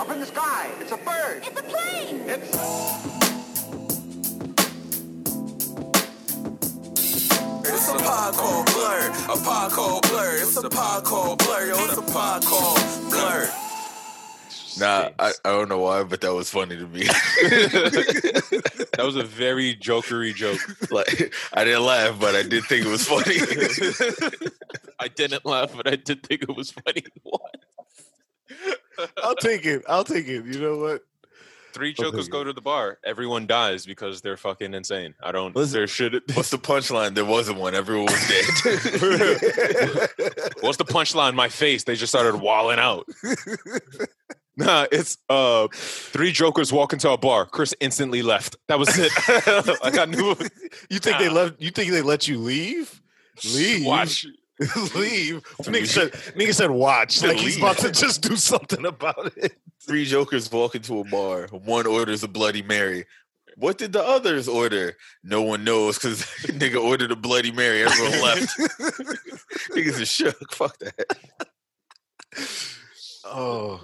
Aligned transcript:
Up 0.00 0.08
in 0.08 0.18
the 0.18 0.24
sky. 0.24 0.70
It's 0.80 0.92
a 0.92 0.96
bird. 0.96 1.42
It's 1.44 1.60
a 1.60 1.62
plane! 1.62 2.20
It's. 2.26 2.56
It's 7.68 7.88
a 7.90 7.98
pod 7.98 8.34
called 8.34 8.66
Blerd. 8.68 9.24
A 9.24 9.44
pod 9.44 9.72
called 9.72 10.04
Blerd. 10.04 10.40
It's 10.40 10.56
a 10.56 10.70
pod 10.70 11.04
called 11.04 11.38
Blerd. 11.40 11.68
Yo, 11.68 11.84
it's 11.84 11.98
a 11.98 12.12
pod 12.14 12.42
called 12.46 12.78
Blerd. 13.12 13.50
Nah, 14.80 15.10
I, 15.18 15.32
I 15.44 15.50
don't 15.50 15.68
know 15.68 15.80
why, 15.80 16.02
but 16.04 16.22
that 16.22 16.32
was 16.32 16.48
funny 16.48 16.78
to 16.78 16.86
me. 16.86 17.02
That 18.96 19.06
was 19.06 19.16
a 19.16 19.22
very 19.22 19.76
jokery 19.76 20.34
joke. 20.34 20.60
like 20.90 21.34
I 21.52 21.64
didn't 21.64 21.84
laugh, 21.84 22.18
but 22.18 22.34
I 22.34 22.42
did 22.42 22.64
think 22.64 22.86
it 22.86 22.88
was 22.88 23.06
funny. 23.06 23.36
I 24.98 25.08
didn't 25.08 25.46
laugh, 25.46 25.74
but 25.74 25.86
I 25.86 25.96
did 25.96 26.22
think 26.22 26.42
it 26.42 26.56
was 26.56 26.70
funny. 26.70 27.04
What? 27.22 27.56
I'll 29.22 29.36
take 29.36 29.66
it. 29.66 29.82
I'll 29.88 30.04
take 30.04 30.28
it. 30.28 30.44
You 30.44 30.60
know 30.60 30.78
what? 30.78 31.02
Three 31.72 31.94
I'll 31.98 32.04
jokers 32.06 32.28
go 32.28 32.42
to 32.42 32.52
the 32.52 32.60
bar. 32.60 32.98
Everyone 33.04 33.46
dies 33.46 33.86
because 33.86 34.20
they're 34.22 34.36
fucking 34.36 34.74
insane. 34.74 35.14
I 35.22 35.30
don't. 35.32 35.54
Listen- 35.54 35.78
there 35.78 35.86
should. 35.86 36.22
What's 36.34 36.50
the 36.50 36.58
punchline? 36.58 37.14
There 37.14 37.24
wasn't 37.24 37.58
one. 37.58 37.74
Everyone 37.74 38.06
was 38.06 38.28
dead. 38.28 38.44
What's 40.60 40.78
the 40.78 40.84
punchline? 40.84 41.34
My 41.34 41.48
face. 41.48 41.84
They 41.84 41.94
just 41.94 42.12
started 42.12 42.40
walling 42.40 42.78
out. 42.78 43.06
Nah, 44.56 44.86
it's 44.92 45.16
uh 45.28 45.68
three 45.72 46.32
jokers 46.32 46.72
walk 46.72 46.92
into 46.92 47.08
a 47.10 47.16
bar. 47.16 47.46
Chris 47.46 47.74
instantly 47.80 48.22
left. 48.22 48.56
That 48.68 48.78
was 48.78 48.88
it. 48.98 49.12
like 49.82 49.96
I 49.96 50.04
knew. 50.06 50.36
you 50.90 50.98
think 50.98 51.18
they 51.18 51.28
left? 51.28 51.62
you 51.62 51.70
think 51.70 51.92
they 51.92 52.02
let 52.02 52.26
you 52.28 52.38
leave? 52.38 53.00
Leave. 53.54 53.86
Watch. 53.86 54.26
leave. 54.94 55.42
Nigga 55.62 55.86
said, 55.86 56.12
nigga 56.12 56.54
said 56.54 56.70
watch. 56.70 57.22
Like 57.22 57.38
he's 57.38 57.56
about 57.56 57.78
to 57.78 57.90
just 57.90 58.22
do 58.22 58.36
something 58.36 58.84
about 58.84 59.32
it. 59.36 59.56
Three 59.80 60.04
jokers 60.04 60.52
walk 60.52 60.74
into 60.74 61.00
a 61.00 61.04
bar. 61.04 61.46
One 61.50 61.86
orders 61.86 62.22
a 62.22 62.28
Bloody 62.28 62.62
Mary. 62.62 63.06
What 63.56 63.78
did 63.78 63.92
the 63.92 64.02
others 64.02 64.48
order? 64.48 64.96
No 65.24 65.42
one 65.42 65.64
knows 65.64 65.96
because 65.96 66.22
nigga 66.42 66.82
ordered 66.82 67.10
a 67.10 67.16
Bloody 67.16 67.52
Mary. 67.52 67.84
Everyone 67.84 68.12
left. 68.22 68.58
Niggas 69.70 70.02
are 70.02 70.06
shook. 70.06 70.52
Fuck 70.52 70.78
that. 70.78 71.18
Oh. 73.24 73.80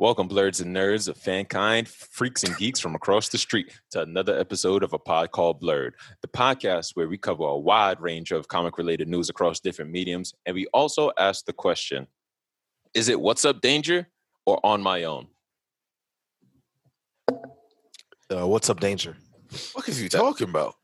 Welcome, 0.00 0.28
blerds 0.28 0.62
and 0.62 0.76
nerds 0.76 1.08
of 1.08 1.18
fankind, 1.18 1.88
freaks 1.88 2.44
and 2.44 2.56
geeks 2.56 2.78
from 2.78 2.94
across 2.94 3.30
the 3.30 3.36
street, 3.36 3.76
to 3.90 4.00
another 4.00 4.38
episode 4.38 4.84
of 4.84 4.92
a 4.92 4.98
pod 4.98 5.32
called 5.32 5.60
Blerd, 5.60 5.90
the 6.22 6.28
podcast 6.28 6.92
where 6.94 7.08
we 7.08 7.18
cover 7.18 7.42
a 7.42 7.58
wide 7.58 8.00
range 8.00 8.30
of 8.30 8.46
comic 8.46 8.78
related 8.78 9.08
news 9.08 9.28
across 9.28 9.58
different 9.58 9.90
mediums. 9.90 10.32
And 10.46 10.54
we 10.54 10.68
also 10.68 11.10
ask 11.18 11.46
the 11.46 11.52
question 11.52 12.06
Is 12.94 13.08
it 13.08 13.20
What's 13.20 13.44
Up 13.44 13.60
Danger 13.60 14.06
or 14.46 14.64
On 14.64 14.80
My 14.80 15.02
Own? 15.02 15.26
Uh, 18.30 18.46
what's 18.46 18.70
up, 18.70 18.78
danger? 18.78 19.16
What 19.72 19.88
is 19.88 20.00
you 20.00 20.08
talking 20.08 20.48
about? 20.48 20.74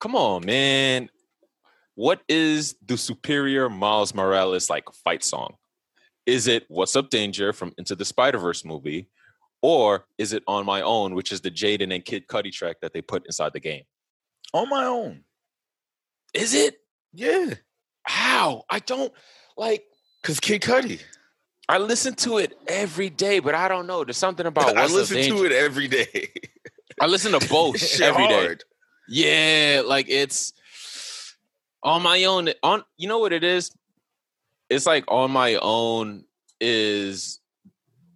Come 0.00 0.16
on, 0.16 0.46
man. 0.46 1.10
What 1.96 2.22
is 2.30 2.76
the 2.82 2.96
superior 2.96 3.68
Miles 3.68 4.14
Morales 4.14 4.70
like 4.70 4.84
fight 5.04 5.22
song? 5.22 5.56
Is 6.26 6.46
it 6.46 6.64
What's 6.68 6.96
Up 6.96 7.10
Danger 7.10 7.52
from 7.52 7.74
Into 7.78 7.94
the 7.94 8.04
Spider 8.04 8.38
Verse 8.38 8.64
movie? 8.64 9.08
Or 9.60 10.06
is 10.18 10.32
it 10.32 10.42
On 10.46 10.66
My 10.66 10.82
Own, 10.82 11.14
which 11.14 11.30
is 11.32 11.40
the 11.40 11.50
Jaden 11.50 11.94
and 11.94 12.04
Kid 12.04 12.26
Cudi 12.26 12.52
track 12.52 12.76
that 12.82 12.92
they 12.92 13.00
put 13.02 13.24
inside 13.26 13.52
the 13.52 13.60
game? 13.60 13.84
On 14.52 14.68
my 14.68 14.84
own. 14.84 15.24
Is 16.34 16.52
it? 16.52 16.76
Yeah. 17.12 17.54
How? 18.02 18.64
I 18.68 18.80
don't 18.80 19.12
like. 19.56 19.84
Cause 20.22 20.40
Kid 20.40 20.62
Cudi. 20.62 21.00
I 21.68 21.78
listen 21.78 22.14
to 22.16 22.38
it 22.38 22.58
every 22.66 23.08
day, 23.08 23.38
but 23.38 23.54
I 23.54 23.68
don't 23.68 23.86
know. 23.86 24.04
There's 24.04 24.16
something 24.16 24.46
about 24.46 24.76
I 24.76 24.86
listen 24.86 25.22
to 25.22 25.44
it 25.44 25.52
every 25.52 25.88
day. 25.88 26.28
I 27.00 27.06
listen 27.06 27.38
to 27.38 27.48
both 27.48 27.76
every 28.00 28.28
day. 28.28 28.44
hard. 28.44 28.64
Yeah, 29.08 29.82
like 29.84 30.06
it's 30.08 30.52
on 31.82 32.02
my 32.02 32.24
own. 32.24 32.50
On 32.62 32.84
you 32.96 33.08
know 33.08 33.18
what 33.18 33.32
it 33.32 33.44
is? 33.44 33.72
It's 34.72 34.86
like 34.86 35.04
on 35.08 35.30
my 35.30 35.56
own 35.56 36.24
is 36.60 37.40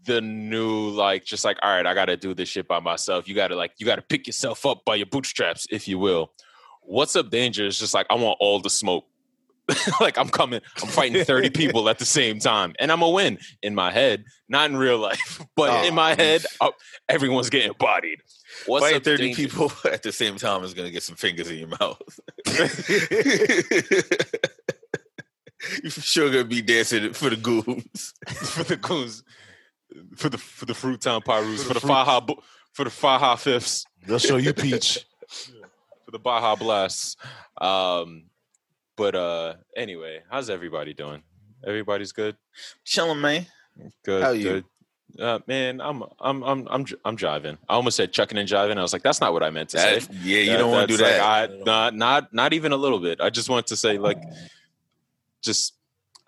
the 0.04 0.20
new 0.20 0.88
like 0.90 1.24
just 1.24 1.44
like 1.44 1.58
all 1.62 1.70
right, 1.70 1.84
I 1.86 1.92
got 1.94 2.06
to 2.06 2.16
do 2.16 2.32
this 2.34 2.48
shit 2.48 2.66
by 2.68 2.80
myself. 2.80 3.28
You 3.28 3.34
got 3.34 3.48
to 3.48 3.56
like 3.56 3.72
you 3.78 3.86
got 3.86 3.96
to 3.96 4.02
pick 4.02 4.26
yourself 4.26 4.64
up 4.64 4.84
by 4.84 4.94
your 4.94 5.06
bootstraps, 5.06 5.66
if 5.70 5.86
you 5.88 5.98
will. 5.98 6.32
What's 6.82 7.16
up, 7.16 7.30
danger? 7.30 7.66
is 7.66 7.78
just 7.78 7.92
like 7.94 8.06
I 8.10 8.14
want 8.14 8.38
all 8.40 8.60
the 8.60 8.70
smoke. 8.70 9.04
like 10.00 10.16
I'm 10.16 10.28
coming, 10.28 10.60
I'm 10.80 10.88
fighting 10.88 11.24
30 11.24 11.50
people 11.62 11.88
at 11.88 11.98
the 11.98 12.04
same 12.04 12.38
time, 12.38 12.72
and 12.78 12.92
I'm 12.92 13.02
a 13.02 13.10
win 13.10 13.38
in 13.62 13.74
my 13.74 13.90
head, 13.90 14.24
not 14.48 14.70
in 14.70 14.76
real 14.76 14.96
life, 14.98 15.40
but 15.56 15.70
Oh. 15.70 15.88
in 15.88 15.92
my 15.92 16.14
head, 16.14 16.46
uh, 16.60 16.70
everyone's 17.08 17.50
getting 17.50 17.72
bodied. 17.76 18.20
What's 18.66 18.84
Fighting 18.84 18.98
up, 18.98 19.02
30 19.04 19.24
danger? 19.24 19.36
people 19.48 19.72
at 19.92 20.04
the 20.04 20.12
same 20.12 20.36
time 20.36 20.62
is 20.62 20.72
gonna 20.72 20.92
get 20.92 21.02
some 21.02 21.16
fingers 21.16 21.50
in 21.50 21.58
your 21.58 21.68
mouth. 21.80 22.00
You 25.82 25.90
for 25.90 26.00
sure 26.00 26.30
gonna 26.30 26.44
be 26.44 26.62
dancing 26.62 27.12
for 27.12 27.30
the 27.30 27.36
goons. 27.36 28.14
for 28.28 28.64
the 28.64 28.76
goons, 28.76 29.22
for 30.16 30.28
the 30.28 30.38
for 30.38 30.64
the 30.66 30.74
fruit 30.74 31.00
town 31.00 31.22
Pirus, 31.22 31.58
For 31.62 31.68
for 31.68 31.74
the 31.74 31.80
the 31.80 31.86
Faha 31.86 32.20
bu- 32.26 32.40
for 32.72 32.84
the 32.84 32.90
Faha 32.90 33.38
fifths, 33.38 33.84
They'll 34.06 34.18
show 34.18 34.36
you 34.36 34.52
peach. 34.52 35.04
for 36.04 36.10
the 36.12 36.18
Baja 36.18 36.54
blasts. 36.56 37.16
Um, 37.60 38.24
but 38.96 39.14
uh, 39.14 39.54
anyway, 39.76 40.22
how's 40.30 40.48
everybody 40.50 40.94
doing? 40.94 41.22
Everybody's 41.66 42.12
good. 42.12 42.36
Chilling, 42.84 43.20
man. 43.20 43.46
Good. 44.04 44.22
How 44.22 44.30
you? 44.30 44.44
Good. 44.44 44.64
Uh, 45.18 45.38
man, 45.46 45.80
I'm 45.80 46.02
I'm 46.20 46.42
I'm 46.42 46.68
I'm 46.68 46.84
j- 46.84 46.96
I'm 47.04 47.16
jiving. 47.16 47.56
I 47.68 47.74
almost 47.74 47.96
said 47.96 48.12
chucking 48.12 48.36
and 48.38 48.48
jiving. 48.48 48.76
I 48.76 48.82
was 48.82 48.92
like, 48.92 49.02
that's 49.02 49.20
not 49.20 49.32
what 49.32 49.42
I 49.42 49.50
meant 49.50 49.70
to 49.70 49.76
That- 49.78 50.02
say. 50.02 50.08
yeah, 50.22 50.38
you 50.40 50.50
That- 50.52 50.58
don't 50.58 50.70
want 50.70 50.88
to 50.90 50.96
do 50.96 51.02
that. 51.02 51.20
like, 51.20 51.50
I, 51.50 51.62
not 51.64 51.94
not 51.94 52.34
not 52.34 52.52
even 52.52 52.72
a 52.72 52.76
little 52.76 52.98
bit. 53.00 53.20
I 53.20 53.30
just 53.30 53.48
wanted 53.48 53.66
to 53.68 53.76
say 53.76 53.96
like, 53.98 54.18
just 55.42 55.74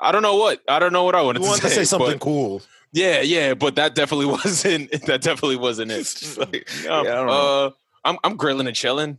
I 0.01 0.13
don't 0.13 0.23
know 0.23 0.37
what 0.37 0.61
I 0.69 0.79
don't 0.79 0.93
know 0.93 1.05
what 1.05 1.15
I 1.15 1.23
wanted 1.23 1.41
You 1.41 1.45
to 1.47 1.51
want 1.51 1.63
say. 1.63 1.69
to 1.69 1.75
say 1.75 1.85
something 1.85 2.19
cool. 2.19 2.63
Yeah, 2.93 3.21
yeah, 3.21 3.55
but 3.55 3.75
that 3.77 3.95
definitely 3.95 4.27
wasn't. 4.45 4.91
That 5.07 5.21
definitely 5.21 5.57
wasn't 5.57 5.91
it. 5.93 6.07
Like- 6.39 6.87
Um, 6.89 7.05
yeah, 7.05 7.13
I 7.13 7.15
don't 7.17 7.29
uh, 7.29 7.71
I'm 8.05 8.19
I'm 8.25 8.37
grilling 8.37 8.67
and 8.67 8.77
chilling. 8.77 9.19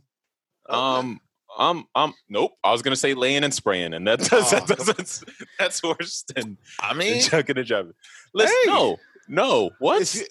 Um, 0.68 1.20
I'm 1.58 1.84
I'm 1.94 2.14
nope. 2.28 2.52
I 2.64 2.72
was 2.72 2.82
gonna 2.82 2.96
say 2.96 3.14
laying 3.14 3.44
and 3.44 3.52
spraying, 3.54 3.92
and 3.94 4.06
that 4.06 4.18
does, 4.30 4.50
that 4.50 4.62
Oh. 4.70 4.74
doesn't 4.74 5.24
that's 5.58 5.82
worse 5.82 6.24
than, 6.34 6.56
I 6.80 6.94
mean, 6.94 7.20
chucking 7.22 7.58
and 7.58 7.66
jiving. 7.66 7.92
Listen, 8.34 8.56
Hey. 8.64 8.70
no, 8.70 8.98
no. 9.28 9.70
What? 9.80 10.02
If 10.02 10.14
you, 10.16 10.26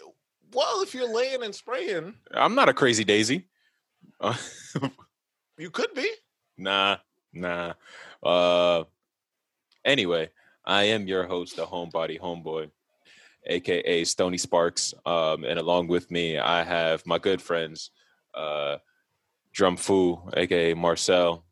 well, 0.54 0.82
if 0.82 0.94
you're 0.96 1.14
laying 1.14 1.44
and 1.44 1.54
spraying, 1.54 2.16
I'm 2.34 2.56
not 2.56 2.70
a 2.70 2.74
crazy 2.74 3.04
daisy. 3.04 3.46
Uh, 4.20 4.36
you 5.58 5.70
could 5.70 5.94
be. 5.94 6.10
nah, 6.58 6.98
nah. 7.34 7.74
Uh, 8.24 8.84
anyway, 9.90 10.30
I 10.66 10.84
am 10.84 11.08
your 11.08 11.26
host, 11.26 11.56
the 11.56 11.66
homebody 11.66 12.20
homeboy, 12.20 12.70
aka 13.46 14.04
Stony 14.04 14.38
Sparks. 14.38 14.94
Um, 15.06 15.44
and 15.44 15.60
along 15.60 15.88
with 15.88 16.10
me, 16.12 16.38
I 16.38 16.64
have 16.64 17.06
my 17.06 17.18
good 17.18 17.42
friends, 17.42 17.92
uh, 18.34 18.78
Drum 19.52 19.78
Fu, 19.78 20.20
aka 20.38 20.74
Marcell. 20.74 21.44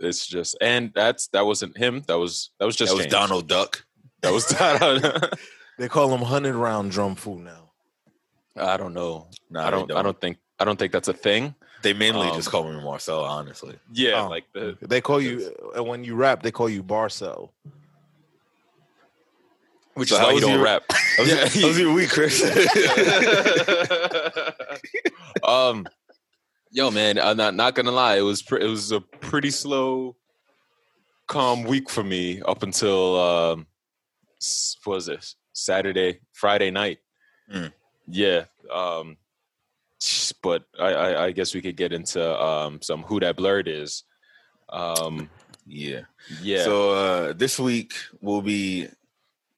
It's 0.00 0.26
just, 0.26 0.56
and 0.60 0.92
that's 0.94 1.28
that 1.28 1.44
wasn't 1.44 1.76
him. 1.76 2.02
That 2.06 2.18
was 2.18 2.50
that 2.58 2.66
was 2.66 2.76
just 2.76 2.92
that 2.92 2.96
was 2.96 3.06
James. 3.06 3.12
Donald 3.12 3.48
Duck. 3.48 3.84
That 4.22 4.32
was 4.32 4.46
Donald. 4.58 5.34
They 5.78 5.86
call 5.88 6.12
him 6.12 6.22
hundred 6.22 6.56
round 6.56 6.90
drum 6.90 7.14
fool 7.14 7.38
now. 7.38 7.70
I 8.56 8.76
don't 8.76 8.94
know. 8.94 9.28
Nah, 9.48 9.60
I 9.60 9.64
they 9.66 9.70
don't. 9.70 9.92
I 9.92 10.02
don't 10.02 10.20
think. 10.20 10.38
I 10.58 10.64
don't 10.64 10.76
think 10.76 10.90
that's 10.90 11.06
a 11.06 11.12
thing. 11.12 11.54
They 11.82 11.92
mainly 11.92 12.28
Um, 12.28 12.34
just 12.36 12.50
call 12.50 12.64
me 12.64 12.80
Marcell, 12.82 13.24
honestly. 13.24 13.78
Yeah, 13.92 14.22
Oh. 14.24 14.28
like 14.28 14.44
the 14.52 14.76
They 14.80 15.00
call 15.00 15.20
you 15.20 15.50
when 15.76 16.02
you 16.04 16.14
rap. 16.16 16.42
They 16.42 16.50
call 16.50 16.68
you 16.68 16.82
Barcel. 16.82 17.50
which 19.94 20.08
So 20.10 20.16
is 20.16 20.20
how 20.20 20.30
you 20.30 20.40
don't 20.40 20.54
your- 20.54 20.62
rap. 20.64 20.82
How 21.18 21.24
was, 21.24 21.32
your, 21.32 21.62
how 21.62 21.66
was 21.68 21.78
your 21.80 21.92
week, 21.92 22.10
Chris? 22.10 22.40
um, 25.42 25.84
yo, 26.70 26.90
man, 26.92 27.18
I'm 27.18 27.36
not 27.36 27.54
not 27.54 27.74
gonna 27.74 27.90
lie. 27.90 28.16
It 28.18 28.22
was 28.22 28.40
pre- 28.42 28.62
it 28.62 28.68
was 28.68 28.92
a 28.92 29.00
pretty 29.00 29.50
slow, 29.50 30.14
calm 31.26 31.64
week 31.64 31.90
for 31.90 32.04
me 32.04 32.40
up 32.42 32.62
until 32.62 33.20
um, 33.20 33.66
what 34.84 34.94
was 34.94 35.06
this 35.06 35.34
Saturday, 35.52 36.20
Friday 36.32 36.70
night. 36.70 36.98
Mm. 37.52 37.72
Yeah, 38.06 38.44
um, 38.72 39.10
s- 39.10 39.16
but 40.42 40.64
I, 40.78 40.92
I 40.92 41.24
I 41.26 41.30
guess 41.32 41.54
we 41.54 41.62
could 41.62 41.76
get 41.76 41.92
into 41.92 42.22
um 42.42 42.80
some 42.82 43.02
who 43.02 43.20
that 43.20 43.36
blerd 43.36 43.66
is. 43.66 44.04
Um, 44.70 45.30
yeah. 45.66 46.02
yeah. 46.42 46.64
So 46.64 46.90
uh, 46.90 47.32
this 47.32 47.58
week 47.58 47.94
we'll 48.20 48.42
be 48.42 48.88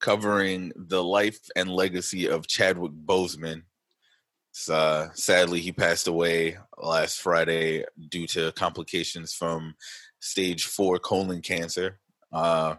covering 0.00 0.72
the 0.74 1.02
life 1.02 1.38
and 1.54 1.70
legacy 1.70 2.28
of 2.28 2.46
Chadwick 2.46 2.92
Boseman. 2.92 3.62
So, 4.52 4.74
uh, 4.74 5.08
sadly, 5.14 5.60
he 5.60 5.70
passed 5.70 6.08
away 6.08 6.58
last 6.76 7.20
Friday 7.20 7.84
due 8.08 8.26
to 8.28 8.50
complications 8.52 9.32
from 9.32 9.76
stage 10.18 10.64
four 10.64 10.98
colon 10.98 11.40
cancer. 11.40 12.00
Uh, 12.32 12.76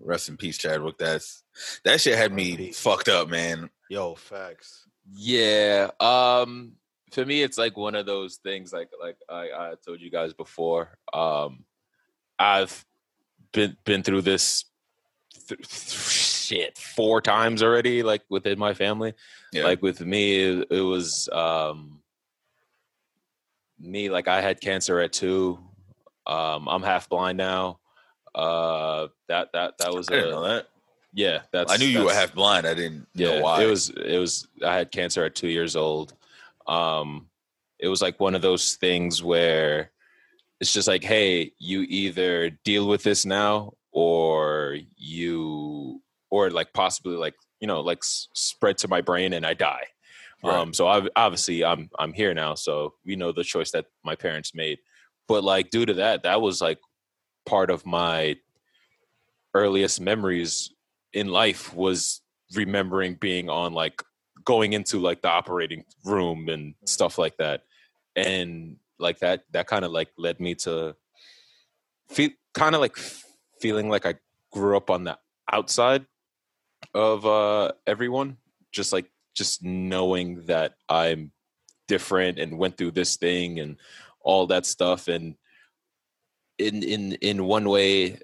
rest 0.00 0.30
in 0.30 0.38
peace, 0.38 0.56
Chadwick. 0.56 0.96
That's 0.98 1.42
that 1.84 2.00
shit 2.00 2.16
had 2.16 2.32
me 2.32 2.72
fucked 2.72 3.08
up, 3.08 3.28
man. 3.28 3.68
Yo, 3.90 4.14
facts. 4.14 4.86
Yeah. 5.10 5.90
Um 6.00 6.72
for 7.12 7.26
me 7.26 7.42
it's 7.42 7.58
like 7.58 7.76
one 7.76 7.94
of 7.94 8.06
those 8.06 8.36
things 8.36 8.72
like 8.72 8.88
like 9.00 9.16
I, 9.28 9.50
I 9.50 9.74
told 9.84 10.00
you 10.00 10.10
guys 10.10 10.32
before. 10.32 10.98
Um 11.12 11.64
I've 12.38 12.84
been 13.52 13.76
been 13.84 14.02
through 14.02 14.22
this 14.22 14.64
th- 15.48 15.68
shit 15.68 16.78
four 16.78 17.20
times 17.20 17.62
already 17.62 18.02
like 18.02 18.22
within 18.28 18.58
my 18.58 18.74
family. 18.74 19.14
Yeah. 19.52 19.64
Like 19.64 19.82
with 19.82 20.00
me 20.00 20.40
it, 20.40 20.68
it 20.70 20.80
was 20.80 21.28
um 21.30 22.00
me 23.78 24.08
like 24.10 24.28
I 24.28 24.40
had 24.40 24.60
cancer 24.60 25.00
at 25.00 25.12
2. 25.12 25.58
Um 26.26 26.68
I'm 26.68 26.82
half 26.82 27.08
blind 27.08 27.38
now. 27.38 27.80
Uh 28.34 29.08
that 29.28 29.52
that 29.52 29.78
that 29.78 29.92
was 29.92 30.08
a 30.08 30.12
that. 30.12 30.66
Yeah, 31.12 31.42
that's 31.52 31.72
I 31.72 31.76
knew 31.76 31.86
you 31.86 32.04
were 32.04 32.12
half 32.12 32.34
blind. 32.34 32.66
I 32.66 32.74
didn't 32.74 33.06
yeah, 33.14 33.36
know 33.36 33.42
why. 33.42 33.62
it 33.62 33.66
was 33.66 33.90
it 33.90 34.18
was 34.18 34.48
I 34.64 34.74
had 34.74 34.90
cancer 34.90 35.24
at 35.24 35.34
two 35.34 35.48
years 35.48 35.76
old. 35.76 36.14
Um, 36.66 37.28
it 37.78 37.88
was 37.88 38.00
like 38.00 38.18
one 38.18 38.34
of 38.34 38.42
those 38.42 38.76
things 38.76 39.22
where 39.22 39.90
it's 40.60 40.72
just 40.72 40.88
like, 40.88 41.04
hey, 41.04 41.52
you 41.58 41.82
either 41.82 42.50
deal 42.64 42.86
with 42.86 43.02
this 43.02 43.26
now 43.26 43.72
or 43.90 44.78
you 44.96 46.00
or 46.30 46.50
like 46.50 46.72
possibly 46.72 47.16
like 47.16 47.34
you 47.60 47.66
know 47.66 47.80
like 47.80 47.98
s- 47.98 48.28
spread 48.32 48.78
to 48.78 48.88
my 48.88 49.00
brain 49.00 49.34
and 49.34 49.44
I 49.44 49.54
die. 49.54 49.84
Right. 50.42 50.54
Um, 50.54 50.72
so 50.72 50.88
I, 50.88 51.06
obviously 51.14 51.62
I'm 51.64 51.90
I'm 51.98 52.14
here 52.14 52.32
now, 52.32 52.54
so 52.54 52.94
we 53.04 53.16
know 53.16 53.32
the 53.32 53.44
choice 53.44 53.70
that 53.72 53.84
my 54.02 54.16
parents 54.16 54.54
made. 54.54 54.78
But 55.28 55.44
like 55.44 55.70
due 55.70 55.84
to 55.84 55.94
that, 55.94 56.22
that 56.22 56.40
was 56.40 56.62
like 56.62 56.78
part 57.44 57.70
of 57.70 57.84
my 57.84 58.36
earliest 59.54 60.00
memories 60.00 60.71
in 61.12 61.28
life 61.28 61.74
was 61.74 62.20
remembering 62.54 63.14
being 63.14 63.48
on 63.48 63.72
like 63.72 64.02
going 64.44 64.72
into 64.72 64.98
like 64.98 65.22
the 65.22 65.28
operating 65.28 65.84
room 66.04 66.48
and 66.48 66.74
stuff 66.84 67.18
like 67.18 67.36
that. 67.38 67.64
And 68.16 68.76
like 68.98 69.18
that 69.20 69.44
that 69.52 69.66
kind 69.66 69.84
of 69.84 69.92
like 69.92 70.08
led 70.16 70.40
me 70.40 70.54
to 70.54 70.94
feel 72.08 72.30
kind 72.54 72.74
of 72.74 72.80
like 72.80 72.96
feeling 73.60 73.88
like 73.88 74.04
i 74.04 74.14
grew 74.52 74.76
up 74.76 74.90
on 74.90 75.04
the 75.04 75.18
outside 75.50 76.04
of 76.94 77.26
uh 77.26 77.72
everyone. 77.86 78.36
Just 78.70 78.92
like 78.92 79.10
just 79.34 79.62
knowing 79.62 80.44
that 80.46 80.76
i'm 80.88 81.32
different 81.88 82.38
and 82.38 82.58
went 82.58 82.76
through 82.76 82.90
this 82.90 83.16
thing 83.16 83.60
and 83.60 83.76
all 84.20 84.46
that 84.46 84.66
stuff. 84.66 85.08
And 85.08 85.34
in 86.58 86.82
in 86.82 87.12
in 87.20 87.44
one 87.44 87.68
way 87.68 88.18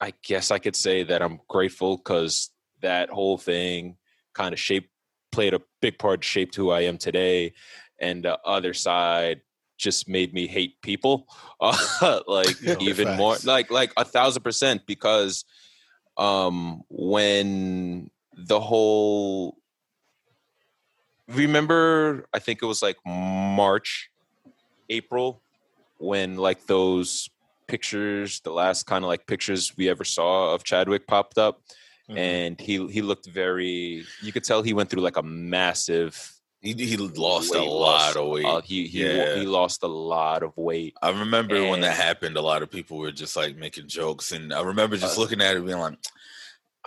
I 0.00 0.12
guess 0.22 0.50
I 0.50 0.58
could 0.58 0.76
say 0.76 1.02
that 1.04 1.22
I'm 1.22 1.40
grateful 1.48 1.96
because 1.96 2.50
that 2.82 3.10
whole 3.10 3.38
thing 3.38 3.96
kind 4.32 4.52
of 4.52 4.60
shaped, 4.60 4.90
played 5.32 5.54
a 5.54 5.60
big 5.80 5.98
part, 5.98 6.22
shaped 6.22 6.54
who 6.54 6.70
I 6.70 6.82
am 6.82 6.98
today. 6.98 7.54
And 7.98 8.24
the 8.24 8.38
other 8.44 8.74
side 8.74 9.40
just 9.76 10.08
made 10.08 10.32
me 10.32 10.46
hate 10.46 10.80
people, 10.82 11.26
uh, 11.60 12.20
like 12.26 12.60
even 12.80 13.16
more, 13.16 13.36
like 13.44 13.70
like 13.70 13.92
a 13.96 14.04
thousand 14.04 14.42
percent. 14.42 14.82
Because 14.86 15.44
um, 16.16 16.82
when 16.88 18.10
the 18.36 18.60
whole, 18.60 19.56
remember, 21.28 22.26
I 22.32 22.38
think 22.38 22.62
it 22.62 22.66
was 22.66 22.82
like 22.82 22.96
March, 23.04 24.10
April, 24.90 25.42
when 25.98 26.36
like 26.36 26.66
those 26.66 27.30
pictures, 27.68 28.40
the 28.40 28.50
last 28.50 28.86
kind 28.86 29.04
of 29.04 29.08
like 29.08 29.26
pictures 29.26 29.76
we 29.76 29.88
ever 29.88 30.04
saw 30.04 30.54
of 30.54 30.64
Chadwick 30.64 31.06
popped 31.06 31.38
up, 31.38 31.62
Mhm. 32.10 32.18
and 32.18 32.60
he 32.60 32.84
he 32.88 33.02
looked 33.02 33.26
very. 33.26 34.04
You 34.22 34.32
could 34.32 34.42
tell 34.44 34.62
he 34.62 34.72
went 34.72 34.90
through 34.90 35.02
like 35.02 35.16
a 35.18 35.22
massive. 35.22 36.34
he, 36.60 36.72
he 36.72 36.96
lost 36.96 37.54
a 37.54 37.62
lot 37.62 37.66
loss. 37.70 38.16
of 38.16 38.26
weight. 38.26 38.44
Uh, 38.44 38.60
he 38.62 38.88
he 38.88 39.04
Yeah. 39.06 39.36
he 39.38 39.46
lost 39.46 39.84
a 39.84 39.86
lot 39.86 40.42
of 40.42 40.56
weight. 40.56 40.94
I 41.00 41.10
remember 41.10 41.54
when 41.68 41.82
that 41.82 41.94
happened, 41.96 42.36
a 42.36 42.40
lot 42.42 42.62
of 42.64 42.70
people 42.70 42.96
were 42.98 43.12
just 43.12 43.36
like 43.36 43.54
making 43.56 43.86
jokes, 43.86 44.32
and 44.32 44.52
I 44.52 44.62
remember 44.62 44.96
just 44.96 45.16
Uh, 45.16 45.20
looking 45.20 45.40
at 45.40 45.54
it, 45.56 45.64
being 45.64 45.78
like, 45.78 45.98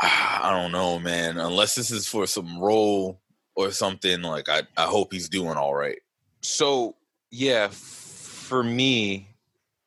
ah, 0.02 0.48
"I 0.50 0.62
don't 0.62 0.72
know, 0.74 1.00
man. 1.00 1.38
Unless 1.38 1.76
this 1.76 1.90
is 1.92 2.06
for 2.08 2.28
some 2.28 2.60
role 2.60 3.22
or 3.56 3.72
something, 3.72 4.22
like 4.24 4.50
I, 4.50 4.64
I 4.76 4.86
hope 4.88 5.14
he's 5.14 5.30
doing 5.30 5.56
all 5.56 5.74
right." 5.76 6.00
So 6.42 6.98
yeah, 7.30 7.68
f- 7.72 7.76
for 7.76 8.62
me, 8.64 9.30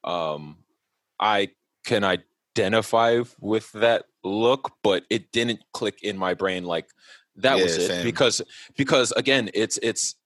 um, 0.05 0.57
I 1.21 1.51
can 1.85 2.05
identify 2.05 3.23
with 3.41 3.71
that 3.73 4.07
look, 4.23 4.73
but 4.83 5.05
it 5.11 5.33
didn't 5.33 5.61
click 5.73 6.03
in 6.03 6.17
my 6.17 6.35
brain 6.35 6.65
like 6.65 6.89
that 7.37 7.59
was 7.59 7.77
it 7.77 7.89
same. 7.89 8.05
because 8.05 8.43
because 8.77 9.13
again, 9.13 9.51
it's 9.55 9.79
it's 9.83 10.17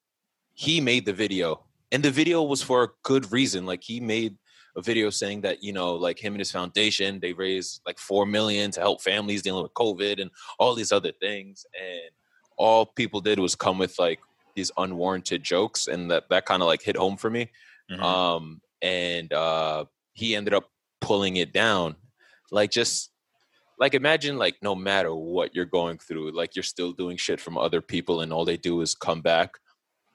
he 0.53 0.81
made 0.81 1.07
the 1.07 1.13
video 1.13 1.65
and 1.93 2.03
the 2.03 2.11
video 2.11 2.43
was 2.43 2.63
for 2.63 2.83
a 2.85 2.89
good 3.03 3.31
reason. 3.33 3.65
Like 3.67 3.83
he 3.83 4.01
made 4.01 4.37
a 4.77 4.83
video 4.83 5.11
saying 5.11 5.41
that 5.41 5.63
you 5.63 5.73
know 5.73 5.95
like 5.95 6.19
him 6.23 6.35
and 6.35 6.41
his 6.41 6.53
foundation 6.53 7.19
they 7.21 7.33
raised 7.33 7.81
like 7.87 7.99
four 7.99 8.25
million 8.27 8.71
to 8.71 8.79
help 8.81 9.01
families 9.03 9.43
dealing 9.43 9.63
with 9.63 9.73
covid 9.75 10.21
and 10.21 10.31
all 10.59 10.75
these 10.75 10.93
other 10.93 11.11
things 11.11 11.67
and 11.81 12.11
all 12.57 12.87
people 12.87 13.21
did 13.21 13.41
was 13.41 13.57
come 13.57 13.79
with 13.79 13.99
like 13.99 14.21
these 14.55 14.71
unwarranted 14.77 15.43
jokes 15.43 15.89
and 15.89 16.11
that 16.11 16.29
that 16.29 16.45
kind 16.47 16.63
of 16.63 16.67
like 16.69 16.83
hit 16.83 16.97
home 16.97 17.17
for 17.17 17.29
me 17.31 17.51
Mhm. 17.91 18.01
um 18.03 18.61
and 18.83 19.33
uh 19.33 19.85
he 20.13 20.37
ended 20.37 20.55
up 20.55 20.71
pulling 21.01 21.37
it 21.37 21.53
down. 21.53 21.97
Like 22.51 22.71
just 22.71 23.11
like 23.79 23.95
imagine 23.95 24.37
like 24.39 24.57
no 24.63 24.75
matter 24.75 25.15
what 25.15 25.55
you're 25.55 25.65
going 25.65 25.99
through 25.99 26.33
like 26.33 26.57
you're 26.57 26.63
still 26.65 26.91
doing 26.93 27.17
shit 27.17 27.41
from 27.41 27.57
other 27.57 27.81
people 27.81 28.23
and 28.23 28.33
all 28.33 28.45
they 28.45 28.57
do 28.57 28.81
is 28.81 28.93
come 28.95 29.21
back 29.21 29.53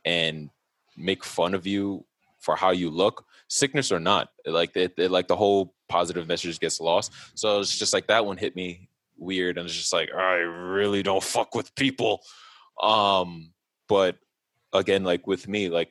and 0.04 0.50
make 0.98 1.24
fun 1.24 1.54
of 1.54 1.66
you 1.66 2.06
for 2.40 2.56
how 2.58 2.72
you 2.72 2.90
look. 2.90 3.26
Sickness 3.48 3.92
or 3.92 4.00
not 4.00 4.30
like 4.46 4.76
it, 4.76 4.94
it- 4.98 5.12
like 5.12 5.28
the 5.28 5.36
whole 5.36 5.74
positive 5.88 6.28
message 6.28 6.60
gets 6.60 6.80
lost. 6.82 7.14
So 7.36 7.60
it's 7.60 7.78
just 7.78 7.94
like 7.94 8.08
that 8.08 8.26
one 8.26 8.38
hit 8.38 8.56
me 8.56 8.90
weird 9.18 9.58
and 9.58 9.68
it's 9.68 9.78
just 9.78 9.94
like 9.94 10.10
i 10.12 10.34
really 10.34 11.04
don't 11.04 11.24
fuck 11.24 11.56
with 11.56 11.74
people. 11.76 12.22
Um 12.82 13.54
but 13.88 14.18
again 14.74 15.04
like 15.04 15.28
with 15.28 15.48
me 15.48 15.70
like 15.70 15.90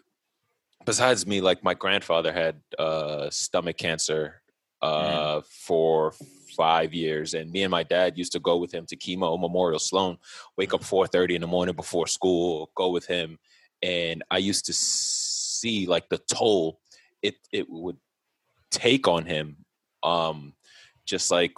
besides 0.85 1.27
me 1.27 1.41
like 1.41 1.63
my 1.63 1.73
grandfather 1.75 2.33
had 2.33 2.61
uh 2.79 3.31
stomach 3.31 3.79
cancer 3.79 4.42
uh 4.83 5.41
for 5.49 6.13
five 6.57 6.93
years 6.93 7.35
and 7.35 7.51
me 7.51 7.63
and 7.63 7.71
my 7.71 7.83
dad 7.83 8.19
used 8.19 8.33
to 8.33 8.41
go 8.41 8.57
with 8.59 8.73
him 8.75 8.85
to 8.85 8.97
chemo 8.97 9.41
memorial 9.41 9.79
sloan 9.79 10.19
wake 10.59 10.75
up 10.75 10.83
4.30 10.83 11.37
in 11.37 11.41
the 11.41 11.47
morning 11.47 11.75
before 11.75 12.07
school 12.07 12.71
go 12.75 12.91
with 12.91 13.07
him 13.07 13.39
and 13.83 14.23
i 14.31 14.39
used 14.39 14.67
to 14.67 14.73
see 14.73 15.87
like 15.87 16.09
the 16.09 16.19
toll 16.19 16.81
it 17.23 17.37
it 17.53 17.71
would 17.71 17.97
take 18.71 19.07
on 19.09 19.25
him 19.25 19.57
um 20.03 20.53
just 21.07 21.31
like 21.31 21.53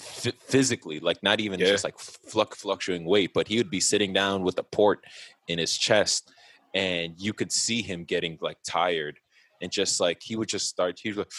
f- 0.00 0.34
physically 0.40 0.98
like 1.00 1.22
not 1.22 1.40
even 1.40 1.60
Yeah. 1.60 1.66
just 1.66 1.84
like 1.84 1.96
fluc- 1.96 2.54
fluctuating 2.56 3.06
weight 3.06 3.32
but 3.32 3.48
he 3.48 3.56
would 3.58 3.70
be 3.70 3.80
sitting 3.80 4.12
down 4.12 4.42
with 4.42 4.58
a 4.58 4.64
port 4.64 5.04
in 5.48 5.58
his 5.58 5.76
chest 5.78 6.32
and 6.74 7.14
you 7.18 7.32
could 7.32 7.52
see 7.52 7.82
him 7.82 8.04
getting 8.04 8.36
like 8.40 8.58
tired 8.66 9.18
and 9.62 9.70
just 9.70 10.00
like 10.00 10.20
he 10.22 10.34
would 10.36 10.48
just 10.48 10.66
start 10.68 10.98
he 11.00 11.08
was 11.10 11.18
like 11.18 11.32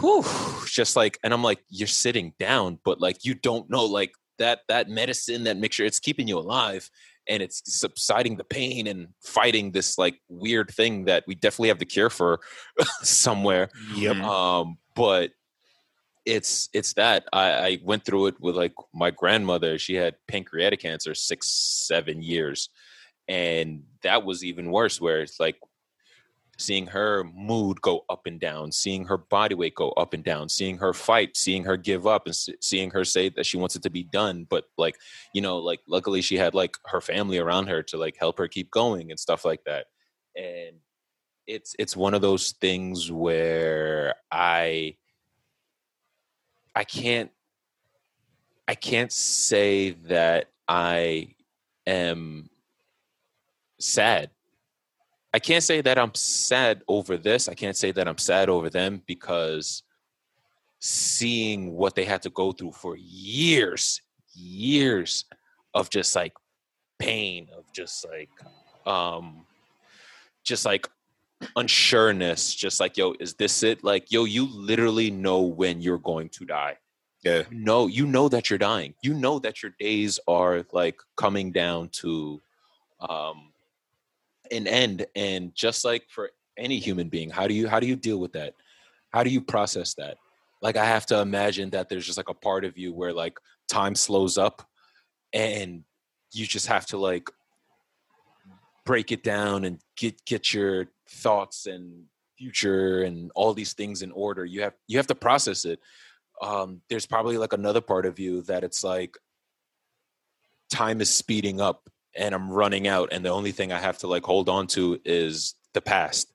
whew, 0.00 0.24
just 0.66 0.96
like 0.96 1.18
and 1.22 1.32
i'm 1.32 1.42
like 1.42 1.60
you're 1.68 1.86
sitting 1.86 2.32
down 2.38 2.78
but 2.84 3.00
like 3.00 3.24
you 3.24 3.34
don't 3.34 3.68
know 3.70 3.84
like 3.84 4.12
that 4.38 4.60
that 4.68 4.88
medicine 4.88 5.44
that 5.44 5.56
mixture 5.56 5.84
it's 5.84 5.98
keeping 5.98 6.28
you 6.28 6.38
alive 6.38 6.90
and 7.28 7.42
it's 7.42 7.62
subsiding 7.66 8.36
the 8.36 8.44
pain 8.44 8.86
and 8.86 9.08
fighting 9.22 9.72
this 9.72 9.98
like 9.98 10.20
weird 10.28 10.70
thing 10.70 11.06
that 11.06 11.24
we 11.26 11.34
definitely 11.34 11.68
have 11.68 11.78
the 11.78 11.84
cure 11.84 12.10
for 12.10 12.40
somewhere. 13.02 13.68
Yep. 13.94 14.16
Um 14.16 14.78
but 14.94 15.30
it's 16.24 16.68
it's 16.72 16.94
that. 16.94 17.24
I, 17.32 17.50
I 17.52 17.78
went 17.84 18.04
through 18.04 18.26
it 18.26 18.40
with 18.40 18.56
like 18.56 18.74
my 18.92 19.10
grandmother. 19.10 19.78
She 19.78 19.94
had 19.94 20.16
pancreatic 20.28 20.80
cancer 20.80 21.14
six 21.14 21.48
seven 21.48 22.22
years 22.22 22.68
and 23.28 23.82
that 24.02 24.24
was 24.24 24.44
even 24.44 24.70
worse 24.70 25.00
where 25.00 25.20
it's 25.20 25.40
like 25.40 25.56
seeing 26.58 26.86
her 26.86 27.24
mood 27.34 27.80
go 27.82 28.04
up 28.08 28.26
and 28.26 28.40
down 28.40 28.72
seeing 28.72 29.04
her 29.04 29.18
body 29.18 29.54
weight 29.54 29.74
go 29.74 29.90
up 29.90 30.14
and 30.14 30.24
down 30.24 30.48
seeing 30.48 30.78
her 30.78 30.92
fight 30.94 31.36
seeing 31.36 31.64
her 31.64 31.76
give 31.76 32.06
up 32.06 32.26
and 32.26 32.34
seeing 32.60 32.90
her 32.90 33.04
say 33.04 33.28
that 33.28 33.44
she 33.44 33.56
wants 33.56 33.76
it 33.76 33.82
to 33.82 33.90
be 33.90 34.02
done 34.04 34.46
but 34.48 34.64
like 34.78 34.96
you 35.34 35.42
know 35.42 35.58
like 35.58 35.80
luckily 35.86 36.22
she 36.22 36.36
had 36.36 36.54
like 36.54 36.76
her 36.86 37.00
family 37.00 37.38
around 37.38 37.68
her 37.68 37.82
to 37.82 37.96
like 37.96 38.16
help 38.18 38.38
her 38.38 38.48
keep 38.48 38.70
going 38.70 39.10
and 39.10 39.20
stuff 39.20 39.44
like 39.44 39.62
that. 39.64 39.86
And 40.36 40.76
it's 41.46 41.74
it's 41.78 41.96
one 41.96 42.14
of 42.14 42.20
those 42.22 42.52
things 42.60 43.10
where 43.10 44.14
i 44.32 44.96
i 46.74 46.82
can't 46.82 47.30
i 48.66 48.74
can't 48.74 49.12
say 49.12 49.90
that 49.90 50.50
i 50.66 51.28
am 51.86 52.50
sad 53.78 54.30
i 55.36 55.38
can't 55.38 55.62
say 55.70 55.82
that 55.82 55.98
i'm 55.98 56.14
sad 56.14 56.82
over 56.88 57.18
this. 57.18 57.46
I 57.46 57.54
can't 57.54 57.76
say 57.76 57.90
that 57.92 58.08
i'm 58.08 58.16
sad 58.30 58.48
over 58.48 58.68
them 58.70 59.02
because 59.06 59.82
seeing 60.80 61.72
what 61.80 61.94
they 61.94 62.06
had 62.12 62.22
to 62.22 62.30
go 62.30 62.52
through 62.52 62.72
for 62.72 62.96
years 62.96 64.00
years 64.34 65.26
of 65.74 65.90
just 65.90 66.16
like 66.16 66.32
pain 66.98 67.48
of 67.56 67.64
just 67.78 68.06
like 68.10 68.30
um 68.86 69.44
just 70.42 70.64
like 70.64 70.88
unsureness 71.56 72.56
just 72.56 72.80
like 72.80 72.96
yo 72.96 73.14
is 73.20 73.34
this 73.34 73.62
it? 73.62 73.84
Like 73.84 74.10
yo 74.10 74.24
you 74.24 74.48
literally 74.70 75.10
know 75.10 75.42
when 75.42 75.82
you're 75.82 76.04
going 76.12 76.30
to 76.30 76.46
die. 76.46 76.76
Yeah. 77.24 77.42
you 77.50 77.58
know 77.58 77.88
you 77.98 78.06
know 78.06 78.28
that 78.30 78.48
you're 78.48 78.58
dying. 78.58 78.94
You 79.02 79.12
know 79.12 79.38
that 79.40 79.62
your 79.62 79.72
days 79.78 80.18
are 80.26 80.64
like 80.72 80.98
coming 81.16 81.52
down 81.52 81.90
to 82.00 82.40
um 83.00 83.52
an 84.50 84.66
end 84.66 85.06
and 85.14 85.54
just 85.54 85.84
like 85.84 86.04
for 86.08 86.30
any 86.58 86.78
human 86.78 87.08
being 87.08 87.30
how 87.30 87.46
do 87.46 87.54
you 87.54 87.68
how 87.68 87.80
do 87.80 87.86
you 87.86 87.96
deal 87.96 88.18
with 88.18 88.32
that? 88.32 88.54
How 89.10 89.22
do 89.22 89.30
you 89.30 89.40
process 89.40 89.94
that? 89.94 90.16
Like 90.62 90.76
i 90.76 90.84
have 90.84 91.06
to 91.06 91.20
imagine 91.20 91.70
that 91.70 91.88
there's 91.88 92.06
just 92.06 92.18
like 92.18 92.30
a 92.30 92.34
part 92.34 92.64
of 92.64 92.78
you 92.78 92.92
where 92.92 93.12
like 93.12 93.38
time 93.68 93.94
slows 93.94 94.38
up 94.38 94.66
and 95.32 95.84
you 96.32 96.46
just 96.46 96.66
have 96.66 96.86
to 96.86 96.96
like 96.96 97.28
break 98.84 99.12
it 99.12 99.22
down 99.22 99.64
and 99.64 99.80
get 99.96 100.24
get 100.24 100.54
your 100.54 100.86
thoughts 101.08 101.66
and 101.66 102.04
future 102.38 103.02
and 103.02 103.30
all 103.34 103.54
these 103.54 103.72
things 103.72 104.02
in 104.02 104.12
order. 104.12 104.44
You 104.44 104.62
have 104.62 104.74
you 104.86 104.98
have 104.98 105.06
to 105.08 105.14
process 105.14 105.64
it. 105.64 105.80
Um 106.42 106.82
there's 106.88 107.06
probably 107.06 107.38
like 107.38 107.52
another 107.52 107.80
part 107.80 108.06
of 108.06 108.18
you 108.18 108.42
that 108.42 108.64
it's 108.64 108.82
like 108.82 109.16
time 110.70 111.00
is 111.00 111.12
speeding 111.12 111.60
up 111.60 111.88
and 112.16 112.34
i'm 112.34 112.50
running 112.50 112.86
out 112.88 113.08
and 113.12 113.24
the 113.24 113.28
only 113.30 113.52
thing 113.52 113.72
i 113.72 113.78
have 113.78 113.98
to 113.98 114.06
like 114.06 114.24
hold 114.24 114.48
on 114.48 114.66
to 114.66 115.00
is 115.04 115.54
the 115.74 115.80
past 115.80 116.32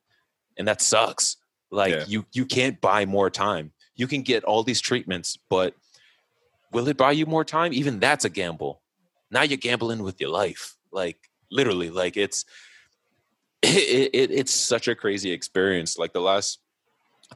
and 0.58 0.68
that 0.68 0.80
sucks. 0.80 1.36
Like 1.70 1.92
Yeah. 1.94 2.04
you 2.06 2.26
you 2.32 2.44
can't 2.44 2.80
buy 2.80 3.06
more 3.06 3.30
time. 3.30 3.72
You 3.96 4.06
can 4.06 4.22
get 4.22 4.44
all 4.44 4.62
these 4.62 4.80
treatments 4.80 5.38
but 5.48 5.74
will 6.72 6.88
it 6.88 6.96
buy 6.96 7.12
you 7.12 7.26
more 7.26 7.44
time? 7.44 7.72
Even 7.72 7.98
that's 8.00 8.24
a 8.24 8.28
gamble. 8.30 8.82
Now 9.30 9.42
you're 9.42 9.56
gambling 9.56 10.02
with 10.02 10.20
your 10.20 10.30
life. 10.30 10.76
Like 10.90 11.18
literally 11.50 11.90
like 11.90 12.16
it's 12.16 12.44
it, 13.62 14.10
it 14.12 14.30
it's 14.30 14.52
such 14.52 14.88
a 14.88 14.94
crazy 14.94 15.32
experience. 15.32 15.96
Like 15.96 16.12
the 16.12 16.20
last 16.20 16.58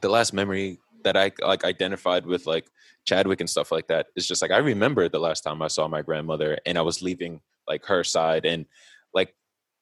the 0.01 0.09
last 0.09 0.33
memory 0.33 0.79
that 1.03 1.15
i 1.17 1.31
like 1.41 1.63
identified 1.63 2.25
with 2.25 2.45
like 2.45 2.65
chadwick 3.05 3.39
and 3.39 3.49
stuff 3.49 3.71
like 3.71 3.87
that 3.87 4.07
is 4.15 4.27
just 4.27 4.41
like 4.41 4.51
i 4.51 4.57
remember 4.57 5.07
the 5.07 5.19
last 5.19 5.41
time 5.41 5.61
i 5.61 5.67
saw 5.67 5.87
my 5.87 6.01
grandmother 6.01 6.57
and 6.65 6.77
i 6.77 6.81
was 6.81 7.01
leaving 7.01 7.39
like 7.67 7.85
her 7.85 8.03
side 8.03 8.45
and 8.45 8.65
like 9.13 9.35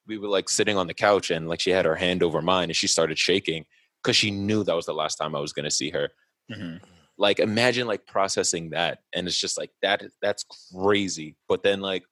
we 0.07 0.17
were 0.17 0.27
like 0.27 0.49
sitting 0.49 0.77
on 0.77 0.87
the 0.87 0.93
couch 0.93 1.31
and 1.31 1.47
like 1.47 1.59
she 1.59 1.71
had 1.71 1.85
her 1.85 1.95
hand 1.95 2.23
over 2.23 2.41
mine 2.41 2.69
and 2.69 2.75
she 2.75 2.87
started 2.87 3.17
shaking 3.17 3.65
because 4.01 4.15
she 4.15 4.31
knew 4.31 4.63
that 4.63 4.75
was 4.75 4.85
the 4.85 4.93
last 4.93 5.15
time 5.15 5.35
i 5.35 5.39
was 5.39 5.53
going 5.53 5.63
to 5.65 5.71
see 5.71 5.89
her 5.89 6.09
Mhm. 6.51 6.79
like 7.17 7.39
imagine 7.39 7.87
like 7.87 8.05
processing 8.05 8.69
that 8.71 8.99
and 9.13 9.27
it's 9.27 9.39
just 9.39 9.57
like 9.57 9.71
that 9.81 10.03
that's 10.21 10.45
crazy 10.73 11.35
but 11.47 11.63
then 11.63 11.79
like 11.81 12.03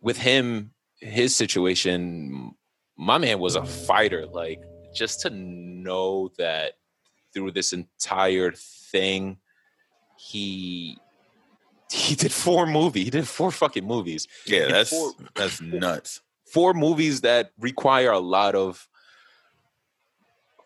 with 0.00 0.18
him 0.18 0.72
his 1.00 1.34
situation 1.36 2.54
my 2.96 3.18
man 3.18 3.38
was 3.38 3.54
a 3.54 3.64
fighter 3.64 4.26
like 4.26 4.60
just 4.94 5.20
to 5.20 5.30
know 5.30 6.30
that 6.38 6.72
through 7.32 7.52
this 7.52 7.72
entire 7.72 8.52
thing 8.90 9.38
he 10.18 10.98
he 11.90 12.14
did 12.14 12.32
four 12.32 12.66
movie 12.66 13.04
he 13.04 13.10
did 13.10 13.26
four 13.26 13.50
fucking 13.50 13.84
movies 13.86 14.26
Yeah, 14.46 14.66
that's 14.68 14.90
four- 14.90 15.12
that's 15.34 15.60
nuts. 15.86 16.20
four 16.52 16.74
movies 16.74 17.22
that 17.22 17.52
require 17.58 18.10
a 18.10 18.18
lot 18.18 18.54
of 18.54 18.86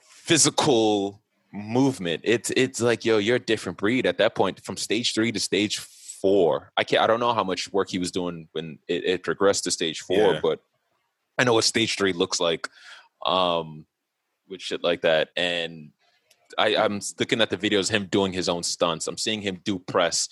physical 0.00 1.20
movement. 1.52 2.22
It's 2.24 2.50
it's 2.56 2.80
like 2.80 3.04
yo, 3.04 3.18
you're 3.18 3.36
a 3.36 3.40
different 3.40 3.78
breed 3.78 4.06
at 4.06 4.18
that 4.18 4.34
point. 4.34 4.64
From 4.64 4.76
stage 4.76 5.14
three 5.14 5.32
to 5.32 5.40
stage 5.40 5.78
four, 5.78 6.72
I 6.76 6.84
can't. 6.84 7.02
I 7.02 7.06
don't 7.06 7.20
know 7.20 7.32
how 7.34 7.44
much 7.44 7.72
work 7.72 7.90
he 7.90 7.98
was 7.98 8.10
doing 8.10 8.48
when 8.52 8.78
it, 8.88 9.04
it 9.04 9.22
progressed 9.22 9.64
to 9.64 9.70
stage 9.70 10.00
four, 10.00 10.34
Yeah. 10.34 10.40
but 10.42 10.60
I 11.38 11.44
know 11.44 11.54
what 11.54 11.64
stage 11.64 11.96
three 11.96 12.12
looks 12.12 12.40
like, 12.40 12.68
um, 13.24 13.86
with 14.48 14.60
shit 14.60 14.82
like 14.82 15.02
that. 15.02 15.30
And 15.36 15.90
I, 16.58 16.76
I'm 16.76 17.00
looking 17.18 17.40
at 17.40 17.48
the 17.50 17.56
videos, 17.56 17.90
him 17.90 18.06
doing 18.06 18.32
his 18.32 18.48
own 18.48 18.62
stunts. 18.62 19.08
I'm 19.08 19.16
seeing 19.18 19.40
him 19.40 19.60
do 19.64 19.78
press. 19.78 20.28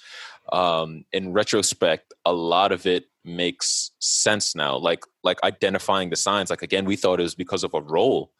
Um, 0.52 1.04
in 1.12 1.32
retrospect, 1.32 2.12
a 2.24 2.32
lot 2.32 2.72
of 2.72 2.86
it 2.86 3.04
makes 3.24 3.90
sense 4.00 4.54
now. 4.54 4.76
Like 4.76 5.04
like 5.22 5.38
identifying 5.44 6.10
the 6.10 6.16
signs. 6.16 6.50
Like 6.50 6.62
again, 6.62 6.84
we 6.84 6.96
thought 6.96 7.20
it 7.20 7.24
was 7.24 7.34
because 7.34 7.64
of 7.64 7.74
a 7.74 7.80
role. 7.80 8.32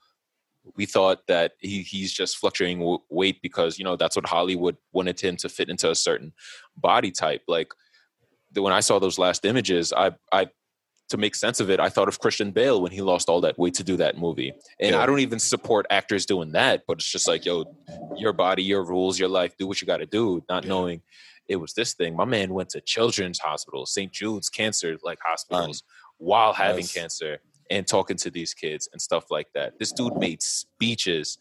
We 0.76 0.86
thought 0.86 1.26
that 1.26 1.52
he, 1.58 1.82
he's 1.82 2.12
just 2.12 2.36
fluctuating 2.36 2.80
w- 2.80 2.98
weight 3.08 3.40
because 3.42 3.78
you 3.78 3.84
know 3.84 3.96
that's 3.96 4.16
what 4.16 4.26
Hollywood 4.26 4.76
wanted 4.92 5.20
him 5.20 5.36
to 5.38 5.48
fit 5.48 5.70
into 5.70 5.90
a 5.90 5.94
certain 5.94 6.32
body 6.76 7.10
type. 7.10 7.42
Like 7.48 7.72
the, 8.52 8.62
when 8.62 8.72
I 8.72 8.80
saw 8.80 8.98
those 8.98 9.18
last 9.18 9.44
images, 9.44 9.92
I 9.92 10.12
I 10.32 10.48
to 11.10 11.16
make 11.16 11.34
sense 11.34 11.58
of 11.58 11.70
it, 11.70 11.80
I 11.80 11.88
thought 11.88 12.06
of 12.08 12.20
Christian 12.20 12.52
Bale 12.52 12.80
when 12.80 12.92
he 12.92 13.00
lost 13.02 13.28
all 13.28 13.40
that 13.40 13.58
weight 13.58 13.74
to 13.74 13.84
do 13.84 13.96
that 13.96 14.16
movie. 14.16 14.52
And 14.78 14.92
Yeah. 14.92 15.02
I 15.02 15.06
don't 15.06 15.18
even 15.18 15.40
support 15.40 15.84
actors 15.90 16.24
doing 16.24 16.52
that, 16.52 16.84
but 16.86 16.98
it's 16.98 17.10
just 17.10 17.26
like, 17.26 17.44
yo, 17.44 17.64
your 18.16 18.32
body, 18.32 18.62
your 18.62 18.84
rules, 18.84 19.18
your 19.18 19.28
life, 19.28 19.56
do 19.58 19.66
what 19.66 19.80
you 19.80 19.88
got 19.88 19.96
to 19.96 20.06
do, 20.06 20.44
not 20.48 20.62
Yeah. 20.62 20.68
knowing 20.68 21.02
it 21.50 21.56
was 21.56 21.74
this 21.74 21.94
thing. 21.94 22.14
My 22.16 22.24
man 22.24 22.54
went 22.54 22.70
to 22.70 22.80
Children's 22.80 23.40
Hospital, 23.40 23.84
St. 23.84 24.12
Jude's 24.12 24.48
Cancer 24.48 24.96
like 25.02 25.18
hospitals 25.24 25.82
while 26.18 26.52
having 26.54 26.82
Yes. 26.84 26.94
cancer 26.94 27.38
and 27.70 27.86
talking 27.86 28.16
to 28.18 28.30
these 28.30 28.54
kids 28.54 28.88
and 28.92 29.02
stuff 29.02 29.24
like 29.30 29.48
that. 29.54 29.78
This 29.78 29.92
dude 29.92 30.16
made 30.16 30.42
speeches. 30.42 31.38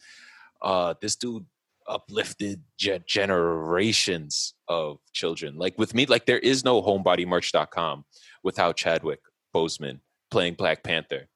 Uh, 0.62 0.94
this 1.02 1.16
dude 1.16 1.46
uplifted 1.88 2.62
ge- 2.78 3.06
generations 3.08 4.54
of 4.68 5.00
children. 5.14 5.58
Like 5.58 5.78
with 5.78 5.94
me, 5.94 6.06
like 6.06 6.26
there 6.26 6.40
is 6.40 6.64
no 6.64 6.82
homebodymerch.com 6.82 8.06
without 8.44 8.78
Chadwick 8.78 9.20
Boseman 9.56 10.00
playing 10.32 10.56
Black 10.56 10.84
Panther. 10.84 11.28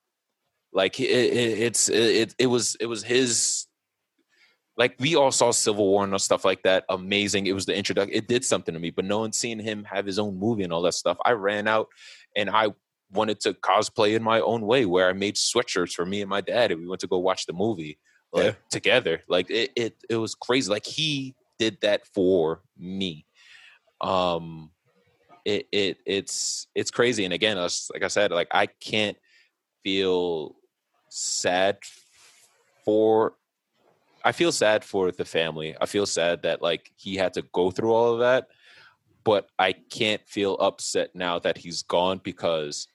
Like 0.71 0.99
it, 0.99 1.03
it, 1.09 1.59
it's 1.59 1.89
it, 1.89 2.33
it 2.39 2.47
was 2.47 2.75
it 2.79 2.87
was 2.87 3.03
his. 3.03 3.67
Like 4.75 4.95
we 4.99 5.15
all 5.15 5.31
saw 5.31 5.51
Civil 5.51 5.85
War 5.87 6.03
and 6.03 6.19
stuff 6.21 6.43
like 6.43 6.63
that. 6.63 6.83
Amazing. 6.89 7.45
It 7.45 7.53
was 7.53 7.65
the 7.65 7.75
introduction. 7.75 8.15
It 8.15 8.27
did 8.27 8.43
something 8.43 8.73
to 8.73 8.79
me. 8.79 8.89
But 8.89 9.05
no 9.05 9.19
one 9.19 9.31
seeing 9.31 9.59
him 9.59 9.83
have 9.83 10.05
his 10.05 10.17
own 10.17 10.37
movie 10.39 10.63
and 10.63 10.73
all 10.73 10.81
that 10.83 10.95
stuff. 10.95 11.17
I 11.23 11.31
ran 11.33 11.67
out 11.67 11.89
and 12.35 12.49
I 12.49 12.69
wanted 13.11 13.39
to 13.41 13.53
cosplay 13.53 14.15
in 14.15 14.23
my 14.23 14.39
own 14.39 14.61
way, 14.65 14.85
where 14.85 15.07
I 15.07 15.13
made 15.13 15.35
sweatshirts 15.35 15.93
for 15.93 16.05
me 16.05 16.21
and 16.21 16.29
my 16.29 16.41
dad, 16.41 16.71
and 16.71 16.81
we 16.81 16.87
went 16.87 17.01
to 17.01 17.07
go 17.07 17.19
watch 17.19 17.45
the 17.45 17.53
movie 17.53 17.99
like 18.31 18.45
Yeah. 18.45 18.51
together. 18.71 19.21
Like 19.27 19.51
it, 19.51 19.71
it, 19.75 19.95
it 20.09 20.15
was 20.17 20.33
crazy. 20.33 20.71
Like 20.71 20.85
he 20.85 21.35
did 21.59 21.77
that 21.81 22.07
for 22.07 22.61
me. 22.75 23.27
Um, 24.01 24.71
it, 25.45 25.67
it, 25.71 25.97
it's, 26.07 26.65
it's 26.73 26.89
crazy. 26.89 27.25
And 27.25 27.33
again, 27.35 27.59
us- 27.59 27.91
like 27.93 28.01
I 28.03 28.07
said, 28.07 28.31
like 28.31 28.47
I 28.51 28.65
can't 28.65 29.17
feel 29.83 30.55
sad 31.09 31.77
for. 32.85 33.35
I 34.23 34.31
feel 34.31 34.51
sad 34.51 34.83
for 34.83 35.11
the 35.11 35.25
family. 35.25 35.75
I 35.79 35.85
feel 35.85 36.05
sad 36.05 36.43
that 36.43 36.61
like 36.61 36.91
he 36.95 37.15
had 37.15 37.33
to 37.33 37.43
go 37.51 37.71
through 37.71 37.93
all 37.93 38.13
of 38.13 38.19
that, 38.19 38.47
but 39.23 39.49
I 39.59 39.73
can't 39.73 40.21
feel 40.27 40.55
upset 40.55 41.11
now 41.13 41.39
that 41.39 41.57
he's 41.57 41.83
gone 41.83 42.21
because 42.23 42.87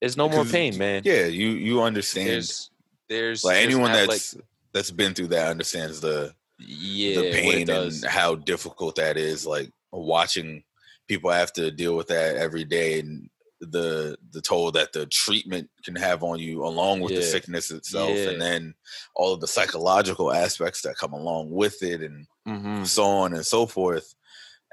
there's 0.00 0.16
no 0.16 0.28
more 0.28 0.44
pain, 0.44 0.76
man. 0.78 1.02
Yeah, 1.04 1.26
you 1.26 1.48
you 1.48 1.82
understand. 1.82 2.28
There's, 2.28 2.70
there's 3.08 3.44
like 3.44 3.54
there's 3.54 3.64
anyone 3.64 3.92
that's 3.92 4.36
that's 4.72 4.90
been 4.90 5.14
through 5.14 5.28
that 5.28 5.50
understands 5.50 6.00
the 6.00 6.34
yeah, 6.58 7.20
the 7.20 7.32
pain 7.32 7.70
and 7.70 8.04
how 8.04 8.34
difficult 8.34 8.96
that 8.96 9.16
is. 9.16 9.46
Like 9.46 9.70
watching 9.92 10.64
people 11.08 11.30
have 11.30 11.52
to 11.54 11.70
deal 11.70 11.96
with 11.96 12.08
that 12.08 12.36
every 12.36 12.64
day 12.64 13.00
and 13.00 13.28
the 13.64 14.16
the 14.32 14.40
toll 14.40 14.70
that 14.72 14.92
the 14.92 15.06
treatment 15.06 15.70
can 15.84 15.96
have 15.96 16.22
on 16.22 16.38
you 16.38 16.64
along 16.64 17.00
with 17.00 17.14
the 17.14 17.22
sickness 17.22 17.70
itself 17.70 18.10
Yeah. 18.16 18.30
and 18.30 18.40
then 18.42 18.74
all 19.14 19.32
of 19.34 19.40
the 19.40 19.46
psychological 19.48 20.32
aspects 20.32 20.82
that 20.82 20.96
come 20.96 21.12
along 21.12 21.50
with 21.50 21.82
it 21.82 22.00
and 22.02 22.26
Mhm. 22.46 22.86
so 22.86 23.04
on 23.04 23.32
and 23.34 23.44
so 23.46 23.66
forth. 23.66 24.14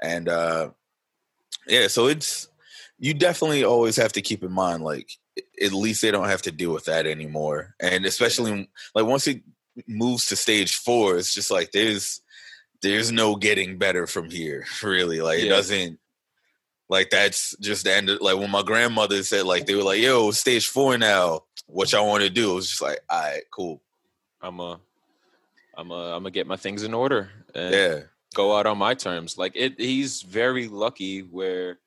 And 0.02 0.28
uh 0.28 0.70
yeah 1.68 1.86
so 1.88 2.06
it's 2.08 2.48
you 2.98 3.14
definitely 3.14 3.64
always 3.64 3.96
have 3.96 4.12
to 4.12 4.20
keep 4.22 4.42
in 4.42 4.52
mind 4.52 4.82
like 4.84 5.10
at 5.62 5.72
least 5.72 6.02
they 6.02 6.10
don't 6.10 6.28
have 6.28 6.42
to 6.42 6.52
deal 6.52 6.72
with 6.72 6.84
that 6.86 7.06
anymore. 7.06 7.74
And 7.80 8.04
especially 8.06 8.68
like 8.94 9.06
once 9.06 9.26
it 9.26 9.42
moves 9.86 10.26
to 10.26 10.36
stage 10.36 10.74
four 10.76 11.16
it's 11.16 11.32
just 11.34 11.50
like 11.50 11.72
there's 11.72 12.20
there's 12.82 13.12
no 13.12 13.36
getting 13.36 13.78
better 13.78 14.06
from 14.06 14.28
here 14.28 14.66
really. 14.82 15.20
Like 15.20 15.38
it 15.40 15.48
doesn't 15.48 15.98
like 16.92 17.10
that's 17.10 17.56
just 17.58 17.84
the 17.84 17.92
end 17.92 18.08
of, 18.08 18.20
like 18.20 18.36
when 18.36 18.50
my 18.50 18.62
grandmother 18.62 19.22
said 19.22 19.44
like 19.44 19.66
they 19.66 19.74
were 19.74 19.82
like 19.82 20.00
yo 20.00 20.30
stage 20.30 20.68
four 20.68 20.96
now 20.96 21.40
what 21.66 21.90
y'all 21.92 22.06
want 22.06 22.22
to 22.22 22.30
do 22.30 22.52
it 22.52 22.54
was 22.54 22.68
just 22.68 22.82
like 22.82 23.00
all 23.10 23.20
right 23.20 23.42
cool 23.50 23.80
I'm 24.40 24.58
a, 24.60 24.80
I'm 25.76 25.90
a, 25.90 26.14
I'm 26.14 26.22
gonna 26.22 26.30
get 26.30 26.46
my 26.46 26.56
things 26.56 26.82
in 26.82 26.94
order 26.94 27.30
and 27.54 27.74
yeah 27.74 28.00
go 28.32 28.56
out 28.56 28.66
on 28.66 28.78
my 28.78 28.94
terms. 28.94 29.38
Like 29.38 29.52
it, 29.54 29.78
he's 29.78 30.22
very 30.22 30.68
lucky 30.68 31.20
where, 31.20 31.78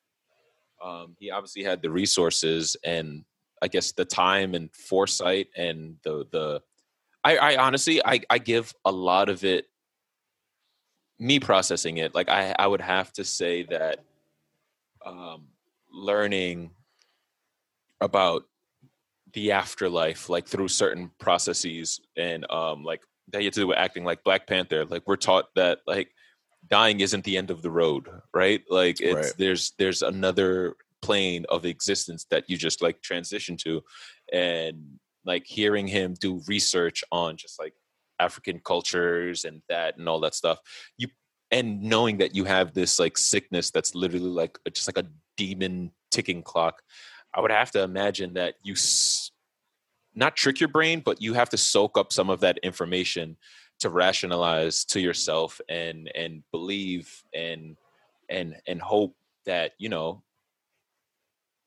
um, 0.82 1.16
he 1.18 1.30
obviously 1.30 1.62
had 1.62 1.82
the 1.82 1.90
resources 1.90 2.76
and 2.84 3.24
I 3.62 3.68
guess 3.68 3.92
the 3.92 4.04
time 4.04 4.54
and 4.54 4.72
foresight 4.74 5.48
and 5.56 5.96
the 6.02 6.26
the. 6.30 6.62
I, 7.24 7.36
I 7.38 7.56
honestly, 7.56 8.04
I, 8.04 8.20
I 8.30 8.38
give 8.38 8.72
a 8.84 8.92
lot 8.92 9.28
of 9.28 9.44
it. 9.44 9.66
Me 11.18 11.40
processing 11.40 11.96
it, 11.96 12.14
like 12.14 12.28
I, 12.28 12.54
I 12.58 12.66
would 12.66 12.82
have 12.82 13.10
to 13.14 13.24
say 13.24 13.62
that, 13.64 14.04
um, 15.06 15.48
learning 15.90 16.70
about 18.00 18.42
the 19.32 19.52
afterlife, 19.52 20.28
like 20.28 20.46
through 20.46 20.68
certain 20.68 21.10
processes 21.18 22.00
and 22.16 22.50
um 22.50 22.84
like 22.84 23.00
that 23.32 23.42
you 23.42 23.46
have 23.46 23.54
to 23.54 23.60
do 23.60 23.66
with 23.68 23.78
acting, 23.78 24.04
like 24.04 24.22
Black 24.24 24.46
Panther. 24.46 24.84
Like 24.84 25.02
we're 25.06 25.16
taught 25.16 25.46
that 25.56 25.78
like 25.86 26.10
dying 26.68 27.00
isn't 27.00 27.24
the 27.24 27.36
end 27.36 27.50
of 27.50 27.62
the 27.62 27.70
road, 27.70 28.08
right? 28.34 28.62
Like 28.68 29.00
it's 29.00 29.14
Right. 29.14 29.32
there's 29.38 29.72
there's 29.78 30.02
another 30.02 30.76
plane 31.02 31.44
of 31.48 31.64
existence 31.64 32.26
that 32.30 32.48
you 32.48 32.56
just 32.56 32.82
like 32.82 33.02
transition 33.02 33.56
to, 33.58 33.82
and 34.32 34.98
like 35.24 35.44
hearing 35.46 35.86
him 35.88 36.14
do 36.20 36.40
research 36.46 37.02
on 37.10 37.36
just 37.36 37.58
like 37.58 37.74
African 38.18 38.60
cultures 38.64 39.44
and 39.44 39.60
that 39.68 39.98
and 39.98 40.08
all 40.08 40.20
that 40.20 40.34
stuff, 40.34 40.58
you 40.96 41.08
and 41.50 41.82
knowing 41.82 42.18
that 42.18 42.34
you 42.34 42.44
have 42.44 42.74
this 42.74 42.98
like 42.98 43.16
sickness 43.16 43.70
that's 43.70 43.94
literally 43.94 44.26
like 44.26 44.58
just 44.72 44.88
like 44.88 45.04
a 45.04 45.08
demon 45.36 45.92
ticking 46.10 46.42
clock. 46.42 46.82
I 47.34 47.40
would 47.40 47.50
have 47.50 47.70
to 47.72 47.82
imagine 47.82 48.34
that 48.34 48.54
you 48.62 48.72
s- 48.72 49.30
not 50.14 50.36
trick 50.36 50.60
your 50.60 50.68
brain, 50.68 51.02
but 51.04 51.20
you 51.20 51.34
have 51.34 51.50
to 51.50 51.56
soak 51.56 51.98
up 51.98 52.12
some 52.12 52.30
of 52.30 52.40
that 52.40 52.58
information 52.62 53.36
to 53.80 53.90
rationalize 53.90 54.84
to 54.86 55.00
yourself 55.00 55.60
and 55.68 56.10
and 56.14 56.42
believe 56.50 57.22
and 57.34 57.76
and 58.30 58.56
and 58.66 58.80
hope 58.80 59.14
that 59.44 59.72
you 59.78 59.88
know 59.88 60.22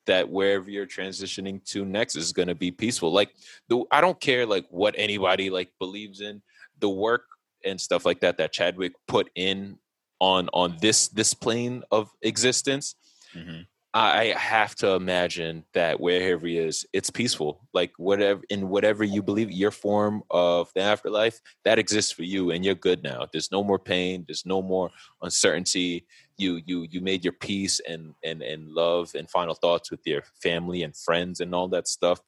that 0.08 0.28
wherever 0.28 0.70
you're 0.72 0.88
transitioning 0.88 1.64
to 1.66 1.86
next 1.86 2.16
is 2.16 2.34
going 2.34 2.48
to 2.48 2.56
be 2.56 2.72
peaceful 2.72 3.12
like 3.12 3.30
the 3.68 3.84
i 3.92 4.02
don't 4.02 4.20
care 4.20 4.46
like 4.46 4.66
what 4.72 4.96
anybody 4.98 5.52
like 5.52 5.70
believes 5.78 6.22
in 6.22 6.42
the 6.80 6.90
work 6.90 7.26
and 7.66 7.80
stuff 7.80 8.06
like 8.06 8.20
that 8.22 8.38
that 8.38 8.52
chadwick 8.52 8.94
put 9.08 9.30
in 9.36 9.78
on 10.20 10.50
on 10.54 10.78
this 10.82 11.08
this 11.10 11.34
plane 11.34 11.84
of 11.92 12.10
existence 12.22 12.96
Mhm. 13.36 13.68
I 13.92 14.36
have 14.38 14.76
to 14.78 14.92
imagine 14.92 15.66
that 15.74 16.00
wherever 16.00 16.46
he 16.46 16.60
is, 16.60 16.86
it's 16.94 17.10
peaceful. 17.10 17.68
Like 17.74 17.92
whatever 17.98 18.42
in 18.50 18.70
whatever 18.70 19.04
you 19.04 19.24
believe, 19.24 19.50
your 19.52 19.72
form 19.72 20.22
of 20.30 20.72
the 20.76 20.82
afterlife 20.82 21.42
that 21.64 21.80
exists 21.80 22.12
for 22.12 22.22
you, 22.22 22.52
and 22.52 22.64
you're 22.64 22.76
good 22.76 23.02
now. 23.02 23.26
There's 23.32 23.52
no 23.52 23.64
more 23.64 23.80
pain. 23.80 24.26
There's 24.28 24.46
no 24.46 24.62
more 24.62 24.92
uncertainty. 25.24 26.06
You 26.38 26.62
you 26.68 26.84
you 26.90 27.02
made 27.02 27.24
your 27.24 27.34
peace 27.34 27.80
and 27.80 28.14
and 28.24 28.44
and 28.44 28.70
love 28.70 29.16
and 29.16 29.28
final 29.30 29.56
thoughts 29.56 29.90
with 29.90 30.02
your 30.06 30.22
family 30.40 30.84
and 30.84 30.96
friends 30.96 31.40
and 31.40 31.56
all 31.56 31.68
that 31.70 31.88
stuff. 31.88 32.22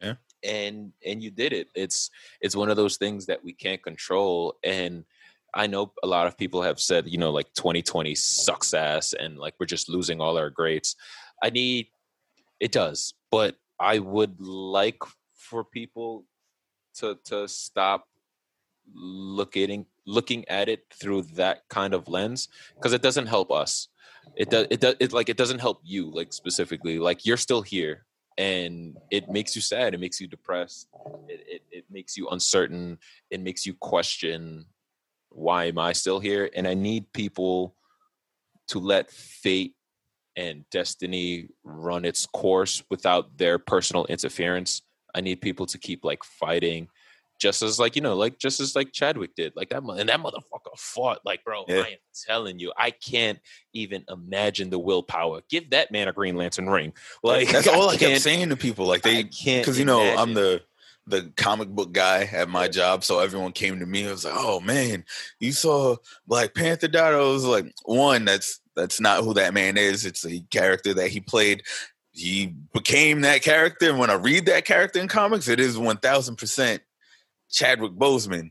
Yeah. 0.00 0.14
And 0.44 0.92
and 1.04 1.22
you 1.22 1.30
did 1.30 1.52
it. 1.52 1.68
It's 1.74 2.10
it's 2.40 2.56
one 2.56 2.70
of 2.70 2.76
those 2.76 2.96
things 2.96 3.26
that 3.26 3.42
we 3.44 3.52
can't 3.52 3.82
control 3.82 4.56
and. 4.64 5.04
I 5.54 5.66
know 5.66 5.92
a 6.02 6.06
lot 6.06 6.26
of 6.26 6.36
people 6.36 6.60
have 6.60 6.78
said, 6.78 7.08
you 7.08 7.16
know, 7.16 7.30
like 7.30 7.50
2020 7.54 8.14
sucks 8.14 8.74
ass 8.74 9.14
and 9.14 9.38
like 9.38 9.54
we're 9.58 9.64
just 9.64 9.88
losing 9.88 10.20
all 10.20 10.36
our 10.36 10.50
greats. 10.50 10.94
I 11.42 11.48
need 11.48 11.88
it 12.60 12.70
does, 12.70 13.14
but 13.30 13.56
I 13.80 13.98
would 13.98 14.40
like 14.40 14.98
for 15.34 15.64
people 15.64 16.26
to 16.96 17.18
to 17.24 17.48
stop 17.48 18.08
looking 18.94 19.86
looking 20.06 20.48
at 20.48 20.68
it 20.68 20.84
through 20.92 21.22
that 21.22 21.68
kind 21.68 21.94
of 21.94 22.08
lens 22.08 22.48
because 22.74 22.92
it 22.92 23.02
doesn't 23.02 23.26
help 23.26 23.50
us. 23.50 23.88
It 24.36 24.50
does 24.50 24.66
it 24.70 24.80
does 24.80 24.96
it 25.00 25.12
like 25.12 25.28
it 25.28 25.36
doesn't 25.36 25.60
help 25.60 25.80
you 25.84 26.10
like 26.10 26.32
specifically. 26.32 26.98
Like 26.98 27.24
you're 27.24 27.36
still 27.36 27.62
here 27.62 28.04
and 28.38 28.96
it 29.10 29.28
makes 29.28 29.56
you 29.56 29.60
sad, 29.60 29.92
it 29.92 30.00
makes 30.00 30.20
you 30.20 30.28
depressed, 30.28 30.86
it, 31.28 31.44
it, 31.46 31.62
it 31.70 31.84
makes 31.90 32.16
you 32.16 32.28
uncertain, 32.28 32.98
it 33.30 33.40
makes 33.40 33.66
you 33.66 33.74
question 33.74 34.64
why 35.30 35.64
am 35.64 35.78
I 35.78 35.92
still 35.92 36.20
here? 36.20 36.48
And 36.54 36.66
I 36.66 36.74
need 36.74 37.12
people 37.12 37.74
to 38.68 38.78
let 38.78 39.10
fate 39.10 39.74
and 40.36 40.64
destiny 40.70 41.48
run 41.64 42.04
its 42.04 42.26
course 42.26 42.82
without 42.90 43.36
their 43.36 43.58
personal 43.58 44.06
interference. 44.06 44.82
I 45.14 45.20
need 45.20 45.40
people 45.40 45.66
to 45.66 45.78
keep 45.78 46.04
like 46.04 46.24
fighting, 46.24 46.88
just 47.38 47.62
as 47.62 47.78
like 47.78 47.96
you 47.96 48.02
know, 48.02 48.14
like 48.16 48.38
just 48.38 48.60
as 48.60 48.74
like 48.76 48.92
Chadwick 48.92 49.34
did, 49.34 49.54
like 49.56 49.70
that. 49.70 49.82
And 49.82 50.08
that 50.08 50.20
motherfucker 50.20 50.76
fought, 50.76 51.20
like 51.24 51.44
bro. 51.44 51.64
Yeah. 51.68 51.76
I 51.76 51.88
am 51.88 51.98
telling 52.26 52.58
you, 52.58 52.72
I 52.76 52.90
can't 52.90 53.38
even 53.72 54.04
imagine 54.08 54.70
the 54.70 54.78
willpower. 54.78 55.40
Give 55.48 55.70
that 55.70 55.90
man 55.92 56.08
a 56.08 56.12
Green 56.12 56.36
Lantern 56.36 56.68
ring. 56.68 56.92
Like 57.22 57.50
That's 57.50 57.66
all 57.68 57.88
I, 57.88 57.96
kept 57.96 58.10
can't- 58.10 58.22
saying 58.22 58.48
to 58.50 58.56
people. 58.56 58.86
Like 58.86 59.06
I 59.06 59.10
they, 59.10 59.24
can't 59.24 59.62
because 59.64 59.78
you 59.78 59.84
know 59.84 60.02
I'm 60.02 60.34
the 60.34 60.62
the 61.06 61.32
comic 61.36 61.68
book 61.68 61.92
guy 61.92 62.28
at 62.32 62.48
my 62.50 62.68
job, 62.68 63.02
so 63.02 63.18
everyone 63.20 63.52
came 63.52 63.78
to 63.80 63.86
me. 63.86 64.02
and 64.02 64.10
was 64.10 64.24
like, 64.24 64.34
"Oh 64.36 64.60
man, 64.60 65.04
you 65.40 65.52
saw 65.52 65.96
Black 66.26 66.54
Panther 66.54 66.88
die?" 66.88 67.10
I 67.12 67.16
was 67.16 67.44
like, 67.44 67.72
"One, 67.84 68.24
that's 68.24 68.60
that's 68.76 69.00
not 69.00 69.24
who 69.24 69.34
that 69.34 69.54
man 69.54 69.76
is. 69.76 70.04
It's 70.04 70.26
a 70.26 70.40
character 70.50 70.92
that 70.94 71.08
he 71.08 71.20
played. 71.20 71.62
He 72.12 72.54
became 72.74 73.22
that 73.22 73.42
character, 73.42 73.88
and 73.90 73.98
when 73.98 74.10
I 74.10 74.14
read 74.14 74.46
that 74.46 74.64
character 74.64 75.00
in 75.00 75.08
comics, 75.08 75.48
it 75.48 75.60
is 75.60 75.78
one 75.78 75.96
thousand 75.98 76.36
percent 76.36 76.82
Chadwick 77.50 77.92
Boseman." 77.92 78.50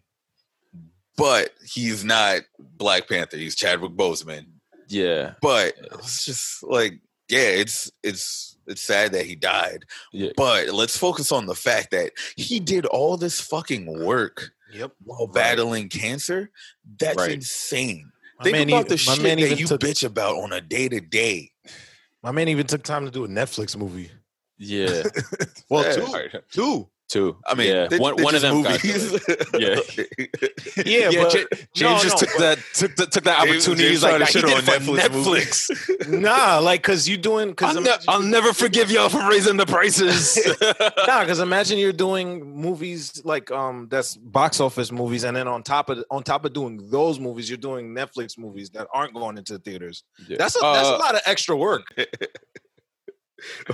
But 1.18 1.52
he's 1.66 2.04
not 2.04 2.42
Black 2.60 3.10
Panther. 3.10 3.38
He's 3.38 3.56
Chadwick 3.56 3.94
Boseman. 3.94 4.46
yeah, 4.88 5.34
But 5.42 5.74
it's 5.94 6.24
just 6.26 6.62
like, 6.64 7.00
yeah, 7.28 7.40
it's 7.40 7.92
it's 8.04 8.56
it's 8.68 8.82
sad 8.82 9.14
that 9.14 9.26
he 9.26 9.36
died. 9.36 9.86
yeah. 10.14 10.30
But 10.38 10.70
let's 10.70 10.96
focus 10.98 11.32
on 11.32 11.46
the 11.48 11.56
fact 11.56 11.92
that 11.92 12.12
he 12.36 12.60
did 12.60 12.86
all 12.86 13.18
this 13.18 13.40
fucking 13.42 14.04
work 14.06 14.52
Yep. 14.74 14.92
while 15.04 15.26
battling 15.28 15.90
cancer. 15.90 16.52
That's 17.00 17.18
Right. 17.18 17.32
insane. 17.32 18.12
My 18.40 18.44
Think 18.44 18.58
man 18.58 18.68
about 18.70 18.88
the 18.90 19.04
my 19.08 19.14
shit 19.16 19.24
man 19.24 19.40
that 19.40 19.58
you 19.58 19.66
took- 19.66 19.82
bitch 19.82 20.04
about 20.04 20.36
on 20.38 20.54
a 20.54 20.62
day 20.62 20.88
to 20.90 21.00
day. 21.00 21.52
My 22.22 22.32
man 22.32 22.50
even 22.50 22.68
took 22.68 22.84
time 22.84 23.06
to 23.06 23.12
do 23.12 23.24
a 23.24 23.28
Netflix 23.28 23.76
movie. 23.76 24.12
Yeah, 24.60 25.04
Well, 25.70 25.84
Yeah. 25.86 26.28
two, 26.30 26.40
two. 26.52 26.90
Two. 27.08 27.38
I 27.46 27.56
mean, 27.56 27.68
yeah. 27.68 27.88
they're- 27.88 28.00
one, 28.00 28.16
they're 28.16 28.26
one 28.26 28.36
of 28.36 28.42
them. 28.42 28.62
got- 28.64 28.84
movies. 28.84 29.12
Yeah. 29.58 29.80
Yeah, 30.86 31.10
yeah, 31.10 31.24
but 31.24 31.34
Ja- 31.34 31.44
James 31.74 32.04
just 32.04 32.18
took 32.20 32.30
that 32.38 32.60
took 32.74 32.96
the, 32.96 33.06
took 33.08 33.24
that 33.24 33.40
opportunity. 33.40 33.84
James 33.84 33.90
He's 33.90 34.04
like, 34.04 34.18
tried 34.18 34.42
to 34.42 34.42
"Nah, 34.42 34.48
he 34.48 34.62
did 34.62 34.68
on 34.78 34.82
for 34.82 34.92
Netflix 34.92 35.70
Netflix. 35.70 36.08
nah, 36.22 36.60
like 36.60 36.82
because 36.82 37.08
you 37.10 37.18
doing 37.18 37.50
because 37.50 37.76
I'll, 37.78 37.82
ne- 37.84 37.98
I'll 38.08 38.22
never 38.22 38.54
forgive 38.54 38.92
y'all 38.92 39.10
for 39.10 39.28
raising 39.28 39.58
the 39.58 39.66
prices. 39.66 40.38
nah, 41.08 41.22
because 41.22 41.40
imagine 41.40 41.78
you're 41.80 41.94
doing 41.94 42.56
movies 42.56 43.22
like 43.26 43.50
um 43.52 43.88
that's 43.90 44.16
box 44.16 44.60
office 44.60 44.92
movies, 44.92 45.24
and 45.24 45.36
then 45.36 45.48
on 45.48 45.64
top 45.64 45.90
of 45.90 46.04
on 46.12 46.24
top 46.24 46.46
of 46.46 46.54
doing 46.54 46.90
those 46.92 47.20
movies, 47.20 47.50
you're 47.50 47.58
doing 47.58 47.94
Netflix 47.96 48.38
movies 48.38 48.70
that 48.72 48.88
aren't 48.94 49.14
going 49.14 49.38
into 49.38 49.54
the 49.54 49.60
theaters. 49.60 50.04
Yeah. 50.28 50.38
That's 50.38 50.56
a 50.56 50.60
that's 50.60 50.88
a 50.90 50.96
Uh, 50.96 51.00
lot 51.00 51.16
of 51.16 51.22
extra 51.26 51.56
work. 51.56 51.88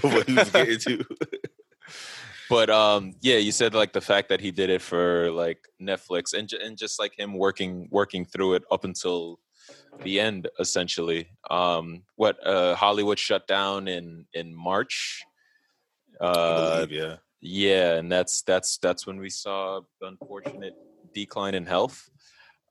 what 0.01 0.27
he 0.27 0.33
was 0.35 0.49
getting 0.51 0.79
to. 0.79 1.05
But 2.55 2.69
um, 2.69 3.01
yeah, 3.21 3.37
you 3.45 3.51
said 3.51 3.71
like 3.81 3.91
the 3.93 4.01
fact 4.11 4.27
that 4.29 4.41
he 4.45 4.51
did 4.51 4.69
it 4.69 4.81
for 4.81 5.31
like 5.43 5.59
Netflix 5.89 6.33
and 6.37 6.47
and 6.65 6.77
just 6.83 6.95
like 7.01 7.13
him 7.21 7.31
working 7.45 7.73
working 7.99 8.23
through 8.31 8.51
it 8.57 8.63
up 8.75 8.83
until 8.89 9.39
the 10.05 10.19
end, 10.27 10.41
essentially. 10.59 11.21
Um, 11.49 11.85
what 12.15 12.35
uh, 12.45 12.75
Hollywood 12.83 13.19
shut 13.27 13.43
down 13.47 13.87
in 13.87 14.25
in 14.33 14.47
March. 14.69 15.23
I 16.21 16.25
Uh, 16.25 16.85
believe, 16.85 16.91
yeah. 17.01 17.15
yeah 17.41 17.89
and 17.99 18.07
that's 18.15 18.43
that's 18.49 18.77
that's 18.85 19.03
when 19.07 19.17
we 19.25 19.29
saw 19.43 19.81
the 19.99 20.07
unfortunate 20.13 20.75
decline 21.13 21.55
in 21.55 21.65
health 21.65 21.97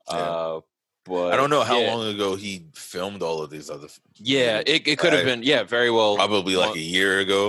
Yeah. 0.08 0.16
uh 0.16 0.60
but 1.04 1.28
I 1.34 1.36
don't 1.36 1.50
know 1.50 1.64
how 1.72 1.78
yeah, 1.80 1.92
long 1.92 2.04
ago 2.14 2.28
he 2.44 2.52
filmed 2.74 3.20
all 3.26 3.38
of 3.44 3.50
these 3.50 3.68
other. 3.74 3.88
yeah 4.36 4.62
it, 4.72 4.86
it 4.92 4.96
could 5.00 5.12
have 5.12 5.26
been 5.26 5.42
yeah 5.42 5.62
very 5.76 5.90
well 5.90 6.14
probably 6.16 6.54
like 6.56 6.68
month- 6.74 6.78
a 6.86 6.86
year 6.96 7.18
ago. 7.26 7.42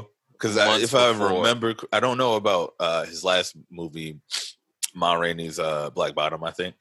Because 0.44 0.84
if 0.84 0.94
I 0.94 1.12
remember, 1.12 1.74
I 1.94 2.02
don't 2.02 2.18
know 2.18 2.36
about 2.36 2.74
uh, 2.80 3.06
his 3.06 3.24
last 3.24 3.56
movie, 3.72 4.20
Ma 4.94 5.14
Rainey's 5.14 5.58
uh, 5.58 5.90
Black 5.92 6.14
Bottom, 6.14 6.44
I 6.44 6.52
think. 6.52 6.76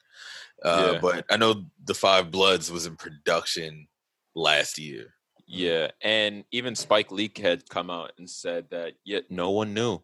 Uh, 0.64 0.90
Yeah. 0.94 0.98
But 1.00 1.24
I 1.30 1.36
know 1.36 1.64
The 1.84 1.94
Five 1.94 2.32
Bloods 2.32 2.72
was 2.72 2.86
in 2.86 2.96
production 2.96 3.86
last 4.34 4.78
year. 4.78 5.14
yeah 5.46 5.88
and 6.00 6.44
even 6.50 6.74
spike 6.74 7.12
Lee 7.12 7.30
had 7.36 7.68
come 7.68 7.90
out 7.90 8.12
and 8.16 8.30
said 8.30 8.66
that 8.70 8.94
yet 9.04 9.24
no 9.30 9.50
one 9.50 9.74
knew 9.74 10.00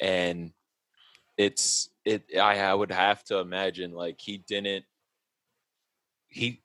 and 0.00 0.52
it's 1.36 1.90
it 2.04 2.24
I, 2.40 2.60
I 2.60 2.72
would 2.72 2.92
have 2.92 3.22
to 3.24 3.38
imagine 3.38 3.92
like 3.92 4.18
he 4.20 4.38
didn't 4.38 4.84
he 6.28 6.62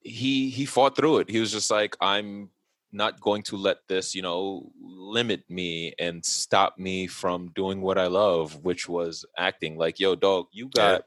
he 0.00 0.48
he 0.48 0.64
fought 0.64 0.96
through 0.96 1.18
it 1.18 1.28
he 1.28 1.40
was 1.40 1.52
just 1.52 1.70
like 1.70 1.96
i'm 2.00 2.48
not 2.92 3.20
going 3.20 3.42
to 3.42 3.56
let 3.56 3.78
this 3.88 4.14
you 4.14 4.22
know 4.22 4.70
limit 4.80 5.42
me 5.48 5.94
and 5.98 6.24
stop 6.24 6.78
me 6.78 7.06
from 7.06 7.50
doing 7.54 7.80
what 7.80 7.98
i 7.98 8.06
love 8.06 8.58
which 8.62 8.88
was 8.88 9.24
acting. 9.38 9.76
Like 9.76 10.00
yo 10.00 10.14
dog 10.14 10.46
you 10.52 10.66
Yeah. 10.74 10.98
got 10.98 11.02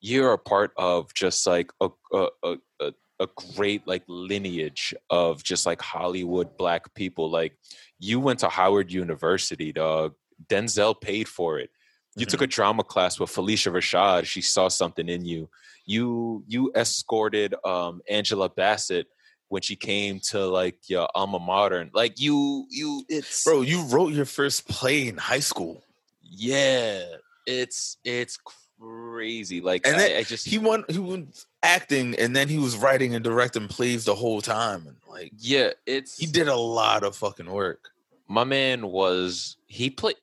you're 0.00 0.32
a 0.32 0.38
part 0.38 0.72
of 0.76 1.12
just 1.14 1.46
like 1.46 1.70
a 1.80 1.88
a, 2.12 2.28
a, 2.42 2.56
a 2.80 2.92
a 3.18 3.28
great 3.56 3.86
like 3.86 4.02
lineage 4.08 4.94
of 5.08 5.42
just 5.42 5.64
like 5.64 5.80
hollywood 5.80 6.56
black 6.58 6.92
people. 6.94 7.30
Like 7.30 7.56
you 7.98 8.20
went 8.20 8.40
to 8.40 8.48
howard 8.48 8.92
university 8.92 9.72
dog. 9.72 10.14
Denzel 10.48 11.00
paid 11.00 11.28
for 11.28 11.58
it. 11.58 11.70
You 12.18 12.26
took 12.26 12.42
a 12.42 12.46
drama 12.46 12.82
class 12.84 13.18
with 13.18 13.30
Phylicia 13.30 13.72
Rashad. 13.72 14.24
She 14.24 14.42
saw 14.42 14.68
something 14.68 15.08
in 15.08 15.24
you. 15.24 15.48
You 15.86 16.44
you 16.46 16.72
escorted 16.74 17.54
um 17.64 18.00
angela 18.08 18.48
bassett 18.50 19.06
when 19.48 19.62
she 19.62 19.76
came 19.76 20.20
to 20.20 20.46
like 20.46 20.88
your 20.88 21.08
alma 21.14 21.38
mater. 21.38 21.88
Like 21.92 22.20
you, 22.20 22.66
you, 22.70 23.04
it's 23.08 23.44
Bro, 23.44 23.62
you 23.62 23.82
wrote 23.84 24.12
your 24.12 24.24
first 24.24 24.68
play 24.68 25.08
in 25.08 25.16
high 25.16 25.40
school. 25.40 25.82
yeah, 26.22 27.02
it's 27.46 27.96
it's 28.04 28.38
crazy. 28.78 29.60
Like 29.60 29.86
And 29.86 29.96
I, 29.96 29.98
then 29.98 30.16
I 30.18 30.22
just 30.22 30.46
He 30.46 30.58
won 30.58 30.84
he 30.88 30.98
was 30.98 31.46
acting 31.62 32.14
and 32.16 32.34
then 32.34 32.48
he 32.48 32.58
was 32.58 32.76
writing 32.76 33.14
and 33.14 33.24
directing 33.24 33.68
plays 33.68 34.04
the 34.04 34.14
whole 34.14 34.40
time. 34.40 34.86
And 34.86 34.96
like 35.08 35.32
yeah, 35.38 35.70
it's 35.86 36.18
he 36.18 36.26
did 36.26 36.48
a 36.48 36.56
lot 36.56 37.04
of 37.04 37.16
fucking 37.16 37.50
work. 37.50 37.90
my 38.28 38.44
man 38.44 38.88
was 38.88 39.56
he 39.66 39.90
played 39.90 40.16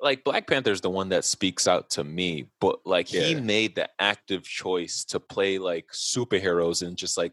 like 0.00 0.22
Black 0.22 0.46
Panther's 0.46 0.80
the 0.80 0.90
one 0.90 1.08
that 1.08 1.24
speaks 1.24 1.66
out 1.66 1.90
to 1.90 2.04
me, 2.04 2.46
but 2.60 2.78
like 2.86 3.08
he 3.08 3.34
made 3.34 3.74
the 3.74 3.88
active 3.98 4.44
choice 4.44 5.04
to 5.06 5.18
play 5.18 5.58
like 5.58 5.88
superheroes 5.92 6.86
and 6.86 6.96
just 6.96 7.16
like 7.16 7.32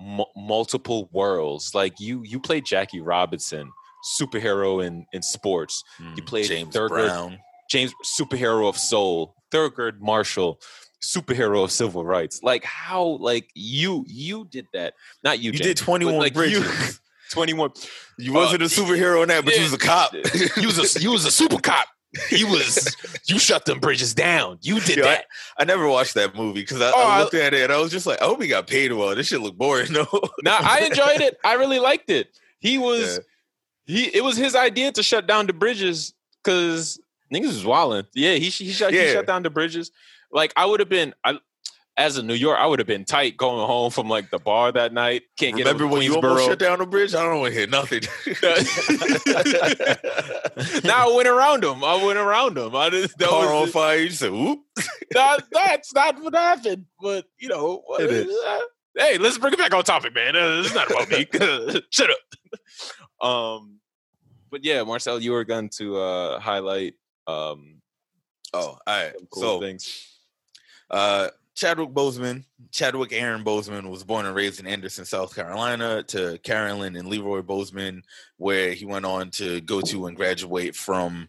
mu- 0.00 0.24
multiple 0.36 1.08
worlds. 1.12 1.74
Like 1.74 2.00
you, 2.00 2.22
you 2.24 2.40
played 2.40 2.64
Jackie 2.64 3.00
Robinson, 3.00 3.70
superhero 4.18 4.84
in 4.84 5.04
in 5.12 5.22
sports. 5.22 5.82
You 6.16 6.22
played 6.22 6.46
James 6.46 6.74
Thurgood 6.74 6.88
Brown. 6.88 7.38
James, 7.70 7.92
superhero 8.18 8.68
of 8.68 8.76
soul. 8.76 9.34
Thurgood 9.52 10.00
Marshall, 10.00 10.60
superhero 11.02 11.64
of 11.64 11.72
civil 11.72 12.04
rights. 12.04 12.40
Like 12.42 12.64
how, 12.64 13.04
like 13.20 13.48
you, 13.54 14.04
you 14.08 14.46
did 14.50 14.66
that. 14.74 14.94
Not 15.24 15.38
you. 15.40 15.46
You 15.52 15.58
James, 15.58 15.66
did 15.66 15.76
21 15.78 16.14
but, 16.14 16.18
like, 16.20 16.32
you- 16.50 16.60
bridges. 16.60 17.00
Twenty-one. 17.30 17.70
You, 18.18 18.32
wasn't 18.32 18.62
Uh, 18.62 18.64
a 18.64 18.68
superhero 18.68 19.22
in 19.22 19.28
that, 19.28 19.44
but 19.44 19.54
you 19.54 19.62
was 19.62 19.72
a 19.72 19.78
cop. 19.78 20.12
You 20.56 20.66
was 20.66 20.96
a 20.96 21.00
you 21.00 21.12
was 21.12 21.24
a 21.24 21.30
super 21.30 21.58
cop. 21.60 21.86
You 22.30 22.48
was 22.48 22.96
you 23.26 23.38
shut 23.38 23.66
them 23.66 23.78
bridges 23.78 24.14
down. 24.14 24.58
You 24.62 24.80
did 24.80 24.96
Yo, 24.96 25.04
that. 25.04 25.26
I 25.58 25.64
never 25.64 25.86
watched 25.86 26.14
that 26.14 26.34
movie 26.34 26.60
because 26.62 26.80
I, 26.80 26.90
Oh, 26.94 27.00
I 27.08 27.18
I- 27.18 27.20
looked 27.22 27.34
at 27.34 27.54
it 27.54 27.62
and 27.62 27.72
I 27.72 27.78
was 27.78 27.92
just 27.92 28.04
like, 28.06 28.20
I 28.20 28.24
hope 28.24 28.42
he 28.42 28.48
got 28.48 28.66
paid 28.66 28.92
well. 28.92 29.14
This 29.14 29.28
shit 29.28 29.40
look 29.40 29.56
boring. 29.56 29.92
No, 29.92 30.06
Now 30.42 30.58
I 30.60 30.80
enjoyed 30.80 31.20
it. 31.20 31.38
I 31.44 31.54
really 31.54 31.78
liked 31.78 32.10
it. 32.10 32.28
He 32.58 32.78
was 32.78 33.20
Yeah. 33.86 33.94
he. 33.96 34.04
It 34.16 34.24
was 34.24 34.36
his 34.36 34.56
idea 34.56 34.90
to 34.92 35.02
shut 35.04 35.26
down 35.28 35.46
the 35.46 35.52
bridges 35.52 36.12
because 36.42 37.00
niggas 37.32 37.46
was 37.46 37.64
wilding. 37.64 38.06
Yeah, 38.14 38.34
he 38.34 38.48
he 38.50 38.70
shut 38.72 38.92
he 38.92 39.12
shut 39.12 39.26
down 39.26 39.42
the 39.44 39.50
bridges. 39.50 39.92
Like 40.32 40.52
I 40.56 40.66
would 40.66 40.80
have 40.80 40.88
been. 40.88 41.14
I 41.24 41.38
as 42.00 42.16
a 42.16 42.22
New 42.22 42.34
York, 42.34 42.58
I 42.58 42.66
would 42.66 42.78
have 42.78 42.88
been 42.88 43.04
tight 43.04 43.36
going 43.36 43.64
home 43.66 43.90
from 43.90 44.08
like 44.08 44.30
the 44.30 44.38
bar 44.38 44.72
that 44.72 44.94
night. 44.94 45.22
Can't 45.38 45.54
get 45.54 45.66
Remember 45.66 45.86
when 45.86 46.02
you 46.02 46.16
almost 46.16 46.46
shut 46.46 46.58
down 46.58 46.78
the 46.78 46.86
bridge? 46.86 47.14
I 47.14 47.22
don't 47.22 47.40
want 47.40 47.52
to 47.52 47.58
hear 47.58 47.68
nothing. 47.68 48.00
now 50.82 51.10
I 51.10 51.14
went 51.14 51.28
around 51.28 51.62
him. 51.62 51.84
I 51.84 52.02
went 52.02 52.18
around 52.18 52.56
him. 52.56 52.74
I 52.74 52.88
just 52.88 53.18
that 53.18 53.28
Car 53.28 53.52
on 53.52 53.62
was, 53.62 53.72
fire. 53.72 53.98
You 53.98 54.10
said, 54.10 54.32
"Whoop." 54.32 54.60
that, 55.10 55.44
that's 55.52 55.94
not 55.94 56.20
what 56.22 56.34
happened. 56.34 56.86
But 57.00 57.26
you 57.38 57.48
know, 57.48 57.82
what 57.84 58.00
It 58.00 58.10
is- 58.10 58.34
uh, 58.46 58.60
hey, 58.96 59.18
let's 59.18 59.36
bring 59.36 59.52
it 59.52 59.58
back 59.58 59.74
on 59.74 59.84
topic, 59.84 60.14
man. 60.14 60.36
Uh, 60.36 60.62
it's 60.64 60.74
not 60.74 60.90
about 60.90 61.10
me. 61.10 61.26
Shut 61.90 62.08
up. 62.10 63.26
Um, 63.26 63.76
but 64.50 64.64
yeah, 64.64 64.82
Marcell, 64.84 65.20
you 65.20 65.32
were 65.32 65.44
going 65.44 65.68
to 65.76 65.98
uh, 65.98 66.40
highlight 66.40 66.94
um 67.26 67.76
Oh, 68.52 68.58
all 68.60 68.78
right. 68.88 69.12
cool 69.30 69.42
so, 69.42 69.60
things. 69.60 70.08
uh, 70.90 71.28
Chadwick 71.60 71.90
Boseman, 71.90 72.44
Chadwick 72.72 73.12
Aaron 73.12 73.44
Boseman 73.44 73.90
was 73.90 74.02
born 74.02 74.24
and 74.24 74.34
raised 74.34 74.60
in 74.60 74.66
Anderson, 74.66 75.04
South 75.04 75.34
Carolina, 75.34 76.02
to 76.04 76.38
Carolyn 76.38 76.96
and 76.96 77.06
Leroy 77.06 77.42
Boseman, 77.42 78.00
where 78.38 78.72
he 78.72 78.86
went 78.86 79.04
on 79.04 79.28
to 79.32 79.60
go 79.60 79.82
to 79.82 80.06
and 80.06 80.16
graduate 80.16 80.74
from 80.74 81.28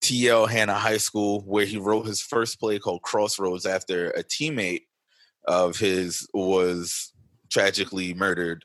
TL 0.00 0.48
Hanna 0.48 0.72
High 0.72 0.96
School, 0.96 1.42
where 1.42 1.66
he 1.66 1.76
wrote 1.76 2.06
his 2.06 2.22
first 2.22 2.58
play 2.58 2.78
called 2.78 3.02
Crossroads 3.02 3.66
after 3.66 4.08
a 4.12 4.24
teammate 4.24 4.84
of 5.46 5.76
his 5.76 6.26
was 6.32 7.12
tragically 7.50 8.14
murdered 8.14 8.64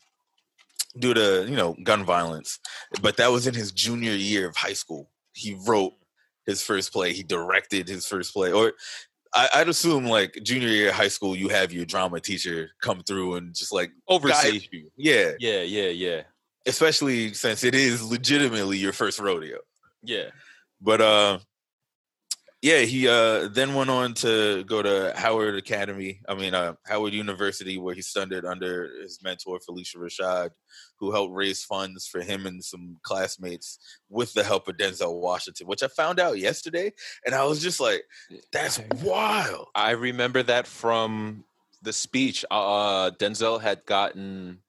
due 0.97 1.13
to 1.13 1.45
you 1.49 1.57
know 1.57 1.75
gun 1.83 2.05
violence. 2.05 2.59
But 3.01 3.17
that 3.17 3.29
was 3.33 3.45
in 3.45 3.55
his 3.55 3.73
junior 3.73 4.13
year 4.13 4.47
of 4.47 4.55
high 4.55 4.71
school. 4.71 5.09
He 5.33 5.59
wrote 5.67 5.95
his 6.45 6.63
first 6.63 6.93
play. 6.93 7.11
He 7.11 7.23
directed 7.23 7.89
his 7.89 8.05
first 8.05 8.33
play, 8.33 8.53
or 8.53 8.71
I, 9.33 9.49
I'd 9.55 9.69
assume 9.69 10.05
like 10.05 10.37
junior 10.43 10.67
year 10.67 10.89
of 10.89 10.95
high 10.95 11.07
school, 11.07 11.35
you 11.35 11.49
have 11.49 11.71
your 11.73 11.85
drama 11.85 12.19
teacher 12.19 12.69
come 12.81 13.01
through 13.01 13.35
and 13.35 13.53
just 13.55 13.73
like 13.73 13.91
Oversee. 14.07 14.67
you. 14.71 14.91
Yeah, 14.95 15.31
Yeah, 15.39 15.61
yeah, 15.61 15.87
yeah, 15.89 16.21
especially 16.65 17.33
since 17.33 17.63
it 17.63 17.73
is 17.75 18.03
legitimately 18.03 18.77
your 18.77 18.93
first 18.93 19.19
rodeo. 19.19 19.57
yeah. 20.03 20.29
But 20.81 21.01
uh 21.01 21.39
yeah, 22.63 22.79
he 22.79 23.07
uh 23.09 23.49
then 23.49 23.75
went 23.75 23.89
on 23.89 24.13
to 24.15 24.63
go 24.63 24.81
to 24.81 25.13
Howard 25.15 25.55
Academy, 25.55 26.21
I 26.27 26.33
mean 26.33 26.53
uh 26.55 26.73
Howard 26.87 27.13
University 27.13 27.77
where 27.77 27.93
he 27.93 28.01
studied 28.01 28.45
under 28.45 28.89
his 29.01 29.19
mentor 29.21 29.59
Phylicia 29.59 29.97
Rashad, 29.97 30.51
who 30.97 31.11
helped 31.11 31.33
raise 31.35 31.63
funds 31.63 32.07
for 32.07 32.21
him 32.21 32.45
and 32.45 32.63
some 32.63 32.97
classmates 33.03 33.77
with 34.09 34.33
the 34.33 34.43
help 34.45 34.67
of 34.69 34.77
Denzel 34.77 35.19
Washington, 35.19 35.67
which 35.67 35.83
I 35.83 35.89
found 35.89 36.19
out 36.21 36.39
yesterday 36.39 36.93
and 37.25 37.35
I 37.35 37.43
was 37.43 37.61
just 37.61 37.79
like 37.81 38.03
that's 38.53 38.79
wild. 39.03 39.67
I 39.75 39.91
remember 39.91 40.41
that 40.43 40.65
from 40.65 41.43
the 41.81 41.91
speech. 41.91 42.45
Uh, 42.49 43.11
Denzel 43.19 43.59
had 43.61 43.85
gotten. 43.85 44.59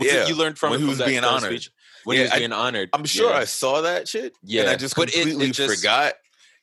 Yeah, 0.00 0.26
you 0.26 0.34
learned 0.34 0.58
from 0.58 0.70
when 0.72 0.80
it 0.80 0.82
he 0.82 0.88
was 0.88 1.00
being 1.02 1.22
honored. 1.22 1.50
speech? 1.50 1.70
When 2.02 2.16
Yeah, 2.16 2.22
he 2.22 2.24
was 2.24 2.32
I- 2.32 2.38
being 2.38 2.52
honored. 2.52 2.88
I'm 2.92 3.04
sure 3.04 3.30
yeah. 3.30 3.36
I 3.36 3.44
saw 3.44 3.82
that 3.82 4.08
shit. 4.08 4.32
And 4.42 4.50
Yeah, 4.50 4.72
I 4.72 4.74
just 4.74 4.96
but 4.96 5.08
it- 5.10 5.14
it 5.14 5.20
completely 5.20 5.50
just- 5.52 5.76
forgot. 5.76 6.14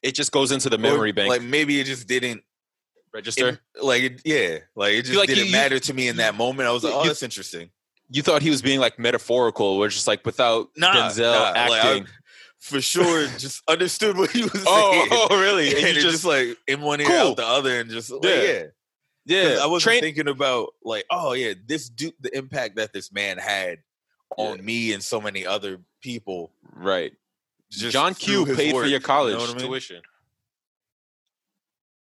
It 0.03 0.15
just 0.15 0.31
goes 0.31 0.51
into 0.51 0.69
the 0.69 0.77
Or, 0.77 0.79
memory 0.79 1.11
bank 1.11 1.29
Like 1.29 1.41
maybe 1.43 1.79
it 1.79 1.83
just 1.85 2.07
didn't 2.07 2.43
register. 3.13 3.49
it- 3.49 3.83
like 3.83 4.01
it, 4.03 4.21
yeah, 4.25 4.57
like 4.75 4.93
it 4.93 5.03
just 5.03 5.17
like, 5.17 5.27
didn't 5.29 5.47
you- 5.47 5.51
matter 5.51 5.79
to 5.79 5.93
me 5.93 6.07
in 6.07 6.17
that 6.17 6.35
moment. 6.35 6.67
I 6.67 6.71
was 6.71 6.83
like, 6.83 6.93
oh, 6.93 7.01
you- 7.03 7.09
that's 7.09 7.23
interesting. 7.23 7.69
you 8.09 8.21
thought 8.21 8.41
he 8.41 8.49
was 8.49 8.61
being 8.61 8.79
like 8.79 8.99
metaphorical, 8.99 9.65
or 9.65 9.87
just 9.87 10.07
like 10.07 10.25
without 10.25 10.69
Nah, 10.75 10.93
Denzel 10.93 11.31
nah, 11.31 11.41
like, 11.51 11.55
I- 11.71 11.77
acting. 11.89 12.07
For 12.59 12.79
sure, 12.79 13.25
just 13.39 13.63
understood 13.67 14.15
what 14.17 14.29
he 14.29 14.43
was 14.43 14.51
oh, 14.53 14.61
oh, 14.67 14.91
saying. 14.91 15.07
oh, 15.31 15.41
really? 15.41 15.69
And 15.69 15.77
And 15.77 15.87
you 15.97 16.03
it's 16.03 16.11
just, 16.11 16.25
like 16.25 16.57
in 16.67 16.81
one 16.81 17.01
ear 17.01 17.07
Cool. 17.07 17.15
out 17.31 17.37
the 17.37 17.45
other, 17.45 17.79
and 17.79 17.89
just 17.89 18.11
like, 18.11 18.23
Yeah. 18.23 18.63
yeah. 19.25 19.53
yeah, 19.53 19.59
I 19.63 19.65
wasn't 19.65 19.83
train- 19.89 20.01
thinking 20.01 20.27
about 20.27 20.69
like, 20.83 21.05
oh 21.09 21.33
yeah, 21.33 21.53
this 21.65 21.89
dude, 21.89 22.13
the 22.19 22.35
impact 22.37 22.75
that 22.75 22.93
this 22.93 23.11
man 23.11 23.39
had 23.39 23.79
on 24.37 24.57
Yeah. 24.57 24.61
me 24.63 24.93
and 24.93 25.03
so 25.03 25.19
many 25.19 25.43
other 25.45 25.79
people. 26.03 26.51
right. 26.75 27.13
Just 27.71 27.93
John 27.93 28.13
Q 28.13 28.45
paid 28.45 28.71
for 28.71 28.85
your 28.85 28.99
college 28.99 29.33
You 29.33 29.39
know 29.39 29.53
I 29.53 29.57
mean? 29.57 29.67
tuition. 29.67 30.01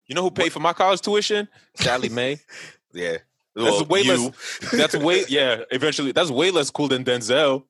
You 0.07 0.14
know 0.14 0.22
who 0.22 0.31
paid 0.31 0.52
for 0.52 0.61
my 0.61 0.72
college 0.72 1.00
tuition? 1.00 1.48
Sallie 1.74 2.09
Mae. 2.09 2.40
Yeah, 2.94 3.18
That's 3.54 3.70
Well, 3.70 3.85
way 3.85 4.00
you. 4.00 4.16
less- 4.28 4.59
That's 4.72 4.96
way 4.96 5.24
yeah. 5.28 5.61
Eventually, 5.70 6.11
that's 6.12 6.31
way 6.31 6.50
less 6.50 6.70
cool 6.70 6.88
than 6.88 7.04
Denzel. 7.04 7.64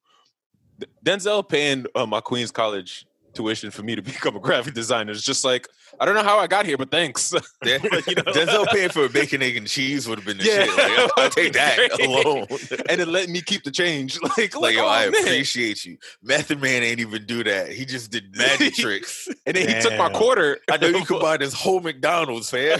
Denzel 1.04 1.46
paying 1.46 1.86
uh, 1.96 2.06
my 2.06 2.20
Queens 2.20 2.52
College 2.52 3.04
tuition 3.38 3.70
for 3.70 3.82
me 3.82 3.94
to 3.94 4.02
become 4.12 4.36
a 4.36 4.40
graphic 4.40 4.74
designer 4.74 5.12
is 5.12 5.22
just 5.22 5.44
like 5.44 5.68
I 6.00 6.04
don't 6.04 6.14
know 6.14 6.22
how 6.22 6.38
I 6.38 6.46
got 6.46 6.66
here, 6.66 6.76
but 6.76 6.90
thanks. 6.90 7.32
Yeah. 7.64 7.78
You 7.82 8.14
know? 8.14 8.22
Denzel 8.32 8.66
paying 8.68 8.88
for 8.90 9.04
a 9.04 9.08
bacon, 9.08 9.42
egg, 9.42 9.56
and 9.56 9.66
cheese 9.66 10.06
would 10.08 10.18
have 10.18 10.26
been 10.26 10.38
the 10.38 10.44
Yeah. 10.44 10.64
shit. 10.64 10.76
Like, 10.76 11.10
I'll 11.18 11.30
take 11.40 11.52
that 11.54 11.76
Great. 11.76 12.06
alone. 12.08 12.46
and 12.88 13.00
it 13.00 13.08
let 13.08 13.28
me 13.28 13.40
keep 13.42 13.64
the 13.64 13.70
change. 13.70 14.18
Like, 14.22 14.36
like, 14.38 14.54
like 14.56 14.74
yo, 14.76 14.84
oh, 14.84 14.88
I 14.88 15.08
man. 15.10 15.22
appreciate 15.24 15.84
you. 15.84 15.96
Method 16.22 16.60
Man 16.60 16.82
ain't 16.82 17.00
even 17.00 17.24
do 17.26 17.42
that. 17.44 17.72
He 17.72 17.84
just 17.84 18.10
did 18.12 18.36
magic 18.36 18.74
tricks. 18.74 19.28
And 19.46 19.56
then 19.56 19.66
he 19.68 19.80
took 19.82 19.98
my 19.98 20.08
quarter. 20.10 20.58
I 20.70 20.76
know 20.76 20.88
you 20.88 21.04
could 21.04 21.20
buy 21.20 21.36
this 21.36 21.52
whole 21.54 21.80
McDonald's, 21.80 22.48
fam. 22.50 22.78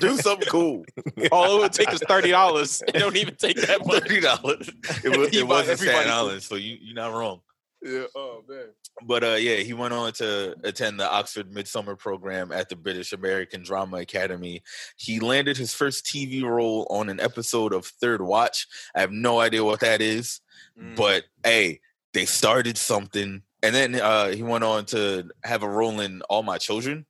do 0.00 0.16
something 0.16 0.48
cool. 0.48 0.84
All 1.32 1.56
it 1.56 1.60
would 1.60 1.72
take 1.72 1.92
is 1.92 2.00
thirty 2.08 2.30
dollars. 2.30 2.82
It 2.88 2.92
don't 2.98 3.16
even 3.16 3.34
take 3.36 3.56
that 3.60 3.84
much. 3.86 4.02
Thirty 4.02 4.20
dollars. 4.20 4.70
It 5.04 5.16
was, 5.18 5.34
it 5.34 5.46
wasn't 5.46 5.70
everybody 5.70 5.98
Staten. 5.98 6.10
Island, 6.12 6.42
so 6.42 6.54
you 6.54 6.78
you're 6.80 6.94
not 6.94 7.12
wrong. 7.12 7.40
Yeah. 7.82 8.04
Oh 8.16 8.42
man. 8.48 8.66
But 9.02 9.24
uh, 9.24 9.34
yeah, 9.34 9.56
he 9.56 9.72
went 9.74 9.92
on 9.92 10.12
to 10.14 10.54
attend 10.62 11.00
the 11.00 11.10
Oxford 11.10 11.52
Midsummer 11.52 11.96
Program 11.96 12.52
at 12.52 12.68
the 12.68 12.76
British 12.76 13.12
American 13.12 13.62
Drama 13.62 13.98
Academy. 13.98 14.62
He 14.96 15.18
landed 15.20 15.56
his 15.56 15.74
first 15.74 16.06
TV 16.06 16.42
role 16.44 16.86
on 16.90 17.08
an 17.08 17.18
episode 17.20 17.72
of 17.72 17.86
Third 17.86 18.22
Watch. 18.22 18.66
I 18.94 19.00
have 19.00 19.10
no 19.10 19.40
idea 19.40 19.64
what 19.64 19.80
that 19.80 20.00
is, 20.00 20.40
Mm. 20.80 20.96
but 20.96 21.24
hey, 21.44 21.80
they 22.12 22.24
started 22.24 22.76
something. 22.78 23.42
And 23.62 23.74
then 23.74 23.94
uh, 23.96 24.28
he 24.28 24.42
went 24.42 24.64
on 24.64 24.84
to 24.86 25.28
have 25.42 25.62
a 25.62 25.68
role 25.68 26.00
in 26.00 26.22
All 26.22 26.42
My 26.42 26.58
Children, 26.58 27.06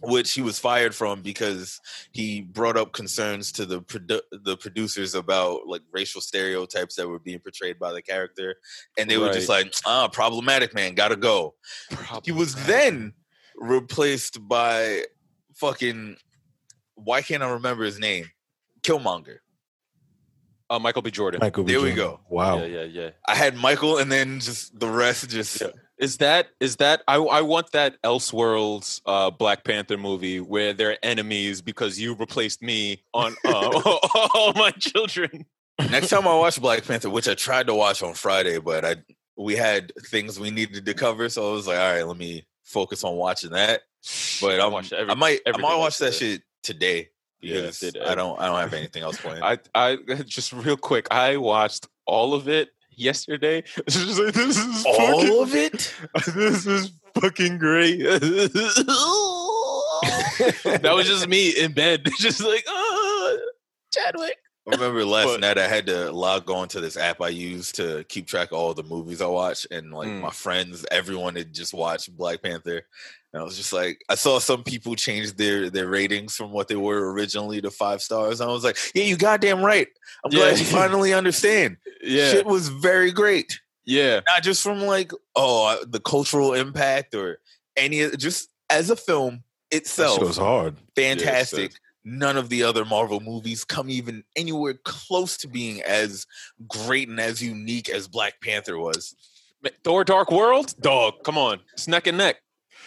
which 0.00 0.32
he 0.32 0.42
was 0.42 0.58
fired 0.58 0.94
from 0.94 1.22
because 1.22 1.80
he 2.12 2.42
brought 2.42 2.76
up 2.76 2.92
concerns 2.92 3.50
to 3.52 3.66
the 3.66 3.80
produ- 3.82 4.20
the 4.30 4.56
producers 4.56 5.14
about 5.14 5.66
like 5.66 5.82
racial 5.92 6.20
stereotypes 6.20 6.94
that 6.96 7.08
were 7.08 7.18
being 7.18 7.38
portrayed 7.40 7.78
by 7.78 7.92
the 7.92 8.02
character, 8.02 8.56
and 8.98 9.10
they 9.10 9.16
were 9.18 9.32
just 9.32 9.48
like, 9.48 9.72
"Ah, 9.86 10.08
problematic 10.08 10.74
man, 10.74 10.94
gotta 10.94 11.16
go." 11.16 11.54
He 12.24 12.32
was 12.32 12.54
then 12.66 13.14
replaced 13.56 14.46
by 14.46 15.04
fucking 15.54 16.16
why 16.94 17.22
can't 17.22 17.42
I 17.42 17.50
remember 17.50 17.84
his 17.84 17.98
name? 17.98 18.26
Killmonger. 18.82 19.38
uh, 20.70 20.78
Michael 20.78 21.02
B. 21.02 21.10
Jordan. 21.10 21.40
Michael 21.40 21.64
B. 21.64 21.72
There 21.72 21.80
we 21.80 21.94
Jordan. 21.94 22.04
go. 22.04 22.20
Wow. 22.28 22.58
Yeah, 22.58 22.66
yeah, 22.66 22.82
yeah. 22.82 23.10
I 23.26 23.34
had 23.34 23.56
Michael, 23.56 23.98
and 23.98 24.10
then 24.12 24.40
just 24.40 24.78
the 24.78 24.88
rest. 24.88 25.28
Just 25.30 25.60
Yeah. 25.60 25.68
Is 25.98 26.18
that 26.18 26.48
is 26.60 26.76
that 26.76 27.02
I 27.08 27.16
I 27.16 27.40
want 27.42 27.72
that 27.72 28.00
Elseworlds 28.02 29.00
uh 29.04 29.30
Black 29.30 29.64
Panther 29.64 29.96
movie 29.96 30.40
where 30.40 30.72
they're 30.72 30.96
enemies 31.02 31.60
because 31.60 31.98
you 31.98 32.14
replaced 32.14 32.62
me 32.62 33.02
on 33.12 33.34
uh, 33.44 33.70
all 34.34 34.52
my 34.54 34.70
children. 34.78 35.44
Next 35.90 36.10
time 36.10 36.26
I 36.28 36.34
watch 36.36 36.60
Black 36.60 36.84
Panther, 36.84 37.10
which 37.10 37.28
I 37.28 37.34
tried 37.34 37.66
to 37.66 37.74
watch 37.74 38.02
on 38.02 38.14
Friday, 38.14 38.58
but 38.58 38.84
I 38.84 38.96
we 39.36 39.56
had 39.56 39.92
things 40.06 40.38
we 40.38 40.50
needed 40.50 40.84
to 40.86 40.94
cover, 40.94 41.28
so 41.28 41.50
I 41.50 41.52
was 41.52 41.66
like, 41.66 41.78
all 41.78 41.92
right, 41.92 42.06
let 42.06 42.16
me 42.16 42.46
focus 42.64 43.04
on 43.04 43.14
watching 43.16 43.50
that. 43.50 43.82
But 44.40 44.60
I 44.60 44.66
I'm, 44.66 44.74
every- 44.74 45.10
I 45.10 45.14
might 45.14 45.40
I 45.46 45.56
might 45.58 45.76
watch 45.76 45.98
that 45.98 46.14
shit 46.14 46.42
today 46.62 47.08
because 47.40 47.82
I 48.04 48.14
don't 48.14 48.38
I 48.40 48.46
don't 48.46 48.60
have 48.60 48.74
anything 48.74 49.02
else 49.02 49.20
planned. 49.20 49.42
I 49.42 49.58
I 49.74 49.96
just 50.24 50.52
real 50.52 50.76
quick. 50.76 51.08
I 51.10 51.36
watched 51.36 51.88
all 52.06 52.34
of 52.34 52.48
it 52.48 52.70
yesterday. 52.98 53.62
Just 53.88 54.18
like 54.18 54.34
this 54.34 54.56
is 54.58 54.82
fucking, 54.84 55.30
All 55.30 55.42
of 55.42 55.54
it. 55.54 55.94
this 56.34 56.66
is 56.66 56.92
fucking 57.14 57.58
great. 57.58 57.98
that 60.82 60.92
was 60.94 61.06
just 61.06 61.26
me 61.28 61.50
in 61.50 61.72
bed, 61.72 62.08
just 62.18 62.40
like 62.42 62.64
oh, 62.68 63.38
Chadwick. 63.92 64.36
I 64.68 64.74
remember 64.74 65.04
last 65.04 65.26
But- 65.28 65.40
night 65.40 65.58
I 65.58 65.66
had 65.66 65.86
to 65.86 66.12
log 66.12 66.50
on 66.50 66.68
to 66.68 66.80
this 66.80 66.96
app 66.96 67.20
I 67.22 67.28
use 67.30 67.72
to 67.72 68.04
keep 68.08 68.26
track 68.26 68.52
of 68.52 68.58
all 68.58 68.74
the 68.74 68.82
movies 68.82 69.22
I 69.22 69.26
watch, 69.26 69.66
and 69.70 69.92
like 69.92 70.08
Mm. 70.08 70.20
my 70.20 70.30
friends, 70.30 70.84
everyone 70.90 71.36
had 71.36 71.54
just 71.54 71.72
watched 71.72 72.14
Black 72.16 72.42
Panther, 72.42 72.86
and 73.32 73.40
I 73.40 73.44
was 73.44 73.56
just 73.56 73.72
like, 73.72 74.02
I 74.08 74.14
saw 74.14 74.38
some 74.38 74.62
people 74.64 74.94
change 74.94 75.32
their 75.36 75.70
their 75.70 75.86
ratings 75.88 76.36
from 76.36 76.52
what 76.52 76.68
they 76.68 76.76
were 76.76 77.12
originally 77.12 77.60
to 77.62 77.70
five 77.70 78.02
stars. 78.02 78.40
And 78.40 78.50
I 78.50 78.52
was 78.52 78.64
like, 78.64 78.76
Yeah, 78.94 79.04
you 79.04 79.16
goddamn 79.16 79.62
right. 79.62 79.88
I'm 80.24 80.30
glad 80.30 80.52
Yeah. 80.52 80.58
you 80.58 80.64
finally 80.82 81.14
understand. 81.14 81.78
Yeah, 82.02 82.30
Shit 82.30 82.46
was 82.46 82.68
very 82.68 83.10
great, 83.10 83.58
yeah, 83.86 84.20
not 84.28 84.42
just 84.42 84.62
from 84.62 84.82
like 84.82 85.12
oh 85.34 85.66
uh, 85.66 85.84
the 85.86 86.00
cultural 86.00 86.52
impact 86.52 87.14
or 87.14 87.38
any 87.76 88.10
just 88.16 88.48
as 88.70 88.90
a 88.90 88.96
film 88.96 89.42
itself 89.70 90.18
shit 90.18 90.26
was 90.26 90.36
hard. 90.36 90.76
fantastic. 90.94 91.72
None 92.10 92.38
of 92.38 92.48
the 92.48 92.62
other 92.62 92.86
Marvel 92.86 93.20
movies 93.20 93.64
come 93.64 93.90
even 93.90 94.24
anywhere 94.34 94.74
close 94.84 95.36
to 95.38 95.48
being 95.48 95.82
as 95.82 96.26
great 96.66 97.08
and 97.08 97.20
as 97.20 97.42
unique 97.42 97.90
as 97.90 98.08
Black 98.08 98.40
Panther 98.40 98.78
was. 98.78 99.14
Thor: 99.84 100.04
Dark 100.04 100.30
World, 100.30 100.74
dog. 100.80 101.22
Come 101.22 101.36
on, 101.36 101.60
it's 101.74 101.86
neck 101.86 102.06
and 102.06 102.16
neck. 102.16 102.36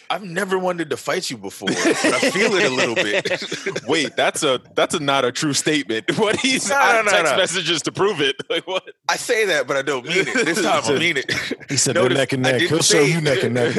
I've 0.10 0.24
never 0.24 0.58
wanted 0.58 0.90
to 0.90 0.98
fight 0.98 1.30
you 1.30 1.38
before, 1.38 1.70
but 1.70 1.78
I 1.88 2.32
feel 2.32 2.56
it 2.56 2.64
a 2.64 2.74
little 2.74 2.96
bit. 2.96 3.84
Wait, 3.88 4.16
that's 4.16 4.44
a 4.44 4.60
that's 4.76 4.96
a 4.96 5.00
not 5.00 5.24
a 5.24 5.32
true 5.32 5.54
statement. 5.54 6.18
What 6.18 6.38
he's 6.38 6.68
No, 6.70 6.78
I 6.78 6.94
no, 6.94 7.02
no, 7.04 7.12
text 7.12 7.34
no. 7.34 7.38
messages 7.38 7.82
to 7.84 7.92
prove 7.92 8.22
it. 8.22 8.36
Like 8.50 8.66
what? 8.66 8.84
I 9.08 9.18
say 9.18 9.46
that, 9.46 9.68
but 9.68 9.78
I 9.78 9.84
don't 9.84 10.06
mean 10.06 10.26
it. 10.28 10.46
This 10.46 10.62
time 10.62 10.84
I 10.84 10.98
mean 10.98 11.18
it. 11.18 11.32
He 11.70 11.78
said 11.78 11.96
Notice 11.96 12.18
neck 12.18 12.34
and 12.34 12.44
neck. 12.44 12.62
He'll 12.62 12.82
show 12.82 13.02
you 13.02 13.22
neck 13.22 13.44
and 13.44 13.54
neck. 13.54 13.76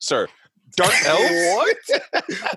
Sir, 0.00 0.26
Dark 0.76 0.92
Elves. 1.06 1.90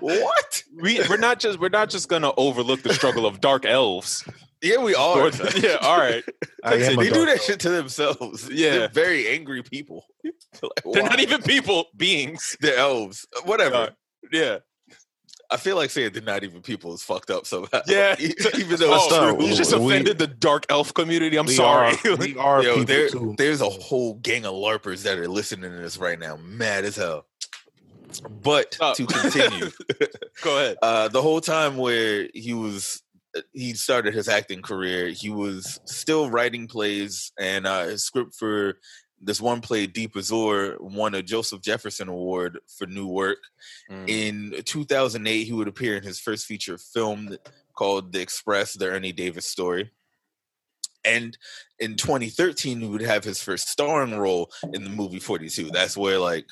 What? 0.00 0.62
We 0.82 1.00
we're 1.08 1.16
not 1.16 1.40
just 1.40 1.58
we're 1.58 1.68
not 1.70 1.90
just 1.90 2.08
gonna 2.08 2.32
overlook 2.36 2.82
the 2.82 2.92
struggle 2.94 3.26
of 3.26 3.40
dark 3.40 3.64
elves. 3.64 4.24
Yeah, 4.62 4.76
we 4.78 4.94
are. 4.94 5.20
Or- 5.28 5.30
yeah, 5.56 5.76
all 5.80 5.96
right. 5.98 6.22
I 6.64 6.74
am 6.74 6.96
they 6.96 7.04
do 7.08 7.10
dark 7.24 7.26
that 7.28 7.42
shit 7.42 7.60
to 7.60 7.70
themselves. 7.70 8.48
Yeah. 8.50 8.70
They're 8.70 8.88
very 8.88 9.28
angry 9.28 9.62
people. 9.62 10.04
Like, 10.62 10.72
They're 10.92 11.04
not 11.04 11.20
even 11.20 11.40
people, 11.42 11.86
beings. 11.96 12.56
They're 12.60 12.76
elves. 12.76 13.26
Whatever. 13.44 13.74
Uh, 13.76 13.90
Yeah. 14.32 14.58
I 15.50 15.56
feel 15.56 15.76
like 15.76 15.88
saying 15.90 16.12
they're 16.12 16.22
not 16.22 16.44
even 16.44 16.60
people 16.60 16.92
is 16.92 17.02
fucked 17.02 17.30
up 17.30 17.46
somehow. 17.46 17.80
Yeah. 17.86 18.14
even 18.18 18.76
though 18.78 18.92
Oh, 18.92 19.06
it's 19.06 19.16
true. 19.38 19.46
you 19.46 19.54
just 19.56 19.74
We- 19.78 19.86
offended 19.86 20.18
the 20.18 20.26
dark 20.26 20.66
elf 20.68 20.92
community. 20.92 21.38
I'm 21.38 21.46
We 21.46 21.54
sorry. 21.54 21.94
Are, 22.04 22.16
we 22.16 22.36
are 22.36 22.62
Yo, 22.62 22.70
people 22.74 22.84
there, 22.84 23.08
too. 23.08 23.34
there's 23.38 23.60
a 23.62 23.68
whole 23.70 24.14
gang 24.14 24.44
of 24.44 24.52
LARPers 24.54 25.04
that 25.04 25.18
are 25.18 25.28
listening 25.28 25.70
to 25.70 25.76
this 25.78 25.96
right 25.96 26.18
now, 26.18 26.36
mad 26.36 26.84
as 26.84 26.96
hell. 26.96 27.24
But 28.42 28.74
Stop. 28.74 28.96
to 28.96 29.06
continue, 29.06 29.70
Go 30.42 30.56
ahead. 30.56 30.76
uh, 30.82 31.08
the 31.08 31.22
whole 31.22 31.40
time 31.40 31.76
where 31.76 32.28
he 32.34 32.54
was, 32.54 33.02
he 33.52 33.74
started 33.74 34.14
his 34.14 34.28
acting 34.28 34.62
career, 34.62 35.08
he 35.08 35.30
was 35.30 35.80
still 35.84 36.30
writing 36.30 36.66
plays, 36.66 37.32
and 37.38 37.66
uh, 37.66 37.84
his 37.84 38.04
script 38.04 38.34
for 38.34 38.78
this 39.20 39.40
one 39.40 39.60
play, 39.60 39.86
Deep 39.86 40.16
Azure, 40.16 40.76
won 40.80 41.14
a 41.14 41.22
Joseph 41.22 41.60
Jefferson 41.60 42.08
Award 42.08 42.58
for 42.78 42.86
new 42.86 43.06
work. 43.06 43.38
Mm. 43.90 44.08
In 44.08 44.62
2008, 44.64 45.44
he 45.44 45.52
would 45.52 45.68
appear 45.68 45.96
in 45.96 46.02
his 46.02 46.18
first 46.18 46.46
feature 46.46 46.78
film 46.78 47.36
called 47.74 48.12
The 48.12 48.20
Express, 48.20 48.72
the 48.72 48.88
Ernie 48.88 49.12
Davis 49.12 49.46
story. 49.46 49.90
And 51.04 51.36
in 51.78 51.96
2013, 51.96 52.80
he 52.80 52.86
would 52.86 53.00
have 53.02 53.24
his 53.24 53.42
first 53.42 53.68
starring 53.68 54.18
role 54.18 54.50
in 54.72 54.84
the 54.84 54.90
movie 54.90 55.18
42. 55.18 55.70
That's 55.70 55.96
where, 55.96 56.18
like, 56.18 56.46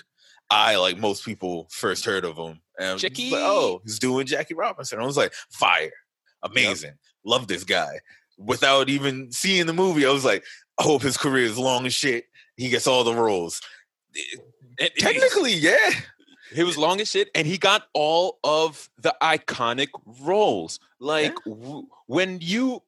I, 0.50 0.76
like 0.76 0.98
most 0.98 1.24
people, 1.24 1.68
first 1.70 2.04
heard 2.04 2.24
of 2.24 2.36
him. 2.36 2.60
And 2.78 2.88
I 2.88 2.92
was 2.92 3.02
just 3.02 3.14
Jackie. 3.14 3.30
like, 3.30 3.42
oh, 3.42 3.80
he's 3.84 3.98
doing 3.98 4.26
Jackie 4.26 4.54
Robinson. 4.54 4.98
I 5.00 5.04
was 5.04 5.16
like, 5.16 5.32
fire, 5.50 5.90
amazing, 6.42 6.94
love 7.24 7.48
this 7.48 7.64
guy. 7.64 8.00
Without 8.38 8.88
even 8.88 9.32
seeing 9.32 9.66
the 9.66 9.72
movie, 9.72 10.06
I 10.06 10.10
was 10.10 10.24
like, 10.24 10.44
I 10.78 10.84
hope 10.84 11.02
his 11.02 11.16
career 11.16 11.44
is 11.44 11.58
long 11.58 11.86
as 11.86 11.92
shit. 11.94 12.24
He 12.56 12.68
gets 12.68 12.86
all 12.86 13.04
the 13.04 13.14
roles. 13.14 13.60
And 14.80 14.90
he- 14.94 15.02
Technically, 15.02 15.52
yeah. 15.54 15.90
He 16.54 16.62
was 16.62 16.78
long 16.78 16.98
as 17.02 17.10
shit, 17.10 17.28
and 17.34 17.46
he 17.46 17.58
got 17.58 17.88
all 17.92 18.38
of 18.42 18.88
the 18.96 19.14
iconic 19.20 19.88
roles. 20.22 20.80
Like 20.98 21.34
w- 21.44 21.86
when 22.06 22.38
you, 22.40 22.82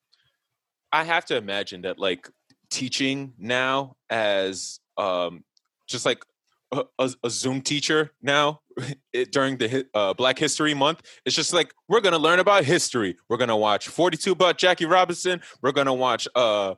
I 0.92 1.04
have 1.04 1.26
to 1.26 1.36
imagine 1.36 1.82
that 1.82 1.98
like 1.98 2.30
teaching 2.70 3.34
now 3.36 3.96
as 4.08 4.80
um 4.96 5.44
just 5.86 6.06
like 6.06 6.24
a, 6.72 7.10
a, 7.24 7.30
Zoom 7.30 7.60
teacher 7.60 8.12
now 8.22 8.60
it, 9.12 9.32
during 9.32 9.56
the 9.56 9.86
uh, 9.94 10.14
Black 10.14 10.38
History 10.38 10.74
Month. 10.74 11.02
It's 11.24 11.34
just 11.34 11.52
like 11.52 11.72
we're 11.88 12.00
gonna 12.00 12.18
learn 12.18 12.38
about 12.38 12.64
history. 12.64 13.16
We're 13.28 13.36
gonna 13.36 13.56
watch 13.56 13.88
Forty 13.88 14.16
Two 14.16 14.32
about 14.32 14.58
Jackie 14.58 14.86
Robinson. 14.86 15.40
We're 15.62 15.72
gonna 15.72 15.94
watch 15.94 16.28
uh 16.34 16.74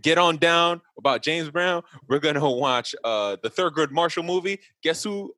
Get 0.00 0.18
On 0.18 0.36
Down 0.36 0.80
about 0.98 1.22
James 1.22 1.50
Brown. 1.50 1.82
We're 2.08 2.20
gonna 2.20 2.48
watch 2.50 2.94
uh 3.04 3.36
the 3.42 3.50
Thurgood 3.50 3.90
Marshall 3.90 4.22
movie. 4.22 4.60
Guess 4.82 5.02
who 5.02 5.34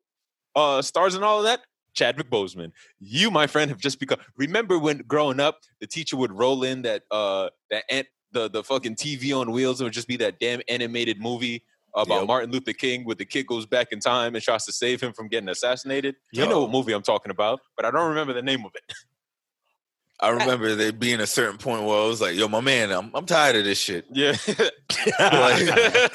uh 0.55 0.83
stars 0.83 1.15
in 1.15 1.23
all 1.23 1.39
of 1.39 1.45
that? 1.45 1.61
Chadwick 1.95 2.31
Boseman. 2.31 2.73
You, 3.01 3.31
my 3.31 3.47
friend, 3.47 3.71
have 3.71 3.81
just 3.81 3.99
become. 3.99 4.19
Remember 4.37 4.79
when 4.79 4.99
growing 5.09 5.41
up, 5.41 5.61
the 5.81 5.87
teacher 5.87 6.17
would 6.19 6.33
roll 6.33 6.63
in 6.63 6.83
that 6.83 7.03
uh 7.11 7.49
that 7.71 7.85
ant, 7.91 8.07
the 8.33 8.51
the 8.51 8.63
fucking 8.63 8.97
TV 8.97 9.39
on 9.39 9.51
wheels. 9.51 9.81
It 9.81 9.85
would 9.85 9.95
just 9.95 10.09
be 10.09 10.19
that 10.19 10.39
damn 10.39 10.61
animated 10.69 11.21
movie 11.21 11.65
about 11.97 12.21
Yep. 12.21 12.27
Martin 12.29 12.51
Luther 12.53 12.73
King, 12.73 13.05
where 13.05 13.15
the 13.15 13.25
kid 13.25 13.47
goes 13.47 13.67
back 13.67 13.89
in 13.91 14.01
time 14.01 14.35
and 14.35 14.45
tries 14.45 14.65
to 14.67 14.73
save 14.73 15.01
him 15.01 15.13
from 15.13 15.29
getting 15.29 15.49
assassinated. 15.49 16.17
You 16.33 16.47
know 16.47 16.61
what 16.63 16.71
movie 16.71 16.93
I'm 16.93 17.03
talking 17.03 17.31
about, 17.31 17.61
but 17.77 17.85
I 17.87 17.91
don't 17.91 18.09
remember 18.11 18.33
the 18.33 18.43
name 18.43 18.65
of 18.65 18.73
it. 18.75 18.83
I 20.21 20.31
remember 20.31 20.75
there 20.75 20.93
being 20.93 21.21
a 21.21 21.27
certain 21.27 21.59
point 21.59 21.83
where 21.85 22.01
I 22.03 22.07
was 22.07 22.23
like, 22.23 22.37
"Yo, 22.37 22.49
my 22.49 22.61
man, 22.61 22.91
I'm 22.91 23.11
I'm 23.15 23.27
tired 23.27 23.57
of 23.57 23.65
this 23.65 23.79
shit." 23.79 24.07
Yeah, 24.15 24.35
Like, 25.21 25.69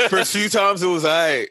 first 0.10 0.34
few 0.34 0.50
times 0.50 0.82
it 0.82 0.88
was 0.88 1.06
I. 1.06 1.48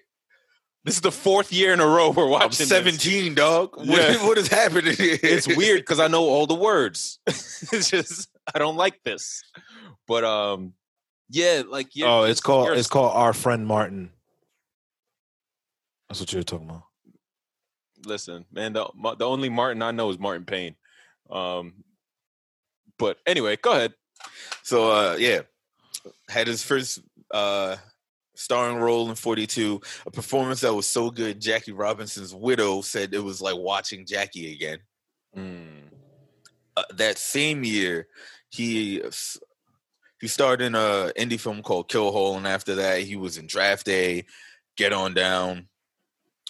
this 0.85 0.97
is 0.97 1.01
the 1.01 1.12
fourth 1.12 1.53
year 1.53 1.73
in 1.73 1.79
a 1.81 1.87
row 1.87 2.11
we're 2.11 2.27
watching. 2.29 2.66
I'm 2.66 2.85
this. 2.85 3.01
17, 3.03 3.35
dog. 3.35 3.77
What, 3.77 3.87
Yeah. 3.87 4.27
what 4.27 4.37
is 4.38 4.49
happening 4.49 4.97
here? 4.97 5.19
it's 5.23 5.47
weird 5.47 5.81
because 5.81 6.01
I 6.01 6.09
know 6.09 6.25
all 6.25 6.47
the 6.49 6.55
words. 6.57 7.21
it's 7.27 7.88
just 7.90 8.29
I 8.53 8.59
don't 8.59 8.77
like 8.77 9.03
this. 9.05 9.43
But 10.09 10.25
um, 10.25 10.73
yeah, 11.29 11.62
like 11.69 11.95
yeah. 11.95 12.07
Oh, 12.09 12.23
it's 12.25 12.40
called 12.40 12.77
it's 12.77 12.88
called 12.88 13.12
Our 13.14 13.33
Friend 13.33 13.64
Martin. 13.64 14.11
That's 16.11 16.18
what 16.18 16.33
you're 16.33 16.42
talking 16.42 16.68
about. 16.68 16.83
listen, 18.05 18.44
man. 18.51 18.73
The 18.73 18.90
the 19.16 19.25
only 19.25 19.49
Martin 19.49 19.81
I 19.81 19.92
know 19.92 20.11
is 20.11 20.18
Martin 20.18 20.44
Payne. 20.44 20.75
Um, 21.31 21.85
but 22.99 23.18
anyway, 23.29 23.57
go 23.57 23.70
ahead. 23.70 23.94
So 24.64 24.90
uh 24.90 25.16
yeah, 25.20 25.42
had 26.29 26.49
his 26.49 26.64
first 26.64 27.01
uh 27.31 27.77
starring 28.35 28.79
role 28.79 29.09
in 29.09 29.14
42, 29.14 29.81
a 30.05 30.11
performance 30.11 30.62
that 30.62 30.75
was 30.75 30.88
so 30.88 31.12
good 31.12 31.40
Jackie 31.40 31.73
Robinson's 31.73 32.35
widow 32.35 32.81
said 32.81 33.14
it 33.14 33.23
was 33.23 33.40
like 33.40 33.57
watching 33.57 34.05
Jackie 34.05 34.53
again. 34.53 34.79
Uh, 36.77 36.83
that 36.94 37.18
same 37.18 37.62
year, 37.62 38.09
he 38.49 39.01
he 40.20 40.27
starred 40.27 40.61
in 40.61 40.75
a 40.75 41.12
indie 41.16 41.38
film 41.38 41.62
called 41.62 41.88
Kill 41.88 42.11
Hole 42.11 42.37
and 42.37 42.49
after 42.49 42.75
that 42.75 43.03
he 43.03 43.14
was 43.14 43.38
in 43.38 43.46
Draft 43.46 43.87
Day, 43.87 44.25
Get 44.77 44.92
On 44.92 45.14
Down, 45.14 45.68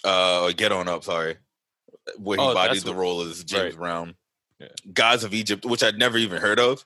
uh 0.03 0.51
Get 0.53 0.71
On 0.71 0.87
Up, 0.87 1.03
sorry. 1.03 1.37
Where 2.17 2.37
he 2.37 2.43
Oh, 2.43 2.53
bodied 2.53 2.83
the 2.83 2.91
what- 2.91 2.99
role 2.99 3.21
as 3.21 3.43
James 3.43 3.73
right. 3.73 3.75
Brown. 3.77 4.15
Yeah. 4.59 4.67
Gods 4.93 5.23
of 5.23 5.33
Egypt, 5.33 5.65
which 5.65 5.83
I'd 5.83 5.97
never 5.97 6.17
even 6.17 6.41
heard 6.41 6.59
of. 6.59 6.85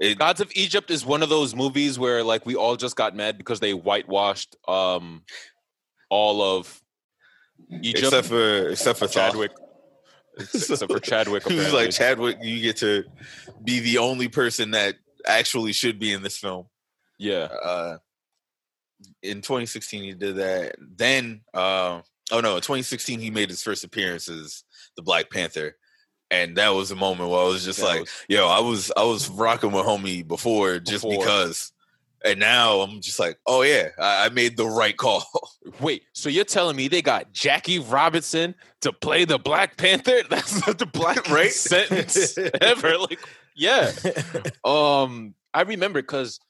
It, 0.00 0.16
Gods 0.18 0.40
of 0.40 0.50
Egypt 0.54 0.90
is 0.92 1.04
one 1.04 1.22
of 1.24 1.28
those 1.28 1.54
movies 1.56 1.98
where 1.98 2.22
like 2.22 2.46
we 2.46 2.54
all 2.54 2.76
just 2.76 2.94
got 2.96 3.16
mad 3.16 3.36
because 3.38 3.58
they 3.60 3.72
whitewashed 3.74 4.54
um 4.68 5.22
all 6.10 6.40
of 6.42 6.80
Egypt 7.82 8.04
except 8.04 8.26
for 8.28 8.68
except 8.68 8.98
for 9.00 9.08
Chadwick. 9.08 9.50
Except 10.38 10.92
for 10.92 11.00
Chadwick. 11.00 11.44
Apparently. 11.44 11.72
like 11.72 11.90
Chadwick, 11.90 12.38
you 12.40 12.60
get 12.62 12.76
to 12.76 13.02
be 13.64 13.80
the 13.80 13.98
only 13.98 14.28
person 14.28 14.70
that 14.70 14.94
actually 15.26 15.72
should 15.72 15.98
be 15.98 16.12
in 16.12 16.22
this 16.22 16.38
film. 16.38 16.66
yeah. 17.18 17.48
Uh, 17.60 17.98
in 19.20 19.42
2016, 19.42 20.04
he 20.04 20.12
did 20.14 20.36
that. 20.36 20.76
Then, 20.78 21.40
uh, 21.52 22.02
oh 22.32 22.40
no, 22.40 22.56
in 22.56 22.62
2016, 22.62 23.20
he 23.20 23.30
made 23.30 23.50
his 23.50 23.62
first 23.62 23.84
appearance 23.84 24.28
as 24.28 24.64
the 24.96 25.02
Black 25.02 25.30
Panther. 25.30 25.76
and 26.30 26.56
that 26.56 26.70
was 26.70 26.90
the 26.90 26.96
moment 26.96 27.30
where 27.30 27.40
I 27.40 27.44
was 27.44 27.64
just 27.64 27.80
That 27.80 27.86
like, 27.86 28.00
was- 28.00 28.24
"Yo, 28.28 28.46
I 28.46 28.60
was 28.60 28.92
I 28.96 29.02
was 29.04 29.28
rocking 29.30 29.72
with 29.72 29.86
homie 29.86 30.26
before 30.26 30.78
just 30.78 31.04
Before. 31.04 31.18
because." 31.18 31.72
And 32.24 32.40
now 32.40 32.80
I'm 32.80 33.00
just 33.00 33.20
like, 33.20 33.38
oh 33.46 33.62
yeah, 33.62 33.90
I, 33.96 34.26
I 34.26 34.28
made 34.30 34.56
the 34.56 34.66
right 34.66 34.96
call. 34.96 35.22
Wait, 35.80 36.02
so 36.14 36.28
you're 36.28 36.44
telling 36.44 36.74
me 36.74 36.88
they 36.88 37.00
got 37.00 37.32
Jackie 37.32 37.78
Robinson 37.78 38.56
to 38.80 38.92
play 38.92 39.24
the 39.24 39.38
Black 39.38 39.76
Panther? 39.76 40.22
That's 40.28 40.66
not 40.66 40.78
the 40.78 40.86
black 40.86 41.30
Right? 41.30 41.52
sentence 41.52 42.36
ever. 42.60 42.98
Like, 42.98 43.20
yeah. 43.54 43.92
Um, 44.64 45.34
I 45.54 45.62
remember 45.62 46.02
because 46.02 46.40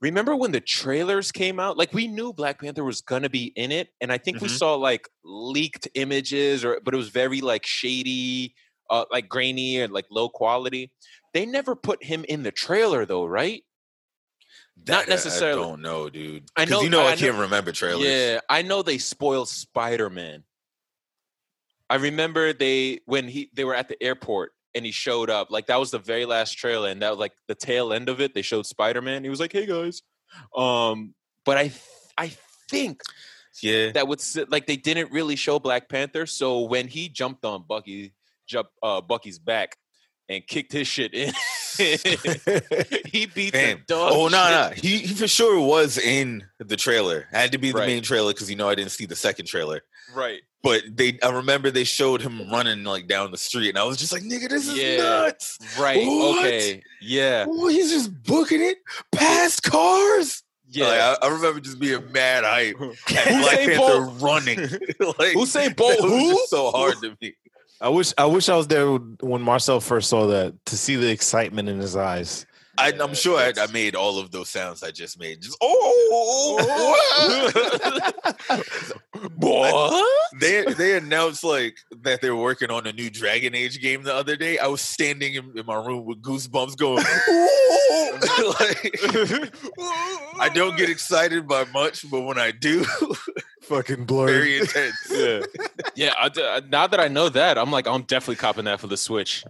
remember 0.00 0.36
when 0.36 0.52
the 0.52 0.60
trailers 0.60 1.32
came 1.32 1.58
out? 1.58 1.76
Like, 1.76 1.92
we 1.92 2.06
knew 2.06 2.32
Black 2.32 2.60
Panther 2.60 2.84
was 2.84 3.00
gonna 3.00 3.30
be 3.30 3.52
in 3.56 3.72
it, 3.72 3.88
and 4.00 4.12
I 4.12 4.18
think 4.18 4.40
we 4.40 4.48
Mhm. 4.48 4.58
saw 4.58 4.74
like 4.74 5.08
leaked 5.24 5.88
images, 5.94 6.64
or 6.64 6.80
but 6.84 6.94
it 6.94 6.96
was 6.96 7.08
very 7.08 7.40
like 7.40 7.66
shady, 7.66 8.54
uh, 8.90 9.04
like 9.10 9.28
grainy 9.28 9.80
and 9.80 9.92
like 9.92 10.06
low 10.10 10.28
quality. 10.28 10.90
They 11.34 11.46
never 11.46 11.74
put 11.76 12.02
him 12.04 12.24
in 12.28 12.42
the 12.42 12.52
trailer 12.52 13.04
though, 13.06 13.24
right? 13.26 13.64
Not 14.76 14.84
That 14.86 15.06
I- 15.06 15.10
necessarily. 15.10 15.62
I 15.62 15.64
don't 15.66 15.80
know, 15.82 16.10
dude. 16.10 16.48
I 16.56 16.66
know- 16.66 16.82
You 16.82 16.90
know, 16.90 17.02
I 17.02 17.12
I, 17.12 17.16
can't 17.16 17.36
remember 17.38 17.72
trailers. 17.72 18.04
Yeah, 18.06 18.40
I 18.48 18.62
know 18.62 18.82
they 18.82 18.98
spoiled 18.98 19.48
Spider 19.48 20.10
Man. 20.10 20.44
I 21.88 21.96
remember 21.96 22.52
they 22.52 23.00
when 23.06 23.28
he 23.28 23.50
they 23.54 23.64
were 23.64 23.74
at 23.74 23.88
the 23.88 24.00
airport 24.02 24.52
and 24.76 24.84
he 24.86 24.92
showed 24.92 25.30
up. 25.30 25.50
Like 25.50 25.66
that 25.66 25.80
was 25.80 25.90
the 25.90 25.98
very 25.98 26.26
last 26.26 26.52
trailer, 26.52 26.88
and 26.90 27.02
that 27.02 27.10
was 27.10 27.18
like 27.18 27.32
the 27.48 27.54
tail 27.56 27.92
end 27.92 28.08
of 28.08 28.20
it. 28.20 28.34
They 28.34 28.42
showed 28.42 28.66
Spider 28.66 29.02
Man. 29.02 29.24
He 29.24 29.30
was 29.30 29.40
like, 29.40 29.52
"Hey 29.52 29.66
guys," 29.66 30.02
um, 30.56 31.14
but 31.44 31.56
I 31.56 31.62
th- 31.68 31.80
I 32.18 32.32
think 32.70 33.00
yeah. 33.62 33.90
that 33.92 34.06
would 34.06 34.20
sit, 34.20 34.50
like 34.50 34.66
they 34.66 34.76
didn't 34.76 35.10
really 35.10 35.34
show 35.36 35.58
Black 35.58 35.88
Panther. 35.88 36.26
So 36.26 36.60
when 36.62 36.86
he 36.88 37.08
jumped 37.08 37.44
on 37.44 37.64
Bucky, 37.66 38.12
jump 38.46 38.68
uh, 38.82 39.00
Bucky's 39.00 39.38
back 39.38 39.76
and 40.28 40.46
kicked 40.46 40.72
his 40.72 40.86
shit 40.88 41.14
in, 41.14 41.32
he 41.78 43.26
beat 43.26 43.52
Damn. 43.52 43.78
the 43.78 43.84
dog. 43.86 44.12
Oh 44.14 44.28
no, 44.28 44.50
no, 44.50 44.70
shit. 44.74 44.84
he 44.84 44.98
he 44.98 45.14
for 45.14 45.28
sure 45.28 45.60
was 45.60 45.98
in 45.98 46.44
the 46.58 46.76
trailer. 46.76 47.26
Had 47.32 47.52
to 47.52 47.58
be 47.58 47.70
the 47.72 47.78
Right. 47.78 47.86
main 47.88 48.02
trailer 48.02 48.32
because 48.32 48.50
you 48.50 48.56
know 48.56 48.68
I 48.68 48.74
didn't 48.74 48.92
see 48.92 49.06
the 49.06 49.16
second 49.16 49.46
trailer. 49.46 49.82
Right. 50.14 50.40
But 50.62 50.82
they, 50.96 51.18
I 51.22 51.30
remember 51.30 51.70
they 51.70 51.84
showed 51.84 52.20
him 52.22 52.50
running 52.50 52.82
like 52.84 53.06
down 53.06 53.30
the 53.30 53.38
street, 53.38 53.68
and 53.68 53.78
I 53.78 53.84
was 53.84 53.96
just 53.98 54.12
like, 54.12 54.22
"Nigga, 54.22 54.48
this 54.48 54.66
is 54.68 54.76
Yeah. 54.76 54.96
nuts! 54.96 55.58
Right. 55.78 56.04
What? 56.04 56.38
Okay. 56.44 56.82
Yeah. 57.00 57.44
Oh, 57.48 57.68
he's 57.68 57.90
just 57.90 58.10
booking 58.24 58.62
it 58.62 58.78
past 59.12 59.62
cars." 59.62 60.42
Yeah. 60.68 60.86
Like, 60.88 61.00
I, 61.00 61.16
I 61.26 61.28
remember 61.30 61.60
just 61.60 61.78
being 61.78 62.10
mad 62.10 62.42
hype 62.44 62.74
at 62.80 62.96
Usain 62.96 63.40
Black 63.42 63.58
Panther 63.58 63.76
Bolt- 63.76 64.20
running. 64.22 64.58
like 65.18 65.36
Usain 65.36 65.76
Bolt, 65.76 65.98
that 65.98 66.02
was 66.02 66.10
who? 66.32 66.46
so 66.48 66.70
hard 66.72 66.96
to 67.02 67.16
me. 67.20 67.34
I 67.80 67.88
wish 67.88 68.12
I 68.18 68.24
wish 68.24 68.48
I 68.48 68.56
was 68.56 68.66
there 68.66 68.90
when 68.96 69.42
Marcell 69.42 69.80
first 69.80 70.08
saw 70.08 70.26
that 70.26 70.54
to 70.66 70.76
see 70.76 70.96
the 70.96 71.10
excitement 71.10 71.68
in 71.68 71.78
his 71.78 71.94
eyes. 71.94 72.44
I, 72.78 72.88
Yeah, 72.90 73.02
I'm 73.02 73.14
sure 73.14 73.38
I, 73.38 73.52
I 73.58 73.66
made 73.72 73.94
all 73.94 74.18
of 74.18 74.30
those 74.30 74.48
sounds 74.48 74.82
I 74.82 74.90
just 74.90 75.18
made. 75.18 75.42
Just 75.42 75.56
oh, 75.60 76.96
What? 79.36 80.06
they 80.40 80.64
they 80.64 80.96
announced 80.96 81.42
like 81.44 81.76
that 82.02 82.20
they're 82.20 82.36
working 82.36 82.70
on 82.70 82.86
a 82.86 82.92
new 82.92 83.10
Dragon 83.10 83.54
Age 83.54 83.80
game 83.80 84.02
the 84.02 84.14
other 84.14 84.36
day. 84.36 84.58
I 84.58 84.66
was 84.66 84.80
standing 84.80 85.34
in, 85.34 85.52
in 85.58 85.66
my 85.66 85.74
room 85.76 86.04
with 86.04 86.20
goosebumps, 86.22 86.76
going. 86.76 86.96
like, 88.60 89.50
I 90.40 90.48
don't 90.52 90.76
get 90.76 90.90
excited 90.90 91.46
by 91.46 91.64
much, 91.72 92.08
but 92.10 92.22
when 92.22 92.38
I 92.38 92.50
do, 92.50 92.84
Fucking 93.62 94.04
blurry. 94.04 94.32
very 94.32 94.58
intense. 94.58 94.96
Yeah. 95.10 95.40
Yeah. 95.94 96.12
I 96.18 96.28
d- 96.28 96.42
I- 96.44 96.60
now 96.68 96.86
that 96.86 97.00
I 97.00 97.08
know 97.08 97.28
that, 97.30 97.58
I'm 97.58 97.70
like, 97.70 97.86
I'm 97.86 98.02
definitely 98.02 98.36
copping 98.36 98.64
that 98.66 98.80
for 98.80 98.86
the 98.86 98.96
Switch. 98.96 99.44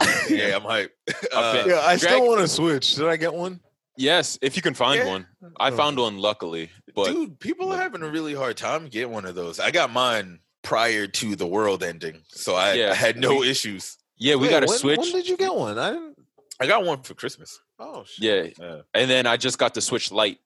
yeah, 0.30 0.56
I'm 0.56 0.62
hype. 0.62 0.92
Uh, 1.32 1.64
yeah, 1.66 1.80
I 1.80 1.96
still 1.96 2.18
Drag- 2.18 2.22
want 2.28 2.40
to 2.40 2.48
switch. 2.48 2.94
Did 2.94 3.06
I 3.08 3.16
get 3.16 3.32
one? 3.34 3.60
Yes, 3.96 4.38
if 4.42 4.56
you 4.56 4.62
can 4.62 4.74
find 4.74 4.98
Yeah. 5.00 5.06
one. 5.08 5.26
I 5.58 5.70
Oh. 5.70 5.76
found 5.76 5.98
one, 5.98 6.18
luckily. 6.18 6.70
But 6.94 7.06
dude, 7.06 7.38
people 7.40 7.72
are 7.72 7.76
having 7.78 8.02
a 8.02 8.08
really 8.08 8.34
hard 8.34 8.56
time 8.56 8.88
getting 8.88 9.12
one 9.12 9.24
of 9.24 9.34
those. 9.34 9.58
I 9.60 9.70
got 9.70 9.90
mine 9.92 10.40
prior 10.62 11.06
to 11.06 11.36
the 11.36 11.46
world 11.46 11.82
ending, 11.82 12.22
so 12.28 12.54
I, 12.54 12.74
Yeah. 12.74 12.90
I 12.90 12.94
had 12.94 13.16
no 13.16 13.42
issues. 13.42 13.96
yeah, 14.18 14.34
we 14.34 14.42
Wait, 14.42 14.50
got 14.50 14.62
a 14.64 14.66
when, 14.66 14.78
Switch. 14.78 14.98
When 14.98 15.12
did 15.12 15.28
you 15.28 15.36
get 15.36 15.54
one? 15.54 15.78
I 15.78 15.92
didn't. 15.92 16.16
I 16.60 16.66
got 16.66 16.84
one 16.84 17.02
for 17.02 17.14
Christmas. 17.14 17.58
Oh 17.78 18.04
shit. 18.04 18.56
yeah. 18.58 18.64
Yeah. 18.66 18.80
And 18.94 19.10
then 19.10 19.26
I 19.26 19.36
just 19.36 19.58
got 19.58 19.74
the 19.74 19.80
Switch 19.82 20.10
Lite. 20.10 20.38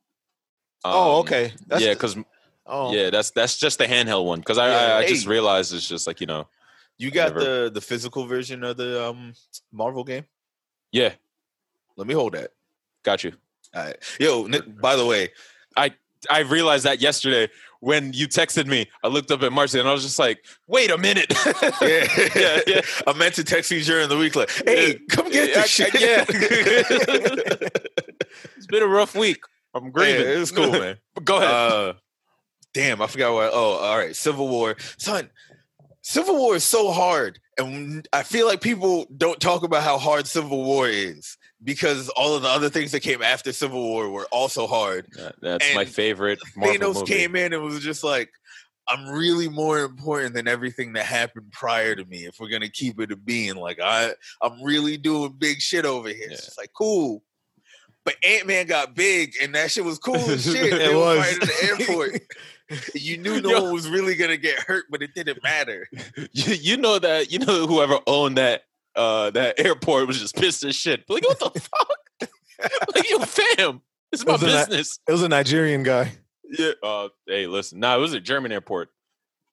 oh 0.85 1.15
Um, 1.15 1.21
okay. 1.21 1.53
That's 1.67 1.83
yeah, 1.83 1.93
because 1.95 2.17
oh 2.67 2.93
yeah, 2.93 3.11
that's 3.11 3.31
that's 3.31 3.57
just 3.57 3.79
the 3.79 3.87
handheld 3.87 4.25
one. 4.27 4.41
Because 4.41 4.59
I, 4.59 4.69
Yeah, 4.69 4.95
I, 4.95 4.99
I 4.99 5.07
just 5.07 5.25
hey. 5.25 5.31
realized 5.31 5.73
it's 5.75 5.89
just 5.89 6.07
like 6.07 6.21
you 6.21 6.27
know, 6.27 6.49
You 7.01 7.11
got 7.11 7.35
Whatever. 7.35 7.65
the 7.65 7.71
the 7.71 7.81
physical 7.81 8.27
version 8.27 8.63
of 8.63 8.77
the 8.77 9.03
um 9.05 9.33
Marvel 9.73 10.05
game. 10.05 10.25
yeah, 10.93 11.13
Let 11.97 12.07
me 12.07 12.13
hold 12.15 12.35
that. 12.35 12.51
got 13.05 13.25
you. 13.25 13.33
All 13.75 13.85
right. 13.85 13.97
Yo, 14.19 14.45
n- 14.45 14.77
by 14.83 14.97
the 14.97 15.07
way, 15.07 15.31
I 15.77 15.95
I 16.31 16.41
realized 16.41 16.85
that 16.85 17.01
yesterday 17.01 17.49
when 17.81 18.13
you 18.13 18.29
texted 18.29 18.67
me. 18.67 18.87
I 19.03 19.09
looked 19.09 19.31
up 19.31 19.43
at 19.43 19.53
Marcy 19.53 19.81
and 19.81 19.89
I 19.89 19.93
was 19.93 20.03
just 20.03 20.19
like, 20.19 20.45
"Wait 20.67 20.91
a 20.91 20.99
minute." 20.99 21.33
yeah, 21.81 22.07
yeah, 22.37 22.61
yeah. 22.67 22.81
I 23.07 23.15
meant 23.15 23.35
to 23.37 23.45
text 23.45 23.71
you 23.71 23.81
during 23.83 24.11
the 24.11 24.19
week, 24.19 24.37
like, 24.37 24.51
hey, 24.67 24.89
Yeah. 24.89 24.95
come 25.09 25.31
get 25.31 25.49
Yeah, 25.49 25.55
this 25.63 25.81
I- 25.81 25.89
shit. 25.89 26.01
yeah. 26.01 26.25
it's 28.57 28.67
been 28.67 28.83
a 28.83 28.87
rough 28.87 29.15
week. 29.15 29.39
I'm 29.75 29.85
Yeah, 29.85 29.91
grieving. 29.91 30.29
it 30.29 30.39
was 30.39 30.51
cool, 30.53 30.71
man. 30.73 30.99
Go 31.25 31.37
ahead. 31.39 31.51
Uh, 31.51 31.93
damn, 32.75 33.01
I 33.01 33.07
forgot 33.07 33.33
what. 33.33 33.51
Oh, 33.55 33.79
all 33.79 33.97
right, 33.99 34.15
Civil 34.15 34.49
War, 34.49 34.77
son. 34.99 35.31
Civil 36.03 36.37
War 36.37 36.55
is 36.57 36.65
so 36.65 36.91
hard, 36.93 37.39
and 37.59 38.07
I 38.13 38.23
feel 38.23 38.47
like 38.47 38.61
people 38.61 39.07
don't 39.17 39.39
talk 39.41 39.63
about 39.63 39.83
how 39.83 39.99
hard 39.99 40.27
Civil 40.27 40.65
War 40.65 40.89
is 40.89 41.37
because 41.63 42.09
all 42.11 42.35
of 42.35 42.43
the 42.43 42.49
other 42.49 42.71
things 42.71 42.93
that 42.93 43.01
came 43.01 43.23
after 43.23 43.53
Civil 43.53 43.83
War 43.83 44.09
were 44.09 44.27
also 44.33 44.67
hard. 44.67 45.07
That- 45.17 45.35
That's 45.43 45.75
my 45.75 45.85
favorite 45.85 46.39
Marvel 46.57 46.79
Thanos 46.79 46.95
movie. 46.95 47.07
came 47.13 47.37
in 47.37 47.53
and 47.53 47.63
was 47.63 47.81
just 47.81 48.03
like, 48.03 48.31
I'm 48.89 49.09
really 49.11 49.49
more 49.49 49.81
important 49.81 50.35
than 50.35 50.49
everything 50.49 50.95
that 50.95 51.05
happened 51.05 51.53
prior 51.53 51.95
to 51.95 52.05
me. 52.07 52.25
If 52.25 52.41
we're 52.41 52.49
gonna 52.49 52.71
keep 52.71 52.99
it 52.99 53.13
a 53.13 53.17
being, 53.17 53.55
like 53.57 53.79
I, 53.81 54.15
I'm 54.43 54.63
really 54.63 54.97
doing 54.97 55.35
big 55.39 55.61
shit 55.61 55.85
over 55.85 56.09
here. 56.09 56.27
Yeah. 56.29 56.33
It's 56.33 56.47
just 56.47 56.59
like 56.59 56.71
cool. 56.77 57.23
But 58.05 58.17
Ant 58.27 58.47
Man 58.47 58.67
got 58.67 58.95
big, 58.95 59.35
and 59.43 59.55
that 59.55 59.71
shit 59.71 59.85
was 59.85 59.99
cool 59.99 60.17
as 60.17 60.45
shit. 60.53 60.73
It 60.73 60.95
was. 60.97 61.19
fighting 61.19 61.43
at 61.43 61.49
the 61.49 61.85
airport. 61.89 62.23
you 62.95 63.19
knew 63.19 63.41
no 63.41 63.51
Yo. 63.51 63.63
one 63.65 63.73
was 63.75 63.89
really 63.89 64.15
gonna 64.15 64.37
get 64.37 64.59
hurt, 64.61 64.85
but 64.91 65.03
it 65.03 65.11
didn't 65.15 65.43
matter. 65.43 65.89
you, 66.33 66.55
you 66.55 66.77
know 66.77 66.99
that 66.99 67.31
you 67.33 67.39
know 67.41 67.67
whoever 67.67 67.99
owned 68.07 68.39
that 68.39 68.63
uh 68.97 69.31
that 69.31 69.59
airport 69.61 70.07
was 70.07 70.19
just 70.21 70.35
pissed 70.37 70.65
as 70.65 70.75
shit. 70.77 71.05
Like 71.09 71.27
what 71.27 71.39
the 71.39 71.51
fuck? 71.61 72.31
like 72.95 73.11
yo, 73.11 73.19
fam, 73.21 73.83
is 74.13 74.25
my 74.25 74.37
that- 74.37 74.69
business. 74.69 74.99
It 75.09 75.13
was 75.13 75.23
a 75.23 75.29
Nigerian 75.29 75.83
guy. 75.83 76.13
Yeah. 76.49 76.73
Uh, 76.83 77.09
hey, 77.27 77.47
listen. 77.47 77.81
Nah, 77.81 77.97
it 77.97 78.01
was 78.01 78.13
a 78.13 78.21
German 78.21 78.51
airport. 78.51 78.89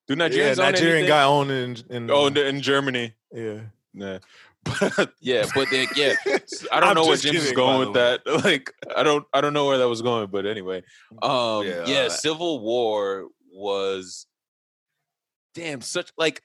Do 0.07 0.15
Yeah, 0.15 0.29
Nigerians 0.29 0.59
own 0.59 0.71
Nigerian 0.71 1.07
guy 1.07 1.23
owned 1.23 1.51
in, 1.51 1.75
in 1.89 2.09
in, 2.09 2.37
in 2.37 2.61
Germany. 2.61 3.13
yeah. 3.33 3.59
Nah. 3.93 4.19
Yeah, 5.21 5.45
but 5.53 5.69
they, 5.69 5.87
yeah, 5.95 6.15
I 6.71 6.79
don't 6.79 6.89
I'm 6.89 6.95
know 6.95 7.05
where 7.05 7.13
is 7.13 7.21
kidding, 7.21 7.55
going 7.55 7.79
with 7.79 7.93
that. 7.95 8.21
Like, 8.43 8.73
I 8.95 9.03
don't, 9.03 9.25
I 9.33 9.41
don't 9.41 9.53
know 9.53 9.65
where 9.65 9.77
that 9.79 9.87
was 9.87 10.01
going. 10.01 10.27
But 10.27 10.45
anyway, 10.45 10.83
um, 11.21 11.65
Yeah, 11.65 11.85
yeah, 11.85 12.07
Civil 12.09 12.59
War 12.59 13.27
was 13.51 14.27
damn 15.53 15.81
such 15.81 16.11
like 16.17 16.41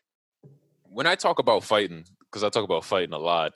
when 0.85 1.07
I 1.07 1.15
talk 1.15 1.39
about 1.39 1.65
fighting 1.65 2.05
because 2.21 2.43
I 2.43 2.49
talk 2.49 2.65
about 2.65 2.85
fighting 2.85 3.13
a 3.13 3.19
lot. 3.19 3.53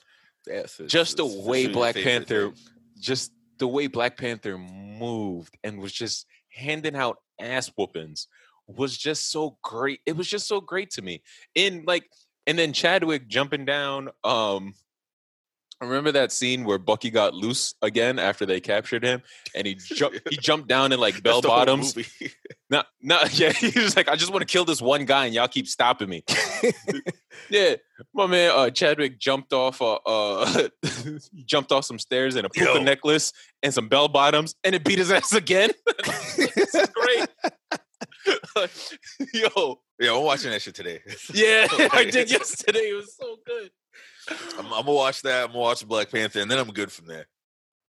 Just 0.87 1.16
the 1.16 1.26
way 1.26 1.64
sure 1.64 1.72
Black 1.72 1.94
Panther 1.96 2.50
thing. 2.50 2.55
just 3.00 3.33
the 3.59 3.66
way 3.66 3.87
Black 3.87 4.16
Panther 4.16 4.59
moved 4.59 5.57
and 5.64 5.81
was 5.81 5.92
just 5.92 6.26
handing 6.52 6.94
out 6.94 7.18
ass 7.40 7.70
whoopings 7.76 8.29
was 8.68 8.96
just 8.96 9.31
so 9.31 9.59
great. 9.62 10.00
It 10.07 10.16
was 10.16 10.29
just 10.29 10.46
so 10.46 10.61
great 10.61 10.90
to 10.90 11.02
me. 11.02 11.22
In 11.55 11.85
like, 11.87 12.05
and 12.46 12.59
then 12.59 12.72
Chadwick 12.72 13.28
jumping 13.28 13.64
down. 13.64 14.11
Um, 14.24 14.74
I 15.78 15.85
remember 15.85 16.12
that 16.12 16.32
scene 16.32 16.64
where 16.64 16.78
Bucky 16.78 17.11
got 17.11 17.34
loose 17.34 17.74
again 17.82 18.18
after 18.18 18.47
they 18.47 18.61
captured 18.61 19.05
him, 19.05 19.22
and 19.55 19.66
he 19.66 19.74
jumped. 19.74 20.20
He 20.30 20.38
jumped 20.38 20.68
down 20.68 20.92
in 20.92 20.99
like 20.99 21.22
bell 21.22 21.42
bottoms. 21.42 21.94
No, 22.70 22.82
no, 23.03 23.20
yeah. 23.32 23.53
He 23.53 23.78
was 23.78 23.94
like, 23.94 24.09
I 24.09 24.16
just 24.16 24.32
want 24.32 24.40
to 24.40 24.51
kill 24.51 24.64
this 24.64 24.80
one 24.80 25.05
guy, 25.05 25.26
and 25.26 25.34
y'all 25.34 25.49
keep 25.49 25.68
stopping 25.68 26.09
me. 26.09 26.24
yeah, 27.51 27.74
my 28.14 28.26
man 28.26 28.53
uh, 28.55 28.70
Chadwick 28.70 29.18
jumped 29.18 29.53
off. 29.53 29.82
Uh, 29.82 29.97
uh 30.07 30.68
jumped 31.44 31.72
off 31.72 31.84
some 31.84 31.99
stairs 31.99 32.36
and 32.36 32.47
a 32.47 32.51
puka 32.51 32.74
Yo. 32.74 32.82
necklace 32.82 33.32
and 33.62 33.74
some 33.74 33.88
bell 33.88 34.09
bottoms, 34.09 34.55
and 34.64 34.74
it 34.74 34.82
beat 34.82 34.99
his 34.99 35.11
ass 35.11 35.34
again. 35.34 35.70
this 36.36 36.74
is 36.74 36.88
great. 36.88 37.28
Yo, 39.35 39.81
Yeah, 39.99 40.14
I'm 40.14 40.22
watching 40.22 40.51
that 40.51 40.62
shit 40.62 40.74
today. 40.74 41.01
yeah, 41.35 41.66
I 41.93 42.09
did 42.11 42.31
yesterday. 42.31 42.91
It 42.91 42.97
was 42.97 43.14
so 43.14 43.37
good. 43.47 43.70
I'm, 44.59 44.66
I'm 44.66 44.85
gonna 44.85 44.93
watch 44.93 45.22
that. 45.22 45.45
I'm 45.45 45.49
gonna 45.49 45.59
watch 45.61 45.87
Black 45.87 46.11
Panther, 46.11 46.41
and 46.41 46.51
then 46.51 46.59
I'm 46.59 46.72
good 46.72 46.91
from 46.91 47.07
there. 47.07 47.27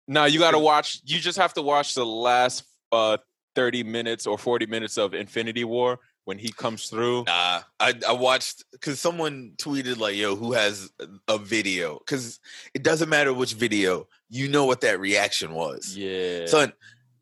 Now 0.08 0.26
you 0.26 0.40
got 0.40 0.52
to 0.52 0.60
watch. 0.60 1.02
You 1.06 1.20
just 1.20 1.38
have 1.38 1.54
to 1.56 1.62
watch 1.62 1.94
the 1.94 2.06
last 2.06 2.64
uh, 2.92 3.18
thirty 3.56 3.84
minutes 3.84 4.26
or 4.26 4.38
forty 4.38 4.66
minutes 4.66 4.98
of 4.98 5.14
Infinity 5.14 5.64
War 5.64 6.00
when 6.26 6.38
he 6.38 6.52
comes 6.52 6.88
through. 6.88 7.26
Nah, 7.26 7.62
I 7.80 7.94
I 8.08 8.14
watched 8.14 8.64
because 8.72 9.00
someone 9.00 9.54
tweeted 9.58 9.98
like, 9.98 10.16
"Yo, 10.16 10.36
who 10.36 10.54
has 10.54 10.90
a 11.28 11.38
video?" 11.38 12.00
Because 12.00 12.40
it 12.74 12.84
doesn't 12.84 13.10
matter 13.10 13.34
which 13.34 13.54
video, 13.54 14.08
you 14.30 14.48
know 14.48 14.66
what 14.66 14.82
that 14.82 15.00
reaction 15.00 15.54
was. 15.54 15.96
Yeah. 15.98 16.46
Son, 16.46 16.74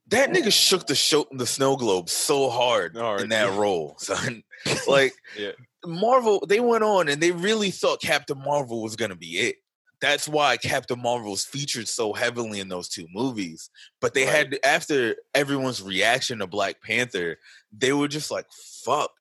that 0.10 0.32
nigga 0.32 0.52
shook 0.52 0.88
the 0.88 0.96
show 0.96 1.26
the 1.32 1.46
snow 1.48 1.76
globe 1.76 2.10
so 2.10 2.50
hard, 2.50 2.96
Hard, 2.96 3.22
in 3.22 3.30
that 3.30 3.50
yeah. 3.54 3.60
role, 3.60 3.96
son. 4.00 4.44
like 4.88 5.14
Yeah. 5.38 5.52
Marvel, 5.86 6.44
they 6.48 6.60
went 6.60 6.84
on 6.84 7.08
and 7.08 7.22
they 7.22 7.32
really 7.32 7.72
thought 7.72 8.02
Captain 8.02 8.38
Marvel 8.38 8.82
was 8.82 8.96
gonna 8.96 9.16
be 9.16 9.38
it. 9.40 9.56
That's 10.02 10.28
why 10.30 10.56
Captain 10.58 11.00
Marvel 11.02 11.32
was 11.32 11.44
featured 11.46 11.88
so 11.88 12.14
heavily 12.14 12.60
in 12.62 12.70
those 12.70 12.88
two 12.90 13.06
movies. 13.14 13.70
But 14.02 14.14
they 14.14 14.26
had 14.26 14.58
after 14.66 15.16
everyone's 15.36 15.82
reaction 15.82 16.40
to 16.40 16.48
Black 16.48 16.82
Panther, 16.82 17.38
they 17.78 17.92
were 17.94 18.08
just 18.08 18.32
like, 18.32 18.46
"Fuck." 18.84 19.12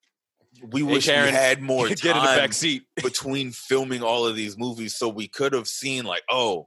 We 0.72 0.80
Hey, 0.80 0.93
wish 0.95 1.07
Karen, 1.07 1.26
we 1.26 1.32
had 1.32 1.61
more 1.62 1.89
Get 1.89 2.05
in 2.05 2.09
the 2.09 2.20
time 2.20 2.39
back 2.39 2.53
seat. 2.53 2.82
between 2.97 3.53
filming 3.53 4.03
all 4.03 4.26
of 4.26 4.34
these 4.34 4.57
movies 4.59 4.97
so 4.97 5.09
we 5.09 5.28
could 5.28 5.53
have 5.53 5.68
seen 5.68 6.05
like 6.05 6.22
oh 6.30 6.66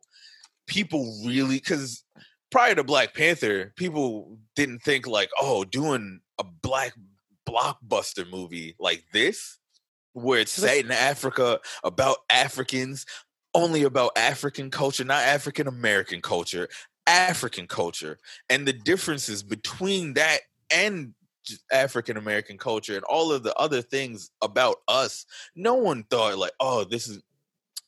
people 0.67 1.21
really 1.25 1.55
because 1.57 2.03
prior 2.51 2.75
to 2.75 2.83
black 2.83 3.13
panther 3.13 3.73
people 3.75 4.37
didn't 4.55 4.79
think 4.79 5.07
like 5.07 5.29
oh 5.39 5.63
doing 5.63 6.19
a 6.37 6.43
black 6.43 6.93
blockbuster 7.47 8.29
movie 8.29 8.75
like 8.79 9.03
this 9.11 9.57
where 10.13 10.39
it's 10.39 10.51
set 10.51 10.85
in 10.85 10.91
africa 10.91 11.59
about 11.83 12.17
africans 12.29 13.05
only 13.55 13.83
about 13.83 14.11
african 14.17 14.69
culture 14.69 15.03
not 15.03 15.23
african 15.23 15.67
american 15.67 16.21
culture 16.21 16.67
african 17.07 17.65
culture 17.65 18.19
and 18.49 18.67
the 18.67 18.73
differences 18.73 19.41
between 19.41 20.13
that 20.13 20.39
and 20.73 21.13
African 21.71 22.17
American 22.17 22.57
culture 22.57 22.95
and 22.95 23.03
all 23.05 23.31
of 23.31 23.43
the 23.43 23.55
other 23.55 23.81
things 23.81 24.29
about 24.41 24.77
us. 24.87 25.25
No 25.55 25.75
one 25.75 26.03
thought 26.03 26.37
like, 26.37 26.53
oh, 26.59 26.83
this 26.83 27.07
is 27.07 27.21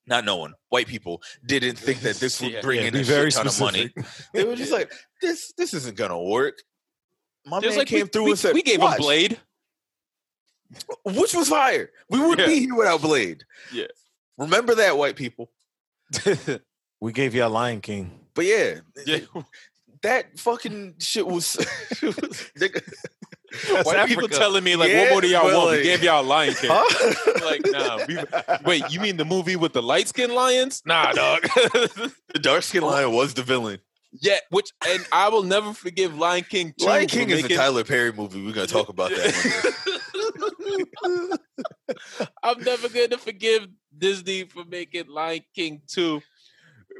not 0.05 0.25
no 0.25 0.37
one. 0.37 0.53
White 0.69 0.87
people 0.87 1.21
didn't 1.45 1.77
think 1.77 2.01
that 2.01 2.17
this 2.17 2.41
would 2.41 2.61
bring 2.61 2.81
Yeah, 2.81 2.87
in 2.87 2.95
a 2.97 3.03
very 3.03 3.31
shit 3.31 3.37
ton 3.37 3.47
of 3.47 3.59
money. 3.59 3.87
specific. 3.89 4.31
They 4.33 4.43
were 4.43 4.55
just 4.55 4.71
like, 4.71 4.91
this 5.21 5.53
this 5.57 5.73
isn't 5.73 5.95
gonna 5.97 6.21
work. 6.21 6.61
My 7.45 7.59
Just 7.59 7.71
man 7.71 7.77
like 7.79 7.87
came 7.87 8.03
we, 8.03 8.07
through 8.09 8.23
we, 8.25 8.29
and 8.31 8.39
said, 8.39 8.53
we 8.53 8.61
gave 8.63 8.79
"Watch," 8.79 8.95
him 8.97 9.01
Blade. 9.01 9.39
which 11.05 11.33
was 11.33 11.49
fire. 11.49 11.89
We 12.09 12.19
wouldn't 12.19 12.39
Yeah. 12.39 12.53
be 12.53 12.59
here 12.61 12.75
without 12.75 13.01
Blade. 13.01 13.43
Yeah. 13.71 13.87
Remember 14.37 14.75
that, 14.75 14.97
white 14.97 15.15
people. 15.15 15.51
we 16.99 17.11
gave 17.11 17.35
you 17.35 17.43
a 17.45 17.47
Lion 17.47 17.81
King. 17.81 18.19
But 18.33 18.45
yeah, 18.45 18.79
Yeah. 19.05 19.19
that 20.01 20.39
fucking 20.39 20.95
shit 20.99 21.27
was. 21.27 21.57
was 22.01 22.51
That's 23.71 23.85
White 23.85 24.07
people 24.07 24.23
Africa. 24.25 24.39
telling 24.39 24.63
me 24.63 24.75
like, 24.75 24.89
Yeah, 24.89 25.01
what 25.03 25.09
more 25.11 25.21
do 25.21 25.27
y'all 25.27 25.43
want? 25.45 25.67
like- 25.67 25.77
we 25.77 25.83
gave 25.83 26.03
y'all 26.03 26.23
Lion 26.23 26.53
King. 26.55 26.69
huh? 26.73 27.41
like, 27.45 27.61
nah. 27.67 27.99
We, 28.07 28.17
wait, 28.65 28.91
you 28.91 28.99
mean 28.99 29.17
the 29.17 29.25
movie 29.25 29.55
with 29.55 29.73
the 29.73 29.81
light 29.83 30.07
skinned 30.07 30.33
lions? 30.33 30.81
Nah, 30.85 31.11
dog. 31.11 31.41
the 31.53 32.13
dark 32.41 32.63
skinned 32.63 32.85
lion 32.85 33.11
was 33.11 33.33
the 33.35 33.43
villain. 33.43 33.79
yeah, 34.21 34.37
which 34.49 34.69
and 34.87 35.05
I 35.11 35.29
will 35.29 35.43
never 35.43 35.73
forgive 35.73 36.17
Lion 36.17 36.43
King. 36.49 36.73
2 36.79 36.85
Lion 36.85 37.07
King 37.07 37.29
is 37.29 37.43
a 37.45 37.49
Tyler 37.49 37.83
Perry 37.83 38.11
movie. 38.11 38.43
We're 38.45 38.53
gonna 38.53 38.67
talk 38.67 38.89
about 38.89 39.09
that. 39.11 39.73
one. 41.01 41.31
I'm 42.43 42.59
never 42.63 42.89
gonna 42.89 43.17
forgive 43.17 43.67
Disney 43.97 44.45
for 44.45 44.63
making 44.65 45.07
Lion 45.09 45.41
King 45.55 45.81
2, 45.87 46.21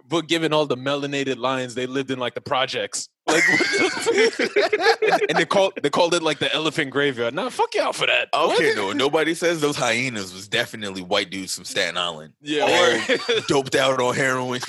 but 0.08 0.28
given 0.28 0.54
all 0.54 0.66
the 0.66 0.78
melanated 0.78 1.38
lions 1.38 1.76
they 1.76 1.86
lived 1.88 2.12
in 2.12 2.20
like 2.20 2.36
the 2.36 2.42
projects. 2.42 3.10
Like 3.26 3.44
and, 3.50 5.22
and 5.30 5.38
they 5.38 5.46
called 5.46 5.74
they 5.82 5.90
called 5.90 6.14
it 6.14 6.22
like 6.24 6.40
the 6.40 6.54
elephant 6.54 6.92
graveyard. 6.92 7.34
Nah, 7.34 7.50
fuck 7.50 7.74
y'all 7.74 7.94
for 7.94 8.06
that. 8.06 8.28
Okay, 8.34 8.68
What? 8.70 8.76
no, 8.76 8.92
nobody 8.92 9.34
says 9.34 9.62
those 9.62 9.78
hyenas 9.78 10.34
was 10.34 10.48
definitely 10.48 11.02
white 11.02 11.30
dudes 11.30 11.56
from 11.56 11.64
Staten 11.64 11.98
Island, 11.98 12.34
Yeah, 12.42 12.66
Or- 12.66 13.18
doped 13.48 13.76
out 13.76 14.02
on 14.02 14.14
heroin, 14.16 14.60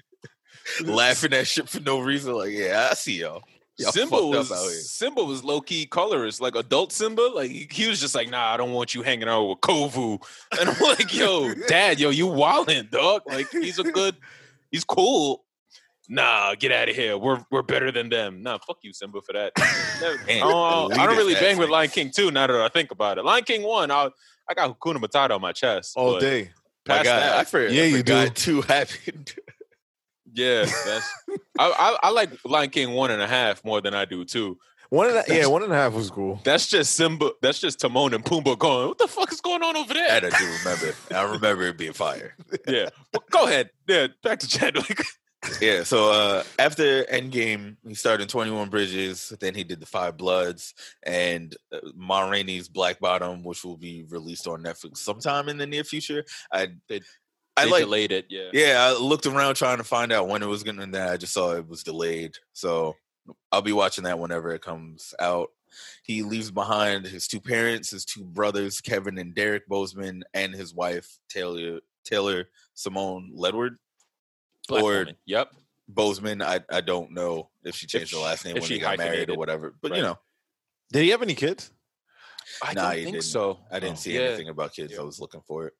laughing 0.84 1.32
at 1.32 1.46
shit 1.46 1.68
for 1.68 1.80
no 1.80 2.00
reason. 2.00 2.34
Like, 2.34 2.52
yeah, 2.52 2.88
I 2.90 2.94
see 2.94 3.20
y'all. 3.20 3.42
Y'all 3.78 3.92
Simba 3.92 4.16
was 4.26 4.50
up 4.50 4.58
out 4.58 4.62
here. 4.64 4.72
Simba 4.72 5.22
was 5.22 5.44
low 5.44 5.60
key 5.60 5.86
colorist, 5.86 6.40
like 6.40 6.56
adult 6.56 6.90
Simba. 6.92 7.30
Like 7.32 7.48
he, 7.50 7.68
he 7.70 7.88
was 7.88 8.00
just 8.00 8.12
like, 8.14 8.28
nah, 8.28 8.52
I 8.52 8.56
don't 8.56 8.72
want 8.72 8.92
you 8.92 9.02
hanging 9.02 9.28
out 9.28 9.44
with 9.46 9.60
Kovu. 9.60 10.20
And 10.58 10.68
I'm 10.68 10.80
like, 10.80 11.14
yo, 11.14 11.54
dad, 11.68 12.00
yo, 12.00 12.10
you 12.10 12.26
wildin', 12.26 12.90
dog. 12.90 13.22
Like 13.26 13.48
he's 13.52 13.78
a 13.78 13.84
good, 13.84 14.16
he's 14.72 14.82
cool. 14.82 15.44
Nah, 16.08 16.54
get 16.54 16.72
out 16.72 16.88
of 16.88 16.96
here. 16.96 17.18
We're 17.18 17.44
we're 17.50 17.62
better 17.62 17.92
than 17.92 18.08
them. 18.08 18.42
Nah, 18.42 18.58
fuck 18.58 18.78
you, 18.82 18.92
Simba, 18.94 19.20
for 19.20 19.34
that. 19.34 19.52
Never- 20.00 20.24
Man, 20.26 20.42
Oh, 20.42 20.90
I 20.90 21.06
don't 21.06 21.16
really 21.16 21.34
ass 21.34 21.40
bang 21.40 21.58
with. 21.58 21.68
Lion 21.68 21.90
King 21.90 22.10
2 22.14 22.30
now 22.30 22.46
that 22.46 22.56
I 22.56 22.68
think 22.68 22.90
about 22.90 23.18
it. 23.18 23.24
Lion 23.24 23.44
King 23.44 23.62
1, 23.62 23.90
I 23.90 24.08
I 24.48 24.54
got 24.54 24.78
Hakuna 24.78 24.96
Matata 24.96 25.32
on 25.32 25.40
my 25.42 25.52
chest. 25.52 25.92
all 25.96 26.12
but 26.14 26.20
day. 26.20 26.50
My 26.86 26.94
past 26.94 27.04
God, 27.04 27.20
that, 27.20 27.32
I 27.38 27.44
forgot. 27.44 27.72
Yeah, 27.72 27.82
I 27.82 27.86
you 27.86 27.96
forgot 27.98 28.26
do. 28.28 28.30
Two 28.34 28.62
happened. 28.62 29.34
yeah, 30.32 30.64
that's 30.64 31.12
I, 31.58 31.70
I 31.70 31.98
I 32.04 32.10
like 32.10 32.30
Lion 32.46 32.70
King 32.70 32.92
one 32.92 33.10
and 33.10 33.20
a 33.20 33.26
half 33.26 33.62
more 33.64 33.80
than 33.82 33.92
I 33.94 34.06
do 34.06 34.24
two. 34.24 34.58
One 34.90 35.08
and 35.10 35.18
a, 35.18 35.24
yeah, 35.28 35.44
one 35.44 35.62
and 35.62 35.70
a 35.70 35.76
half 35.76 35.92
was 35.92 36.08
cool. 36.10 36.40
That's 36.44 36.66
just 36.66 36.94
Simba. 36.94 37.32
That's 37.42 37.58
just 37.60 37.78
Timon 37.78 38.14
and 38.14 38.24
Pumbaa 38.24 38.58
going. 38.58 38.88
What 38.88 38.96
the 38.96 39.06
fuck 39.06 39.30
is 39.30 39.42
going 39.42 39.62
on 39.62 39.76
over 39.76 39.92
there? 39.92 40.08
That 40.22 40.32
I 40.34 40.38
do 40.38 40.46
remember. 40.64 40.94
I 41.14 41.22
remember 41.34 41.64
it 41.64 41.76
being 41.76 41.92
fire. 41.92 42.34
yeah, 42.66 42.88
but 43.12 43.28
go 43.28 43.44
ahead. 43.46 43.68
Yeah, 43.86 44.06
back 44.22 44.38
to 44.38 44.48
Chadwick. 44.48 45.02
Yeah. 45.60 45.82
So 45.84 46.10
uh 46.12 46.44
after 46.58 47.04
Endgame, 47.04 47.76
he 47.86 47.94
started 47.94 48.22
in 48.24 48.28
Twenty 48.28 48.50
One 48.50 48.68
Bridges. 48.68 49.32
Then 49.40 49.54
he 49.54 49.64
did 49.64 49.80
the 49.80 49.86
Five 49.86 50.16
Bloods 50.16 50.74
and 51.02 51.56
uh, 51.72 51.78
Ma 51.94 52.28
Rainey's 52.28 52.68
Black 52.68 53.00
Bottom, 53.00 53.42
which 53.44 53.64
will 53.64 53.76
be 53.76 54.04
released 54.08 54.46
on 54.46 54.62
Netflix 54.62 54.98
sometime 54.98 55.48
in 55.48 55.56
the 55.58 55.66
near 55.66 55.84
future. 55.84 56.24
I 56.52 56.68
They- 56.88 57.00
I 57.56 57.64
they 57.64 57.70
like 57.72 57.82
delayed 57.84 58.12
it. 58.12 58.26
Yeah. 58.28 58.50
Yeah, 58.52 58.76
I 58.88 58.96
looked 58.96 59.26
around 59.26 59.56
trying 59.56 59.78
to 59.78 59.84
find 59.84 60.12
out 60.12 60.28
when 60.28 60.44
it 60.44 60.46
was 60.46 60.62
gonna. 60.62 60.82
And 60.82 60.94
I 60.96 61.16
just 61.16 61.32
saw 61.32 61.56
it 61.56 61.66
was 61.66 61.82
delayed, 61.82 62.36
so 62.52 62.94
I'll 63.50 63.62
be 63.62 63.72
watching 63.72 64.04
that 64.04 64.20
whenever 64.20 64.52
it 64.54 64.62
comes 64.62 65.12
out. 65.18 65.50
He 66.04 66.22
leaves 66.22 66.52
behind 66.52 67.04
his 67.04 67.26
two 67.26 67.40
parents, 67.40 67.90
his 67.90 68.04
two 68.04 68.22
brothers, 68.24 68.80
Kevin 68.80 69.18
and 69.18 69.34
Derek 69.34 69.68
Boseman, 69.68 70.22
and 70.34 70.54
his 70.54 70.72
wife 70.72 71.18
Taylor 71.28 71.80
Taylor 72.04 72.44
Simone 72.74 73.32
Ledward 73.36 73.76
Black 74.68 74.82
or 74.84 74.98
woman. 75.00 75.16
Yep. 75.26 75.52
Boseman. 75.92 76.42
I 76.44 76.60
I 76.70 76.80
don't 76.80 77.12
know 77.12 77.50
if 77.64 77.74
she 77.74 77.86
changed 77.86 78.12
the 78.14 78.18
last 78.20 78.44
name 78.44 78.56
if 78.56 78.62
when 78.62 78.68
she 78.68 78.78
got 78.78 78.98
married 78.98 79.30
or 79.30 79.36
whatever. 79.36 79.74
But 79.80 79.90
Right. 79.92 79.96
you 79.98 80.02
know, 80.04 80.18
Did 80.92 81.02
he 81.02 81.08
have 81.10 81.22
any 81.22 81.34
kids? 81.34 81.70
I 82.62 82.72
Nah, 82.72 82.82
don't 82.82 82.92
think 82.94 83.06
didn't. 83.12 83.24
so. 83.24 83.60
I 83.70 83.78
didn't 83.80 83.98
Oh. 83.98 84.00
see 84.00 84.14
Yeah. 84.14 84.20
anything 84.20 84.48
about 84.48 84.72
kids. 84.74 84.92
Yeah. 84.92 85.00
I 85.00 85.02
was 85.02 85.18
looking 85.20 85.42
for 85.42 85.66
it. 85.66 85.74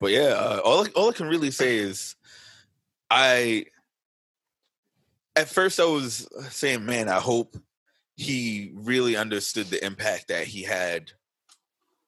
But 0.00 0.12
yeah, 0.12 0.34
uh, 0.34 0.60
all 0.64 0.86
all 0.96 1.10
I 1.10 1.12
can 1.12 1.28
really 1.28 1.50
say 1.50 1.76
is, 1.78 2.16
I 3.10 3.66
at 5.36 5.48
first 5.48 5.78
I 5.80 5.84
was 5.84 6.28
saying, 6.50 6.84
man, 6.84 7.08
I 7.08 7.20
hope 7.20 7.56
he 8.16 8.72
really 8.74 9.16
understood 9.16 9.66
the 9.68 9.82
impact 9.84 10.28
that 10.28 10.46
he 10.46 10.62
had 10.62 11.12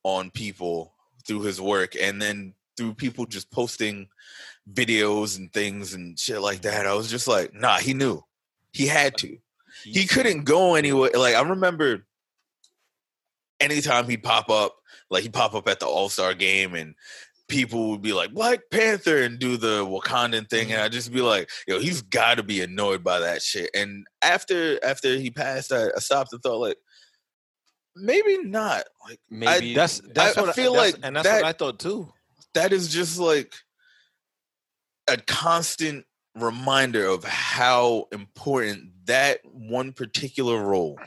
on 0.03 0.30
people 0.30 0.94
through 1.26 1.42
his 1.42 1.61
work, 1.61 1.94
and 1.96 2.20
then 2.20 2.55
through 2.76 2.94
people 2.94 3.24
just 3.26 3.50
posting 3.50 4.09
videos 4.70 5.38
and 5.38 5.52
things 5.52 5.94
and 5.94 6.18
shit 6.18 6.40
like 6.40 6.62
that. 6.62 6.86
I 6.86 6.94
was 6.94 7.10
just 7.10 7.26
like, 7.28 7.54
nah, 7.54 7.78
he 7.78 7.94
knew, 7.94 8.22
he 8.72 8.86
had 8.86 9.16
to 9.18 9.38
he 9.84 10.06
couldn't 10.06 10.44
go 10.44 10.74
anywhere. 10.74 11.10
Like 11.14 11.34
I 11.34 11.42
remember, 11.42 12.06
anytime 13.60 14.08
he'd 14.08 14.22
pop 14.22 14.50
up, 14.50 14.76
like 15.10 15.22
he'd 15.22 15.32
pop 15.32 15.54
up 15.54 15.68
at 15.68 15.80
the 15.80 15.86
All 15.86 16.08
Star 16.08 16.34
game, 16.34 16.74
and 16.74 16.94
people 17.48 17.90
would 17.90 18.02
be 18.02 18.12
like 18.12 18.32
Black 18.32 18.60
Panther 18.70 19.22
and 19.22 19.38
do 19.38 19.56
the 19.56 19.84
Wakandan 19.84 20.48
thing, 20.48 20.68
and 20.70 20.76
mm-hmm. 20.76 20.84
I'd 20.84 20.92
just 20.92 21.12
be 21.12 21.20
like, 21.20 21.50
yo, 21.66 21.80
he's 21.80 22.02
got 22.02 22.36
to 22.36 22.42
be 22.42 22.60
annoyed 22.60 23.02
by 23.02 23.20
that 23.20 23.42
shit. 23.42 23.70
And 23.74 24.06
after 24.20 24.82
after 24.84 25.16
he 25.16 25.30
passed, 25.30 25.72
I, 25.72 25.88
I 25.96 25.98
stopped 25.98 26.32
and 26.32 26.42
thought 26.42 26.60
like, 26.60 26.78
maybe 27.96 28.38
not. 28.44 28.84
Like 29.08 29.20
Maybe 29.30 29.74
That's 29.74 30.00
that's 30.14 30.36
I 30.36 30.40
what 30.40 30.50
I 30.50 30.52
feel 30.52 30.74
that's- 30.74 30.94
like 30.94 31.04
and 31.04 31.16
that's 31.16 31.28
that- 31.28 31.42
what 31.42 31.48
I 31.48 31.52
thought 31.52 31.78
too. 31.78 32.12
that 32.54 32.72
is 32.72 32.88
just 32.88 33.18
like 33.18 33.52
a 35.12 35.16
constant 35.18 36.06
reminder 36.34 37.06
of 37.06 37.24
how 37.24 38.08
important 38.12 38.90
that 39.04 39.40
one 39.44 39.92
particular 39.92 40.62
role 40.62 40.98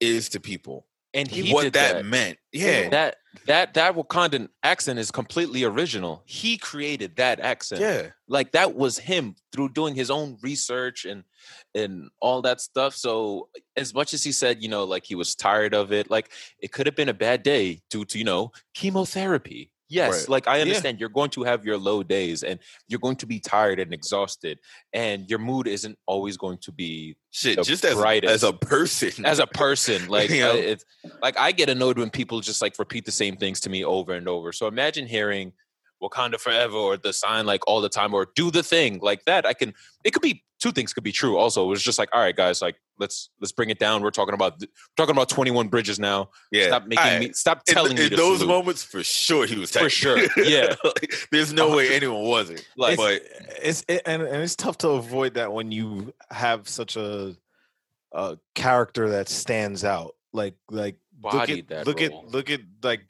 is 0.00 0.30
to 0.30 0.40
people. 0.40 0.86
and 1.14 1.28
he 1.28 1.52
what 1.52 1.72
that, 1.72 1.94
that. 1.94 2.04
meant. 2.04 2.38
Yeah. 2.52 2.88
That 2.90 3.16
that 3.46 3.74
that 3.74 3.94
Wakandan 3.94 4.48
accent 4.62 4.98
is 4.98 5.10
completely 5.10 5.64
original. 5.64 6.22
He 6.26 6.58
created 6.58 7.16
that 7.16 7.40
accent. 7.40 7.80
yeah. 7.80 8.10
Like 8.28 8.52
that 8.52 8.74
was 8.74 8.98
him 8.98 9.34
through 9.52 9.70
doing 9.70 9.94
his 9.94 10.10
own 10.10 10.38
research 10.42 11.04
and 11.04 11.24
and 11.74 12.10
all 12.20 12.42
that 12.42 12.60
stuff. 12.60 12.94
So 12.94 13.48
as 13.76 13.94
much 13.94 14.12
as 14.14 14.22
he 14.22 14.32
said, 14.32 14.62
you 14.62 14.68
know, 14.68 14.84
like 14.84 15.04
he 15.04 15.14
was 15.14 15.34
tired 15.34 15.74
of 15.74 15.92
it, 15.92 16.10
like 16.10 16.30
it 16.60 16.72
could 16.72 16.86
have 16.86 16.96
been 16.96 17.08
a 17.08 17.14
bad 17.14 17.42
day 17.42 17.80
due 17.90 18.04
to, 18.06 18.18
you 18.18 18.24
know, 18.24 18.52
chemotherapy. 18.74 19.70
Yes, 19.88 20.10
Right. 20.22 20.28
like 20.28 20.48
I 20.48 20.56
Yeah. 20.56 20.62
understand 20.62 21.00
you're 21.00 21.08
going 21.08 21.30
to 21.30 21.44
have 21.44 21.64
your 21.64 21.78
low 21.78 22.02
days 22.02 22.42
and 22.42 22.58
you're 22.88 23.00
going 23.00 23.16
to 23.16 23.26
be 23.26 23.40
tired 23.40 23.80
and 23.80 23.92
exhausted 23.94 24.58
and 24.92 25.28
your 25.30 25.38
mood 25.38 25.66
isn't 25.66 25.98
always 26.06 26.36
going 26.36 26.58
to 26.58 26.72
be 26.72 27.16
Shit, 27.30 27.62
just 27.62 27.84
as, 27.84 27.98
as 28.24 28.42
a 28.42 28.52
person. 28.52 29.24
as 29.24 29.38
a 29.38 29.46
person 29.46 30.06
like 30.08 30.30
You 30.30 30.40
know? 30.42 30.54
it's 30.54 30.84
like 31.22 31.38
I 31.38 31.52
get 31.52 31.68
annoyed 31.70 31.98
when 31.98 32.10
people 32.10 32.40
just 32.40 32.60
like 32.60 32.78
repeat 32.78 33.04
the 33.06 33.12
same 33.12 33.36
things 33.36 33.60
to 33.60 33.70
me 33.70 33.84
over 33.84 34.12
and 34.12 34.28
over. 34.28 34.52
So 34.52 34.66
imagine 34.66 35.06
hearing 35.06 35.52
Wakanda 36.02 36.38
forever 36.38 36.76
or 36.76 36.96
the 36.96 37.12
sign 37.12 37.46
like 37.46 37.66
all 37.66 37.80
the 37.80 37.88
time 37.88 38.14
or 38.14 38.28
do 38.34 38.50
the 38.50 38.62
thing 38.62 38.98
like 39.02 39.24
that. 39.24 39.44
I 39.46 39.52
can 39.52 39.74
it 40.04 40.12
could 40.12 40.22
be 40.22 40.44
two 40.60 40.72
things 40.72 40.92
could 40.92 41.04
be 41.04 41.12
true 41.12 41.36
also. 41.36 41.64
It 41.64 41.68
was 41.68 41.82
just 41.82 41.98
like, 41.98 42.08
all 42.12 42.20
right, 42.20 42.34
guys, 42.36 42.60
like 42.62 42.76
let's 42.98 43.30
let's 43.40 43.52
bring 43.52 43.70
it 43.70 43.78
down. 43.78 44.02
We're 44.02 44.10
talking 44.10 44.34
about 44.34 44.60
we're 44.60 44.66
talking 44.96 45.14
about 45.14 45.28
21 45.28 45.68
bridges 45.68 45.98
now. 45.98 46.30
Yeah, 46.50 46.66
Stop 46.68 46.86
making 46.86 47.04
I- 47.04 47.18
me 47.18 47.32
stop 47.32 47.62
in, 47.66 47.74
telling 47.74 47.96
me 47.96 48.06
in 48.06 48.14
those 48.16 48.38
salute. 48.38 48.48
moments 48.52 48.82
for 48.84 49.02
sure 49.02 49.46
he 49.46 49.56
was 49.58 49.70
For 49.70 49.90
sure, 49.90 50.18
yeah. 50.36 50.74
Like, 50.84 51.14
there's 51.32 51.52
no 51.52 51.76
way 51.76 51.94
anyone 51.94 52.22
wasn't. 52.24 52.66
Like, 52.76 52.96
but 52.96 53.22
it's 53.62 53.84
it, 53.88 54.02
and, 54.06 54.22
and 54.22 54.42
it's 54.42 54.56
tough 54.56 54.78
to 54.78 54.88
avoid 54.90 55.34
that 55.34 55.52
when 55.52 55.70
you 55.72 56.12
have 56.30 56.68
such 56.68 56.96
a 56.96 57.36
a 58.12 58.38
character 58.54 59.10
that 59.10 59.28
stands 59.28 59.84
out 59.84 60.14
like 60.32 60.54
like 60.70 60.96
look 61.22 61.48
at 61.50 61.68
that 61.68 61.86
look 61.86 62.00
role. 62.00 62.20
at 62.24 62.28
look 62.32 62.50
at 62.50 62.60
like 62.82 63.02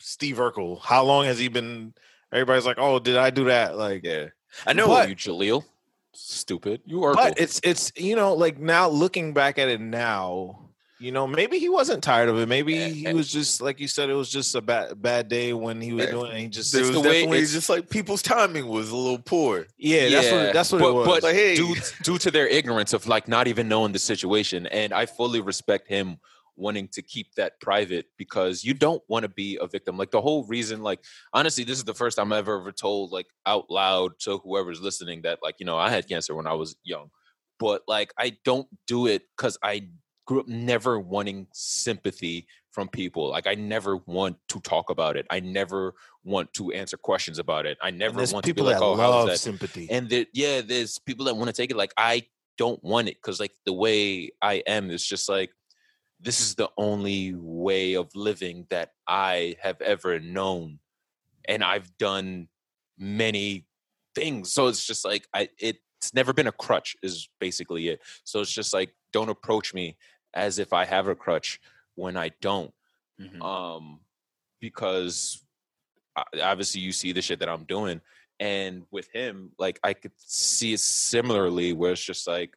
Steve 0.00 0.36
Urkel 0.38 0.80
how 0.80 1.04
long 1.04 1.24
has 1.26 1.38
he 1.38 1.48
been 1.48 1.94
everybody's 2.32 2.66
like 2.66 2.78
oh 2.78 2.98
did 2.98 3.16
I 3.16 3.30
do 3.30 3.44
that 3.44 3.76
like 3.76 4.04
yeah, 4.04 4.26
I 4.66 4.72
know. 4.72 4.86
But- 4.88 5.08
you 5.08 5.16
Jaleel. 5.16 5.64
Stupid. 6.12 6.80
You 6.86 7.04
are 7.04 7.14
but 7.14 7.38
it's 7.38 7.60
it's 7.62 7.92
you 7.96 8.16
know 8.16 8.34
like 8.34 8.58
now 8.58 8.88
looking 8.88 9.32
back 9.32 9.58
at 9.58 9.68
it 9.68 9.80
now 9.80 10.58
you 10.98 11.12
know 11.12 11.26
maybe 11.26 11.58
he 11.60 11.68
wasn't 11.68 12.02
tired 12.02 12.28
of 12.28 12.36
it 12.36 12.46
maybe 12.48 12.76
Eh, 12.76 12.88
he 12.88 13.06
eh. 13.06 13.12
was 13.12 13.30
just 13.30 13.60
like 13.62 13.78
you 13.78 13.86
said 13.86 14.10
it 14.10 14.14
was 14.14 14.28
just 14.28 14.54
a 14.56 14.60
bad 14.60 15.00
bad 15.00 15.28
day 15.28 15.52
when 15.52 15.80
he 15.80 15.92
was 15.92 16.06
Yeah. 16.06 16.10
doing 16.10 16.26
it 16.26 16.30
and 16.32 16.40
he 16.40 16.48
just 16.48 16.72
there 16.72 16.82
was 16.82 16.90
the 16.90 17.00
way 17.00 17.22
it's- 17.22 17.52
just 17.52 17.70
like 17.70 17.88
people's 17.88 18.22
timing 18.22 18.66
was 18.66 18.90
a 18.90 18.96
little 18.96 19.18
poor. 19.20 19.66
yeah 19.78 20.08
that's 20.10 20.32
what 20.32 20.52
that's 20.52 20.72
what 20.72 20.80
but, 20.80 20.88
it 20.88 20.92
was 20.94 21.06
But 21.06 21.22
Like, 21.22 21.34
hey. 21.36 21.54
due, 21.54 21.76
due 22.02 22.18
to 22.18 22.30
their 22.32 22.48
ignorance 22.48 22.92
of 22.92 23.06
like 23.06 23.28
not 23.28 23.46
even 23.46 23.68
knowing 23.68 23.92
the 23.92 23.98
situation, 24.00 24.66
and 24.66 24.92
I 24.92 25.06
fully 25.06 25.40
respect 25.40 25.86
him 25.88 26.18
wanting 26.56 26.88
to 26.88 27.02
keep 27.02 27.34
that 27.34 27.60
private 27.60 28.06
because 28.16 28.64
you 28.64 28.74
don't 28.74 29.02
want 29.08 29.24
to 29.24 29.28
be 29.28 29.58
a 29.60 29.66
victim. 29.66 29.96
Like 29.96 30.10
the 30.10 30.20
whole 30.20 30.44
reason, 30.44 30.82
like 30.82 31.00
honestly, 31.32 31.64
this 31.64 31.78
is 31.78 31.84
the 31.84 31.94
first 31.94 32.16
time 32.16 32.32
I've 32.32 32.40
ever 32.40 32.60
ever 32.60 32.72
told 32.72 33.12
like 33.12 33.26
out 33.46 33.70
loud 33.70 34.12
to 34.20 34.38
whoever's 34.38 34.80
listening 34.80 35.22
that 35.22 35.40
like 35.42 35.56
you 35.58 35.66
know 35.66 35.78
I 35.78 35.90
had 35.90 36.08
cancer 36.08 36.34
when 36.34 36.46
I 36.46 36.54
was 36.54 36.76
young, 36.84 37.10
but 37.58 37.82
like 37.88 38.12
I 38.18 38.36
don't 38.44 38.68
do 38.86 39.06
it 39.06 39.22
because 39.36 39.58
I 39.62 39.88
grew 40.26 40.40
up 40.40 40.48
never 40.48 40.98
wanting 40.98 41.48
sympathy 41.52 42.46
from 42.70 42.88
people. 42.88 43.30
Like 43.30 43.46
I 43.46 43.54
never 43.54 43.96
want 43.96 44.36
to 44.50 44.60
talk 44.60 44.90
about 44.90 45.16
it. 45.16 45.26
I 45.28 45.40
never 45.40 45.94
want 46.22 46.52
to 46.54 46.70
answer 46.70 46.96
questions 46.96 47.40
about 47.40 47.66
it. 47.66 47.78
I 47.82 47.90
never 47.90 48.18
want 48.18 48.30
to 48.30 48.42
be 48.42 48.52
people 48.52 48.66
like, 48.66 48.80
oh, 48.80 48.94
how 48.94 49.10
was 49.10 49.26
that? 49.26 49.38
sympathy 49.40 49.88
and 49.90 50.08
there, 50.08 50.26
yeah 50.32 50.60
there's 50.60 50.98
people 50.98 51.24
that 51.24 51.34
want 51.34 51.48
to 51.48 51.52
take 51.52 51.70
it 51.70 51.76
like 51.76 51.92
i 51.96 52.22
don't 52.58 52.82
want 52.84 53.08
it 53.08 53.16
because 53.16 53.40
like 53.40 53.52
the 53.64 53.72
way 53.72 54.30
i 54.42 54.54
am 54.66 54.90
is 54.90 55.04
just 55.04 55.28
like 55.28 55.50
this 56.22 56.40
is 56.40 56.54
the 56.54 56.70
only 56.76 57.34
way 57.34 57.94
of 57.94 58.14
living 58.14 58.66
that 58.70 58.92
i 59.06 59.56
have 59.62 59.80
ever 59.80 60.20
known 60.20 60.78
and 61.48 61.64
i've 61.64 61.96
done 61.98 62.48
many 62.98 63.66
things. 64.14 64.52
So 64.52 64.66
it's 64.66 64.84
just 64.84 65.04
like 65.04 65.26
i 65.34 65.48
it's 65.58 66.12
never 66.14 66.32
been 66.32 66.46
a 66.46 66.52
crutch 66.52 66.96
is 67.02 67.28
basically 67.40 67.88
it. 67.88 68.00
So 68.24 68.40
it's 68.40 68.50
just 68.52 68.74
like 68.74 68.94
don't 69.12 69.28
approach 69.30 69.72
me 69.74 69.96
as 70.34 70.58
if 70.58 70.72
i 70.72 70.84
have 70.84 71.08
a 71.08 71.14
crutch 71.14 71.60
when 71.94 72.16
i 72.16 72.30
don't. 72.40 72.72
Mhm. 73.20 73.42
um 73.42 74.00
because 74.60 75.44
obviously 76.42 76.80
you 76.80 76.92
see 76.92 77.12
the 77.12 77.22
shit 77.22 77.38
that 77.40 77.48
i'm 77.48 77.64
doing 77.64 78.00
and 78.38 78.84
with 78.90 79.08
him 79.12 79.52
like 79.58 79.78
i 79.82 79.92
could 79.94 80.12
see 80.16 80.72
it 80.72 80.80
similarly 80.80 81.72
where 81.72 81.92
it's 81.92 82.02
just 82.04 82.26
like 82.26 82.56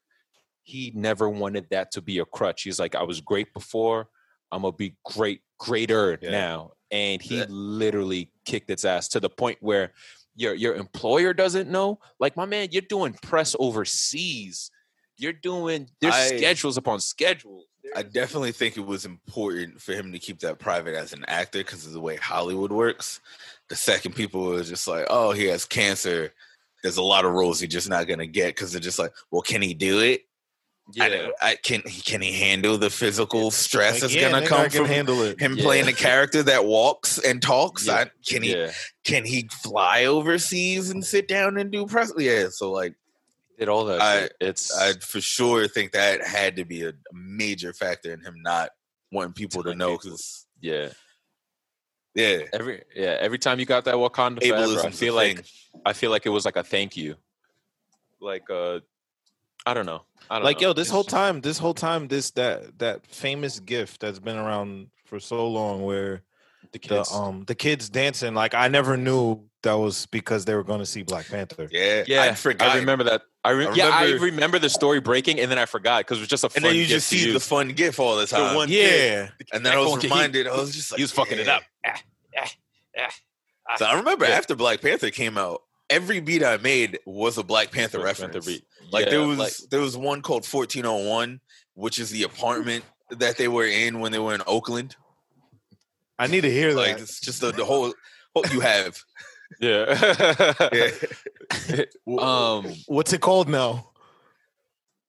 he 0.63 0.91
never 0.95 1.29
wanted 1.29 1.67
that 1.69 1.91
to 1.91 2.01
be 2.01 2.19
a 2.19 2.25
crutch 2.25 2.63
he's 2.63 2.79
like 2.79 2.95
i 2.95 3.03
was 3.03 3.19
great 3.21 3.53
before 3.53 4.07
i'm 4.51 4.61
gonna 4.61 4.71
be 4.75 4.95
great 5.05 5.41
greater 5.59 6.17
Yeah. 6.21 6.31
now 6.31 6.71
and 6.91 7.21
he 7.21 7.37
That- 7.37 7.49
literally 7.51 8.31
kicked 8.45 8.69
its 8.69 8.85
ass 8.85 9.07
to 9.09 9.19
the 9.19 9.29
point 9.29 9.57
where 9.61 9.93
your 10.35 10.53
your 10.53 10.75
employer 10.75 11.33
doesn't 11.33 11.69
know 11.69 11.99
like 12.19 12.35
my 12.37 12.45
man 12.45 12.69
you're 12.71 12.81
doing 12.81 13.13
press 13.21 13.55
overseas 13.59 14.71
you're 15.17 15.33
doing 15.33 15.89
there's 16.01 16.13
I- 16.13 16.37
schedules 16.37 16.77
upon 16.77 16.99
schedules 16.99 17.65
I 17.95 18.01
definitely 18.01 18.53
think 18.53 18.77
it 18.77 18.85
was 18.85 19.05
important 19.05 19.79
for 19.81 19.91
him 19.93 20.13
to 20.13 20.17
keep 20.17 20.39
that 20.39 20.57
private 20.57 20.95
as 20.95 21.11
an 21.11 21.25
actor 21.27 21.59
because 21.59 21.85
of 21.85 21.91
the 21.91 21.99
way 21.99 22.15
Hollywood 22.15 22.71
works. 22.71 23.19
The 23.67 23.75
second 23.75 24.15
people 24.15 24.41
were 24.45 24.63
just 24.63 24.87
like, 24.87 25.05
"Oh, 25.09 25.31
he 25.33 25.45
has 25.47 25.65
cancer," 25.65 26.33
there's 26.81 26.95
a 26.97 27.03
lot 27.03 27.25
of 27.25 27.33
roles 27.33 27.59
he's 27.59 27.69
just 27.69 27.89
not 27.89 28.07
gonna 28.07 28.25
get 28.25 28.55
because 28.55 28.71
they're 28.71 28.79
just 28.81 28.99
like, 28.99 29.11
"Well, 29.31 29.41
can 29.41 29.61
he 29.61 29.73
do 29.73 29.99
it? 29.99 30.21
I, 30.99 31.09
don't- 31.09 31.33
I 31.41 31.55
can. 31.55 31.81
He 31.87 32.01
can 32.01 32.21
he 32.21 32.33
handle 32.33 32.77
the 32.77 32.89
physical 32.89 33.51
stress 33.51 34.01
that's 34.01 34.13
Again, 34.13 34.31
gonna 34.31 34.45
come 34.45 34.69
from 34.69 34.85
handle 34.85 35.21
it 35.23 35.39
him 35.39 35.55
Yeah. 35.57 35.63
playing 35.63 35.87
a 35.87 35.93
character 35.93 36.43
that 36.43 36.65
walks 36.65 37.17
and 37.19 37.41
talks? 37.41 37.87
Yeah. 37.87 37.93
I, 37.93 38.05
can 38.27 38.43
he? 38.43 38.55
yeah 38.55 38.71
Can 39.05 39.23
he 39.25 39.49
fly 39.63 40.05
overseas 40.05 40.89
and 40.89 41.03
sit 41.05 41.27
down 41.27 41.57
and 41.57 41.71
do 41.71 41.85
press? 41.85 42.11
Yeah. 42.17 42.47
So 42.51 42.71
like, 42.71 42.95
did 43.57 43.69
all 43.69 43.85
that 43.85 44.01
I- 44.01 44.29
it's 44.41 44.75
I 44.77 44.93
for 44.99 45.21
sure 45.21 45.67
think 45.69 45.93
that 45.93 46.21
had 46.25 46.57
to 46.57 46.65
be 46.65 46.83
a, 46.83 46.89
a 46.89 46.93
major 47.13 47.71
factor 47.73 48.11
in 48.11 48.19
him 48.19 48.35
not 48.41 48.69
wanting 49.11 49.33
people 49.33 49.63
to 49.63 49.73
know 49.75 49.91
because 49.97 50.45
yeah 50.59 50.89
yeah, 52.15 52.39
every 52.51 52.83
yeah 52.95 53.15
every 53.19 53.37
time 53.39 53.59
you 53.59 53.65
got 53.65 53.85
that 53.85 53.95
wakanda 53.95 54.45
forever, 54.47 54.87
i 54.87 54.91
feel 54.91 55.13
like 55.15 55.37
thing. 55.37 55.45
i 55.85 55.93
feel 55.93 56.11
like 56.11 56.25
it 56.25 56.29
was 56.29 56.45
like 56.45 56.55
a 56.57 56.63
thank 56.63 56.95
you 56.97 57.15
like 58.21 58.43
uh 58.51 58.79
i 59.65 59.73
don't 59.73 59.85
know 59.85 60.01
i 60.29 60.35
don't 60.35 60.43
like 60.45 60.59
know. 60.61 60.67
yo 60.69 60.73
this 60.73 60.87
It's 60.87 60.91
whole 60.91 61.03
just- 61.03 61.15
time 61.15 61.41
this 61.41 61.57
whole 61.57 61.73
time 61.73 62.07
this 62.07 62.31
that 62.31 62.77
that 62.79 63.05
famous 63.07 63.59
gift 63.59 63.99
that's 64.01 64.19
been 64.19 64.37
around 64.37 64.87
for 65.05 65.19
so 65.19 65.47
long 65.47 65.83
where 65.83 66.21
the 66.61 66.67
the 66.73 66.79
kids 66.79 67.11
um 67.13 67.43
the 67.45 67.55
kids 67.55 67.89
dancing 67.89 68.33
like 68.33 68.53
i 68.55 68.67
never 68.67 68.97
knew 68.97 69.41
that 69.61 69.73
was 69.73 70.05
because 70.07 70.43
they 70.45 70.55
were 70.55 70.63
going 70.63 70.79
to 70.79 70.85
see 70.85 71.03
black 71.03 71.27
panther 71.27 71.67
yeah, 71.71 72.03
yeah 72.07 72.23
I 72.23 72.33
forgot. 72.33 72.69
i 72.69 72.77
remember 72.79 73.03
that 73.05 73.21
i, 73.43 73.51
re- 73.51 73.67
I 73.67 73.73
yeah 73.73 73.89
i 73.89 74.03
remember- 74.05 74.25
remember 74.25 74.59
the 74.59 74.69
story 74.69 74.99
breaking 74.99 75.39
and 75.39 75.49
then 75.51 75.57
i 75.59 75.65
forgot 75.65 75.99
because 76.05 76.17
it 76.17 76.21
was 76.21 76.27
just 76.29 76.43
a 76.43 76.49
fun 76.49 76.57
and 76.57 76.65
then 76.65 76.75
you 76.75 76.81
gift 76.81 76.91
just 76.91 77.09
to 77.11 77.17
see 77.17 77.31
the 77.31 77.39
fun 77.39 77.69
gif 77.69 77.99
all 77.99 78.15
the 78.17 78.25
time. 78.25 78.55
one- 78.55 78.69
yeah 78.69 79.29
and 79.53 79.63
then 79.65 79.73
I 79.73 79.75
That 79.75 79.81
was 79.81 79.89
one 79.91 79.99
kid, 80.01 80.07
he- 80.09 80.13
reminded. 80.15 80.47
I 80.47 80.55
was 80.57 80.73
just 80.73 80.91
like, 80.91 80.97
he 80.97 81.03
was 81.03 81.11
fucking 81.11 81.39
it 81.39 81.47
up 81.47 81.63
ah, 81.85 82.01
ah, 82.39 82.49
ah. 82.99 83.75
So 83.77 83.85
I 83.85 83.95
remember 83.95 84.25
Yeah. 84.27 84.35
after 84.35 84.55
Black 84.55 84.81
Panther 84.81 85.09
came 85.09 85.37
out, 85.37 85.61
every 85.95 86.19
beat 86.19 86.43
I 86.43 86.57
made 86.57 86.99
was 87.05 87.37
a 87.37 87.43
Black 87.43 87.71
Panther 87.71 87.99
Black 87.99 88.17
Panther 88.17 88.27
reference. 88.39 88.45
beat. 88.45 88.63
Like 88.91 89.05
Yeah, 89.05 89.11
there 89.11 89.27
was 89.27 89.37
like- 89.37 89.69
there 89.71 89.79
was 89.81 89.95
one 89.97 90.21
called 90.21 90.45
1401, 90.45 91.39
which 91.75 91.99
is 91.99 92.09
the 92.11 92.23
apartment 92.23 92.83
that 93.09 93.37
they 93.37 93.47
were 93.47 93.65
in 93.67 93.99
when 93.99 94.11
they 94.11 94.19
were 94.19 94.33
in 94.35 94.41
Oakland. 94.47 94.95
i 96.19 96.27
need 96.27 96.41
to 96.41 96.51
hear 96.51 96.73
Like 96.73 96.97
that 96.97 97.01
it's 97.03 97.19
just 97.19 97.41
the, 97.41 97.51
the 97.51 97.65
whole 97.65 97.93
what 98.33 98.51
you 98.53 98.59
have. 98.61 98.93
yeah 99.59 99.85
Yeah. 100.73 101.83
um 102.19 102.73
what's 102.87 103.13
it 103.13 103.21
called 103.21 103.49
now 103.49 103.89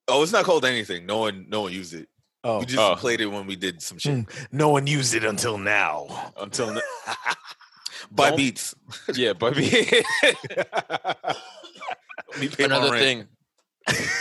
Oh, 0.07 0.23
it's 0.23 0.33
not 0.33 0.45
called 0.45 0.67
anything. 0.67 1.07
No 1.07 1.17
one 1.19 1.47
no 1.49 1.63
one 1.63 1.73
used 1.73 1.95
it. 1.95 2.09
oh 2.45 2.59
We 2.59 2.67
just 2.67 2.79
Oh. 2.79 2.95
played 2.95 3.21
it 3.23 3.27
when 3.27 3.47
we 3.47 3.57
did 3.57 3.81
some 3.81 3.97
shit. 3.99 4.13
Mm. 4.15 4.47
no 4.53 4.69
one 4.69 4.87
used 4.87 5.15
it 5.15 5.25
until 5.25 5.57
now 5.57 6.33
until 6.37 6.69
n- 6.77 6.83
By 8.11 8.29
Don't- 8.29 8.37
beats. 8.37 8.75
yeah 9.15 9.33
by 9.33 9.51
Me 9.51 9.69
pay 12.49 12.67
my 12.67 12.77
another 12.77 12.99
thing 12.99 13.27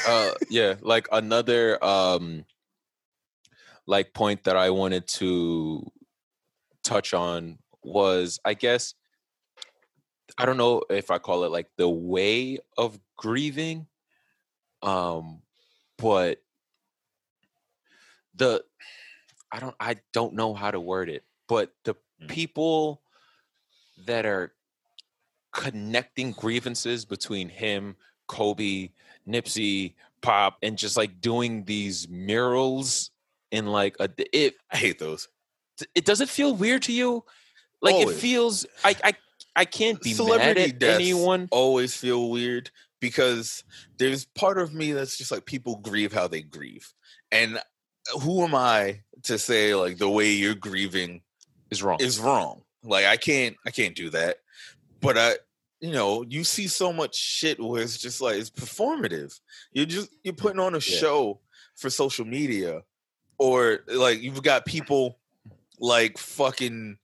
uh 0.07 0.31
yeah 0.49 0.75
like 0.81 1.07
another 1.11 1.83
um 1.83 2.45
like 3.85 4.13
point 4.13 4.43
that 4.43 4.57
i 4.57 4.69
wanted 4.69 5.07
to 5.07 5.89
touch 6.83 7.13
on 7.13 7.57
was 7.81 8.39
i 8.43 8.53
guess 8.53 8.93
i 10.37 10.45
don't 10.45 10.57
know 10.57 10.81
if 10.89 11.11
i 11.11 11.17
call 11.17 11.45
it 11.45 11.51
like 11.51 11.67
the 11.77 11.87
way 11.87 12.57
of 12.77 12.99
grieving 13.17 13.87
um 14.81 15.41
but 15.97 16.39
the 18.35 18.61
i 19.51 19.59
don't 19.61 19.75
i 19.79 19.95
don't 20.11 20.33
know 20.33 20.53
how 20.53 20.71
to 20.71 20.79
word 20.79 21.09
it 21.09 21.23
but 21.47 21.71
the 21.85 21.95
Mm. 22.21 22.27
people 22.29 23.01
that 24.05 24.25
are 24.25 24.53
connecting 25.51 26.31
grievances 26.31 27.05
between 27.05 27.49
him 27.49 27.95
Kobe, 28.27 28.89
Nipsey, 29.27 29.93
Pop, 30.21 30.57
and 30.63 30.77
just 30.77 30.97
like 30.97 31.21
doing 31.21 31.65
these 31.65 32.07
murals 32.09 33.11
in 33.51 33.67
like 33.67 33.95
a 33.99 34.09
it 34.33 34.55
I 34.71 34.77
hate 34.77 34.99
those. 34.99 35.27
it 35.93 36.05
doesn't 36.05 36.29
feel 36.29 36.55
weird 36.55 36.81
to 36.83 36.93
you. 36.93 37.23
Like 37.81 37.95
Always. 37.95 38.17
it 38.17 38.19
feels 38.19 38.65
I 38.83 38.95
I 39.03 39.13
I 39.55 39.65
can't 39.65 40.01
be 40.01 40.11
mad 40.11 40.15
Celebrity 40.17 40.61
at 40.63 40.79
deaths 40.79 40.95
anyone. 40.95 41.47
always 41.51 41.95
feel 41.95 42.29
weird 42.29 42.71
because 42.99 43.63
there's 43.97 44.25
part 44.25 44.57
of 44.57 44.73
me 44.73 44.93
that's 44.93 45.17
just 45.17 45.31
like 45.31 45.45
people 45.45 45.75
grieve 45.77 46.13
how 46.13 46.27
they 46.27 46.41
grieve. 46.41 46.91
And 47.31 47.57
uh, 47.57 48.19
who 48.21 48.43
am 48.43 48.55
I 48.55 49.01
to 49.23 49.37
say 49.37 49.75
like 49.75 49.97
the 49.97 50.09
way 50.09 50.31
you're 50.31 50.55
grieving 50.55 51.21
Is 51.69 51.83
wrong. 51.83 51.97
is 51.99 52.19
wrong? 52.19 52.62
Like 52.83 53.05
I 53.05 53.17
can't 53.17 53.55
I 53.65 53.71
can't 53.71 53.95
do 53.95 54.09
that. 54.11 54.37
But 55.01 55.17
I 55.17 55.35
you 55.79 55.91
know, 55.91 56.23
you 56.27 56.43
see 56.45 56.67
so 56.67 56.93
much 56.93 57.15
shit 57.15 57.59
where 57.61 57.81
it's 57.81 57.97
just 57.97 58.21
like 58.21 58.35
it's 58.37 58.49
performative. 58.49 59.37
You're 59.73 59.85
just 59.85 60.09
you're 60.23 60.33
putting 60.33 60.59
on 60.59 60.73
a 60.73 60.77
Yeah. 60.77 60.97
show 60.99 61.41
for 61.75 61.89
social 61.89 62.25
media 62.25 62.81
or 63.37 63.79
like 63.87 64.21
you've 64.21 64.43
got 64.43 64.65
people 64.65 65.19
like 65.79 66.17
fucking 66.17 66.97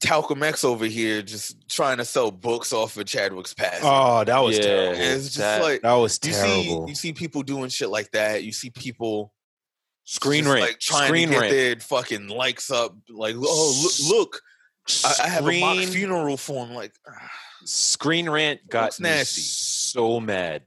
Talcum 0.00 0.42
X 0.42 0.62
over 0.62 0.84
here 0.84 1.22
just 1.22 1.68
trying 1.70 1.96
to 1.96 2.04
sell 2.04 2.30
books 2.30 2.72
off 2.72 2.96
of 2.98 3.06
Chadwick's 3.06 3.54
past. 3.54 3.80
Oh, 3.82 4.22
that 4.24 4.38
was 4.38 4.56
Yeah. 4.58 4.62
terrible. 4.64 5.00
It's 5.00 5.24
just 5.24 5.38
that- 5.38 5.62
like 5.62 5.82
That 5.82 5.94
was 5.94 6.18
you 6.22 6.32
terrible. 6.32 6.86
see 6.86 6.90
you 6.90 6.94
see 6.94 7.12
people 7.14 7.42
doing 7.42 7.70
shit 7.70 7.88
like 7.88 8.10
that. 8.12 8.44
You 8.44 8.52
see 8.52 8.70
people 8.70 9.32
Screen 10.08 10.44
just, 10.44 10.54
rant. 10.54 10.66
like 10.66 10.78
trying 10.78 11.08
Screen 11.08 11.28
to 11.28 11.34
get 11.34 11.40
rant. 11.40 11.52
their 11.52 11.76
fucking 11.76 12.28
likes 12.28 12.70
up. 12.70 12.96
Like, 13.08 13.34
oh 13.36 13.80
look, 14.08 14.08
look 14.08 14.42
I, 15.04 15.24
I 15.24 15.28
have 15.28 15.48
a 15.48 15.60
mock 15.60 15.78
funeral 15.88 16.36
form. 16.36 16.72
Like, 16.72 16.94
Screen 17.64 18.30
Rant 18.30 18.60
got 18.68 18.84
Looks 18.84 19.00
me 19.00 19.08
nasty. 19.10 19.40
so 19.42 20.20
mad 20.20 20.62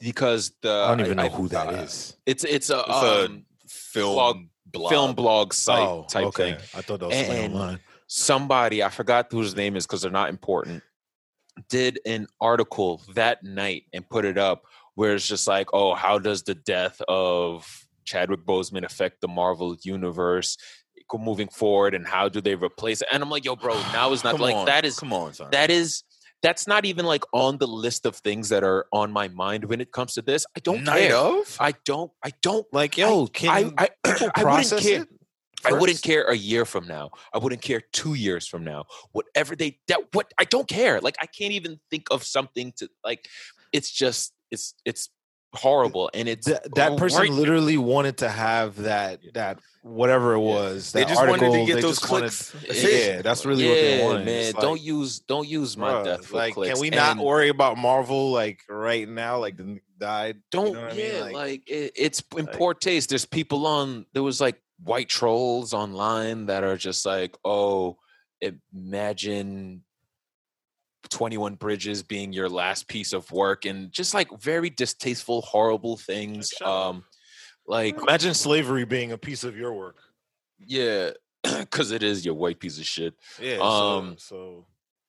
because 0.00 0.52
the 0.62 0.70
I 0.70 0.88
don't 0.88 1.00
even 1.00 1.16
know 1.18 1.24
I- 1.24 1.28
who 1.28 1.48
that 1.48 1.68
uh, 1.68 1.72
is. 1.72 2.16
It's 2.24 2.44
it's 2.44 2.70
a, 2.70 2.80
It's 2.80 2.88
a 2.88 3.24
um, 3.26 3.44
film 3.68 4.14
blog- 4.14 4.46
blog. 4.66 4.90
film 4.90 5.14
blog 5.14 5.52
site 5.52 5.86
oh, 5.86 6.06
type 6.08 6.26
okay. 6.26 6.52
thing. 6.52 6.60
I 6.74 6.80
thought 6.82 7.00
that 7.00 7.08
was 7.08 7.28
online. 7.28 7.80
Somebody 8.06 8.82
I 8.82 8.88
forgot 8.88 9.26
whose 9.30 9.54
name 9.56 9.76
is 9.76 9.86
because 9.86 10.02
they're 10.02 10.10
not 10.10 10.30
important. 10.30 10.82
Did 11.68 12.00
an 12.06 12.28
article 12.40 13.02
that 13.14 13.42
night 13.42 13.84
and 13.92 14.08
put 14.08 14.24
it 14.24 14.38
up 14.38 14.64
where 14.94 15.14
it's 15.14 15.26
just 15.28 15.46
like, 15.46 15.68
oh, 15.74 15.94
how 15.94 16.18
does 16.18 16.42
the 16.44 16.54
death 16.54 17.02
of 17.08 17.85
Chadwick 18.06 18.46
Boseman 18.46 18.84
affect 18.84 19.20
the 19.20 19.28
Marvel 19.28 19.76
universe 19.82 20.56
moving 21.14 21.48
forward, 21.48 21.94
and 21.94 22.06
how 22.06 22.28
do 22.28 22.40
they 22.40 22.54
replace 22.54 23.00
it? 23.00 23.08
And 23.12 23.22
I'm 23.22 23.30
like, 23.30 23.44
yo, 23.44 23.56
bro, 23.56 23.74
now 23.92 24.12
is 24.12 24.24
not 24.24 24.40
like 24.40 24.54
on, 24.54 24.66
that 24.66 24.84
is 24.84 24.98
come 24.98 25.12
on, 25.12 25.34
son. 25.34 25.50
that 25.52 25.70
is 25.70 26.02
that's 26.42 26.66
not 26.66 26.84
even 26.84 27.06
like 27.06 27.24
on 27.32 27.58
the 27.58 27.66
list 27.66 28.06
of 28.06 28.16
things 28.16 28.48
that 28.50 28.62
are 28.62 28.86
on 28.92 29.10
my 29.10 29.28
mind 29.28 29.64
when 29.64 29.80
it 29.80 29.92
comes 29.92 30.14
to 30.14 30.22
this. 30.22 30.46
I 30.56 30.60
don't 30.60 30.84
night 30.84 31.08
care. 31.08 31.16
of. 31.16 31.56
I 31.60 31.74
don't. 31.84 32.10
I 32.24 32.32
don't. 32.42 32.66
Like, 32.72 32.96
yo, 32.98 33.26
can 33.26 33.72
I, 33.78 33.88
I, 34.04 34.12
people 34.12 34.30
I 34.36 34.44
wouldn't 34.44 34.82
care. 34.82 35.06
I 35.64 35.72
wouldn't 35.72 36.02
care 36.02 36.22
a 36.24 36.36
year 36.36 36.64
from 36.64 36.86
now. 36.86 37.10
I 37.32 37.38
wouldn't 37.38 37.62
care 37.62 37.82
two 37.92 38.14
years 38.14 38.46
from 38.46 38.62
now. 38.62 38.84
Whatever 39.12 39.56
they 39.56 39.78
that 39.88 40.00
what 40.12 40.32
I 40.38 40.44
don't 40.44 40.68
care. 40.68 41.00
Like 41.00 41.16
I 41.20 41.26
can't 41.26 41.52
even 41.52 41.80
think 41.90 42.06
of 42.10 42.22
something 42.22 42.72
to 42.76 42.88
like. 43.04 43.26
It's 43.72 43.90
just 43.90 44.32
it's 44.50 44.74
it's 44.84 45.10
horrible 45.56 46.10
and 46.14 46.28
it's 46.28 46.46
That, 46.46 46.74
that 46.74 46.96
person 46.96 47.20
right- 47.20 47.30
literally 47.30 47.76
wanted 47.78 48.18
to 48.18 48.28
have 48.28 48.76
that 48.82 49.20
that 49.34 49.58
whatever 49.82 50.32
it 50.34 50.40
was. 50.40 50.90
They 50.92 51.00
that 51.02 51.08
just 51.08 51.20
article, 51.20 51.48
wanted 51.48 51.66
to 51.66 51.72
get 51.72 51.82
those 51.82 51.98
just 52.00 52.10
wanted- 52.10 52.32
clicks. 52.32 52.82
yeah, 52.82 53.22
that's 53.22 53.46
really 53.46 53.66
what 53.68 53.74
they 53.74 53.98
Yeah, 53.98 54.04
wanted. 54.04 54.24
Man, 54.26 54.40
It's 54.50 54.58
don't 54.58 54.80
use 54.80 55.20
don't 55.20 55.46
use 55.48 55.76
my 55.76 55.90
bruh, 55.92 56.04
death 56.04 56.26
for 56.26 56.36
like, 56.36 56.54
clicks. 56.54 56.72
can 56.74 56.80
we 56.80 56.90
not 56.90 57.12
And- 57.12 57.20
worry 57.20 57.48
about 57.50 57.78
Marvel 57.78 58.30
like 58.32 58.60
right 58.68 59.08
now? 59.08 59.38
Like 59.38 59.56
the 59.56 59.78
died. 59.98 60.38
don't 60.50 60.66
you 60.68 60.72
know 60.74 60.80
what 60.82 60.92
I 60.92 60.96
mean? 60.96 61.12
yeah 61.12 61.20
Like- 61.22 61.34
like, 61.34 61.70
it, 61.70 61.92
it's 61.96 62.22
in 62.36 62.46
poor 62.48 62.74
taste 62.74 63.08
there's 63.10 63.24
people 63.24 63.66
on 63.66 64.06
there 64.12 64.22
was 64.22 64.40
like 64.40 64.60
white 64.84 65.08
trolls 65.08 65.72
online 65.72 66.46
that 66.46 66.62
are 66.64 66.76
just 66.76 67.06
like 67.06 67.34
oh 67.46 67.96
imagine 68.74 69.82
21 71.08 71.54
bridges 71.54 72.02
being 72.02 72.32
your 72.32 72.48
last 72.48 72.88
piece 72.88 73.12
of 73.12 73.30
work 73.32 73.64
and 73.64 73.92
just 73.92 74.14
like 74.14 74.28
very 74.40 74.70
distasteful 74.70 75.42
horrible 75.42 75.96
things 75.96 76.52
um 76.64 77.04
like 77.66 77.96
Imagine 78.00 78.34
slavery 78.34 78.84
being 78.84 79.12
a 79.12 79.18
piece 79.18 79.42
of 79.44 79.56
your 79.56 79.72
work. 79.72 79.96
yeah 80.58 81.10
because 81.42 81.90
it 81.92 82.02
is 82.02 82.24
your 82.24 82.34
white 82.34 82.58
piece 82.60 82.78
of 82.78 82.84
shit 82.84 83.14
Yeah. 83.40 83.58
Um, 83.58 84.16
so, 84.18 84.64
so 84.64 84.66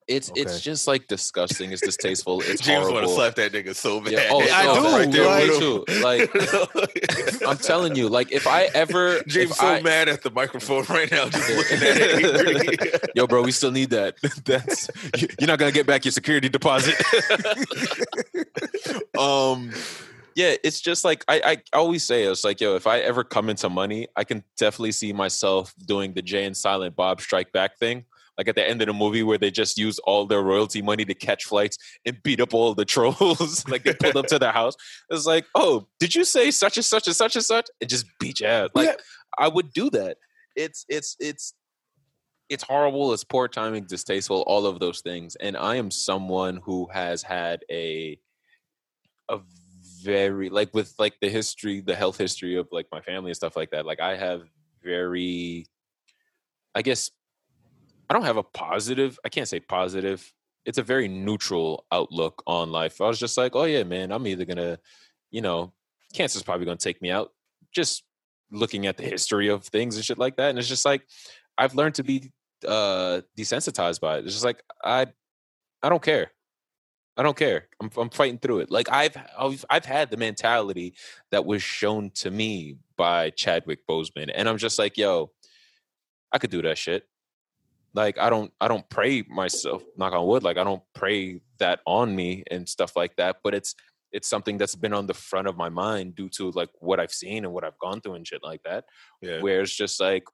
it's 0.07 0.29
Okay. 0.31 0.41
it's 0.41 0.61
just 0.61 0.87
like 0.87 1.07
disgusting 1.07 1.71
it's 1.73 1.81
distasteful 1.81 2.41
it's 2.41 2.61
James 2.61 2.87
want 2.89 3.05
to 3.05 3.13
slap 3.13 3.35
that 3.35 3.51
nigga 3.51 3.75
so 3.75 3.99
bad. 3.99 4.13
Yeah, 4.13 4.27
oh, 4.31 4.39
I 4.39 4.63
so 4.63 4.75
do, 4.75 4.87
right 4.97 5.11
there 5.11 5.47
Me 5.47 5.59
too. 5.59 5.85
like 6.01 7.41
i'm 7.47 7.57
telling 7.57 7.95
you 7.95 8.07
like 8.07 8.31
if 8.31 8.47
i 8.47 8.63
ever 8.73 9.21
James 9.27 9.57
so 9.57 9.67
I- 9.67 9.81
mad 9.81 10.07
at 10.07 10.21
the 10.23 10.31
microphone 10.31 10.85
right 10.89 11.11
now, 11.11 11.27
just 11.29 11.49
looking 11.49 11.77
at 11.77 11.97
it. 11.99 13.09
Yo, 13.15 13.27
bro, 13.27 13.41
we 13.41 13.51
still 13.51 13.71
need 13.71 13.89
that. 13.89 14.15
That's 14.45 14.89
you- 15.17 15.27
you're 15.39 15.47
not 15.47 15.59
gonna 15.59 15.71
get 15.71 15.85
back 15.87 16.05
your 16.05 16.11
security 16.11 16.49
deposit. 16.49 16.95
um, 19.17 19.71
yeah, 20.35 20.55
it's 20.63 20.79
just 20.81 21.03
like 21.03 21.23
I, 21.27 21.41
I 21.73 21.77
always 21.77 22.03
say, 22.03 22.23
it's 22.23 22.43
like, 22.43 22.61
yo, 22.61 22.75
if 22.75 22.85
I 22.87 22.99
ever 22.99 23.23
come 23.23 23.49
into 23.49 23.69
money, 23.69 24.07
I 24.15 24.23
can 24.23 24.43
definitely 24.55 24.91
see 24.91 25.11
myself 25.13 25.73
doing 25.85 26.13
the 26.13 26.21
Jay 26.21 26.45
and 26.45 26.55
Silent 26.55 26.95
Bob 26.95 27.21
Strike 27.21 27.51
Back 27.51 27.77
thing. 27.77 28.05
Like 28.37 28.47
at 28.47 28.55
the 28.55 28.67
end 28.67 28.81
of 28.81 28.87
the 28.87 28.93
movie 28.93 29.23
where 29.23 29.37
they 29.37 29.49
just 29.49 29.77
use 29.77 29.99
all 29.99 30.25
their 30.25 30.41
royalty 30.41 30.81
money 30.81 31.05
to 31.05 31.13
catch 31.13 31.45
flights 31.45 31.77
and 32.05 32.21
beat 32.23 32.39
up 32.39 32.53
all 32.53 32.75
the 32.75 32.85
trolls. 32.93 33.67
like 33.69 33.83
they 33.83 33.93
pulled 33.93 34.17
up 34.17 34.27
to 34.27 34.39
their 34.39 34.51
house. 34.51 34.75
It's 35.09 35.25
like, 35.25 35.45
oh, 35.55 35.87
did 35.99 36.13
you 36.13 36.23
say 36.23 36.51
such 36.51 36.77
and 36.77 36.85
such 36.85 37.07
and 37.07 37.15
such 37.15 37.35
and 37.35 37.45
such? 37.45 37.67
And 37.81 37.89
just 37.89 38.05
beat 38.19 38.39
you 38.39 38.47
out. 38.47 38.71
Like 38.75 38.99
I 39.37 39.47
would 39.47 39.71
do 39.73 39.89
that. 39.91 40.17
It's 40.55 40.85
it's 40.89 41.15
it's 41.19 41.53
it's 42.49 42.63
horrible, 42.63 43.13
it's 43.13 43.23
poor 43.23 43.47
timing, 43.47 43.85
distasteful, 43.85 44.43
all 44.47 44.65
of 44.65 44.79
those 44.79 45.01
things. 45.01 45.35
And 45.35 45.57
I 45.57 45.75
am 45.75 45.91
someone 45.91 46.61
who 46.63 46.87
has 46.91 47.23
had 47.23 47.63
a 47.69 48.19
a 49.29 49.39
very 50.03 50.49
like 50.49 50.73
with 50.73 50.93
like 50.97 51.15
the 51.21 51.29
history, 51.29 51.81
the 51.81 51.95
health 51.95 52.17
history 52.17 52.55
of 52.55 52.67
like 52.71 52.87
my 52.91 53.01
family 53.01 53.31
and 53.31 53.35
stuff 53.35 53.55
like 53.55 53.71
that. 53.71 53.85
Like 53.85 53.99
I 53.99 54.15
have 54.15 54.43
very 54.83 55.67
I 56.73 56.81
guess 56.81 57.11
I 58.09 58.13
don't 58.13 58.23
have 58.23 58.37
a 58.37 58.43
positive, 58.43 59.19
I 59.25 59.29
can't 59.29 59.47
say 59.47 59.59
positive. 59.59 60.31
It's 60.65 60.77
a 60.77 60.83
very 60.83 61.07
neutral 61.07 61.85
outlook 61.91 62.43
on 62.45 62.71
life. 62.71 63.01
I 63.01 63.07
was 63.07 63.19
just 63.19 63.37
like, 63.37 63.55
oh 63.55 63.63
yeah, 63.63 63.83
man, 63.83 64.11
I'm 64.11 64.27
either 64.27 64.45
gonna, 64.45 64.79
you 65.31 65.41
know, 65.41 65.73
cancer's 66.13 66.43
probably 66.43 66.65
gonna 66.65 66.77
take 66.77 67.01
me 67.01 67.11
out. 67.11 67.31
Just 67.73 68.03
looking 68.51 68.87
at 68.87 68.97
the 68.97 69.03
history 69.03 69.49
of 69.49 69.65
things 69.65 69.95
and 69.95 70.05
shit 70.05 70.17
like 70.17 70.37
that. 70.37 70.49
And 70.49 70.59
it's 70.59 70.67
just 70.67 70.85
like 70.85 71.03
I've 71.57 71.75
learned 71.75 71.95
to 71.95 72.03
be 72.03 72.31
uh 72.67 73.21
desensitized 73.37 74.01
by 74.01 74.17
it. 74.17 74.25
It's 74.25 74.33
just 74.33 74.45
like 74.45 74.63
I 74.83 75.07
I 75.83 75.89
don't 75.89 76.01
care. 76.01 76.31
I 77.17 77.23
don't 77.23 77.37
care. 77.37 77.67
I'm 77.81 77.89
I'm 77.97 78.09
fighting 78.09 78.39
through 78.39 78.59
it. 78.59 78.71
Like 78.71 78.89
I've 78.91 79.17
I've 79.37 79.65
I've 79.69 79.85
had 79.85 80.11
the 80.11 80.17
mentality 80.17 80.95
that 81.31 81.45
was 81.45 81.63
shown 81.63 82.11
to 82.15 82.31
me 82.31 82.77
by 82.95 83.31
Chadwick 83.31 83.85
Boseman 83.87 84.31
and 84.33 84.47
I'm 84.49 84.57
just 84.57 84.79
like, 84.79 84.97
yo, 84.97 85.31
I 86.31 86.37
could 86.39 86.51
do 86.51 86.61
that 86.63 86.77
shit. 86.77 87.03
Like 87.97 88.17
I 88.19 88.29
don't 88.29 88.51
I 88.61 88.67
don't 88.71 88.87
pray 88.97 89.23
myself, 89.41 89.81
knock 89.97 90.13
on 90.13 90.25
wood, 90.27 90.43
like 90.43 90.57
I 90.61 90.63
don't 90.63 90.83
pray 90.93 91.41
that 91.57 91.79
on 91.85 92.15
me 92.15 92.43
and 92.51 92.69
stuff 92.69 92.91
like 92.95 93.15
that, 93.17 93.37
but 93.43 93.53
it's 93.55 93.73
it's 94.11 94.29
something 94.33 94.57
that's 94.59 94.75
been 94.75 94.93
on 94.93 95.07
the 95.07 95.13
front 95.29 95.47
of 95.47 95.57
my 95.57 95.69
mind 95.69 96.15
due 96.15 96.29
to 96.37 96.51
like 96.51 96.69
what 96.87 96.99
I've 96.99 97.11
seen 97.11 97.43
and 97.43 97.53
what 97.53 97.63
I've 97.65 97.79
gone 97.79 97.99
through 97.99 98.13
and 98.17 98.27
shit 98.27 98.43
like 98.51 98.61
that 98.63 98.85
Yeah. 99.21 99.41
where 99.41 99.61
it's 99.61 99.75
just 99.75 99.99
like 99.99 100.25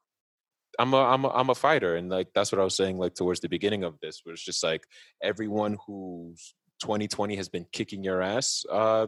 I'm 0.78 0.92
a 0.92 1.02
I'm 1.12 1.24
a 1.24 1.30
I'm 1.30 1.50
a 1.50 1.54
fighter 1.54 1.96
and 1.96 2.10
like 2.10 2.28
that's 2.34 2.52
what 2.52 2.60
I 2.60 2.64
was 2.64 2.76
saying 2.76 2.98
like 2.98 3.14
towards 3.14 3.40
the 3.40 3.48
beginning 3.48 3.82
of 3.82 3.94
this 4.02 4.20
where 4.22 4.34
it's 4.34 4.44
just 4.44 4.62
like 4.62 4.82
everyone 5.22 5.78
who's 5.86 6.54
2020 6.82 7.34
has 7.36 7.48
been 7.48 7.66
kicking 7.72 8.04
your 8.04 8.20
ass 8.20 8.64
uh 8.70 9.06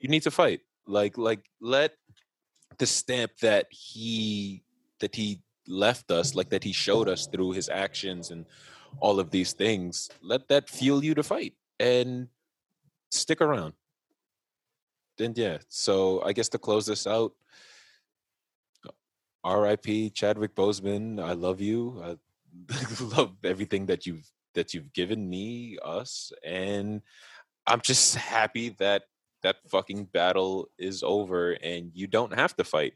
you 0.00 0.08
need 0.10 0.22
to 0.24 0.30
fight 0.30 0.60
like 0.86 1.16
like 1.16 1.42
let 1.60 1.92
the 2.78 2.86
stamp 2.86 3.32
that 3.40 3.66
he 3.70 4.62
that 5.00 5.14
he 5.14 5.40
left 5.68 6.10
us 6.10 6.34
like 6.34 6.50
that 6.50 6.64
he 6.64 6.72
showed 6.72 7.08
us 7.08 7.26
through 7.26 7.52
his 7.52 7.68
actions 7.68 8.30
and 8.30 8.46
all 9.00 9.20
of 9.20 9.30
these 9.30 9.52
things 9.52 10.08
let 10.22 10.48
that 10.48 10.68
fuel 10.68 11.04
you 11.04 11.14
to 11.14 11.22
fight 11.22 11.54
and 11.78 12.28
stick 13.10 13.40
around 13.40 13.72
then 15.18 15.32
yeah 15.36 15.58
so 15.68 16.22
i 16.24 16.32
guess 16.32 16.48
to 16.48 16.58
close 16.58 16.86
this 16.86 17.06
out 17.06 17.32
R.I.P. 19.44 20.10
Chadwick 20.10 20.54
Boseman. 20.54 21.22
I 21.22 21.32
love 21.32 21.60
you. 21.60 22.02
I 22.04 22.16
love 23.16 23.32
everything 23.44 23.86
that 23.86 24.06
you've 24.06 24.28
that 24.54 24.74
you've 24.74 24.92
given 24.92 25.28
me, 25.28 25.78
us, 25.84 26.32
and 26.44 27.00
I'm 27.66 27.80
just 27.80 28.16
happy 28.16 28.70
that 28.78 29.04
that 29.42 29.56
fucking 29.70 30.06
battle 30.06 30.68
is 30.78 31.02
over 31.02 31.52
and 31.52 31.92
you 31.94 32.06
don't 32.06 32.34
have 32.34 32.56
to 32.56 32.64
fight. 32.64 32.94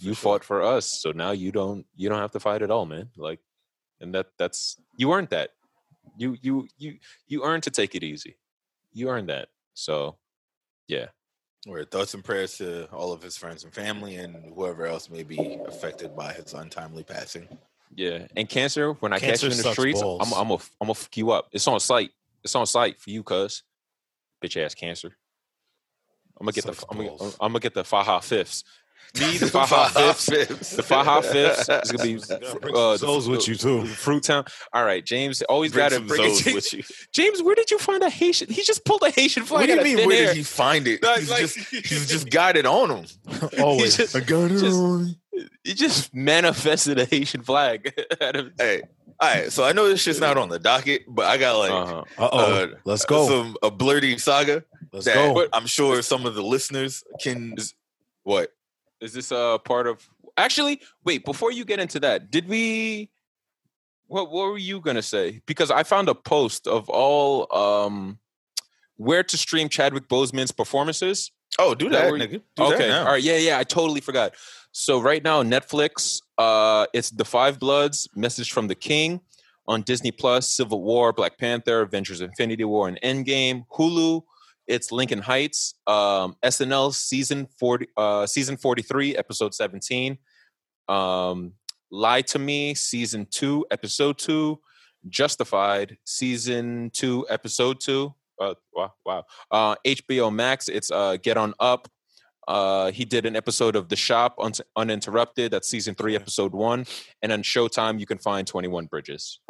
You 0.00 0.14
fought 0.14 0.44
for 0.44 0.62
us, 0.62 0.86
so 0.86 1.10
now 1.10 1.32
you 1.32 1.50
don't 1.50 1.84
you 1.96 2.08
don't 2.08 2.20
have 2.20 2.30
to 2.32 2.40
fight 2.40 2.62
at 2.62 2.70
all, 2.70 2.86
man. 2.86 3.10
Like, 3.16 3.40
and 4.00 4.14
that 4.14 4.28
that's 4.38 4.80
you 4.96 5.12
earned 5.12 5.30
that. 5.30 5.50
You 6.16 6.36
you 6.40 6.68
you 6.78 6.98
you 7.26 7.44
earned 7.44 7.64
to 7.64 7.70
take 7.70 7.94
it 7.94 8.04
easy. 8.04 8.36
You 8.92 9.08
earned 9.08 9.28
that. 9.28 9.48
So, 9.74 10.16
yeah. 10.86 11.06
Where 11.66 11.84
thoughts 11.84 12.14
and 12.14 12.24
prayers 12.24 12.56
to 12.58 12.86
all 12.92 13.12
of 13.12 13.22
his 13.22 13.36
friends 13.36 13.64
and 13.64 13.74
family 13.74 14.16
and 14.16 14.54
whoever 14.54 14.86
else 14.86 15.10
may 15.10 15.24
be 15.24 15.58
affected 15.66 16.16
by 16.16 16.32
his 16.32 16.54
untimely 16.54 17.02
passing. 17.02 17.48
Yeah, 17.94 18.26
and 18.36 18.48
cancer. 18.48 18.92
When 18.92 19.12
I 19.12 19.18
Cancer 19.18 19.48
catch 19.48 19.56
you 19.56 19.60
in 19.60 19.66
the 19.66 19.72
streets, 19.72 20.00
balls. 20.00 20.22
I'm 20.24 20.32
I'm 20.38 20.50
a 20.50 20.54
I'm 20.54 20.86
gonna 20.86 20.94
fuck 20.94 21.16
you 21.16 21.30
up. 21.32 21.48
It's 21.52 21.66
on 21.66 21.80
site. 21.80 22.10
It's 22.44 22.54
on 22.54 22.66
site 22.66 23.00
for 23.00 23.10
you, 23.10 23.22
cuz 23.22 23.64
bitch 24.42 24.62
ass 24.62 24.74
cancer. 24.74 25.16
I'm 26.40 26.44
gonna 26.44 26.52
get 26.52 26.64
Sucks 26.64 26.80
the 26.80 26.86
I'm 26.90 26.98
gonna. 26.98 27.32
I'm 27.40 27.52
gonna 27.52 27.60
get 27.60 27.74
the 27.74 27.82
Faha 27.82 28.22
fifths. 28.22 28.62
Me, 29.18 29.38
the 29.38 29.46
Faha 29.52 30.14
fifths. 30.14 30.76
The 30.76 30.82
Faha 30.82 31.22
fifths 31.24 31.68
is 31.68 31.90
gonna 31.92 32.04
be 32.04 32.14
Bring 32.60 32.76
uh, 32.76 32.96
some 32.98 33.08
Zoes 33.08 33.28
with 33.28 33.48
you 33.48 33.54
too. 33.54 33.84
Fruit 33.86 34.22
Town. 34.22 34.44
All 34.72 34.84
right, 34.84 35.04
James. 35.04 35.40
Always 35.42 35.72
Bring 35.72 35.84
got 35.84 35.88
to 35.90 35.94
some 35.96 36.06
bring 36.06 36.22
it. 36.24 36.54
With 36.54 36.72
you. 36.72 36.82
James, 37.12 37.42
where 37.42 37.54
did 37.54 37.70
you 37.70 37.78
find 37.78 38.02
a 38.02 38.10
Haitian? 38.10 38.48
He 38.50 38.62
just 38.62 38.84
pulled 38.84 39.02
a 39.02 39.10
Haitian 39.10 39.44
flag. 39.44 39.60
What 39.60 39.66
do 39.66 39.72
you 39.72 39.78
out 39.78 39.84
mean? 39.84 40.06
Where 40.06 40.16
air. 40.22 40.26
did 40.28 40.36
he 40.36 40.42
find 40.42 40.86
it? 40.86 41.02
Like- 41.02 41.20
he's 41.20 41.30
like- 41.30 41.40
just 41.40 41.58
he's 41.70 42.08
just 42.08 42.30
got 42.30 42.56
it 42.56 42.66
on 42.66 42.90
him. 42.90 43.06
Always. 43.58 43.96
just- 43.96 44.14
I 44.14 44.20
got 44.20 44.50
it 44.50 44.58
just- 44.58 44.76
on. 44.76 45.16
You 45.64 45.74
just 45.74 46.12
manifested 46.14 46.98
a 46.98 47.04
Haitian 47.04 47.42
flag. 47.42 47.92
out 48.20 48.36
of- 48.36 48.52
Hey, 48.58 48.82
all 49.20 49.28
right. 49.34 49.50
So 49.52 49.64
I 49.64 49.72
know 49.72 49.88
this 49.88 50.02
shit's 50.02 50.20
not 50.20 50.36
on 50.36 50.48
the 50.48 50.58
docket, 50.58 51.02
but 51.08 51.26
I 51.26 51.38
got 51.38 51.58
like 51.58 51.70
Uh-huh. 51.70 52.24
Uh 52.24 52.66
Let's 52.84 53.04
go. 53.04 53.26
some 53.28 53.56
a 53.62 53.70
blurty 53.70 54.20
saga 54.20 54.64
Let's 54.92 55.06
that 55.06 55.14
go. 55.14 55.46
I'm 55.52 55.66
sure 55.66 56.02
some 56.02 56.26
of 56.26 56.34
the 56.34 56.42
listeners 56.42 57.04
can. 57.20 57.54
What? 58.24 58.52
Is 59.00 59.12
this 59.12 59.30
a 59.30 59.58
part 59.64 59.86
of? 59.86 60.08
Actually, 60.36 60.80
wait. 61.04 61.24
Before 61.24 61.50
you 61.52 61.64
get 61.64 61.78
into 61.80 62.00
that, 62.00 62.30
did 62.30 62.48
we? 62.48 63.10
What 64.06 64.30
What 64.30 64.50
were 64.50 64.58
you 64.58 64.80
gonna 64.80 65.02
say? 65.02 65.40
Because 65.46 65.70
I 65.70 65.82
found 65.82 66.08
a 66.08 66.14
post 66.14 66.66
of 66.66 66.88
all 66.88 67.52
um 67.54 68.18
where 68.96 69.22
to 69.22 69.36
stream 69.36 69.68
Chadwick 69.68 70.08
Boseman's 70.08 70.50
performances. 70.52 71.30
Oh, 71.58 71.74
do 71.74 71.88
That 71.88 72.02
that, 72.04 72.12
were- 72.12 72.18
nigga. 72.18 72.42
Do 72.56 72.64
okay, 72.64 72.88
that 72.88 73.06
all 73.06 73.12
right, 73.12 73.22
yeah, 73.22 73.36
yeah. 73.36 73.58
I 73.58 73.64
totally 73.64 74.00
forgot. 74.00 74.34
So 74.72 75.00
right 75.00 75.22
now, 75.24 75.42
Netflix, 75.42 76.20
uh, 76.36 76.86
it's 76.92 77.10
The 77.10 77.24
Five 77.24 77.58
Bloods, 77.58 78.08
Message 78.14 78.52
from 78.52 78.68
the 78.68 78.74
King 78.74 79.20
on 79.66 79.82
Disney 79.82 80.10
Plus, 80.10 80.50
Civil 80.50 80.82
War, 80.82 81.12
Black 81.12 81.38
Panther, 81.38 81.80
Avengers: 81.82 82.20
Infinity 82.20 82.64
War, 82.64 82.88
and 82.88 82.98
Endgame. 83.02 83.64
Hulu, 83.72 84.22
it's 84.68 84.92
Lincoln 84.92 85.20
Heights, 85.20 85.74
um, 85.86 86.36
SNL 86.44 86.94
season 86.94 87.48
forty, 87.58 87.88
uh, 87.96 88.26
season 88.26 88.56
forty 88.56 88.82
three, 88.82 89.16
episode 89.16 89.54
seventeen. 89.54 90.18
Um, 90.88 91.54
Lie 91.90 92.22
to 92.22 92.38
Me, 92.38 92.74
season 92.74 93.26
two, 93.30 93.66
episode 93.70 94.18
two. 94.18 94.60
Justified, 95.08 95.96
season 96.04 96.90
two, 96.92 97.26
episode 97.30 97.80
two. 97.80 98.14
Uh, 98.40 98.54
wow, 98.74 98.92
wow. 99.06 99.24
Uh, 99.50 99.74
HBO 99.86 100.32
Max, 100.32 100.68
it's 100.68 100.90
uh, 100.90 101.16
Get 101.16 101.36
On 101.36 101.54
Up. 101.58 101.88
Uh, 102.46 102.90
he 102.90 103.04
did 103.04 103.26
an 103.26 103.36
episode 103.36 103.76
of 103.76 103.88
The 103.88 103.96
Shop 103.96 104.34
un- 104.40 104.52
Uninterrupted. 104.76 105.50
That's 105.50 105.68
season 105.68 105.94
three, 105.94 106.14
episode 106.16 106.52
one. 106.52 106.86
And 107.22 107.32
on 107.32 107.42
Showtime, 107.42 108.00
you 108.00 108.06
can 108.06 108.18
find 108.18 108.46
21 108.46 108.86
Bridges. 108.86 109.40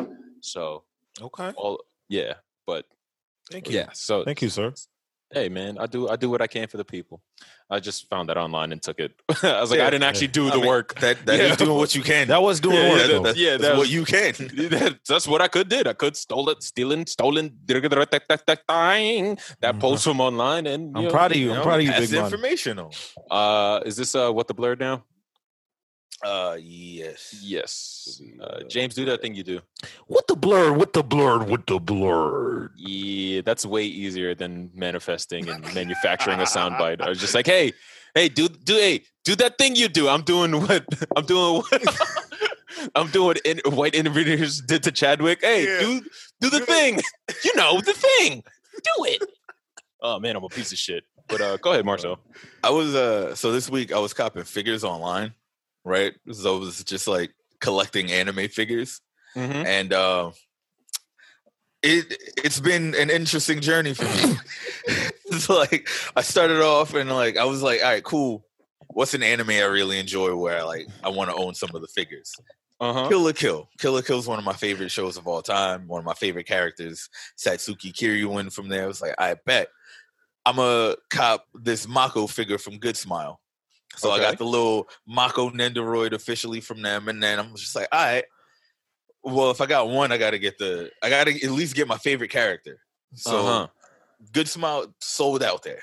So, 0.41 0.85
okay. 1.21 1.53
all 1.57 1.81
yeah, 2.09 2.35
but 2.66 2.87
Thank 3.51 3.69
you. 3.69 3.77
yeah. 3.77 3.91
So, 3.93 4.25
Thank 4.25 4.43
you, 4.43 4.49
sir. 4.49 4.73
Hey, 5.31 5.51
man, 5.51 5.76
I 5.79 5.85
do 5.87 6.09
I 6.09 6.16
do 6.16 6.31
what 6.31 6.41
I 6.41 6.47
can 6.47 6.68
for 6.68 6.79
the 6.79 6.85
people. 6.87 7.20
I 7.70 7.81
just 7.81 8.09
found 8.09 8.31
that 8.31 8.39
online 8.39 8.72
and 8.72 8.81
took 8.81 8.99
it. 8.99 9.12
I 9.43 9.61
was 9.61 9.70
like, 9.70 9.79
Yeah, 9.79 9.87
I 9.87 9.91
didn't 9.91 10.05
actually 10.05 10.29
do 10.29 10.49
I 10.49 10.53
the 10.53 10.57
mean, 10.57 10.66
work. 10.66 10.99
That 11.01 11.18
that 11.26 11.39
is 11.39 11.51
Yeah. 11.51 11.57
doing 11.57 11.76
what 11.76 11.95
you 11.95 12.03
can. 12.03 12.29
That 12.29 12.41
was 12.41 12.61
doing 12.61 12.76
Yeah, 12.76 12.89
work. 12.91 13.01
yeah, 13.01 13.07
though. 13.09 13.22
that's, 13.22 13.39
yeah, 13.39 13.51
that's 13.51 13.62
that 13.62 13.76
what 13.76 13.91
you 13.91 14.05
can. 14.07 14.33
That- 14.70 14.99
That's 15.07 15.29
what 15.29 15.43
I 15.43 15.49
could 15.49 15.68
did. 15.68 15.87
I 15.87 15.93
could 15.93 16.16
stole 16.16 16.49
it, 16.49 16.62
stealing, 16.62 17.05
stolen, 17.07 17.59
that 17.66 19.79
post 19.81 20.05
from 20.05 20.20
online, 20.20 20.66
and 20.66 20.97
I'm 20.97 21.05
know, 21.05 21.11
proud 21.11 21.33
of 21.33 21.37
you. 21.37 21.51
You 21.51 21.55
I'm 21.57 21.62
proud 21.62 21.81
of 21.81 21.85
you, 21.87 21.91
pass 21.93 22.01
big 22.01 22.09
the 22.09 22.16
man. 22.16 22.24
information 22.24 22.79
on. 22.79 22.91
Uh, 23.31 23.81
is 23.85 23.97
this 23.97 24.14
uh 24.14 24.33
what 24.33 24.49
the 24.49 24.55
Blerd 24.55 24.81
now? 24.81 25.05
Uh, 26.25 26.57
yes. 26.61 27.37
Yes. 27.41 28.21
Uh, 28.41 28.62
James, 28.69 28.95
do 28.95 29.05
that 29.05 29.23
thing 29.23 29.35
you 29.35 29.45
do. 29.45 29.61
What 30.09 30.27
the 30.27 30.35
Blerd? 30.35 30.77
What 30.77 30.93
the 30.93 31.05
Blerd? 31.05 31.47
What 31.49 31.66
the 31.66 31.79
Blerd? 31.79 32.71
Yeah, 32.77 33.43
that's 33.45 33.64
way 33.64 33.85
easier 33.85 34.35
than 34.35 34.71
manifesting 34.75 35.49
and 35.49 35.62
manufacturing 35.75 36.41
a 36.41 36.45
soundbite. 36.45 37.01
I 37.01 37.09
was 37.09 37.21
just 37.21 37.35
like, 37.35 37.47
hey, 37.55 37.73
hey, 38.14 38.29
do 38.29 38.49
do 38.49 38.75
hey, 38.75 39.05
do 39.25 39.37
that 39.37 39.59
thing 39.59 39.77
you 39.77 39.89
do. 39.89 40.09
I'm 40.09 40.23
doing 40.23 40.61
what 40.61 40.85
I'm 41.16 41.25
doing 41.25 41.62
what 41.62 41.83
I'm 42.97 43.09
doing 43.11 43.27
what 43.27 43.39
in, 43.39 43.61
white 43.73 43.95
interviewers 43.95 44.61
did 44.61 44.83
to 44.85 44.93
Chadwick. 44.93 45.39
Hey, 45.43 45.66
Yeah. 45.66 45.81
do 45.81 46.01
do 46.41 46.51
the 46.51 46.61
thing. 46.66 47.01
you 47.45 47.55
know 47.55 47.81
the 47.81 47.93
thing. 47.93 48.43
Do 48.75 49.05
it. 49.05 49.23
Oh 50.03 50.19
man, 50.19 50.35
I'm 50.35 50.43
a 50.45 50.49
piece 50.49 50.73
of 50.73 50.79
shit. 50.79 51.05
But 51.29 51.41
uh 51.41 51.57
go 51.59 51.73
ahead, 51.73 51.85
Marcell. 51.85 52.19
I 52.64 52.71
was 52.71 52.95
uh 52.97 53.37
so 53.37 53.53
this 53.53 53.71
week 53.71 53.93
I 53.93 53.99
was 54.01 54.12
copping 54.14 54.43
figures 54.45 54.83
online, 54.83 55.35
right? 55.85 56.14
So 56.33 56.59
was 56.59 56.83
just 56.85 57.09
like 57.09 57.35
collecting 57.61 58.11
anime 58.12 58.49
figures. 58.49 59.01
Mm-hmm. 59.37 59.66
And 59.66 59.93
uh 59.93 60.31
it 61.83 62.16
it's 62.45 62.61
been 62.61 62.95
an 62.95 63.11
interesting 63.11 63.61
journey 63.61 63.95
for 63.95 64.05
me. 64.05 64.37
it's 65.26 65.49
like 65.49 65.89
I 66.16 66.22
started 66.22 66.62
off 66.62 66.95
and 66.95 67.11
like 67.11 67.37
I 67.37 67.45
was 67.45 67.62
like, 67.62 67.83
all 67.83 67.91
right, 67.91 68.05
cool. 68.05 68.45
What's 68.89 69.14
an 69.14 69.22
anime 69.22 69.51
I 69.51 69.64
really 69.64 69.99
enjoy 69.99 70.35
where 70.35 70.64
like 70.64 70.89
I 71.05 71.11
want 71.11 71.31
to 71.31 71.37
own 71.37 71.55
some 71.55 71.70
of 71.74 71.83
the 71.83 71.89
figures? 71.89 72.35
Uh-huh. 72.81 73.09
Kill 73.09 73.20
la 73.20 73.33
Kill. 73.33 73.68
Kill 73.79 73.93
la 73.93 74.01
Kill 74.01 74.18
is 74.18 74.26
one 74.26 74.39
of 74.39 74.45
my 74.45 74.53
favorite 74.53 74.91
shows 74.91 75.16
of 75.16 75.26
all 75.26 75.43
time. 75.43 75.89
One 75.89 75.99
of 75.99 76.05
my 76.05 76.14
favorite 76.14 76.47
characters. 76.47 77.09
Satsuki 77.37 77.93
Kiryuin 77.93 78.53
from 78.53 78.68
there. 78.68 78.85
I 78.85 78.87
was 78.87 79.03
like, 79.03 79.14
I 79.18 79.37
bet 79.45 79.68
I'm 80.47 80.59
a 80.59 80.97
cop 81.11 81.45
this 81.55 81.87
Mako 81.87 82.26
figure 82.26 82.59
from 82.59 82.79
Good 82.79 82.97
Smile. 82.97 83.41
So 83.99 84.11
I 84.11 84.19
got 84.19 84.39
the 84.39 84.45
little 84.45 84.89
Mako 85.07 85.51
Nendoroid 85.51 86.13
officially 86.13 86.61
from 86.61 86.83
them, 86.83 87.09
and 87.09 87.23
then 87.23 87.39
I'm 87.39 87.55
just 87.57 87.75
like, 87.75 87.89
all 87.93 88.01
right. 88.01 88.25
Well, 89.25 89.51
if 89.51 89.61
I 89.61 89.67
got 89.67 89.89
one, 89.89 90.13
I 90.13 90.19
gotta 90.19 90.39
get 90.39 90.59
the 90.59 90.91
I 91.03 91.11
gotta 91.11 91.33
at 91.33 91.51
least 91.51 91.75
get 91.75 91.89
my 91.89 91.99
favorite 91.99 92.31
character. 92.31 92.81
So 93.15 93.39
uh-huh. 93.39 93.67
Good 94.33 94.49
Smile 94.49 94.95
sold 95.01 95.43
out 95.43 95.63
there. 95.63 95.83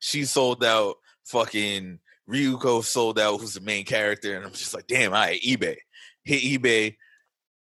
She 0.00 0.24
sold 0.24 0.64
out. 0.64 0.96
Fucking 1.26 1.98
Ryuko 2.28 2.82
sold 2.82 3.18
out, 3.18 3.40
who's 3.40 3.54
the 3.54 3.60
main 3.60 3.84
character, 3.84 4.34
and 4.36 4.44
I'm 4.44 4.52
just 4.52 4.74
like, 4.74 4.86
damn, 4.86 5.12
I 5.12 5.28
right, 5.28 5.40
eBay. 5.42 5.76
Hit 6.24 6.42
eBay, 6.42 6.96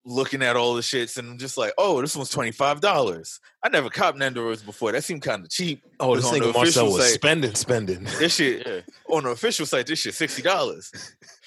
looking 0.09 0.41
at 0.41 0.55
all 0.57 0.75
the 0.75 0.83
shits, 0.83 1.19
and 1.19 1.29
I'm 1.29 1.37
just 1.39 1.59
like, 1.59 1.73
oh, 1.77 2.01
this 2.01 2.15
one's 2.17 2.31
twenty 2.31 2.53
five 2.53 2.81
dollars. 2.81 3.41
I 3.63 3.69
never 3.69 3.91
copped 3.91 4.17
Nendoroids 4.19 4.65
before. 4.65 4.93
That 4.93 5.03
seemed 5.05 5.23
kind 5.23 5.45
of 5.45 5.51
cheap. 5.51 5.83
Oh, 6.01 6.15
this 6.15 6.25
on 6.27 6.35
nigga 6.35 6.55
Marcell 6.55 6.63
official 6.63 6.93
was 6.93 7.03
site. 7.05 7.15
spending, 7.15 7.55
spending. 7.55 8.05
This 8.19 8.37
shit 8.37 8.67
Yeah. 8.67 8.81
on 9.15 9.25
the 9.25 9.31
official 9.31 9.67
site, 9.67 9.87
this 9.89 9.99
shit 9.99 10.15
sixty 10.15 10.43
dollars. 10.43 10.93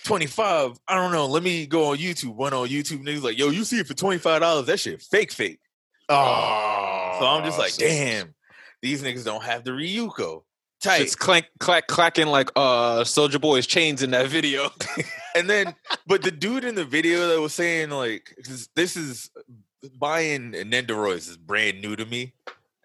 Twenty 0.03 0.25
five. 0.27 0.77
I 0.87 0.95
don't 0.95 1.11
know. 1.11 1.25
Let 1.25 1.41
me 1.43 1.65
go 1.65 1.85
on 1.91 1.97
YouTube. 1.97 2.35
Went 2.35 2.53
on 2.53 2.67
YouTube. 2.67 3.03
Niggas 3.03 3.23
like, 3.23 3.37
yo, 3.39 3.49
you 3.49 3.63
see 3.63 3.79
it 3.79 3.87
for 3.87 3.93
twenty 3.93 4.17
five 4.19 4.41
dollars? 4.41 4.65
That 4.67 4.79
shit 4.79 5.01
fake, 5.01 5.31
fake. 5.31 5.59
Oh, 6.09 7.17
So 7.19 7.25
I'm 7.27 7.43
just 7.45 7.57
like, 7.59 7.69
so- 7.71 7.85
damn, 7.85 8.33
these 8.81 9.01
niggas 9.03 9.23
don't 9.25 9.43
have 9.43 9.63
the 9.63 9.71
Ryuko. 9.71 10.43
Tight. 10.81 11.01
It's 11.01 11.15
clank 11.15 11.45
clack 11.59 11.87
clacking 11.87 12.27
like 12.27 12.49
uh 12.55 13.03
Soldier 13.03 13.37
Boy's 13.39 13.67
chains 13.67 14.01
in 14.01 14.11
that 14.11 14.27
video. 14.27 14.69
and 15.35 15.49
then, 15.49 15.75
but 16.07 16.21
the 16.21 16.31
dude 16.31 16.63
in 16.63 16.75
the 16.75 16.85
video 16.85 17.27
that 17.27 17.41
was 17.41 17.53
saying 17.53 17.89
like, 17.89 18.33
this 18.75 18.95
is 18.95 19.29
buying 19.97 20.53
Nendoroids 20.53 21.29
is 21.29 21.35
brand 21.37 21.81
new 21.81 21.95
to 21.97 22.05
me, 22.05 22.33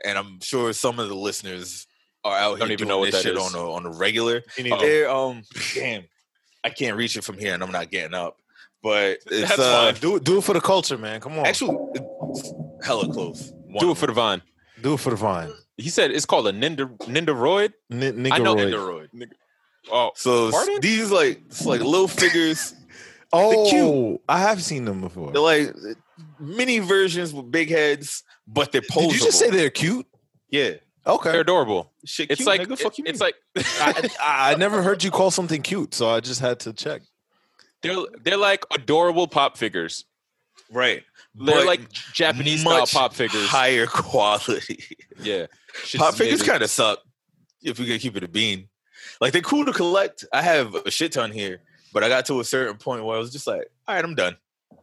and 0.05 0.19
I'm 0.19 0.41
sure 0.41 0.73
some 0.73 0.99
of 0.99 1.09
the 1.09 1.15
listeners 1.15 1.87
are 2.25 2.37
out 2.37 2.59
Don't 2.59 2.69
here 2.69 2.73
even 2.75 2.79
doing 2.79 2.89
know 2.89 2.99
what 2.99 3.13
this 3.13 3.23
that 3.23 3.29
shit 3.29 3.37
is. 3.37 3.55
on 3.55 3.61
a 3.61 3.73
on 3.73 3.87
a 3.87 3.91
regular. 3.91 4.43
You 4.57 4.65
need 4.65 4.71
to- 4.71 4.77
They're, 4.81 5.11
um, 5.11 5.43
damn, 5.75 6.03
I 6.65 6.71
can't 6.71 6.97
reach 6.97 7.17
it 7.17 7.23
from 7.23 7.39
here, 7.39 7.55
and 7.55 7.63
I'm 7.63 7.71
not 7.73 7.91
getting 7.93 8.15
up. 8.15 8.39
But 8.83 9.19
it's 9.31 9.49
That's 9.51 9.59
uh, 9.59 9.93
fine. 9.93 10.01
do, 10.01 10.19
do 10.21 10.39
it 10.39 10.45
for 10.45 10.53
the 10.53 10.61
culture, 10.61 10.99
man. 10.99 11.21
Come 11.21 11.39
on. 11.39 11.47
actually 11.47 11.77
hella 12.85 13.09
close. 13.13 13.53
One 13.67 13.79
Do 13.79 13.93
it 13.93 13.99
for 13.99 14.07
the 14.07 14.13
vine. 14.13 14.43
do 14.83 14.95
it 14.95 15.01
for 15.01 15.11
the 15.11 15.17
vine. 15.17 15.53
He 15.77 15.89
said 15.91 16.11
it's 16.11 16.27
called 16.27 16.47
a 16.47 16.53
Ninja 16.53 16.97
Ninderoid. 16.99 17.73
N- 17.91 18.27
I 18.33 18.39
know 18.39 18.55
Niggeroid. 18.55 19.09
Ninderoid. 19.15 19.29
Oh, 19.93 20.11
So 20.15 20.51
Pardon? 20.51 20.81
these 20.81 21.11
like 21.11 21.43
it's 21.47 21.65
like 21.67 21.81
little 21.83 22.09
figures. 22.09 22.75
Oh, 23.37 23.69
cute. 23.69 24.21
I 24.29 24.39
have 24.39 24.63
seen 24.63 24.85
them 24.85 25.01
before. 25.01 25.33
They're 25.33 25.43
like 25.43 25.75
mini 26.39 26.79
versions 26.79 27.35
with 27.35 27.51
big 27.51 27.69
heads, 27.69 28.23
but 28.47 28.71
they're 28.71 28.81
posable. 28.81 29.11
Did 29.11 29.15
you 29.19 29.27
just 29.27 29.41
say 29.41 29.51
they're 29.51 29.71
cute? 29.71 30.07
yeah? 30.51 30.75
Okay. 31.05 31.33
They're 31.33 31.41
adorable. 31.41 31.91
Shit, 32.05 32.31
It's 32.31 32.39
cute, 32.39 32.47
like 32.47 32.61
nigga, 32.61 32.79
fuck 32.79 32.97
you 32.97 33.05
it's 33.09 33.19
mean? 33.21 33.27
like 33.27 33.35
I, 33.81 34.09
I 34.23 34.53
I 34.53 34.55
never 34.55 34.83
heard 34.83 35.03
you 35.03 35.11
call 35.11 35.33
something 35.33 35.63
cute, 35.63 35.95
so 35.95 36.09
I 36.09 36.21
just 36.21 36.41
had 36.41 36.61
to 36.61 36.73
check. 36.73 37.03
they're 37.83 37.97
they're 38.23 38.37
like 38.37 38.65
adorable 38.73 39.27
pop 39.27 39.57
figures. 39.57 40.05
right. 40.71 41.03
They're 41.35 41.57
But 41.57 41.67
like 41.67 41.91
Japanese 41.91 42.61
style 42.61 42.87
pop 42.87 43.15
figures. 43.15 43.49
higher 43.49 43.87
quality. 43.89 44.79
Yeah, 45.21 45.47
Shit's 45.47 45.64
Pop 45.97 46.15
figures 46.15 46.43
kind 46.43 46.63
of 46.63 46.71
suck 46.71 47.01
if 47.63 47.79
we 47.79 47.87
can 47.87 47.99
keep 47.99 48.17
it 48.17 48.25
a 48.25 48.29
bean. 48.29 48.69
Like 49.21 49.33
they're 49.33 49.43
cool 49.43 49.65
to 49.65 49.73
collect. 49.73 50.25
I 50.33 50.43
have 50.43 50.75
a 50.75 50.91
shit 50.91 51.13
ton 51.13 51.31
here, 51.31 51.61
but 51.93 52.03
I 52.05 52.09
got 52.09 52.27
to 52.27 52.41
a 52.41 52.45
certain 52.45 52.77
point 52.77 53.05
where 53.05 53.17
I 53.17 53.19
was 53.19 53.33
just 53.33 53.47
like, 53.47 53.71
all 53.87 53.95
right, 53.95 54.05
I'm 54.05 54.15
done. 54.15 54.37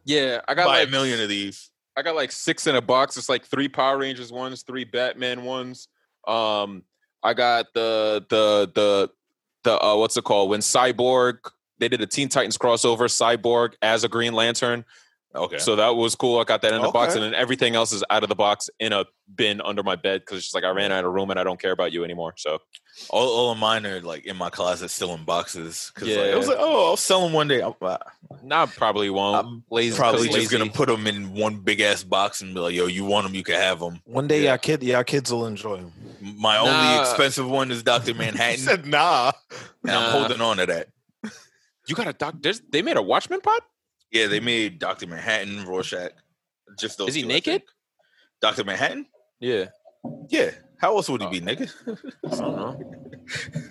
Yeah, 0.04 0.40
I 0.46 0.54
got 0.54 0.66
Buy 0.66 0.80
like 0.80 0.88
a 0.88 0.90
million 0.90 1.20
of 1.20 1.28
these. 1.28 1.70
I 1.96 2.02
got 2.02 2.14
like 2.14 2.32
six 2.32 2.66
in 2.66 2.74
a 2.74 2.80
box. 2.80 3.16
It's 3.16 3.28
like 3.28 3.44
three 3.44 3.68
Power 3.68 3.98
Rangers 3.98 4.32
ones, 4.32 4.62
three 4.62 4.84
Batman 4.84 5.44
ones. 5.44 5.88
Um, 6.26 6.84
I 7.22 7.34
got 7.34 7.66
the 7.74 8.24
the 8.28 8.70
the 8.74 9.10
the 9.64 9.84
uh, 9.84 9.96
what's 9.96 10.16
it 10.16 10.24
called? 10.24 10.50
When 10.50 10.60
Cyborg 10.60 11.38
they 11.78 11.88
did 11.88 12.00
a 12.00 12.06
Teen 12.06 12.28
Titans 12.28 12.56
crossover, 12.56 13.08
Cyborg 13.08 13.74
as 13.82 14.04
a 14.04 14.08
Green 14.08 14.32
Lantern. 14.32 14.84
Okay. 15.34 15.58
So 15.58 15.76
that 15.76 15.96
was 15.96 16.14
cool. 16.14 16.38
I 16.40 16.44
got 16.44 16.60
that 16.62 16.72
in 16.74 16.82
the 16.82 16.90
box, 16.90 17.14
and 17.14 17.22
then 17.22 17.34
everything 17.34 17.74
else 17.74 17.90
is 17.92 18.04
out 18.10 18.22
of 18.22 18.28
the 18.28 18.34
box 18.34 18.68
in 18.78 18.92
a 18.92 19.06
bin 19.34 19.62
under 19.62 19.82
my 19.82 19.96
bed 19.96 20.20
because 20.20 20.36
it's 20.38 20.46
just 20.48 20.54
like 20.54 20.64
I 20.64 20.68
ran 20.70 20.92
out 20.92 21.06
of 21.06 21.12
room 21.12 21.30
and 21.30 21.40
I 21.40 21.44
don't 21.44 21.58
care 21.58 21.72
about 21.72 21.90
you 21.90 22.04
anymore. 22.04 22.34
So 22.36 22.58
all, 23.08 23.26
all 23.28 23.50
of 23.50 23.56
mine 23.56 23.86
are 23.86 24.00
like 24.02 24.26
in 24.26 24.36
my 24.36 24.50
closet, 24.50 24.90
still 24.90 25.14
in 25.14 25.24
boxes. 25.24 25.90
Because 25.94 26.08
like, 26.08 26.16
Yeah. 26.18 26.32
I 26.32 26.36
was 26.36 26.48
like, 26.48 26.58
oh, 26.60 26.90
I'll 26.90 26.96
sell 26.98 27.22
them 27.24 27.32
one 27.32 27.48
day. 27.48 27.62
I'm, 27.62 27.72
uh, 27.80 27.96
nah, 28.42 28.66
probably 28.66 29.08
won't. 29.08 29.46
I'm 29.46 29.64
lazy, 29.70 29.96
probably 29.96 30.26
'cause 30.28 30.36
just 30.36 30.50
gonna 30.52 30.68
put 30.68 30.88
them 30.88 31.06
in 31.06 31.32
one 31.32 31.56
big 31.60 31.80
ass 31.80 32.02
box 32.04 32.42
and 32.42 32.52
be 32.52 32.60
like, 32.60 32.74
yo, 32.74 32.84
you 32.86 33.06
want 33.06 33.26
them, 33.26 33.34
you 33.34 33.42
can 33.42 33.54
have 33.54 33.80
them. 33.80 34.00
One 34.04 34.26
day, 34.28 34.42
Yeah. 34.42 34.50
y'all 34.50 34.58
kid, 34.58 34.82
y'all 34.82 35.02
kids 35.02 35.32
will 35.32 35.46
enjoy 35.46 35.76
them. 35.78 35.92
My 36.20 36.58
only 36.58 37.00
expensive 37.00 37.48
one 37.48 37.70
is 37.70 37.82
Doctor 37.82 38.12
Manhattan, 38.14 38.58
said 38.58 38.86
nah. 38.86 39.32
and 39.82 39.92
I'm 39.92 40.10
holding 40.10 40.42
on 40.42 40.58
to 40.58 40.66
that. 40.66 40.88
You 41.86 41.94
got 41.96 42.06
a 42.06 42.12
doc. 42.12 42.34
There's, 42.40 42.60
they 42.60 42.80
made 42.82 42.96
a 42.96 43.02
Watchmen 43.02 43.40
pod. 43.40 43.60
Yeah, 44.12 44.26
they 44.26 44.40
made 44.40 44.78
Doctor 44.78 45.06
Manhattan, 45.06 45.64
Rorschach. 45.64 46.12
Just 46.78 46.98
those. 46.98 47.08
Is 47.08 47.14
he 47.14 47.22
two, 47.22 47.28
naked? 47.28 47.62
Doctor 48.40 48.62
Manhattan? 48.64 49.06
Yeah. 49.40 49.66
Yeah. 50.28 50.50
How 50.78 50.96
else 50.96 51.08
would 51.08 51.20
he 51.22 51.26
Oh. 51.26 51.30
be 51.30 51.40
naked? 51.40 51.70
I 51.86 52.28
don't 52.30 52.56
know. 52.56 52.80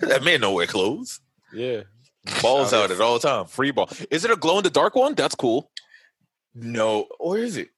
that 0.00 0.22
man 0.24 0.40
don't 0.40 0.54
wear 0.54 0.66
clothes. 0.66 1.20
Yeah. 1.54 1.82
Balls 2.40 2.72
Out 2.72 2.84
out 2.84 2.90
at 2.92 3.00
all 3.00 3.18
time. 3.18 3.46
Free 3.46 3.70
ball. 3.70 3.88
Is 4.10 4.24
it 4.24 4.30
a 4.30 4.36
glow 4.36 4.58
in 4.58 4.64
the 4.64 4.70
dark 4.70 4.94
one? 4.94 5.14
That's 5.14 5.34
cool. 5.34 5.70
No, 6.54 7.06
or 7.18 7.38
is 7.38 7.56
it? 7.56 7.68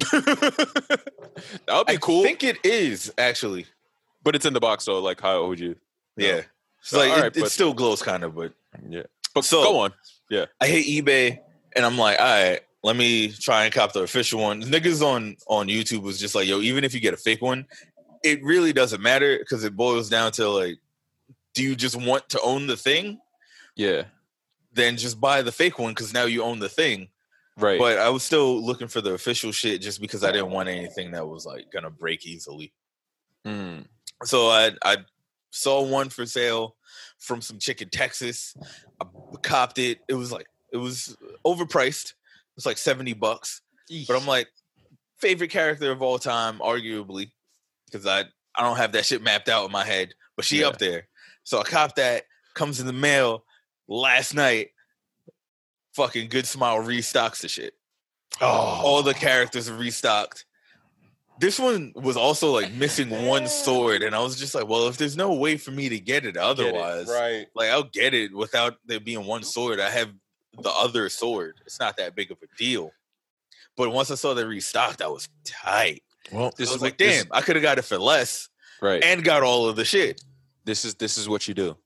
that 0.12 1.30
would 1.68 1.86
be 1.86 1.92
I 1.94 1.96
cool. 1.96 2.20
I 2.20 2.24
think 2.24 2.42
it 2.44 2.58
is 2.64 3.12
actually. 3.18 3.66
but 4.22 4.34
it's 4.34 4.46
in 4.46 4.52
the 4.52 4.60
box, 4.60 4.84
so 4.84 4.98
like, 5.00 5.20
how 5.20 5.46
would 5.46 5.60
you? 5.60 5.76
No. 6.16 6.26
Yeah. 6.26 6.42
It's 6.80 6.94
Oh, 6.94 6.98
like 6.98 7.10
all 7.10 7.18
it, 7.18 7.20
right, 7.22 7.36
it 7.36 7.50
still 7.50 7.74
glows 7.74 8.02
kind 8.02 8.24
of, 8.24 8.34
but 8.34 8.52
Yeah. 8.88 9.02
But 9.34 9.44
So- 9.44 9.62
go 9.62 9.78
on. 9.80 9.92
Yeah, 10.30 10.46
I 10.60 10.66
hate 10.68 10.86
eBay, 11.04 11.40
and 11.76 11.84
I'm 11.84 11.98
like, 11.98 12.18
all 12.18 12.26
right, 12.26 12.60
let 12.82 12.96
me 12.96 13.28
try 13.28 13.64
and 13.64 13.74
cop 13.74 13.92
the 13.92 14.02
official 14.02 14.40
one. 14.40 14.62
Niggas 14.62 15.02
on 15.02 15.36
on 15.46 15.68
YouTube 15.68 16.02
was 16.02 16.18
just 16.18 16.34
like, 16.34 16.48
yo, 16.48 16.60
even 16.60 16.84
if 16.84 16.94
you 16.94 17.00
get 17.00 17.14
a 17.14 17.18
fake 17.18 17.42
one, 17.42 17.66
it 18.22 18.42
really 18.42 18.72
doesn't 18.72 19.02
matter 19.02 19.38
because 19.38 19.64
it 19.64 19.76
boils 19.76 20.08
down 20.08 20.32
to 20.32 20.48
like, 20.48 20.78
do 21.54 21.62
you 21.62 21.74
just 21.74 21.96
want 21.96 22.28
to 22.30 22.40
own 22.40 22.66
the 22.66 22.76
thing? 22.76 23.20
Yeah. 23.76 24.04
Then 24.72 24.96
just 24.96 25.20
buy 25.20 25.42
the 25.42 25.52
fake 25.52 25.78
one 25.78 25.92
because 25.92 26.14
now 26.14 26.24
you 26.24 26.42
own 26.42 26.58
the 26.58 26.68
thing. 26.68 27.08
Right. 27.56 27.78
But 27.78 27.98
I 27.98 28.08
was 28.08 28.22
still 28.22 28.62
looking 28.64 28.88
for 28.88 29.00
the 29.00 29.12
official 29.14 29.52
shit 29.52 29.82
just 29.82 30.00
because 30.00 30.24
I 30.24 30.32
didn't 30.32 30.50
want 30.50 30.68
anything 30.68 31.10
that 31.12 31.26
was 31.26 31.44
like 31.44 31.70
gonna 31.70 31.90
break 31.90 32.26
easily. 32.26 32.72
Mm. 33.44 33.84
So 34.24 34.48
I 34.48 34.70
I 34.84 34.98
saw 35.50 35.82
one 35.82 36.08
for 36.08 36.24
sale 36.24 36.76
from 37.18 37.40
some 37.40 37.58
chick 37.58 37.82
in 37.82 37.90
Texas. 37.90 38.56
I 39.00 39.06
copped 39.42 39.78
it. 39.78 40.00
It 40.08 40.14
was 40.14 40.32
like 40.32 40.46
it 40.72 40.76
was 40.78 41.16
overpriced. 41.44 42.14
It's 42.56 42.66
like 42.66 42.78
70 42.78 43.14
bucks. 43.14 43.62
But 44.06 44.16
I'm 44.20 44.26
like, 44.26 44.48
favorite 45.18 45.50
character 45.50 45.90
of 45.90 46.02
all 46.02 46.18
time, 46.18 46.58
arguably, 46.58 47.30
because 47.86 48.06
I 48.06 48.24
I 48.54 48.62
don't 48.62 48.76
have 48.76 48.92
that 48.92 49.06
shit 49.06 49.22
mapped 49.22 49.48
out 49.48 49.64
in 49.66 49.72
my 49.72 49.84
head. 49.84 50.14
But 50.36 50.44
she 50.44 50.60
Yeah. 50.60 50.68
up 50.68 50.78
there. 50.78 51.08
So 51.44 51.60
I 51.60 51.62
cop 51.64 51.94
that, 51.96 52.24
comes 52.54 52.80
in 52.80 52.86
the 52.86 52.92
mail 52.92 53.44
last 53.88 54.34
night. 54.34 54.70
Fucking 55.94 56.28
good 56.28 56.46
smile 56.46 56.78
restocks 56.78 57.40
the 57.40 57.48
shit 57.48 57.74
Oh, 58.40 58.46
all 58.46 59.02
the 59.02 59.10
oh. 59.10 59.14
characters 59.14 59.68
are 59.68 59.76
restocked. 59.76 60.44
This 61.40 61.58
one 61.58 61.92
was 61.96 62.16
also 62.16 62.52
like 62.52 62.70
missing 62.72 63.08
one 63.26 63.48
sword, 63.64 64.02
and 64.02 64.14
I 64.14 64.20
was 64.20 64.36
just 64.38 64.54
like, 64.54 64.68
well, 64.68 64.86
if 64.88 64.98
there's 64.98 65.16
no 65.16 65.32
way 65.34 65.56
for 65.56 65.70
me 65.72 65.88
to 65.88 65.98
get 65.98 66.24
it 66.24 66.34
Get 66.34 66.36
it. 66.36 66.42
otherwise, 66.42 67.08
Right. 67.08 67.46
like 67.54 67.70
I'll 67.70 67.82
get 67.82 68.14
it 68.14 68.32
without 68.34 68.76
there 68.84 69.00
being 69.00 69.24
one 69.26 69.42
sword. 69.42 69.80
I 69.80 69.90
have 69.90 70.10
the 70.58 70.70
other 70.70 71.08
sword. 71.08 71.60
It's 71.66 71.80
not 71.80 71.96
that 71.98 72.14
big 72.14 72.30
of 72.30 72.38
a 72.42 72.56
deal. 72.56 72.92
But 73.76 73.90
once 73.92 74.10
I 74.10 74.14
saw 74.16 74.34
they 74.34 74.44
restocked, 74.44 75.00
I 75.02 75.06
was 75.08 75.28
tight. 75.44 76.02
well, 76.32 76.52
This 76.56 76.68
I 76.68 76.72
is 76.72 76.76
was 76.76 76.82
like, 76.82 76.92
what- 76.92 76.98
this- 76.98 77.22
damn, 77.24 77.32
I 77.32 77.40
could 77.40 77.56
have 77.56 77.62
got 77.62 77.78
it 77.78 77.82
for 77.82 77.98
less 77.98 78.48
Right. 78.82 79.02
and 79.02 79.22
got 79.24 79.42
all 79.42 79.68
of 79.68 79.76
the 79.76 79.84
shit. 79.84 80.22
this 80.64 80.84
is 80.84 80.94
this 80.96 81.16
is 81.18 81.28
what 81.28 81.48
you 81.48 81.54
do. 81.54 81.76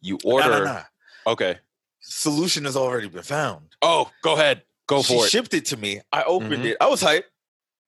You 0.00 0.18
order. 0.24 0.64
nah, 0.64 0.72
nah. 0.72 0.82
Okay. 1.26 1.58
Solution 2.00 2.64
has 2.64 2.76
already 2.76 3.08
been 3.08 3.22
found. 3.24 3.74
Oh, 3.82 4.10
go 4.22 4.34
ahead. 4.34 4.62
Go 4.86 5.02
she 5.02 5.14
for 5.16 5.26
it. 5.26 5.30
shipped 5.30 5.52
it 5.54 5.66
to 5.66 5.76
me. 5.76 6.00
I 6.12 6.22
opened 6.22 6.62
Mhm. 6.62 6.70
it. 6.70 6.76
I 6.80 6.86
was 6.86 7.02
hyped. 7.02 7.24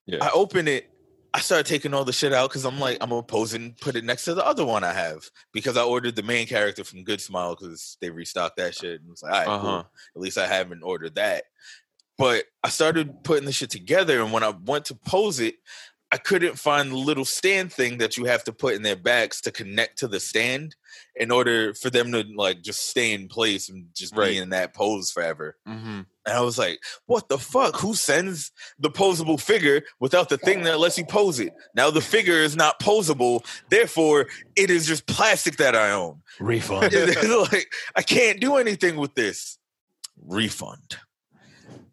Yeah. 0.07 0.19
I 0.25 0.31
opened 0.31 0.69
it. 0.69 0.89
I 1.33 1.41
started 1.41 1.66
taking 1.66 1.95
all 1.95 2.05
the 2.05 2.12
shit 2.12 2.33
out 2.33 2.51
because 2.51 2.64
I'm 2.64 2.81
like, 2.81 2.99
I'm 3.01 3.11
gonna 3.11 3.22
pose 3.22 3.55
and 3.55 3.76
put 3.78 3.95
it 3.97 4.05
next 4.05 4.24
to 4.24 4.35
the 4.35 4.45
other 4.45 4.64
one 4.64 4.83
I 4.83 4.93
have 4.93 5.31
because 5.53 5.76
I 5.76 5.83
ordered 5.85 6.16
the 6.16 6.22
main 6.24 6.47
character 6.47 6.83
from 6.83 7.05
Good 7.05 7.20
Smile 7.20 7.55
because 7.55 7.97
they 8.01 8.11
restocked 8.11 8.57
that 8.57 8.74
shit. 8.74 9.01
And 9.01 9.11
it's 9.12 9.22
like, 9.22 9.33
all 9.33 9.39
right, 9.39 9.49
Uh-huh. 9.49 9.61
cool. 9.62 9.91
At 10.16 10.22
least 10.22 10.39
I 10.39 10.47
haven't 10.47 10.83
ordered 10.83 11.14
that. 11.14 11.45
But 12.18 12.45
I 12.62 12.68
started 12.68 13.22
putting 13.24 13.47
the 13.47 13.53
shit 13.53 13.70
together, 13.70 14.20
and 14.20 14.31
when 14.33 14.43
I 14.43 14.51
went 14.51 14.87
to 14.87 14.95
pose 14.95 15.41
it, 15.41 15.55
I 16.13 16.17
couldn't 16.19 16.59
find 16.59 16.91
the 16.91 16.97
little 16.97 17.25
stand 17.25 17.73
thing 17.73 17.99
that 17.99 18.17
you 18.17 18.25
have 18.25 18.43
to 18.45 18.53
put 18.53 18.75
in 18.75 18.83
their 18.83 18.97
backs 18.97 19.41
to 19.43 19.53
connect 19.53 19.99
to 19.99 20.09
the 20.09 20.19
stand 20.19 20.75
in 21.15 21.31
order 21.31 21.73
for 21.75 21.89
them 21.89 22.11
to 22.13 22.25
like 22.35 22.63
just 22.63 22.89
stay 22.89 23.13
in 23.13 23.29
place 23.29 23.69
and 23.69 23.87
just 23.95 24.17
Right. 24.17 24.31
be 24.31 24.39
in 24.39 24.51
that 24.51 24.75
pose 24.75 25.13
forever. 25.13 25.57
Mhm. 25.69 26.07
And 26.27 26.37
I 26.37 26.41
was 26.41 26.59
like, 26.59 26.81
what 27.07 27.29
the 27.29 27.39
fuck? 27.39 27.77
Who 27.81 27.95
sends 27.95 28.51
the 28.79 28.91
posable 28.91 29.41
figure 29.41 29.83
without 30.01 30.29
the 30.29 30.37
thing 30.39 30.63
that 30.65 30.81
lets 30.81 30.99
you 30.99 31.05
pose 31.05 31.39
it? 31.39 31.53
Now 31.77 31.91
the 31.91 32.01
figure 32.01 32.39
is 32.43 32.57
not 32.57 32.81
posable, 32.81 33.45
therefore 33.69 34.27
it 34.57 34.69
is 34.69 34.87
just 34.87 35.07
plastic 35.07 35.59
that 35.59 35.77
I 35.77 35.93
own. 35.93 36.23
refund. 36.41 36.93
Like 37.53 37.73
I 37.95 38.03
can't 38.03 38.41
do 38.41 38.57
anything 38.57 38.97
with 38.97 39.15
this. 39.15 39.59
Refund. 40.27 40.99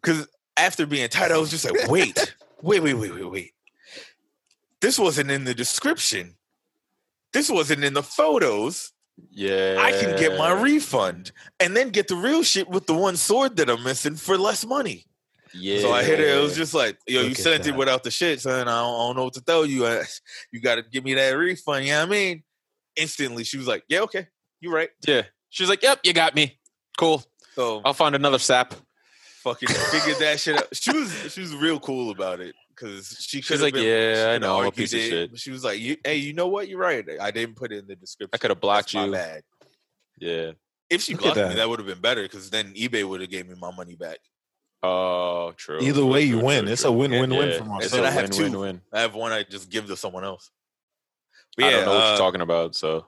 Cause 0.02 0.26
after 0.56 0.86
being 0.86 1.08
tight, 1.08 1.30
I 1.30 1.38
was 1.38 1.50
just 1.50 1.64
like, 1.64 1.88
wait, 1.88 2.34
wait, 2.62 2.82
wait, 2.82 2.94
wait, 2.94 3.14
wait, 3.14 3.30
wait. 3.30 3.52
This 4.80 4.98
wasn't 4.98 5.30
in 5.30 5.44
the 5.44 5.54
description. 5.54 6.36
This 7.32 7.50
wasn't 7.50 7.84
in 7.84 7.94
the 7.94 8.02
photos. 8.02 8.92
Yeah. 9.30 9.76
I 9.78 9.92
can 9.92 10.16
get 10.16 10.38
my 10.38 10.52
refund 10.52 11.32
and 11.58 11.76
then 11.76 11.90
get 11.90 12.08
the 12.08 12.16
real 12.16 12.42
shit 12.42 12.68
with 12.68 12.86
the 12.86 12.94
one 12.94 13.16
sword 13.16 13.56
that 13.56 13.68
I'm 13.68 13.82
missing 13.82 14.14
for 14.14 14.38
less 14.38 14.64
money. 14.64 15.04
Yeah. 15.52 15.80
So 15.80 15.92
I 15.92 16.04
hit 16.04 16.20
it. 16.20 16.28
It 16.28 16.40
was 16.40 16.56
just 16.56 16.74
like, 16.74 16.98
yo, 17.06 17.22
you 17.22 17.30
Look 17.30 17.38
at 17.38 17.42
sent 17.42 17.66
it 17.66 17.74
without 17.74 18.04
the 18.04 18.10
shit, 18.10 18.40
son. 18.40 18.68
I 18.68 18.80
don't, 18.80 18.94
I 18.94 19.06
don't 19.06 19.16
know 19.16 19.24
what 19.24 19.34
to 19.34 19.42
tell 19.42 19.66
you. 19.66 19.86
I, 19.86 20.04
you 20.52 20.60
got 20.60 20.76
to 20.76 20.82
give 20.82 21.04
me 21.04 21.14
that 21.14 21.30
refund. 21.30 21.86
You 21.86 21.92
know 21.92 22.02
I 22.02 22.06
mean? 22.06 22.42
Instantly, 22.96 23.44
she 23.44 23.56
was 23.56 23.66
like, 23.66 23.84
yeah, 23.88 24.00
okay, 24.00 24.26
you're 24.60 24.72
right. 24.72 24.90
Yeah. 25.06 25.22
She's 25.50 25.68
like, 25.68 25.82
"Yep, 25.82 26.00
you 26.02 26.12
got 26.12 26.34
me. 26.34 26.58
Cool. 26.98 27.24
So 27.54 27.80
I'll 27.84 27.94
find 27.94 28.14
another 28.14 28.38
sap." 28.38 28.74
fucking 29.42 29.68
figured 29.68 30.18
that 30.18 30.38
shit 30.40 30.56
out. 30.56 30.68
She 30.72 30.92
was 30.92 31.32
she 31.32 31.40
was 31.40 31.54
real 31.54 31.80
cool 31.80 32.10
about 32.10 32.40
it 32.40 32.54
because 32.78 33.16
she 33.20 33.38
could 33.40 33.46
She's 33.46 33.62
like, 33.62 33.74
been, 33.74 33.84
"Yeah, 33.84 34.14
she 34.14 34.30
I 34.34 34.38
know, 34.38 34.54
a 34.54 34.56
argued 34.66 34.74
piece 34.74 34.94
of 34.94 35.00
shit." 35.00 35.30
but 35.30 35.40
She 35.40 35.50
was 35.50 35.64
like, 35.64 35.78
you, 35.80 35.96
hey, 36.04 36.16
you 36.16 36.32
know 36.32 36.48
what? 36.48 36.68
You're 36.68 36.78
right. 36.80 37.04
I 37.20 37.30
didn't 37.30 37.56
put 37.56 37.72
it 37.72 37.78
in 37.78 37.86
the 37.86 37.96
description. 37.96 38.30
I 38.32 38.38
could 38.38 38.50
have 38.50 38.60
blocked 38.60 38.92
That's 38.92 38.94
my 38.94 39.04
you. 39.06 39.12
bad. 39.12 39.42
Yeah. 40.18 40.50
If 40.90 41.02
she 41.02 41.12
Look 41.14 41.22
at 41.22 41.34
blocked 41.34 41.36
me, 41.36 41.42
that. 41.42 41.56
that 41.56 41.68
would 41.68 41.78
have 41.80 41.88
been 41.88 42.00
better 42.00 42.22
because 42.22 42.50
then 42.50 42.72
eBay 42.74 43.06
would 43.08 43.20
have 43.20 43.30
gave 43.30 43.48
me 43.48 43.54
my 43.60 43.70
money 43.74 43.94
back. 43.94 44.18
Oh, 44.82 45.52
true. 45.56 45.80
Either 45.80 46.04
way, 46.06 46.22
you 46.22 46.36
true, 46.38 46.44
win. 46.46 46.64
true, 46.64 46.72
It's 46.72 46.82
true. 46.82 46.90
a 46.90 46.94
win-win-win 46.94 47.48
Yeah. 47.48 47.54
for 47.56 47.62
And 47.62 47.68
myself. 47.68 47.92
then 47.92 48.04
I 48.04 48.08
It's 48.08 48.16
a 48.16 48.20
have 48.20 48.30
two. 48.30 48.42
win-win-win. 48.44 48.80
I 48.92 49.00
have 49.00 49.14
one 49.14 49.32
I 49.32 49.42
just 49.42 49.68
give 49.70 49.86
to 49.88 49.96
someone 49.96 50.24
else. 50.24 50.50
But 51.56 51.64
I 51.66 51.70
don't 51.72 51.84
know 51.86 51.94
what 51.94 52.04
uh, 52.04 52.08
you're 52.10 52.18
talking 52.18 52.40
about, 52.40 52.76
so 52.76 53.06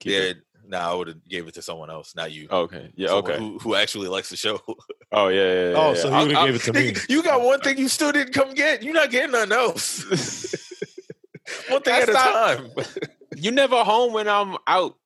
keep 0.00 0.12
yeah, 0.12 0.18
it. 0.18 0.36
nah, 0.66 0.90
I 0.90 0.94
would 0.94 1.08
have 1.08 1.24
gave 1.26 1.48
it 1.48 1.54
to 1.54 1.62
someone 1.62 1.88
else, 1.90 2.14
not 2.14 2.30
you. 2.30 2.46
Okay. 2.50 2.92
Yeah. 2.94 3.08
Someone 3.08 3.24
Okay. 3.32 3.38
Who, 3.38 3.58
who 3.58 3.74
actually 3.74 4.08
likes 4.08 4.28
the 4.28 4.36
show? 4.36 4.60
Oh 5.10 5.28
yeah. 5.28 5.40
yeah, 5.42 5.70
yeah 5.70 5.76
Oh, 5.76 5.94
so 5.94 6.10
he 6.10 6.26
would 6.26 6.36
have 6.36 6.46
gave 6.46 6.54
it 6.56 6.62
to 6.62 6.72
me. 6.72 6.94
you 7.08 7.22
got 7.22 7.40
one 7.42 7.60
thing 7.60 7.78
you 7.78 7.88
still 7.88 8.12
didn't 8.12 8.34
come 8.34 8.52
get. 8.54 8.82
You're 8.82 8.94
not 8.94 9.10
getting 9.10 9.32
nothing 9.32 9.52
else. 9.52 10.02
one 11.68 11.82
thing 11.82 11.94
That's 11.94 12.02
at 12.02 12.08
a 12.10 12.12
not- 12.12 12.76
time. 12.76 12.86
You 13.36 13.52
never 13.52 13.84
home 13.84 14.12
when 14.14 14.26
I'm 14.28 14.56
out. 14.66 14.96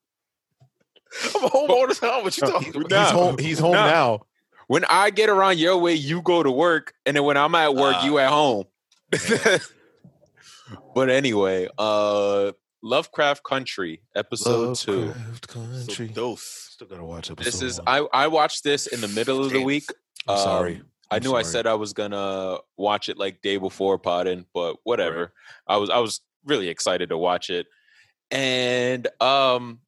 I'm 1.34 1.42
home 1.50 1.70
all 1.70 1.86
the 1.86 1.94
time. 1.94 2.22
What 2.24 2.34
you 2.38 2.46
talking 2.46 2.74
about? 2.74 2.90
He's 2.90 3.10
home. 3.10 3.38
He's 3.38 3.58
home 3.58 3.72
Nah. 3.72 3.86
now. 3.90 4.20
When 4.68 4.86
I 4.88 5.10
get 5.10 5.28
around 5.28 5.58
your 5.58 5.76
way, 5.76 5.92
you 5.94 6.22
go 6.22 6.42
to 6.42 6.50
work, 6.50 6.94
and 7.04 7.14
then 7.14 7.24
when 7.24 7.36
I'm 7.36 7.54
at 7.54 7.74
work, 7.74 7.96
Ah. 7.98 8.04
you 8.06 8.18
at 8.18 8.30
home. 8.30 8.64
but 10.94 11.10
anyway, 11.10 11.68
uh 11.78 12.52
Lovecraft 12.82 13.42
Country, 13.44 14.00
episode 14.16 14.76
two. 14.76 15.06
Lovecraft 15.06 15.50
So 15.52 15.60
Country. 15.60 16.08
dose. 16.08 16.61
Still 16.84 16.96
gotta 16.96 17.06
watch 17.06 17.30
episode 17.30 17.44
This 17.44 17.62
is 17.62 17.78
one. 17.78 18.08
I 18.12 18.24
I 18.24 18.26
watched 18.26 18.64
this 18.64 18.88
in 18.88 19.00
the 19.00 19.06
middle 19.06 19.44
of 19.44 19.52
the 19.52 19.62
week. 19.62 19.84
I'm 20.26 20.34
Um, 20.36 20.42
sorry. 20.42 20.82
I 21.12 21.16
I'm 21.16 21.22
knew 21.22 21.34
I 21.36 21.42
said 21.42 21.64
I 21.64 21.74
was 21.74 21.92
gonna 21.92 22.58
watch 22.76 23.08
it 23.08 23.16
like 23.18 23.40
day 23.40 23.56
before 23.56 23.98
potting, 23.98 24.46
but 24.52 24.78
whatever. 24.82 25.32
I 25.68 25.76
was 25.76 25.90
I 25.90 25.98
was 25.98 26.22
really 26.44 26.68
excited 26.68 27.10
to 27.10 27.16
watch 27.18 27.50
it, 27.50 27.68
and 28.32 29.06
um, 29.20 29.78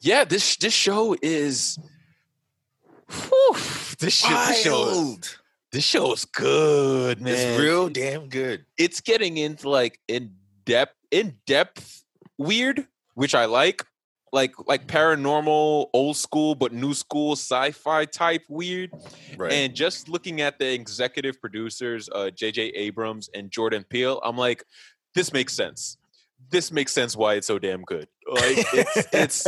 yeah 0.00 0.24
this 0.24 0.56
this 0.56 0.72
show 0.74 1.14
is, 1.22 1.78
whew, 3.08 3.52
this 4.00 4.14
shit, 4.14 4.30
this 4.48 4.62
show 4.64 4.88
is, 4.88 4.96
Wild. 4.96 5.38
this 5.70 5.84
show 5.84 6.12
is 6.12 6.24
good, 6.24 7.20
man. 7.20 7.32
It's 7.32 7.60
real 7.60 7.88
damn 7.88 8.28
good. 8.28 8.64
It's 8.76 9.00
getting 9.00 9.36
into 9.36 9.68
like 9.68 10.00
in 10.08 10.32
depth, 10.64 10.96
in 11.12 11.36
depth 11.46 12.02
weird, 12.38 12.88
which 13.14 13.36
I 13.36 13.44
like. 13.44 13.84
Like 14.32 14.52
like 14.66 14.86
paranormal, 14.86 15.88
old 15.92 16.16
school 16.16 16.54
but 16.54 16.72
new 16.72 16.94
school 16.94 17.32
sci-fi 17.32 18.04
type 18.04 18.42
weird. 18.48 18.90
Right. 19.36 19.52
And 19.52 19.74
just 19.74 20.08
looking 20.08 20.40
at 20.40 20.58
the 20.58 20.72
executive 20.72 21.40
producers, 21.40 22.08
uh, 22.14 22.30
J.J. 22.30 22.62
Abrams 22.68 23.28
and 23.34 23.50
Jordan 23.50 23.84
Peele, 23.88 24.20
I'm 24.22 24.36
like, 24.36 24.64
this 25.14 25.32
makes 25.32 25.52
sense. 25.52 25.96
This 26.50 26.70
makes 26.72 26.92
sense 26.92 27.16
why 27.16 27.34
it's 27.34 27.46
so 27.46 27.58
damn 27.58 27.82
good. 27.82 28.06
Like 28.30 28.42
it's, 28.72 29.06
it's 29.12 29.46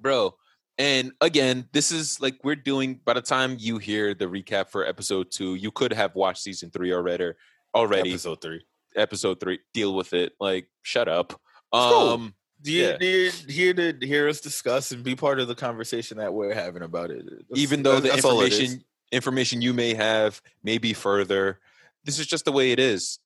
bro. 0.00 0.34
And 0.78 1.12
again, 1.20 1.68
this 1.72 1.92
is 1.92 2.20
like 2.20 2.38
we're 2.42 2.56
doing. 2.56 3.00
By 3.04 3.12
the 3.14 3.22
time 3.22 3.56
you 3.58 3.78
hear 3.78 4.14
the 4.14 4.24
recap 4.26 4.70
for 4.70 4.86
episode 4.86 5.30
two, 5.30 5.54
you 5.54 5.70
could 5.70 5.92
have 5.92 6.14
watched 6.14 6.42
season 6.42 6.70
three 6.70 6.92
already. 6.92 7.32
Already, 7.74 8.10
Episode 8.10 8.40
three. 8.40 8.64
episode 8.96 9.38
three. 9.40 9.60
Deal 9.74 9.94
with 9.94 10.12
it. 10.12 10.32
Like, 10.40 10.66
shut 10.82 11.06
up. 11.06 11.38
cool. 11.72 12.30
Um, 12.66 12.70
you, 12.72 12.82
Yeah. 12.82 12.96
you're 13.00 13.30
here 13.48 13.74
to 13.74 14.06
hear 14.06 14.28
us 14.28 14.40
discuss 14.40 14.92
and 14.92 15.02
be 15.02 15.14
part 15.16 15.40
of 15.40 15.48
the 15.48 15.54
conversation 15.54 16.18
that 16.18 16.32
we're 16.34 16.54
having 16.54 16.82
about 16.82 17.10
it. 17.10 17.24
That's- 17.24 17.44
even 17.54 17.82
though 17.82 17.96
the 17.96 18.02
that's- 18.02 18.22
that's 18.22 18.24
all 18.24 18.40
it 18.42 18.52
is. 18.52 18.58
information 18.60 18.84
information 19.12 19.60
you 19.62 19.72
may 19.74 19.92
have 19.94 20.40
may 20.62 20.78
be 20.78 20.92
further. 20.92 21.58
This 22.04 22.18
is 22.18 22.26
just 22.26 22.44
the 22.44 22.52
way 22.52 22.70
it 22.72 22.78
is. 22.78 23.18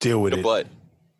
Deal 0.00 0.20
with 0.22 0.32
Eat 0.34 0.38
a 0.40 0.42
butt. 0.42 0.66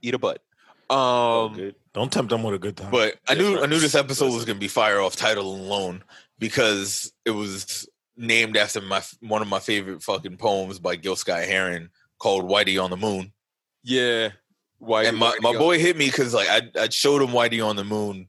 Eat 0.03 0.15
a 0.15 0.19
butt. 0.19 0.43
Um. 0.91 1.73
Don't 1.95 2.13
tempt 2.13 2.31
them 2.31 2.43
with 2.43 2.55
a 2.55 2.59
good 2.59 2.77
time. 2.77 2.91
But 2.91 3.17
I 3.29 3.35
Yeah, 3.35 3.43
knew. 3.43 3.63
I 3.63 3.67
knew 3.67 3.79
this 3.79 3.95
episode 3.95 4.33
was 4.33 4.45
gonna 4.45 4.59
be 4.59 4.69
fire 4.69 5.01
off 5.01 5.15
title 5.17 5.55
alone 5.55 6.03
because 6.39 7.13
it 7.25 7.31
was 7.31 7.89
named 8.17 8.57
after 8.57 8.81
my 8.81 9.03
one 9.21 9.43
of 9.43 9.49
my 9.49 9.61
favorite 9.61 10.03
fucking 10.03 10.37
poems 10.37 10.79
by 10.79 10.97
Gil 10.97 11.17
Scott 11.17 11.45
Heron 11.45 11.91
called 12.19 12.45
"Whitey 12.45 12.83
on 12.83 12.91
the 12.91 12.97
Moon." 12.97 13.33
yeah. 13.83 14.31
Why? 14.85 15.05
and 15.05 15.17
my, 15.17 15.31
why 15.31 15.39
my 15.41 15.53
go- 15.53 15.59
boy 15.59 15.79
hit 15.79 15.97
me 15.97 16.07
because 16.07 16.35
like 16.35 16.49
I 16.49 16.63
I 16.79 16.89
showed 16.89 17.23
him 17.23 17.29
Whitey 17.31 17.65
on 17.65 17.77
the 17.77 17.85
Moon 17.85 18.29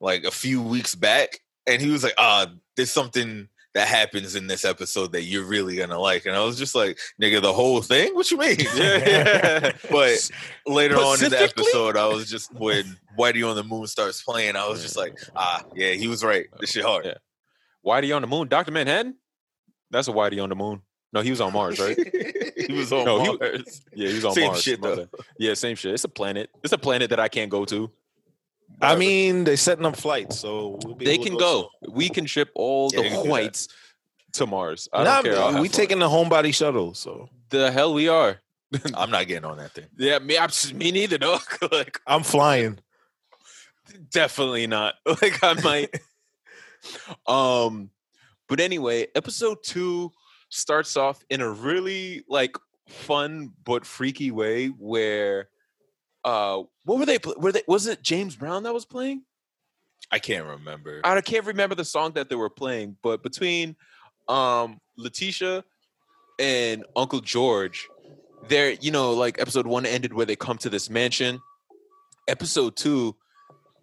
like 0.00 0.24
a 0.24 0.30
few 0.30 0.62
weeks 0.62 0.94
back, 0.94 1.40
and 1.66 1.80
he 1.80 1.90
was 1.90 2.04
like, 2.04 2.14
"Ah, 2.18 2.46
there's 2.76 2.90
something 2.90 3.48
that 3.74 3.88
happens 3.88 4.36
in 4.36 4.46
this 4.46 4.64
episode 4.64 5.12
that 5.12 5.22
you're 5.22 5.44
really 5.44 5.76
gonna 5.76 5.98
like," 5.98 6.26
and 6.26 6.36
I 6.36 6.44
was 6.44 6.58
just 6.58 6.74
like, 6.74 6.98
"Nigga, 7.20 7.40
the 7.42 7.52
whole 7.52 7.82
thing? 7.82 8.14
What 8.14 8.30
you 8.30 8.38
mean?" 8.38 8.56
Yeah. 8.74 9.72
but 9.90 10.30
later 10.66 10.96
on 10.96 11.22
in 11.22 11.30
the 11.30 11.40
episode, 11.40 11.96
I 11.96 12.06
was 12.06 12.30
just 12.30 12.52
when 12.54 12.96
Whitey 13.18 13.48
on 13.48 13.56
the 13.56 13.64
Moon 13.64 13.86
starts 13.86 14.22
playing, 14.22 14.56
I 14.56 14.68
was 14.68 14.82
just 14.82 14.96
like, 14.96 15.18
"Ah, 15.34 15.64
yeah, 15.74 15.92
he 15.92 16.08
was 16.08 16.22
right. 16.22 16.46
This 16.60 16.70
shit 16.70 16.84
hard." 16.84 17.06
Yeah. 17.06 17.14
Whitey 17.84 18.14
on 18.14 18.22
the 18.22 18.28
moon. 18.28 18.48
Doctor 18.48 18.72
Manhattan. 18.72 19.16
That's 19.90 20.08
a 20.08 20.12
Whitey 20.12 20.42
on 20.42 20.48
the 20.48 20.56
moon. 20.56 20.82
No, 21.14 21.20
he 21.22 21.30
was 21.30 21.40
on 21.40 21.52
Mars, 21.52 21.78
right? 21.80 21.96
he 22.66 22.72
was 22.74 22.92
on 22.92 23.04
No, 23.06 23.22
he- 23.22 23.36
Mars. 23.38 23.82
Yeah, 23.94 24.08
he 24.08 24.14
was 24.16 24.24
on 24.24 24.32
Same 24.34 24.46
Mars. 24.48 24.62
shit, 24.62 24.80
my 24.80 24.94
though. 24.96 25.08
Yeah, 25.38 25.54
same 25.54 25.76
shit. 25.76 25.94
It's 25.94 26.04
a 26.04 26.08
planet. 26.08 26.50
It's 26.64 26.72
a 26.72 26.78
planet 26.78 27.08
that 27.10 27.20
I 27.20 27.28
can't 27.28 27.50
go 27.50 27.64
to. 27.66 27.90
I 28.80 28.96
mean, 28.96 29.44
they're 29.44 29.56
setting 29.56 29.86
up 29.86 29.94
flights, 29.96 30.40
so 30.40 30.80
we'll 30.84 30.96
be 30.96 31.04
they 31.04 31.12
able 31.12 31.24
to 31.24 31.30
can 31.30 31.38
go. 31.38 31.68
We 31.88 32.08
can 32.08 32.26
ship 32.26 32.50
all 32.56 32.90
Yeah, 32.92 32.98
the 33.00 33.04
you 33.04 33.10
can 33.10 33.18
do 33.18 33.22
that. 33.24 33.30
whites 33.30 33.68
to 34.32 34.46
Mars. 34.46 34.88
I 34.92 34.98
soon. 34.98 35.04
don't 35.04 35.14
Nah, 35.14 35.22
care. 35.22 35.38
I'll 35.56 35.62
we 35.62 35.68
fun. 35.68 35.76
taking 35.76 35.98
the 36.00 36.08
homebody 36.08 36.52
shuttle, 36.52 36.92
so 36.94 37.28
the 37.50 37.70
hell 37.70 37.94
we 37.94 38.08
are. 38.08 38.40
I'm 38.94 39.10
not 39.12 39.28
getting 39.28 39.44
on 39.44 39.58
that 39.58 39.70
thing. 39.72 39.86
Yeah, 39.96 40.18
me, 40.18 40.36
I'm, 40.36 40.50
me 40.76 40.90
neither, 40.90 41.18
dog. 41.18 41.42
like, 41.72 42.00
I'm 42.08 42.24
flying. 42.24 42.80
definitely 44.10 44.66
not. 44.66 44.94
Like, 45.06 45.38
I 45.44 45.54
might. 45.62 46.00
um, 47.26 47.90
but 48.48 48.58
anyway, 48.60 49.06
episode 49.14 49.58
two 49.62 50.10
starts 50.54 50.96
off 50.96 51.24
in 51.28 51.40
a 51.40 51.50
really 51.50 52.24
like 52.28 52.56
fun 52.88 53.52
but 53.64 53.84
freaky 53.84 54.30
way. 54.30 54.68
Where, 54.68 55.48
uh, 56.24 56.62
what 56.84 56.98
were 56.98 57.06
they? 57.06 57.18
Were 57.36 57.52
they? 57.52 57.62
Was 57.66 57.86
it 57.86 58.02
James 58.02 58.36
Brown 58.36 58.62
that 58.62 58.74
was 58.74 58.84
playing? 58.84 59.22
I 60.10 60.18
can't 60.18 60.46
remember. 60.46 61.00
I 61.04 61.20
can't 61.20 61.46
remember 61.46 61.74
the 61.74 61.84
song 61.84 62.12
that 62.12 62.28
they 62.28 62.36
were 62.36 62.50
playing, 62.50 62.96
but 63.02 63.22
between 63.22 63.76
um 64.28 64.80
Letitia 64.96 65.64
and 66.38 66.84
Uncle 66.96 67.20
George, 67.20 67.88
there, 68.48 68.72
you 68.72 68.90
know, 68.90 69.12
like 69.12 69.40
episode 69.40 69.66
one 69.66 69.86
ended 69.86 70.12
where 70.12 70.26
they 70.26 70.36
come 70.36 70.58
to 70.58 70.70
this 70.70 70.88
mansion. 70.88 71.40
Episode 72.28 72.76
two, 72.76 73.16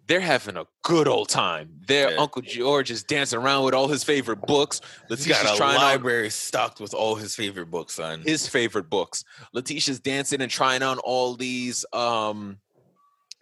they're 0.08 0.20
having 0.20 0.56
a 0.56 0.66
good 0.82 1.06
old 1.08 1.28
time. 1.28 1.70
Their 1.86 2.10
Yeah. 2.12 2.16
Uncle 2.20 2.42
George 2.42 2.90
is 2.90 3.02
dancing 3.04 3.38
around 3.38 3.64
with 3.64 3.72
all 3.74 3.88
his 3.88 4.02
favorite 4.04 4.42
books. 4.42 4.80
Letitia's 5.08 5.42
got 5.42 5.54
a 5.54 5.56
trying 5.56 5.76
on 5.76 5.82
library 5.82 6.28
stocked 6.30 6.80
with 6.80 6.92
all 6.92 7.14
his 7.14 7.34
favorite 7.36 7.70
books, 7.70 7.94
son. 7.94 8.20
his 8.22 8.48
favorite 8.48 8.90
books. 8.90 9.24
Letitia's 9.52 10.00
dancing 10.00 10.40
and 10.40 10.50
trying 10.50 10.82
on 10.82 10.98
all 10.98 11.34
these 11.36 11.84
um 11.92 12.58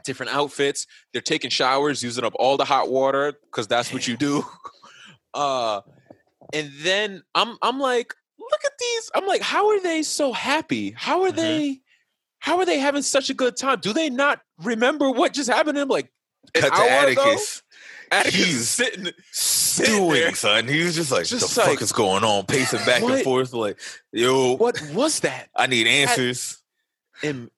different 0.05 0.33
outfits. 0.35 0.87
They're 1.13 1.23
taking 1.23 1.51
showers, 1.51 2.03
using 2.03 2.25
up 2.25 2.35
all 2.39 2.57
the 2.57 2.65
hot 2.65 2.91
water 2.91 3.33
because 3.51 3.67
that's 3.67 3.93
what 3.93 4.07
you 4.07 4.17
do. 4.17 4.45
Uh 5.33 5.81
and 6.53 6.73
then 6.81 7.23
I'm 7.37 7.57
I'm 7.63 7.79
like, 7.79 8.13
look 8.37 8.61
at 8.65 8.73
these. 8.81 9.11
I'm 9.15 9.27
like, 9.27 9.43
how 9.43 9.69
are 9.71 9.81
they 9.81 10.03
so 10.03 10.33
happy? 10.33 10.91
How 10.97 11.23
are 11.23 11.31
Mhm. 11.31 11.37
they 11.37 11.81
how 12.41 12.59
are 12.59 12.65
they 12.65 12.79
having 12.81 13.03
such 13.03 13.31
a 13.31 13.35
good 13.35 13.57
time? 13.57 13.79
Do 13.81 13.93
they 13.93 14.11
not 14.11 14.41
remember 14.59 15.09
what 15.11 15.33
just 15.33 15.49
happened 15.49 15.77
to 15.77 15.81
them 15.83 15.89
like 15.89 16.11
Cut 16.55 16.75
to? 16.75 16.83
Atticus. 16.83 17.63
Atticus 18.13 18.35
He's 18.45 18.69
sitting 18.69 19.05
there. 19.05 19.13
Stewing, 19.31 20.35
son. 20.35 20.67
He 20.67 20.83
was 20.83 20.95
just 20.97 21.13
like, 21.13 21.27
Just 21.27 21.55
the 21.55 21.61
like- 21.61 21.71
fuck 21.71 21.83
is 21.83 21.93
going 21.93 22.25
on? 22.25 22.45
Pacing 22.47 22.85
back 22.85 23.03
What? 23.03 23.15
and 23.15 23.23
forth, 23.25 23.53
like, 23.53 23.79
yo, 24.13 24.57
What 24.57 24.81
was 24.93 25.21
that? 25.21 25.49
I 25.55 25.67
need 25.67 25.87
answers. 25.87 26.59
am 27.23 27.51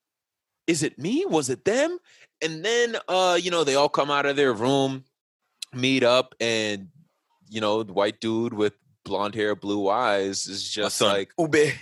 is 0.67 0.83
it 0.83 0.97
me 0.99 1.25
was 1.27 1.51
it 1.51 1.65
them 1.65 1.99
and 2.41 2.65
then 2.65 2.97
uh 3.09 3.37
you 3.41 3.51
know 3.51 3.65
they 3.65 3.75
all 3.75 3.89
come 3.89 4.11
out 4.13 4.27
of 4.27 4.37
their 4.37 4.53
room 4.53 5.03
meet 5.75 6.05
up 6.05 6.37
and 6.41 6.89
you 7.49 7.61
know 7.61 7.83
the 7.83 7.93
white 7.93 8.21
dude 8.21 8.55
with 8.55 8.73
blonde 9.05 9.35
hair 9.35 9.57
blue 9.57 9.89
eyes 9.89 10.47
is 10.47 10.69
just 10.69 10.97
son, 10.99 11.09
like 11.13 11.31
Ubbe 11.39 11.73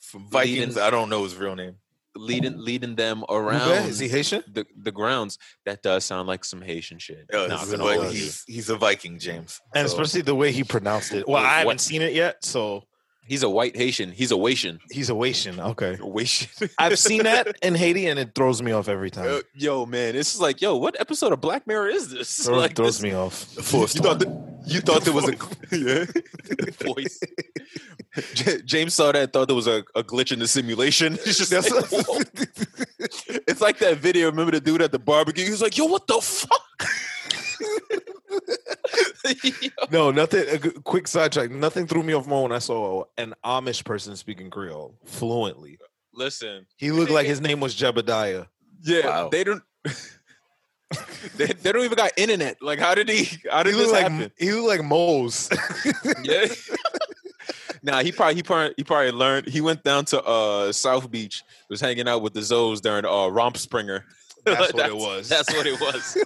from 0.00 0.26
Vikings. 0.30 0.68
leading- 0.76 0.82
I 0.82 0.88
don't 0.90 1.10
know 1.10 1.22
his 1.24 1.36
real 1.36 1.54
name. 1.54 1.76
Leading 2.16 2.56
leading 2.58 2.94
them 2.94 3.22
Ubbe, 3.28 3.34
around 3.34 3.88
Is 3.88 3.98
he 3.98 4.08
Haitian? 4.08 4.44
the, 4.52 4.64
the 4.80 4.92
grounds 4.92 5.36
that 5.66 5.82
does 5.82 6.04
sound 6.04 6.28
like 6.28 6.44
some 6.44 6.62
haitian 6.62 6.98
shit 6.98 7.26
Yeah, 7.32 7.46
Not 7.48 7.60
he's, 7.60 7.70
gonna 7.72 7.82
a, 7.84 7.86
Vi- 7.88 7.94
hold 7.94 8.06
you. 8.06 8.20
he's, 8.20 8.44
he's 8.46 8.70
a 8.70 8.76
Viking, 8.76 9.18
James. 9.18 9.60
And 9.74 9.88
So, 9.88 9.94
especially 9.94 10.22
the 10.22 10.34
way 10.34 10.52
he 10.52 10.62
pronounced 10.62 11.12
it. 11.12 11.26
Well, 11.28 11.42
I 11.42 11.48
haven't 11.58 11.66
what? 11.66 11.80
seen 11.80 12.02
it 12.02 12.12
yet, 12.12 12.44
so 12.44 12.84
he's 13.26 13.42
a 13.42 13.48
white 13.48 13.76
haitian 13.76 14.10
he's 14.12 14.30
a 14.32 14.36
Haitian. 14.38 14.80
he's 14.90 15.10
a 15.10 15.14
Haitian. 15.14 15.58
Okay. 15.60 15.96
Haitian. 15.96 16.68
I've 16.78 16.98
seen 16.98 17.22
that 17.24 17.56
in 17.62 17.74
Haiti, 17.74 18.06
and 18.06 18.18
it 18.18 18.34
throws 18.34 18.62
me 18.62 18.72
off 18.72 18.88
every 18.88 19.10
time. 19.10 19.28
Uh, 19.28 19.40
yo 19.54 19.86
man 19.86 20.14
it's 20.16 20.38
like 20.40 20.60
yo 20.60 20.76
what 20.76 20.98
episode 21.00 21.32
of 21.32 21.40
black 21.40 21.66
mirror 21.66 21.88
is 21.88 22.10
this 22.10 22.44
Throw- 22.46 22.58
like 22.64 22.76
throws 22.76 22.98
this- 22.98 23.02
me 23.02 23.14
off. 23.14 23.46
the 23.54 23.62
fourth 23.62 23.94
you 23.94 24.00
thought 24.02 24.18
that, 24.20 24.60
you 24.66 24.80
thought 24.80 25.02
there 25.02 25.14
was 25.14 25.28
a 25.28 25.36
yeah 25.76 26.04
voice. 26.84 27.18
J- 28.34 28.62
James 28.62 28.94
saw 28.94 29.10
that 29.12 29.22
and 29.22 29.32
thought 29.32 29.46
there 29.48 29.56
was 29.56 29.66
a, 29.66 29.82
a 29.96 30.02
glitch 30.04 30.30
in 30.32 30.38
the 30.38 30.46
simulation. 30.46 31.14
It's 31.14 31.38
just 31.38 31.50
That's- 31.50 31.70
like, 31.72 32.28
it's 33.48 33.60
like 33.60 33.78
that 33.78 33.98
video. 33.98 34.26
Remember 34.30 34.52
the 34.52 34.60
dude 34.60 34.80
at 34.82 34.92
the 34.92 34.98
barbecue? 34.98 35.44
He 35.44 35.50
was 35.50 35.60
like, 35.62 35.76
"Yo, 35.76 35.84
what 35.86 36.06
the 36.06 36.20
fuck?" 36.20 38.10
Yo, 39.42 39.50
No, 39.90 40.10
nothing. 40.10 40.44
A 40.48 40.58
g- 40.58 40.70
quick 40.84 41.06
sidetrack. 41.08 41.50
Nothing 41.50 41.86
threw 41.86 42.02
me 42.02 42.12
off 42.14 42.26
more 42.26 42.42
when 42.42 42.52
I 42.52 42.58
saw 42.58 43.04
an 43.16 43.34
Amish 43.44 43.84
person 43.84 44.16
speaking 44.16 44.50
Creole 44.50 44.98
fluently. 45.04 45.78
Listen, 46.12 46.66
He 46.76 46.90
looked 46.92 47.10
like 47.10 47.26
his 47.26 47.40
name 47.42 47.60
was 47.60 47.74
Jebediah. 47.74 48.46
yeah, 48.82 49.06
Wow. 49.06 49.28
they 49.30 49.44
don't. 49.44 49.62
they, 51.36 51.46
they 51.46 51.72
don't 51.72 51.84
even 51.84 51.96
got 51.96 52.12
internet. 52.16 52.58
Like, 52.62 52.78
how 52.78 52.94
did 52.94 53.08
he? 53.08 53.24
How 53.50 53.58
He 53.58 53.64
did 53.64 53.74
this 53.74 53.76
looked 53.88 53.92
like 53.92 54.10
happen? 54.12 54.32
he 54.38 54.52
looked 54.52 54.68
like 54.68 54.84
Mose. 54.84 55.48
Yeah. 56.22 56.46
nah, 57.82 58.02
he 58.02 58.12
probably 58.12 58.36
he 58.36 58.42
probably 58.42 58.74
he 58.76 58.84
probably 58.84 59.10
learned. 59.10 59.48
He 59.48 59.60
went 59.60 59.82
down 59.82 60.04
to 60.06 60.22
uh 60.22 60.72
South 60.72 61.10
Beach. 61.10 61.42
Was 61.68 61.80
hanging 61.80 62.06
out 62.08 62.22
with 62.22 62.34
the 62.34 62.40
Zoes 62.40 62.80
during 62.80 63.04
uh 63.04 63.08
Rumspringa. 63.08 64.02
That's 64.44 64.72
what 64.74 64.86
it 64.86 64.96
was. 64.96 65.28
That's 65.28 65.52
what 65.54 65.66
it 65.66 65.80
was. 65.80 66.16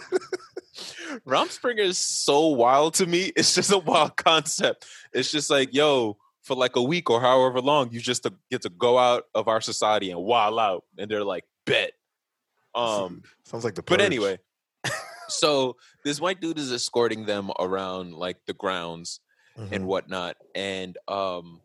Rumspringa 1.27 1.81
is 1.81 1.99
so 1.99 2.49
wild 2.49 2.95
to 2.95 3.07
me. 3.07 3.33
It's 3.37 3.55
just 3.55 3.73
a 3.73 3.79
wild 3.79 4.17
concept. 4.17 4.87
It's 5.13 5.31
just 5.31 5.51
like, 5.51 5.75
yo, 5.75 6.17
for 6.43 6.57
like 6.57 6.77
a 6.77 6.83
week 6.83 7.11
or 7.11 7.21
however 7.21 7.61
long, 7.61 7.91
you 7.93 8.01
just 8.01 8.27
get 8.51 8.63
to 8.63 8.71
go 8.71 8.99
out 8.99 9.25
of 9.35 9.49
our 9.49 9.61
society 9.61 10.11
and 10.11 10.21
wild 10.23 10.59
out. 10.59 10.85
And 10.97 11.11
they're 11.11 11.25
like, 11.25 11.45
bet. 11.67 11.93
Um, 12.75 13.23
Sounds 13.45 13.65
like 13.65 13.75
the. 13.75 13.83
but 13.83 14.01
anyway, 14.01 14.39
so 15.29 15.77
this 16.05 16.21
white 16.21 16.41
dude 16.41 16.59
is 16.59 16.71
escorting 16.73 17.27
them 17.27 17.51
around 17.59 18.15
like 18.15 18.37
the 18.47 18.55
grounds 18.55 19.21
Mhm. 19.59 19.73
and 19.73 19.87
whatnot. 19.87 20.37
And 20.55 20.97
um, 21.09 21.61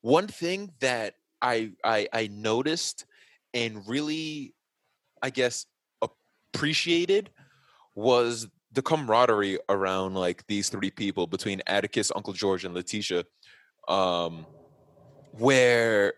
one 0.00 0.26
thing 0.26 0.72
that 0.80 1.14
I, 1.40 1.70
I 1.84 2.08
I 2.12 2.26
noticed 2.32 3.06
and 3.54 3.86
really, 3.88 4.54
I 5.22 5.30
guess, 5.30 5.66
appreciated 6.02 7.30
was 8.00 8.48
the 8.72 8.82
camaraderie 8.82 9.58
around 9.68 10.14
like 10.14 10.46
these 10.46 10.68
three 10.68 10.90
people 10.90 11.26
between 11.26 11.60
Atticus, 11.66 12.10
Uncle 12.14 12.32
George, 12.32 12.64
and 12.64 12.74
Letitia, 12.74 13.24
um, 13.88 14.46
where 15.32 16.14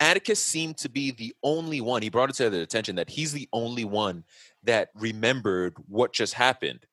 Atticus 0.00 0.40
seemed 0.40 0.78
to 0.78 0.88
be 0.88 1.12
the 1.12 1.34
only 1.42 1.80
one. 1.80 2.02
He 2.02 2.10
brought 2.10 2.30
it 2.30 2.36
to 2.36 2.50
their 2.50 2.62
attention 2.62 2.96
that 2.96 3.10
he's 3.10 3.32
the 3.32 3.48
only 3.52 3.84
one 3.84 4.24
that 4.64 4.88
remembered 4.94 5.74
what 5.88 6.12
just 6.12 6.34
happened. 6.34 6.86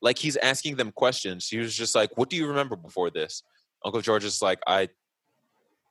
Like 0.00 0.18
he's 0.18 0.36
asking 0.36 0.76
them 0.76 0.92
questions. 0.92 1.48
He 1.48 1.58
was 1.58 1.74
just 1.74 1.94
like, 1.94 2.16
"What 2.16 2.30
do 2.30 2.36
you 2.36 2.46
remember 2.46 2.76
before 2.76 3.10
this?" 3.10 3.42
Uncle 3.84 4.00
George 4.00 4.24
is 4.24 4.40
like, 4.40 4.60
"I." 4.66 4.88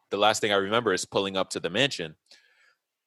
The 0.10 0.18
last 0.18 0.39
thing 0.39 0.53
I 0.53 0.55
remember 0.55 0.93
is 0.93 1.03
pulling 1.03 1.36
up 1.36 1.49
to 1.49 1.60
the 1.60 1.70
mansion, 1.70 2.16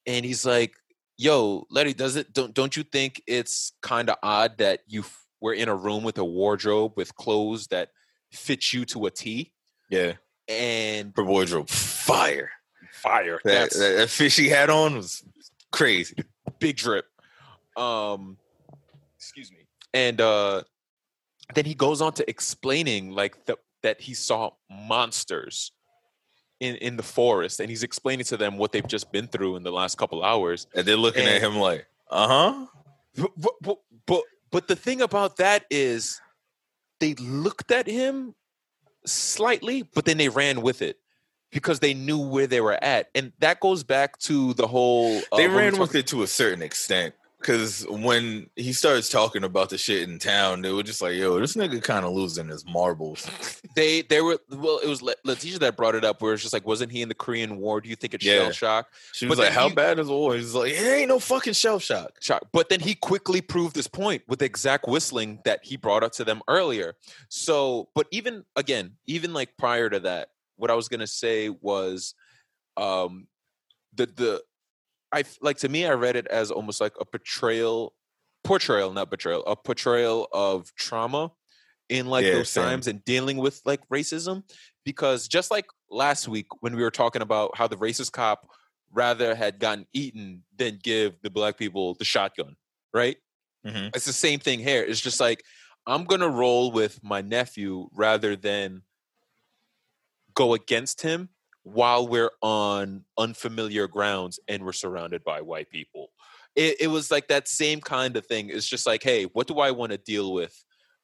and 0.07 0.23
he's 0.23 0.45
like, 0.45 0.75
"Yo, 1.21 1.67
Letty, 1.71 1.93
does 1.93 2.17
it? 2.17 2.33
Don't 2.33 2.55
don't 2.55 2.75
you 2.77 2.83
think 2.83 3.23
it's 3.27 3.73
kind 3.83 4.09
of 4.09 4.17
odd 4.23 4.57
that 4.59 4.81
you 4.87 5.01
f- 5.01 5.27
were 5.41 5.53
in 5.53 5.69
a 5.69 5.75
room 5.77 6.03
with 6.03 6.17
a 6.17 6.25
wardrobe 6.25 6.93
with 6.97 7.15
clothes 7.15 7.67
that 7.67 7.91
fit 8.33 8.73
you 8.73 8.87
to 8.87 9.05
a 9.05 9.11
T 9.11 9.53
Yeah, 9.91 10.15
and 10.49 11.13
her 11.15 11.25
wardrobe 11.25 11.69
fire. 11.69 12.51
fire? 12.93 13.39
That, 13.45 13.71
that, 13.73 13.97
that 13.99 14.09
fish 14.09 14.37
he 14.37 14.49
had 14.49 14.71
on 14.71 14.97
was 14.97 15.23
crazy. 15.73 16.17
big 16.59 16.77
drip. 16.77 17.05
Um, 17.77 18.39
excuse 19.19 19.51
me. 19.53 19.67
And 19.93 20.21
uh, 20.23 20.63
then 21.55 21.67
he 21.67 21.75
goes 21.75 22.01
on 22.01 22.13
to 22.15 22.31
explaining 22.31 23.11
like 23.11 23.45
the, 23.45 23.57
that 23.83 24.01
he 24.01 24.15
saw 24.15 24.53
monsters 24.71 25.73
in 26.61 26.77
in 26.77 26.97
the 26.97 27.03
forest, 27.03 27.59
and 27.61 27.69
he's 27.69 27.83
explaining 27.83 28.25
to 28.27 28.37
them 28.37 28.59
what 28.59 28.73
they've 28.73 28.87
just 28.87 29.11
been 29.11 29.27
through 29.27 29.57
in 29.57 29.63
the 29.63 29.73
last 29.73 29.99
couple 29.99 30.23
hours. 30.23 30.67
And 30.75 30.87
they're 30.87 30.97
looking 30.97 31.27
at 31.27 31.41
him 31.41 31.57
like, 31.57 31.87
uh 32.11 32.29
huh. 32.29 32.67
But, 33.17 33.33
but, 33.61 33.79
but, 34.07 34.23
but, 34.53 34.69
the 34.69 34.77
thing 34.77 35.01
about 35.01 35.39
that 35.39 35.65
is 35.69 36.21
they 37.01 37.15
looked 37.15 37.73
at 37.73 37.89
him 37.89 38.35
slightly, 39.05 39.83
but 39.95 40.05
then 40.05 40.17
they 40.17 40.29
ran 40.29 40.63
with 40.63 40.81
it 40.81 40.99
because 41.51 41.81
they 41.81 41.95
knew 41.95 42.19
where 42.19 42.47
they 42.47 42.61
were 42.61 42.79
at. 42.83 43.11
And 43.15 43.33
that 43.41 43.59
goes 43.59 43.83
back 43.83 44.19
to 44.21 44.55
the 44.55 44.69
whole. 44.69 45.19
Uh, 45.33 45.37
They 45.37 45.49
ran 45.49 45.79
with 45.79 45.95
it 45.97 46.07
to 46.09 46.23
a 46.23 46.29
certain 46.29 46.63
extent. 46.63 47.15
Cause 47.43 47.87
when 47.89 48.51
he 48.55 48.75
starts 48.75 49.09
talking 49.09 49.45
about 49.45 49.71
the 49.71 49.79
shit 49.79 50.07
in 50.09 50.19
town, 50.19 50.61
they 50.61 50.71
were 50.73 50.83
just 50.83 51.01
like, 51.01 51.15
"Yo, 51.17 51.39
this 51.41 51.57
nigga 51.57 51.83
kind 51.83 52.05
of 52.05 52.13
losing 52.13 52.49
his 52.49 52.65
marbles." 52.67 53.27
They, 53.77 54.03
they 54.03 54.21
were, 54.21 54.37
well, 54.51 54.81
it 54.83 54.89
was 54.89 55.01
Letitia 55.01 55.61
that 55.61 55.77
brought 55.77 55.95
it 55.95 56.05
up 56.05 56.21
where 56.21 56.33
it's 56.33 56.43
just 56.43 56.53
like, 56.53 56.67
wasn't 56.67 56.91
he 56.91 57.03
in 57.03 57.09
the 57.09 57.15
Korean 57.15 57.57
War? 57.59 57.81
Do 57.81 57.89
you 57.89 57.95
think 57.95 58.15
it's 58.15 58.25
Yeah. 58.25 58.39
shell 58.39 58.51
shock? 58.51 58.87
She 59.13 59.27
was 59.27 59.39
But 59.39 59.45
like, 59.45 59.53
"How 59.53 59.69
he- 59.69 59.75
bad 59.77 60.01
is 60.01 60.09
the 60.09 60.13
war?" 60.13 60.35
He's 60.35 60.55
like, 60.55 60.73
"It 60.73 60.83
ain't 60.85 61.09
no 61.09 61.21
fucking 61.21 61.53
shell 61.53 61.79
shock." 61.79 62.15
shock. 62.21 62.43
But 62.53 62.69
then 62.69 62.81
he 62.81 62.97
quickly 62.97 63.41
proved 63.41 63.77
his 63.77 63.87
point 63.87 64.23
with 64.27 64.41
the 64.41 64.45
exact 64.45 64.89
whistling 64.89 65.39
that 65.45 65.61
he 65.65 65.77
brought 65.77 66.03
up 66.03 66.11
to 66.15 66.25
them 66.25 66.43
earlier. 66.49 66.97
So, 67.29 67.89
but 67.95 68.09
even 68.11 68.45
again, 68.57 68.97
even 69.07 69.33
like 69.33 69.57
prior 69.57 69.89
to 69.89 70.01
that, 70.01 70.31
what 70.57 70.71
I 70.71 70.75
was 70.75 70.89
gonna 70.89 71.07
say 71.07 71.49
was, 71.49 72.15
um, 72.77 73.29
the 73.95 74.07
the, 74.07 74.43
I 75.13 75.25
like 75.41 75.59
to 75.59 75.69
me, 75.69 75.87
I 75.87 75.93
read 75.93 76.17
it 76.17 76.27
as 76.29 76.51
almost 76.51 76.81
like 76.81 76.95
a 77.01 77.05
portrayal, 77.05 77.95
portrayal, 78.45 78.93
not 78.93 79.11
betrayal, 79.11 79.45
a 79.47 79.57
portrayal 79.57 80.29
of 80.33 80.75
trauma 80.77 81.33
in 81.89 82.07
like 82.07 82.27
Yeah, 82.27 82.33
those 82.33 82.53
same. 82.53 82.55
times 82.55 82.87
and 82.87 83.05
dealing 83.05 83.37
with 83.39 83.61
like 83.65 83.81
racism, 83.89 84.45
because 84.85 85.29
just 85.29 85.51
like 85.51 85.67
last 85.91 86.29
week 86.29 86.47
when 86.61 86.77
we 86.77 86.83
were 86.83 86.91
talking 86.93 87.23
about 87.23 87.57
how 87.57 87.67
the 87.67 87.77
racist 87.77 88.13
cop 88.13 88.49
rather 88.93 89.35
had 89.35 89.59
gotten 89.59 89.87
eaten 89.93 90.45
than 90.57 90.79
give 90.83 91.21
the 91.23 91.31
black 91.31 91.59
people 91.59 91.95
the 91.95 92.05
shotgun, 92.05 92.57
right? 92.95 93.17
Mhm. 93.65 93.95
It's 93.95 94.07
the 94.07 94.13
same 94.13 94.41
thing 94.41 94.61
here. 94.61 94.83
It's 94.85 95.01
just 95.01 95.21
like 95.21 95.45
I'm 95.87 96.05
gonna 96.05 96.29
roll 96.29 96.73
with 96.73 97.03
my 97.03 97.23
nephew 97.23 97.89
rather 97.93 98.37
than 98.37 98.83
go 100.35 100.55
against 100.55 101.03
him 101.03 101.29
while 101.73 102.07
we're 102.07 102.33
on 102.43 103.05
unfamiliar 103.19 103.87
grounds 103.87 104.41
and 104.49 104.65
we're 104.65 104.73
surrounded 104.73 105.23
by 105.25 105.41
white 105.41 105.71
people. 105.71 106.11
It, 106.57 106.77
it 106.81 106.87
was 106.89 107.11
like 107.11 107.29
that 107.29 107.49
same 107.49 107.81
kind 107.81 108.17
of 108.17 108.27
thing. 108.27 108.51
It's 108.51 108.67
just 108.67 108.87
like, 108.87 109.03
hey, 109.03 109.25
what 109.25 109.47
do 109.47 109.61
I 109.61 109.71
want 109.71 109.93
to 109.93 109.99
deal 109.99 110.33
with? 110.33 110.53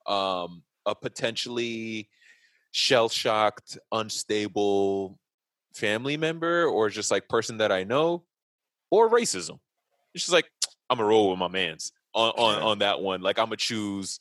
Um, 0.07 0.63
a 0.85 0.95
potentially 0.95 2.09
shell 2.73 3.09
shocked, 3.09 3.79
unstable 3.93 5.19
family 5.75 6.17
member, 6.17 6.67
or 6.67 6.91
just 6.91 7.11
like 7.11 7.29
person 7.29 7.59
that 7.59 7.73
I 7.73 7.85
know, 7.85 8.25
or 8.91 9.11
racism. 9.11 9.59
It's 10.15 10.25
just 10.25 10.33
like 10.33 10.51
I'm 10.89 10.99
gonna 10.99 11.09
roll 11.09 11.31
with 11.31 11.39
my 11.39 11.49
man's 11.49 11.93
on 12.15 12.31
on, 12.31 12.63
on 12.63 12.79
that 12.81 13.01
one. 13.01 13.21
Like 13.21 13.39
I'm 13.39 13.47
gonna 13.47 13.57
choose 13.57 14.19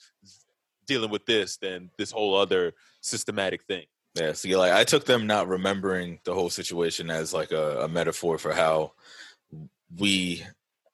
dealing 0.87 1.09
with 1.09 1.25
this 1.25 1.57
than 1.57 1.89
this 1.97 2.11
whole 2.11 2.35
other 2.35 2.73
systematic 3.01 3.63
thing. 3.63 3.85
Yeah, 4.15 4.31
see, 4.33 4.55
like 4.55 4.71
I 4.71 4.83
took 4.85 5.05
them 5.05 5.27
not 5.27 5.47
remembering 5.49 6.19
the 6.23 6.33
whole 6.33 6.49
situation 6.49 7.09
as 7.09 7.33
like 7.33 7.51
a, 7.51 7.81
a 7.81 7.87
metaphor 7.87 8.37
for 8.37 8.53
how 8.53 8.93
we 9.97 10.43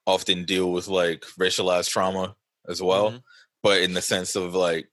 often 0.08 0.44
deal 0.46 0.72
with 0.72 0.88
like 0.88 1.22
racialized 1.40 1.90
trauma 1.90 2.36
as 2.68 2.82
well, 2.82 3.12
Mhm. 3.12 3.24
but 3.62 3.82
in 3.82 3.94
the 3.94 4.02
sense 4.02 4.36
of 4.36 4.56
like 4.56 4.88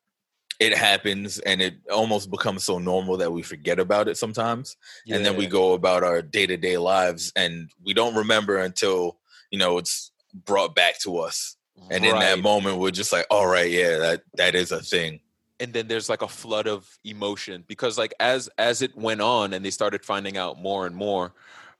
it 0.60 0.76
happens 0.76 1.38
and 1.38 1.62
it 1.62 1.74
almost 1.90 2.30
becomes 2.30 2.64
so 2.64 2.78
normal 2.78 3.16
that 3.16 3.32
we 3.32 3.42
forget 3.42 3.78
about 3.78 4.08
it 4.08 4.16
sometimes, 4.18 4.76
and 5.08 5.24
then 5.24 5.36
we 5.36 5.46
go 5.46 5.72
about 5.72 6.02
our 6.02 6.20
day 6.20 6.46
to 6.46 6.56
day 6.56 6.76
lives 6.76 7.32
and 7.36 7.70
we 7.84 7.94
don't 7.94 8.14
remember 8.16 8.58
until 8.58 9.18
you 9.50 9.58
know 9.58 9.78
it's 9.78 10.10
brought 10.44 10.74
back 10.74 10.98
to 11.00 11.16
us, 11.18 11.56
and 11.90 12.04
in 12.04 12.14
that 12.18 12.40
moment 12.40 12.76
we're 12.78 12.90
just 12.90 13.12
like, 13.12 13.26
all 13.30 13.46
right, 13.46 13.70
yeah, 13.70 13.96
that 13.98 14.22
that 14.34 14.54
is 14.54 14.70
a 14.72 14.82
thing. 14.82 15.20
And 15.60 15.72
then 15.72 15.88
there's 15.88 16.08
like 16.08 16.22
a 16.22 16.28
flood 16.28 16.66
of 16.66 16.88
emotion 17.04 17.64
because 17.66 17.98
like 17.98 18.14
as 18.20 18.48
as 18.58 18.82
it 18.82 18.96
went 18.96 19.20
on 19.20 19.52
and 19.52 19.64
they 19.64 19.70
started 19.70 20.04
finding 20.04 20.36
out 20.36 20.60
more 20.60 20.86
and 20.86 20.94
more 20.94 21.32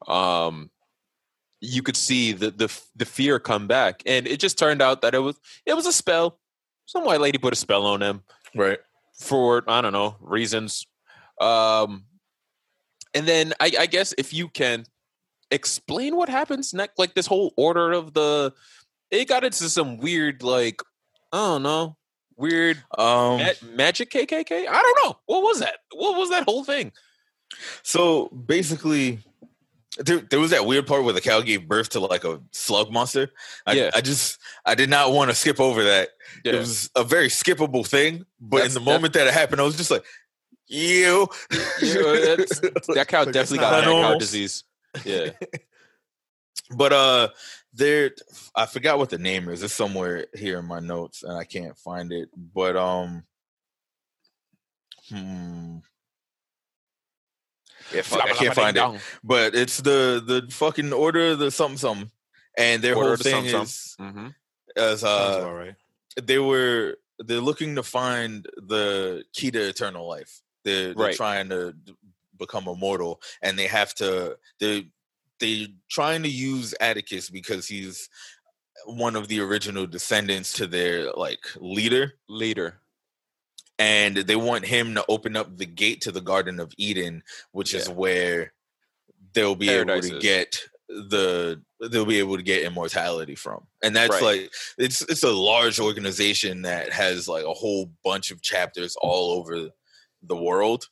um 0.07 0.71
you 1.61 1.83
could 1.83 1.97
see 1.97 2.33
the 2.33 2.51
the 2.51 2.81
the 2.97 3.05
fear 3.05 3.39
come 3.39 3.67
back 3.67 4.03
and 4.07 4.27
it 4.27 4.41
just 4.41 4.59
turned 4.59 4.81
out 4.81 5.03
that 5.03 5.15
it 5.15 5.19
was 5.19 5.39
it 5.67 5.75
was 5.75 5.87
a 5.87 5.93
spell 5.93 6.39
some 6.87 7.05
white 7.05 7.21
lady 7.21 7.39
put 7.39 7.53
a 7.53 7.57
spell 7.57 7.85
on 7.87 8.01
them 8.01 8.23
Right. 8.55 8.79
for 9.19 9.63
i 9.69 9.81
don't 9.81 9.93
know 9.93 10.17
reasons 10.21 10.87
um 11.41 12.05
and 13.15 13.27
then 13.27 13.53
i 13.61 13.71
i 13.79 13.87
guess 13.87 14.15
if 14.17 14.33
you 14.33 14.49
can 14.49 14.85
explain 15.51 16.17
what 16.17 16.29
happens 16.29 16.73
next 16.75 16.99
like 16.99 17.15
this 17.15 17.27
whole 17.27 17.53
order 17.57 17.93
of 17.93 18.15
the 18.15 18.53
it 19.11 19.29
got 19.29 19.45
into 19.45 19.69
some 19.69 19.99
weird 19.99 20.43
like 20.43 20.81
i 21.33 21.37
don't 21.39 21.63
know 21.63 21.98
weird 22.39 22.79
Um. 22.97 23.39
Ma- 23.39 23.69
magic 23.75 24.11
KKK? 24.11 24.67
I 24.69 24.83
don't 24.83 24.99
know. 25.05 25.19
What 25.27 25.43
was 25.43 25.61
that? 25.61 25.77
What 25.93 26.17
was 26.19 26.31
that 26.31 26.45
whole 26.45 26.65
thing? 26.65 26.93
So 27.83 28.29
basically, 28.29 29.19
there, 29.99 30.19
there 30.19 30.39
was 30.39 30.51
that 30.51 30.65
weird 30.67 30.87
part 30.87 31.03
where 31.05 31.13
the 31.15 31.21
cow 31.21 31.41
gave 31.41 31.67
birth 31.67 31.89
to 31.91 32.01
like 32.01 32.25
a 32.25 32.41
slug 32.53 32.91
monster. 32.93 33.31
I, 33.67 33.73
Yeah. 33.73 33.91
I 33.95 34.01
just 34.01 34.39
I 34.65 34.75
did 34.75 34.89
not 34.91 35.13
want 35.13 35.31
to 35.31 35.35
skip 35.35 35.59
over 35.61 35.83
that. 35.85 36.11
It 36.45 36.55
was 36.55 36.89
a 36.95 37.05
very 37.05 37.29
skippable 37.29 37.87
thing, 37.87 38.25
but 38.41 38.59
That's- 38.59 38.77
in 38.77 38.85
the 38.85 38.91
moment 38.91 39.15
that 39.15 39.27
it 39.27 39.35
happened, 39.35 39.61
I 39.61 39.65
was 39.65 39.77
just 39.77 39.91
like, 39.91 40.05
"Ew." 40.69 41.29
Yeah, 41.83 42.37
that 42.95 43.07
cow 43.09 43.21
Like, 43.25 43.33
definitely 43.33 43.59
got 43.59 43.85
mad 43.85 43.91
cow 43.91 44.19
disease. 44.19 44.65
Yeah. 45.05 45.31
but 46.77 46.93
uh, 46.93 47.29
there, 47.73 48.11
I 48.55 48.67
forgot 48.67 48.99
what 48.99 49.11
the 49.11 49.19
name 49.19 49.49
is. 49.49 49.63
It's 49.63 49.75
somewhere 49.75 50.27
here 50.35 50.59
in 50.59 50.65
my 50.67 50.81
notes, 50.81 51.23
and 51.23 51.37
I 51.37 51.45
can't 51.45 51.77
find 51.79 52.13
it. 52.13 52.29
But 52.37 52.77
um, 52.77 53.25
hmm. 55.09 55.79
Yeah, 57.95 58.03
fuck, 58.03 58.23
I 58.25 58.33
can't 58.35 58.55
find 58.55 58.77
it. 58.77 59.01
but 59.25 59.55
it's 59.55 59.79
the 59.79 60.23
the 60.25 60.53
fucking 60.53 60.93
order 60.93 61.29
of 61.33 61.39
the 61.39 61.51
something 61.51 61.79
something 61.79 62.11
and 62.57 62.83
their 62.83 62.95
Order 62.97 63.09
whole 63.11 63.17
thing 63.17 63.49
something 63.49 63.63
is 63.63 63.97
Mm-hmm. 64.01 64.27
as 64.77 65.05
uh 65.05 65.49
right. 65.51 65.75
they 66.23 66.39
were 66.39 66.97
they're 67.19 67.41
looking 67.41 67.77
to 67.77 67.83
find 67.83 68.47
the 68.57 69.25
key 69.33 69.51
to 69.51 69.69
eternal 69.69 70.07
life 70.07 70.43
they're, 70.65 70.93
they're 70.95 71.07
Right. 71.07 71.17
trying 71.17 71.49
to 71.49 71.75
become 72.39 72.69
immortal 72.69 73.23
and 73.43 73.59
they 73.59 73.67
have 73.69 73.95
to 73.97 74.37
they 74.61 74.89
they 75.41 75.69
trying 75.91 76.23
to 76.23 76.29
use 76.29 76.75
atticus 76.81 77.31
because 77.31 77.67
he's 77.67 78.09
one 78.87 79.17
of 79.17 79.29
the 79.29 79.41
original 79.41 79.87
descendants 79.87 80.53
to 80.55 80.67
their 80.67 81.13
like 81.13 81.41
leader 81.57 82.15
Leader. 82.29 82.81
and 83.79 84.17
they 84.17 84.37
want 84.37 84.65
him 84.65 84.95
to 84.95 85.05
open 85.09 85.37
up 85.37 85.57
the 85.57 85.67
gate 85.67 86.01
to 86.03 86.13
the 86.13 86.21
garden 86.21 86.61
of 86.61 86.73
eden 86.79 87.23
which 87.53 87.75
is 87.75 87.89
where 87.89 88.53
they'll 89.35 89.55
be 89.55 89.69
able 89.69 90.01
to 90.01 90.17
is. 90.17 90.23
get 90.23 90.61
the 90.89 91.61
they'll 91.91 92.07
be 92.07 92.19
able 92.19 92.37
to 92.37 92.43
get 92.43 92.63
immortality 92.63 93.35
from 93.35 93.67
and 93.83 93.95
that's 93.95 94.11
Right. 94.23 94.23
like 94.23 94.53
it's 94.79 95.03
it's 95.03 95.23
a 95.23 95.31
large 95.31 95.79
organization 95.79 96.63
that 96.63 96.93
has 96.93 97.29
like 97.29 97.45
a 97.45 97.53
whole 97.53 97.91
bunch 98.05 98.31
of 98.31 98.43
chapters 98.43 98.97
all 99.01 99.33
over 99.33 99.69
the 100.23 100.37
world 100.37 100.87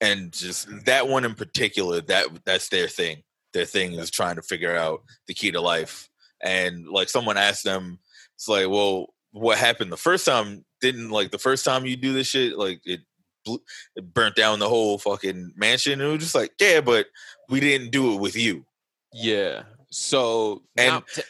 and 0.00 0.32
just 0.32 0.68
mm. 0.68 0.84
that 0.84 1.08
one 1.08 1.24
in 1.24 1.34
particular 1.34 2.00
that 2.02 2.26
that's 2.44 2.68
their 2.68 2.88
thing 2.88 3.22
their 3.52 3.64
thing 3.64 3.94
is 3.94 4.10
trying 4.10 4.36
to 4.36 4.42
figure 4.42 4.76
out 4.76 5.02
the 5.26 5.34
key 5.34 5.50
to 5.52 5.60
life. 5.60 6.08
And 6.42 6.88
like 6.88 7.08
someone 7.08 7.36
asked 7.36 7.64
them 7.64 7.98
it's 8.36 8.48
like 8.48 8.68
well 8.68 9.14
what 9.32 9.58
happened 9.58 9.90
the 9.92 9.96
first 9.96 10.26
time? 10.26 10.64
Didn't 10.80 11.10
like 11.10 11.30
the 11.30 11.38
first 11.38 11.64
time 11.64 11.86
you 11.86 11.96
do 11.96 12.12
this 12.12 12.26
shit 12.26 12.58
like 12.58 12.80
it 12.84 13.00
blew, 13.44 13.60
it 13.96 14.12
burnt 14.12 14.36
down 14.36 14.58
the 14.58 14.68
whole 14.68 14.98
fucking 14.98 15.52
mansion? 15.56 16.00
And 16.00 16.02
it 16.02 16.12
was 16.12 16.22
just 16.22 16.34
like 16.34 16.52
yeah 16.60 16.80
but 16.80 17.06
we 17.48 17.60
didn't 17.60 17.90
do 17.90 18.14
it 18.14 18.20
with 18.20 18.36
you. 18.36 18.64
Yeah. 19.12 19.62
So 19.90 20.62
And- 20.76 21.02
t- 21.14 21.22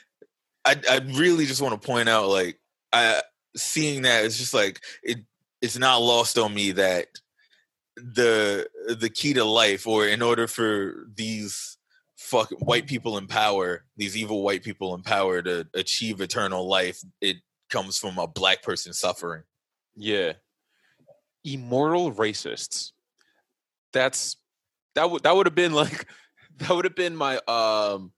I 0.64 0.76
I 0.88 1.00
really 1.14 1.46
just 1.46 1.60
want 1.60 1.80
to 1.80 1.86
point 1.86 2.08
out 2.08 2.28
like 2.28 2.58
I 2.92 3.22
seeing 3.56 4.02
that 4.02 4.24
it's 4.24 4.38
just 4.38 4.54
like 4.54 4.80
it 5.02 5.18
it's 5.60 5.76
not 5.76 6.00
lost 6.00 6.38
on 6.38 6.54
me 6.54 6.72
that 6.72 7.08
the 7.96 8.66
the 8.88 9.10
key 9.10 9.34
to 9.34 9.44
life 9.44 9.86
or 9.86 10.06
in 10.06 10.22
order 10.22 10.46
for 10.46 11.06
these 11.14 11.71
fucking 12.32 12.58
white 12.58 12.86
people 12.86 13.18
in 13.18 13.26
power 13.26 13.84
these 13.96 14.16
evil 14.16 14.42
white 14.42 14.62
people 14.64 14.94
in 14.94 15.02
power 15.02 15.42
to 15.42 15.66
achieve 15.74 16.20
eternal 16.20 16.66
life 16.68 17.00
it 17.20 17.36
comes 17.70 17.98
from 17.98 18.18
a 18.18 18.26
black 18.26 18.62
person 18.62 18.92
suffering 18.92 19.42
yeah. 19.96 20.32
Immortal 21.44 22.12
racists. 22.12 22.92
That's 23.92 24.36
that 24.94 25.10
would 25.10 25.22
that 25.24 25.34
would 25.34 25.46
have 25.46 25.54
been 25.54 25.72
like 25.82 26.06
that 26.58 26.70
would 26.70 26.84
have 26.84 26.96
been 26.96 27.16
my 27.16 27.38
um 27.48 28.12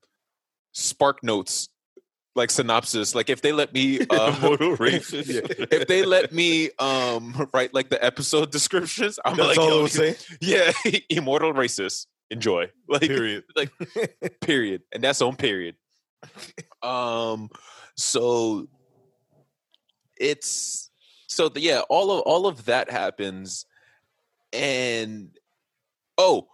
spark 0.73 1.23
notes 1.23 1.69
like 2.35 2.51
synopsis. 2.51 3.15
Like 3.15 3.29
if 3.29 3.41
they 3.41 3.51
let 3.51 3.73
me 3.73 3.99
uh, 4.09 4.35
Immortal 4.37 4.77
racist. 4.77 5.27
Yeah. 5.59 5.65
if 5.71 5.87
they 5.87 6.05
let 6.05 6.31
me 6.31 6.69
um 6.79 7.49
write 7.53 7.73
like 7.73 7.89
the 7.89 8.03
episode 8.03 8.51
descriptions, 8.51 9.19
I'm 9.25 9.35
That's 9.35 9.49
like, 9.49 9.57
all 9.57 9.79
it 9.79 9.81
would 9.83 9.91
say. 9.91 10.15
yeah, 10.41 10.71
immortal 11.09 11.53
racist. 11.53 12.05
Enjoy. 12.29 12.69
Like 12.87 13.01
Period. 13.01 13.43
like 13.55 13.71
period. 14.41 14.83
And 14.93 15.03
that's 15.03 15.21
on 15.21 15.35
period. 15.35 15.75
Um 16.83 17.49
so 17.97 18.67
it's 20.17 20.91
so 21.27 21.49
the, 21.49 21.59
yeah, 21.59 21.81
all 21.89 22.11
of 22.11 22.21
all 22.21 22.47
of 22.47 22.65
that 22.65 22.89
happens 22.91 23.65
and 24.53 25.31
oh 26.17 26.47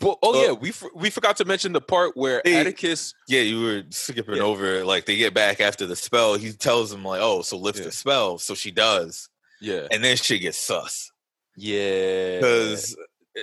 well, 0.00 0.18
oh 0.22 0.38
Uh, 0.40 0.44
yeah, 0.46 0.52
we 0.52 0.70
for, 0.72 0.90
we 0.94 1.08
forgot 1.10 1.36
to 1.38 1.44
mention 1.44 1.72
the 1.72 1.80
part 1.80 2.16
where 2.16 2.42
Hey, 2.44 2.60
Atticus 2.60 3.14
Yeah, 3.28 3.40
you 3.42 3.62
were 3.62 3.82
skipping 3.90 4.36
Yeah. 4.36 4.42
over. 4.42 4.84
Like 4.84 5.06
they 5.06 5.16
get 5.16 5.32
back 5.34 5.60
after 5.60 5.86
the 5.86 5.96
spell. 5.96 6.34
He 6.34 6.52
tells 6.52 6.90
them 6.90 7.02
like, 7.04 7.20
"Oh, 7.22 7.42
so 7.42 7.56
lift 7.56 7.78
Yeah. 7.78 7.84
the 7.86 7.92
spell." 7.92 8.38
So 8.38 8.54
she 8.54 8.70
does, 8.70 9.28
yeah 9.60 9.88
and 9.90 10.02
then 10.04 10.16
she 10.16 10.38
gets 10.38 10.58
sus 10.58 11.10
yeah 11.56 12.40
because 12.40 12.96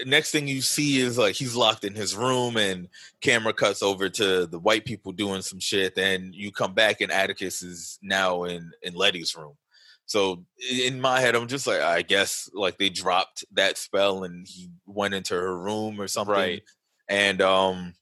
next 0.05 0.31
thing 0.31 0.47
you 0.47 0.61
see 0.61 0.99
is 0.99 1.17
like 1.17 1.35
he's 1.35 1.55
locked 1.55 1.83
in 1.83 1.93
his 1.95 2.15
room, 2.15 2.57
and 2.57 2.87
camera 3.21 3.53
cuts 3.53 3.81
over 3.83 4.09
to 4.09 4.45
the 4.45 4.59
white 4.59 4.85
people 4.85 5.11
doing 5.11 5.41
some 5.41 5.59
shit. 5.59 5.95
Then 5.95 6.31
you 6.33 6.51
come 6.51 6.73
back, 6.73 7.01
and 7.01 7.11
Atticus 7.11 7.61
is 7.61 7.99
now 8.01 8.43
in 8.45 8.71
in 8.81 8.93
Letty's 8.95 9.35
room. 9.35 9.55
So 10.05 10.43
in 10.69 10.99
my 10.99 11.21
head, 11.21 11.33
I'm 11.35 11.47
just 11.47 11.65
like, 11.65 11.79
I 11.81 12.01
guess 12.01 12.49
like 12.53 12.77
they 12.77 12.89
dropped 12.89 13.45
that 13.53 13.77
spell, 13.77 14.23
and 14.23 14.47
he 14.47 14.69
went 14.85 15.13
into 15.13 15.33
her 15.35 15.57
room 15.57 15.99
or 15.99 16.07
something, 16.07 16.33
Right. 16.35 16.63
And 17.07 17.41
um, 17.41 17.93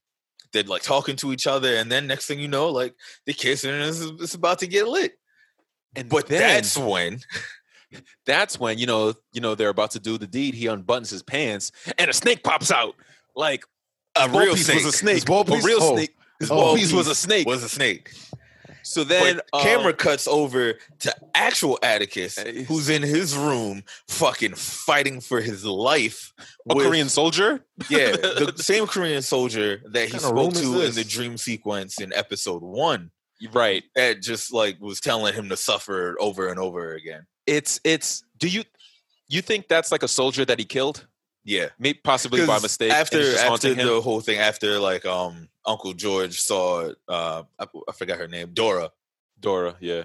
they're 0.51 0.63
like 0.63 0.81
talking 0.83 1.15
to 1.17 1.31
each 1.33 1.47
other, 1.47 1.75
and 1.75 1.91
then 1.91 2.07
next 2.07 2.25
thing 2.27 2.39
you 2.39 2.47
know, 2.47 2.69
like 2.69 2.95
they 3.25 3.33
kissing, 3.33 3.71
and 3.71 3.83
it's, 3.83 3.99
it's 4.01 4.33
about 4.33 4.59
to 4.59 4.67
get 4.67 4.87
lit. 4.87 5.17
and 5.95 6.09
But 6.09 6.27
then- 6.27 6.39
that's 6.39 6.77
when 6.77 7.19
that's 8.25 8.59
when 8.59 8.77
you 8.77 8.85
know 8.85 9.13
you 9.33 9.41
know 9.41 9.55
they're 9.55 9.69
about 9.69 9.91
to 9.91 9.99
do 9.99 10.17
the 10.17 10.27
deed. 10.27 10.53
He 10.53 10.65
unbuttons 10.65 11.09
his 11.09 11.23
pants, 11.23 11.71
and 11.97 12.09
a 12.09 12.13
snake 12.13 12.43
pops 12.43 12.71
out. 12.71 12.95
Like 13.35 13.65
a 14.15 14.27
real 14.29 14.53
piece 14.55 14.65
snake 14.65 14.77
was 14.83 14.93
a 14.93 14.97
snake. 14.97 15.25
ball 15.25 15.41
A 15.53 15.61
real 15.61 15.79
Oh. 15.81 15.95
snake. 15.95 16.15
His 16.39 16.51
Oh. 16.51 16.55
ball 16.55 16.75
piece 16.75 16.91
was 16.91 17.07
a 17.07 17.15
snake. 17.15 17.47
was 17.47 17.63
a 17.63 17.69
snake. 17.69 18.11
so 18.83 19.03
then 19.03 19.39
um, 19.53 19.61
camera 19.61 19.93
cuts 19.93 20.27
over 20.27 20.73
to 20.99 21.15
actual 21.35 21.77
Atticus, 21.83 22.37
who's 22.67 22.89
in 22.89 23.03
his 23.03 23.35
room, 23.37 23.83
fucking 24.07 24.55
fighting 24.55 25.21
for 25.21 25.39
his 25.39 25.63
life. 25.63 26.33
a 26.69 26.75
with- 26.75 26.87
Korean 26.87 27.07
soldier. 27.09 27.63
yeah, 27.89 28.11
the 28.11 28.53
same 28.57 28.87
Korean 28.87 29.21
soldier 29.21 29.81
that 29.91 30.09
he 30.09 30.17
spoke 30.17 30.53
to 30.55 30.81
in 30.81 30.93
the 30.95 31.03
dream 31.03 31.37
sequence 31.37 32.01
in 32.01 32.11
episode 32.13 32.63
one. 32.63 33.11
Right. 33.53 33.83
That 33.95 34.21
just 34.21 34.51
like 34.53 34.77
was 34.79 34.99
telling 34.99 35.33
him 35.33 35.49
to 35.49 35.57
suffer 35.57 36.15
over 36.19 36.49
and 36.49 36.59
over 36.59 36.93
again. 36.93 37.25
It's 37.47 37.79
it's. 37.83 38.23
Do 38.37 38.47
you 38.47 38.63
you 39.27 39.41
think 39.41 39.67
that's 39.67 39.91
like 39.91 40.03
a 40.03 40.07
soldier 40.07 40.45
that 40.45 40.59
he 40.59 40.65
killed? 40.65 41.07
Yeah, 41.43 41.69
Maybe 41.79 41.99
possibly 42.03 42.45
by 42.45 42.59
mistake. 42.59 42.91
After 42.91 43.35
after 43.37 43.69
him? 43.73 43.87
the 43.87 43.99
whole 44.01 44.21
thing, 44.21 44.37
after 44.37 44.77
like 44.79 45.05
um 45.05 45.49
Uncle 45.65 45.93
George 45.93 46.39
saw 46.39 46.91
uh 47.07 47.43
I, 47.59 47.65
I 47.89 47.91
forgot 47.93 48.19
her 48.19 48.27
name, 48.27 48.51
Dora. 48.53 48.91
Dora. 49.39 49.75
Yeah. 49.79 50.03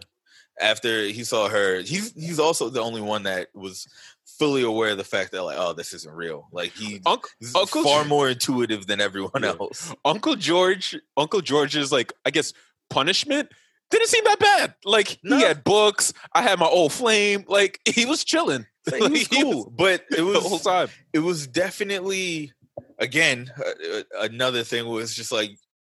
after 0.58 1.02
he 1.02 1.24
saw 1.24 1.48
her, 1.50 1.80
he's 1.82 2.12
he's 2.14 2.38
also 2.38 2.70
the 2.70 2.80
only 2.80 3.02
one 3.02 3.24
that 3.24 3.48
was 3.54 3.86
fully 4.24 4.62
aware 4.62 4.90
of 4.92 4.96
the 4.98 5.04
fact 5.04 5.32
that 5.32 5.42
like, 5.42 5.58
oh, 5.58 5.74
this 5.74 5.92
isn't 5.92 6.14
real. 6.14 6.48
Like 6.52 6.72
he 6.72 7.02
Uncle 7.04 7.28
is 7.40 7.54
Uncle 7.54 7.82
far 7.84 8.04
more 8.06 8.30
intuitive 8.30 8.86
than 8.86 9.02
everyone 9.02 9.42
Yeah. 9.42 9.56
else. 9.60 9.94
Uncle 10.06 10.36
George. 10.36 10.96
Uncle 11.18 11.42
George's 11.42 11.92
like 11.92 12.14
I 12.24 12.30
guess 12.30 12.54
punishment 12.88 13.50
didn't 13.90 14.08
seem 14.08 14.24
that 14.24 14.38
bad. 14.38 14.74
Like 14.84 15.18
No. 15.22 15.36
he 15.36 15.42
had 15.44 15.62
books. 15.64 16.12
I 16.32 16.42
had 16.42 16.58
my 16.58 16.66
old 16.66 16.92
flame. 16.92 17.44
Like 17.48 17.80
he 17.94 18.04
was 18.06 18.24
chilling. 18.24 18.66
He 18.92 19.00
was 19.08 19.26
cool, 19.28 19.72
but 19.76 20.04
it 20.16 20.20
was 20.22 20.34
the 20.42 20.48
whole 20.48 20.58
time. 20.60 20.88
it 21.12 21.18
was 21.18 21.46
definitely 21.48 22.52
again 23.00 23.50
uh, 23.58 23.98
uh, 23.98 24.02
another 24.20 24.62
thing 24.62 24.86
was 24.86 25.14
just 25.14 25.32
like 25.32 25.50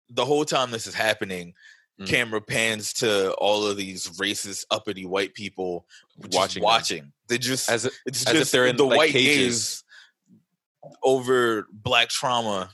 the 0.08 0.24
whole 0.24 0.44
time 0.46 0.70
this 0.70 0.86
is 0.86 0.94
happening. 0.94 1.52
Mm. 2.00 2.06
Camera 2.06 2.40
pans 2.40 2.92
to 2.94 3.32
all 3.34 3.66
of 3.66 3.76
these 3.76 4.06
racist, 4.18 4.64
uppity 4.70 5.04
white 5.04 5.34
people 5.34 5.84
Watching 6.32 6.62
watching. 6.62 6.98
them. 7.02 7.12
They 7.28 7.38
just 7.38 7.68
As 7.68 7.84
it- 7.86 7.92
It's 8.06 8.24
as 8.24 8.32
if 8.32 8.38
just 8.40 8.52
they're 8.52 8.66
in, 8.66 8.76
the 8.76 8.84
like, 8.86 8.96
white 8.98 9.12
cages. 9.12 9.82
over 11.02 11.66
black 11.72 12.08
trauma 12.08 12.70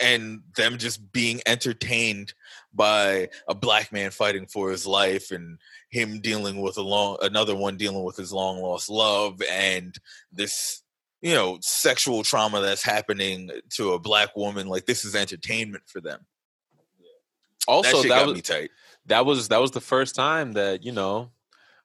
and 0.00 0.40
them 0.56 0.76
just 0.78 1.12
being 1.12 1.40
entertained 1.46 2.34
by 2.74 3.28
a 3.48 3.54
black 3.54 3.92
man 3.92 4.10
fighting 4.10 4.46
for 4.46 4.70
his 4.70 4.86
life 4.86 5.30
and 5.30 5.58
him 5.90 6.20
dealing 6.20 6.60
with 6.60 6.76
a 6.76 6.82
long 6.82 7.16
another 7.22 7.54
one 7.54 7.76
dealing 7.76 8.02
with 8.02 8.16
his 8.16 8.32
long 8.32 8.60
lost 8.60 8.90
love 8.90 9.40
and 9.50 9.96
this 10.32 10.82
you 11.22 11.32
know 11.34 11.58
sexual 11.60 12.22
trauma 12.22 12.60
that's 12.60 12.82
happening 12.82 13.50
to 13.70 13.92
a 13.92 13.98
black 13.98 14.34
woman 14.36 14.66
like 14.66 14.86
this 14.86 15.04
is 15.04 15.14
entertainment 15.14 15.84
for 15.86 16.00
them 16.00 16.20
also 17.68 18.02
that 18.02 18.08
that 18.08 18.08
got 18.08 18.26
was 18.26 18.34
me 18.34 18.42
tight 18.42 18.70
that 19.06 19.24
was 19.24 19.48
that 19.48 19.60
was 19.60 19.70
the 19.70 19.80
first 19.80 20.14
time 20.14 20.52
that 20.52 20.82
you 20.84 20.92
know 20.92 21.30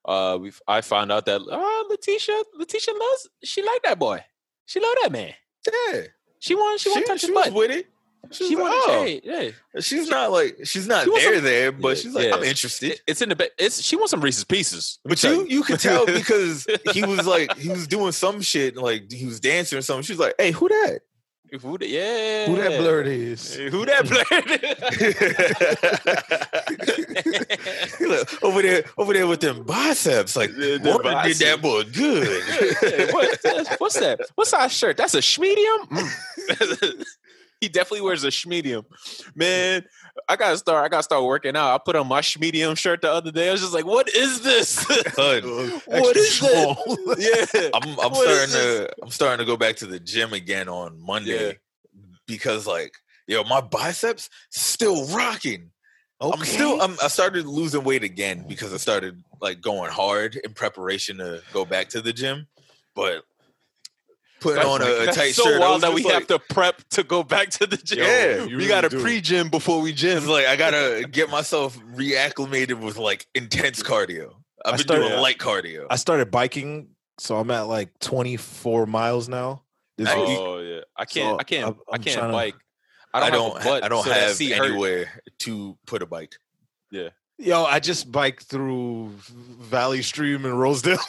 uh 0.05 0.37
we 0.39 0.51
I 0.67 0.81
found 0.81 1.11
out 1.11 1.25
that 1.25 1.41
uh 1.41 1.83
Letitia 1.89 2.43
Letitia 2.57 2.93
loves 2.93 3.29
she 3.43 3.61
liked 3.61 3.83
that 3.83 3.99
boy. 3.99 4.23
She 4.65 4.79
loved 4.79 4.97
that 5.03 5.11
man. 5.11 5.33
yeah 5.93 6.01
She 6.39 6.55
wanted 6.55 6.79
she, 6.79 6.89
wanted 6.89 7.01
to 7.01 7.07
touch 7.07 7.21
she 7.21 7.27
his 7.27 7.35
was 7.35 7.45
butt. 7.47 7.53
with 7.53 7.71
it 7.71 7.87
she, 8.31 8.49
She 8.49 8.55
was 8.55 8.63
like, 8.65 8.73
wanted 8.87 8.99
oh. 8.99 9.03
hey, 9.03 9.21
yeah. 9.23 9.49
she's 9.81 10.09
not 10.09 10.31
like 10.31 10.57
she's 10.63 10.87
not 10.87 11.05
She 11.05 11.11
there 11.11 11.35
some- 11.35 11.43
there 11.43 11.71
but 11.71 11.87
Yeah, 11.89 11.93
she's 11.95 12.13
like 12.13 12.25
yeah. 12.27 12.35
i'm 12.35 12.43
interested 12.43 12.91
It- 12.91 13.01
It's 13.07 13.21
in 13.21 13.29
the 13.29 13.35
ba- 13.35 13.49
it's 13.57 13.81
she 13.81 13.95
wants 13.95 14.11
some 14.11 14.21
Reese's 14.21 14.43
pieces. 14.43 14.99
But 15.05 15.23
you 15.23 15.45
you 15.47 15.63
could 15.63 15.79
tell 15.79 16.05
because 16.19 16.67
he 16.93 17.03
was 17.03 17.25
like 17.25 17.57
he 17.57 17.69
was 17.69 17.87
doing 17.87 18.11
some 18.11 18.41
shit 18.41 18.75
like 18.77 19.11
he 19.11 19.25
was 19.25 19.39
dancing 19.39 19.79
or 19.79 19.81
something. 19.81 20.03
She's 20.03 20.19
like, 20.19 20.35
"Hey, 20.37 20.51
who 20.51 20.67
that?" 20.69 20.99
who 21.63 21.79
the, 21.79 21.87
yeah. 21.87 22.45
Who 22.45 22.57
that 22.57 22.73
blerd 22.73 23.07
is? 23.07 23.55
Hey, 23.55 23.71
Who 23.71 23.83
that 23.83 24.05
He 27.97 28.05
like, 28.05 28.43
over 28.43 28.61
there, 28.61 28.83
over 28.99 29.13
there 29.13 29.25
with 29.25 29.39
them 29.39 29.63
biceps. 29.63 30.35
Like, 30.35 30.51
Yeah, 30.57 30.77
them 30.77 30.93
Warner 31.01 31.23
did 31.23 31.37
that 31.37 31.59
boy 31.61 31.83
good. 31.85 32.43
what, 33.13 33.39
what's 33.79 33.99
that? 33.99 34.19
What's 34.35 34.51
that 34.51 34.69
shirt? 34.71 34.97
That's 34.97 35.15
a 35.15 35.21
schmedium. 35.21 35.87
Mm. 35.89 37.03
he 37.61 37.69
definitely 37.69 38.01
wears 38.01 38.23
a 38.23 38.27
schmedium. 38.27 38.85
Man, 39.35 39.83
I 40.27 40.35
gotta 40.35 40.57
start. 40.57 40.85
I 40.85 40.87
gotta 40.89 41.03
start 41.03 41.23
working 41.23 41.55
out. 41.55 41.73
I 41.73 41.77
put 41.83 41.95
on 41.95 42.07
my 42.07 42.21
schmedium 42.21 42.77
shirt 42.77 43.01
the 43.01 43.11
other 43.11 43.31
day. 43.31 43.49
I 43.49 43.51
was 43.51 43.61
just 43.61 43.73
like, 43.73 43.85
"What 43.85 44.09
is 44.13 44.41
this? 44.41 44.85
What 45.15 46.13
this?" 46.13 46.41
Yeah, 47.17 47.69
I'm 47.73 47.99
I'm 47.99 48.13
starting 48.15 48.53
to 48.53 48.89
I'm 49.03 49.09
starting 49.11 49.39
to 49.39 49.45
go 49.45 49.57
back 49.57 49.75
to 49.77 49.85
the 49.85 49.99
gym 49.99 50.33
again 50.33 50.69
on 50.69 51.01
Monday 51.01 51.47
Yeah. 51.47 51.53
because 52.27 52.65
like 52.67 52.93
yo 53.27 53.43
my 53.43 53.61
biceps 53.61 54.29
still 54.49 55.07
rocking. 55.07 55.71
Okay. 56.21 56.37
I'm 56.37 56.45
still 56.45 56.81
I'm, 56.81 56.97
I 57.01 57.07
started 57.07 57.45
losing 57.45 57.83
weight 57.83 58.03
again 58.03 58.45
because 58.47 58.73
I 58.73 58.77
started 58.77 59.23
like 59.41 59.61
going 59.61 59.89
hard 59.91 60.35
in 60.35 60.53
preparation 60.53 61.17
to 61.19 61.41
go 61.53 61.63
back 61.65 61.89
to 61.89 62.01
the 62.01 62.11
gym, 62.11 62.47
but 62.93 63.23
putting 64.39 64.55
That's, 64.57 64.67
on 64.67 64.81
a, 64.81 64.85
a 64.85 65.05
that's 65.05 65.17
tight 65.17 65.35
so 65.35 65.43
shirt. 65.43 65.55
I 65.55 65.59
wild 65.59 65.81
that 65.81 65.93
we 65.93 66.01
just 66.03 66.13
have 66.13 66.27
to 66.27 66.39
prep 66.39 66.81
to 66.91 67.03
go 67.03 67.23
back 67.23 67.49
to 67.51 67.67
the 67.67 67.77
gym. 67.77 67.99
Yeah, 67.99 68.45
we 68.45 68.63
you 68.63 68.67
got 68.67 68.81
to 68.81 68.89
pre-gym 68.89 69.49
before 69.49 69.81
we 69.81 69.93
gym. 69.93 70.25
Like 70.25 70.45
I 70.47 70.55
gotta 70.55 71.07
get 71.09 71.29
myself 71.29 71.77
reacclimated 71.95 72.79
with 72.81 72.97
like 72.97 73.27
intense 73.35 73.81
cardio. 73.83 74.33
I've 74.65 74.73
I 74.73 74.77
been 74.77 74.79
started- 74.79 75.07
doing 75.09 75.19
light 75.21 75.37
cardio. 75.37 75.87
I 75.89 75.95
started 75.95 76.31
biking, 76.31 76.89
so 77.19 77.37
I'm 77.37 77.49
at 77.51 77.61
like 77.67 77.97
24 77.99 78.85
miles 78.85 79.29
now. 79.29 79.63
This 79.97 80.05
Nice. 80.05 80.17
week. 80.27 80.37
Oh 80.39 80.59
yeah, 80.59 80.81
I 80.95 81.05
can't. 81.05 81.35
So, 81.35 81.39
I 81.39 81.43
can't. 81.43 81.63
I'm- 81.65 81.75
I 81.91 81.95
I'm 81.95 82.01
can't 82.03 82.17
trying 82.17 82.29
to- 82.29 82.33
bike. 82.33 82.55
I 83.13 83.21
I 83.21 83.29
don't. 83.31 83.31
don't. 83.31 83.55
have, 83.55 83.63
butt, 83.63 83.83
I 83.83 83.87
don't 83.89 84.03
so 84.03 84.11
have 84.11 84.31
seat 84.35 84.51
hurt. 84.53 84.67
anywhere 84.71 85.21
to 85.39 85.77
put 85.87 86.01
a 86.01 86.05
bike. 86.05 86.35
Yo, 87.39 87.63
I 87.63 87.79
just 87.79 88.11
biked 88.11 88.43
through 88.43 89.11
Valley 89.61 90.01
Stream 90.01 90.45
in 90.45 90.53
Rosedale. 90.53 90.99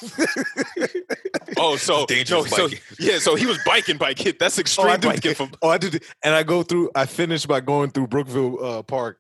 Oh, 1.56 1.76
so 1.76 2.06
Dangerous 2.06 2.50
no, 2.50 2.56
so 2.56 2.68
biking. 2.68 2.78
yeah, 2.98 3.18
so 3.18 3.34
he 3.34 3.44
was 3.44 3.58
biking, 3.66 3.98
biking. 3.98 4.34
That's 4.38 4.58
oh, 4.58 4.60
extreme 4.60 4.88
I 4.88 4.96
biking. 4.96 5.20
did, 5.20 5.36
From 5.36 5.50
oh, 5.60 5.68
I 5.68 5.76
did, 5.76 6.02
and 6.22 6.34
I 6.34 6.42
go 6.42 6.62
through. 6.62 6.90
I 6.94 7.04
finished 7.04 7.48
by 7.48 7.60
going 7.60 7.90
through 7.90 8.06
Brookville 8.06 8.64
uh, 8.64 8.82
Park. 8.82 9.19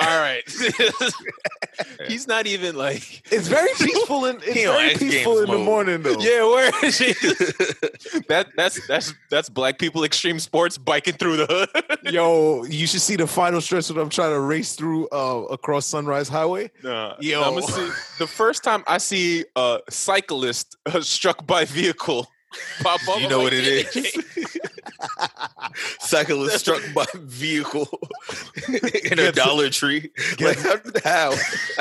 All 0.00 0.20
right, 0.20 0.42
he's 2.06 2.26
not 2.28 2.46
even 2.46 2.76
like 2.76 3.22
It's 3.32 3.48
very 3.48 3.70
peaceful 3.78 4.24
and 4.26 4.40
it's 4.44 4.54
very 4.64 4.94
peaceful 4.94 5.38
in 5.40 5.46
the 5.46 5.56
mode. 5.56 5.64
morning 5.64 6.02
though. 6.02 6.18
yeah. 6.20 6.44
Where 6.44 6.70
is 6.84 6.98
he? 6.98 7.12
that 8.28 8.48
that's 8.56 8.86
that's 8.86 9.14
that's 9.30 9.48
black 9.48 9.78
people 9.78 10.04
extreme 10.04 10.38
sports 10.38 10.78
biking 10.78 11.14
through 11.14 11.38
the 11.38 11.46
hood. 11.46 12.12
Yo, 12.14 12.64
you 12.64 12.86
should 12.86 13.00
see 13.00 13.16
the 13.16 13.26
final 13.26 13.60
stretch 13.60 13.88
that 13.88 13.98
I'm 13.98 14.08
trying 14.10 14.32
to 14.32 14.40
race 14.40 14.74
through 14.76 15.08
uh, 15.08 15.46
across 15.50 15.86
Sunrise 15.86 16.28
Highway. 16.28 16.70
Nah, 16.82 17.16
Yo. 17.20 17.42
I'm 17.42 17.54
gonna 17.54 17.66
see 17.66 17.90
the 18.18 18.26
first 18.26 18.62
time 18.64 18.84
I 18.86 18.98
see 18.98 19.44
a 19.56 19.80
cyclist 19.90 20.76
uh, 20.86 21.00
struck 21.00 21.46
by 21.46 21.64
vehicle 21.64 22.28
pop 22.80 23.00
up. 23.08 23.20
You 23.20 23.28
know 23.28 23.38
like, 23.38 23.44
what 23.44 23.52
it 23.54 23.96
is. 23.96 24.57
Cyclist 26.00 26.58
struck 26.60 26.82
by 26.94 27.06
vehicle 27.14 27.88
in 29.04 29.18
a 29.18 29.32
Dollar 29.32 29.70
Tree. 29.70 30.10
Like 30.40 30.58
how? 31.04 31.34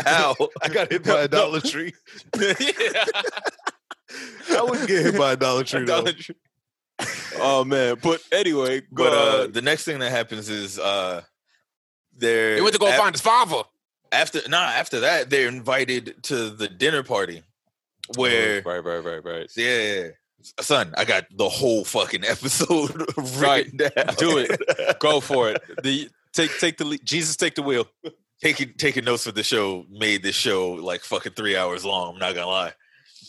How? 0.05 0.35
I 0.61 0.67
got 0.69 0.91
hit 0.91 1.03
by 1.03 1.21
a 1.21 1.27
Dollar 1.27 1.61
Tree. 1.61 1.93
yeah. 2.39 3.03
I 4.51 4.61
wouldn't 4.61 4.87
get 4.87 5.05
hit 5.05 5.17
by 5.17 5.33
a 5.33 5.35
Dollar 5.37 5.63
Tree. 5.63 5.81
though. 5.85 5.97
Dollar 6.01 6.13
Tree. 6.13 6.35
Oh 7.39 7.63
man, 7.63 7.97
but 8.01 8.21
anyway, 8.31 8.81
But 8.91 9.13
uh, 9.13 9.15
uh, 9.15 9.47
the 9.47 9.61
next 9.61 9.83
thing 9.83 9.99
that 9.99 10.11
happens 10.11 10.49
is 10.49 10.79
uh, 10.79 11.21
they're 12.17 12.55
he 12.55 12.61
went 12.61 12.73
to 12.73 12.79
go 12.79 12.87
af- 12.87 12.95
find 12.97 13.13
his 13.13 13.21
father. 13.21 13.61
after. 14.11 14.39
Nah, 14.49 14.57
after 14.57 15.01
that, 15.01 15.29
they're 15.29 15.47
invited 15.47 16.23
to 16.23 16.49
the 16.49 16.67
dinner 16.67 17.03
party 17.03 17.43
where 18.15 18.61
right, 18.63 18.83
right, 18.83 19.03
right, 19.03 19.23
right. 19.23 19.51
Yeah, 19.55 20.07
son, 20.59 20.93
I 20.97 21.05
got 21.05 21.25
the 21.35 21.49
whole 21.49 21.83
fucking 21.83 22.23
episode 22.27 23.05
Right. 23.37 23.75
down. 23.75 23.91
Do 24.17 24.37
it. 24.37 24.99
Go 24.99 25.19
for 25.19 25.49
it. 25.51 25.61
The 25.83 26.09
take 26.33 26.57
take 26.59 26.77
the 26.77 26.85
lead. 26.85 27.05
Jesus 27.05 27.35
take 27.35 27.55
the 27.55 27.61
wheel. 27.63 27.87
taking 28.41 28.73
taking 28.77 29.05
notes 29.05 29.23
for 29.25 29.31
the 29.31 29.43
show 29.43 29.85
made 29.89 30.23
this 30.23 30.35
show 30.35 30.73
like 30.73 31.01
fucking 31.01 31.33
three 31.33 31.55
hours 31.57 31.83
long. 31.85 32.13
I'm 32.13 32.19
not 32.19 32.35
gonna 32.35 32.47
lie. 32.47 32.73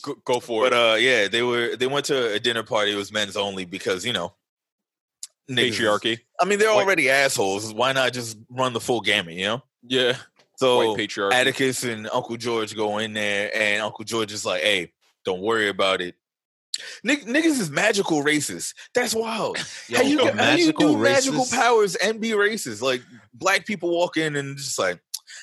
Go, 0.03 0.15
go 0.25 0.41
for 0.41 0.63
But 0.63 0.67
it. 0.69 0.71
But 0.71 0.93
uh, 0.93 0.95
yeah, 0.97 1.29
they 1.29 1.43
were 1.43 1.77
they 1.77 1.87
went 1.87 2.07
to 2.07 2.33
a 2.33 2.39
dinner 2.39 2.63
party. 2.63 2.93
It 2.93 2.97
was 2.97 3.11
men's 3.13 3.37
only 3.37 3.65
because 3.65 4.05
you 4.07 4.13
know 4.13 4.35
Patriarchy. 5.51 6.21
I 6.41 6.45
mean, 6.45 6.59
they're 6.59 6.73
White- 6.75 6.85
already 6.85 7.09
assholes. 7.11 7.73
Why 7.73 7.93
not 7.93 8.13
just 8.13 8.37
run 8.51 8.73
the 8.75 8.81
full 8.81 9.01
gamut? 9.01 9.35
You 9.35 9.45
know. 9.47 9.63
Yeah. 9.83 10.17
So 10.57 10.93
White 10.95 11.09
patriarchy. 11.09 11.33
Atticus 11.33 11.85
and 11.85 12.09
Uncle 12.13 12.37
George 12.37 12.77
go 12.77 12.99
in 12.99 13.13
there, 13.15 13.51
and 13.57 13.81
Uncle 13.83 14.05
George 14.05 14.33
is 14.33 14.45
like, 14.45 14.63
"Hey, 14.63 14.93
don't 15.25 15.41
worry 15.41 15.69
about 15.69 16.01
it." 16.01 16.17
Nick, 17.05 17.25
niggas 17.25 17.61
is 17.61 17.71
magical 17.71 18.23
racist. 18.23 18.75
That's 18.95 19.15
wild. 19.15 19.59
how 19.95 20.03
you, 20.03 20.19
Yo, 20.19 20.33
how 20.33 20.55
you 20.55 20.73
do 20.73 20.97
magical 20.97 21.45
racist? 21.47 21.55
powers 21.55 21.95
and 21.97 22.21
be 22.21 22.31
racist? 22.31 22.81
Like 22.83 23.03
black 23.35 23.67
people 23.67 23.91
walk 23.91 24.17
in 24.17 24.37
and 24.37 24.57
just 24.57 24.79
like, 24.79 25.01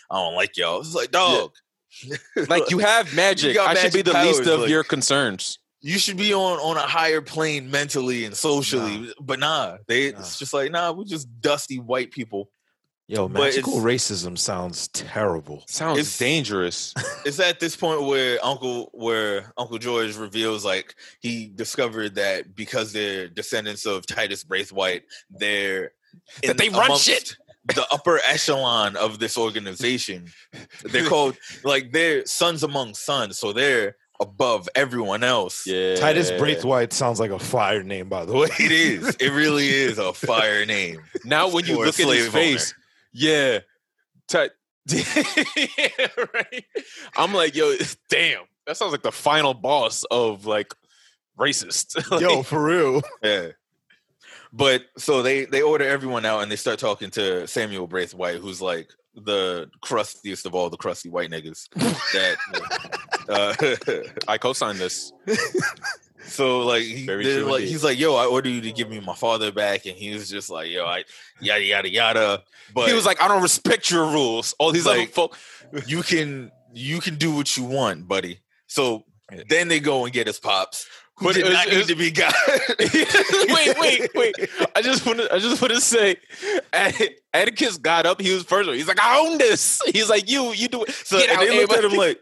I 0.10 0.16
don't 0.18 0.36
like 0.36 0.58
y'all. 0.58 0.80
It's 0.82 0.94
like, 0.96 1.12
dog, 1.12 1.52
like 2.50 2.70
you 2.72 2.80
have 2.80 3.14
magic. 3.16 3.56
got 3.56 3.70
I 3.78 3.80
should 3.82 3.94
be 3.94 4.04
magic 4.04 4.14
the 4.14 4.24
least 4.44 4.50
of 4.54 4.60
like- 4.62 4.70
your 4.70 4.84
concerns. 4.84 5.60
you 5.82 5.98
should 6.00 6.18
be 6.18 6.34
on 6.34 6.60
on 6.60 6.78
a 6.78 6.82
higher 6.82 7.22
plane 7.22 7.70
mentally 7.72 8.26
and 8.26 8.36
socially. 8.36 9.12
But 9.22 9.40
nah, 9.40 9.78
they 9.88 10.12
Nah. 10.12 10.20
it's 10.20 10.40
just 10.40 10.54
like, 10.54 10.72
nah, 10.72 10.92
we're 10.92 11.06
just 11.06 11.28
dusty 11.42 11.80
white 11.80 12.12
people. 12.12 12.50
Yo, 13.08 13.28
But 13.28 13.42
magical 13.42 13.86
it's- 13.86 13.86
racism 13.86 14.36
sounds 14.38 14.88
terrible. 14.88 15.64
Sounds 15.68 16.00
It's- 16.00 16.18
dangerous. 16.18 16.94
it's 17.26 17.40
at 17.40 17.60
this 17.60 17.76
point 17.76 18.02
where 18.04 18.44
Uncle 18.44 18.90
where 18.94 19.54
Uncle 19.58 19.78
George 19.78 20.16
reveals 20.16 20.66
like 20.66 20.96
he 21.20 21.48
discovered 21.54 22.16
that 22.16 22.56
because 22.56 22.94
they're 22.94 23.28
descendants 23.28 23.86
of 23.86 24.08
Titus 24.08 24.44
Braithwhite, 24.44 25.04
they're 25.30 25.92
That 26.44 26.58
they 26.58 26.70
run 26.70 26.98
shit. 26.98 27.36
The 27.68 27.86
upper 27.92 28.20
echelon 28.28 28.96
of 28.96 29.18
this 29.18 29.38
organization. 29.40 30.28
They're 30.84 31.08
called 31.10 31.36
like 31.64 31.92
they're 31.94 32.24
sons 32.28 32.62
among 32.62 32.94
sons, 32.94 33.40
so 33.40 33.54
they're 33.54 33.96
above 34.22 34.70
everyone 34.76 35.24
else. 35.24 35.66
Yeah. 35.66 35.96
Titus 35.96 36.30
Braithwhite 36.30 36.94
sounds 36.94 37.20
like 37.20 37.32
a 37.32 37.40
fire 37.40 37.82
name, 37.82 38.08
by 38.08 38.24
the 38.26 38.34
way. 38.34 38.50
It 38.60 38.72
is. 38.72 39.16
It 39.20 39.32
really 39.32 39.68
is 39.68 39.98
a 39.98 40.14
fire 40.14 40.64
name. 40.68 41.02
Now 41.24 41.50
when 41.50 41.66
you 41.66 41.78
look 41.84 42.00
at 42.00 42.08
his 42.08 42.28
face, 42.30 42.72
owner. 42.72 42.85
Yeah. 43.16 43.60
Yeah, 44.88 46.08
right. 46.34 46.66
I'm 47.16 47.34
like, 47.34 47.56
yo, 47.56 47.74
damn. 48.10 48.44
That 48.68 48.78
sounds 48.78 48.92
like 48.92 49.04
the 49.04 49.12
final 49.12 49.54
boss 49.54 50.04
of 50.12 50.46
like 50.46 50.74
racist. 51.40 51.96
Like, 52.12 52.22
Yo, 52.22 52.44
for 52.44 52.64
real. 52.64 53.02
Yeah. 53.24 53.48
But 54.54 54.84
so 54.98 55.22
they 55.22 55.46
they 55.46 55.62
order 55.62 55.86
everyone 55.88 56.26
out 56.26 56.42
and 56.44 56.52
they 56.52 56.56
start 56.56 56.80
talking 56.80 57.10
to 57.12 57.48
Samuel 57.48 57.88
Braithwhite, 57.88 58.40
who's 58.40 58.62
like 58.62 58.90
the 59.16 59.70
crustiest 59.82 60.46
of 60.46 60.54
all 60.56 60.70
the 60.70 60.78
crusty 60.78 61.10
white 61.10 61.32
niggas. 61.32 61.68
that 62.14 62.38
uh, 63.30 64.22
I 64.28 64.38
co-signed 64.38 64.78
this. 64.78 65.12
So 66.28 66.60
like 66.62 66.84
he, 66.84 67.06
they're 67.06 67.44
like 67.44 67.64
he's 67.64 67.84
like, 67.84 67.98
yo, 68.00 68.16
I 68.16 68.26
order 68.26 68.50
you 68.50 68.62
to 68.62 68.72
give 68.72 68.90
me 68.90 69.00
my 69.00 69.16
father 69.16 69.52
back, 69.52 69.86
and 69.86 69.96
he 69.96 70.14
was 70.14 70.30
just 70.30 70.50
like, 70.50 70.70
yo, 70.70 70.86
I 70.86 71.04
yada 71.40 71.64
yada 71.64 71.90
yada. 71.90 72.44
But 72.74 72.88
he 72.88 72.94
was 72.94 73.06
like, 73.06 73.22
I 73.22 73.28
don't 73.28 73.42
respect 73.44 73.90
your 73.92 74.06
rules. 74.06 74.56
All 74.60 74.72
these 74.72 74.88
other 74.88 75.00
Like- 75.00 75.10
folk. 75.12 75.38
you 75.88 76.02
can 76.04 76.52
you 76.74 77.00
can 77.00 77.16
do 77.16 77.34
what 77.36 77.56
you 77.56 77.64
want, 77.64 78.08
buddy. 78.08 78.40
So 78.68 79.06
then 79.50 79.68
they 79.68 79.80
go 79.80 80.04
and 80.06 80.14
get 80.14 80.28
his 80.28 80.40
pops, 80.40 80.88
who 81.18 81.26
But 81.28 81.36
did 81.36 81.52
not 81.52 81.68
need 81.70 81.88
to 81.88 81.96
be 81.96 82.12
got. 82.12 82.34
wait, 82.80 83.80
wait, 83.80 84.10
wait. 84.16 84.36
I 84.76 84.82
just 84.82 85.06
want 85.06 85.20
to. 85.20 85.34
I 85.34 85.40
just 85.40 85.62
want 85.62 85.74
to 85.74 85.82
say, 85.82 86.18
Att- 86.74 87.16
Atticus 87.34 87.78
got 87.78 88.06
up. 88.06 88.20
He 88.22 88.34
was 88.34 88.44
first. 88.44 88.70
He's 88.70 88.88
like, 88.88 89.00
I 89.00 89.20
own 89.20 89.38
this. 89.38 89.82
He's 89.86 90.10
like, 90.10 90.30
you, 90.30 90.52
you 90.54 90.68
do 90.68 90.84
it. 90.84 90.92
So 90.92 91.18
Get 91.18 91.30
and 91.30 91.40
out, 91.40 91.48
they 91.48 91.60
looked 91.62 91.74
at 91.74 91.86
him 91.86 91.98
like, 91.98 92.20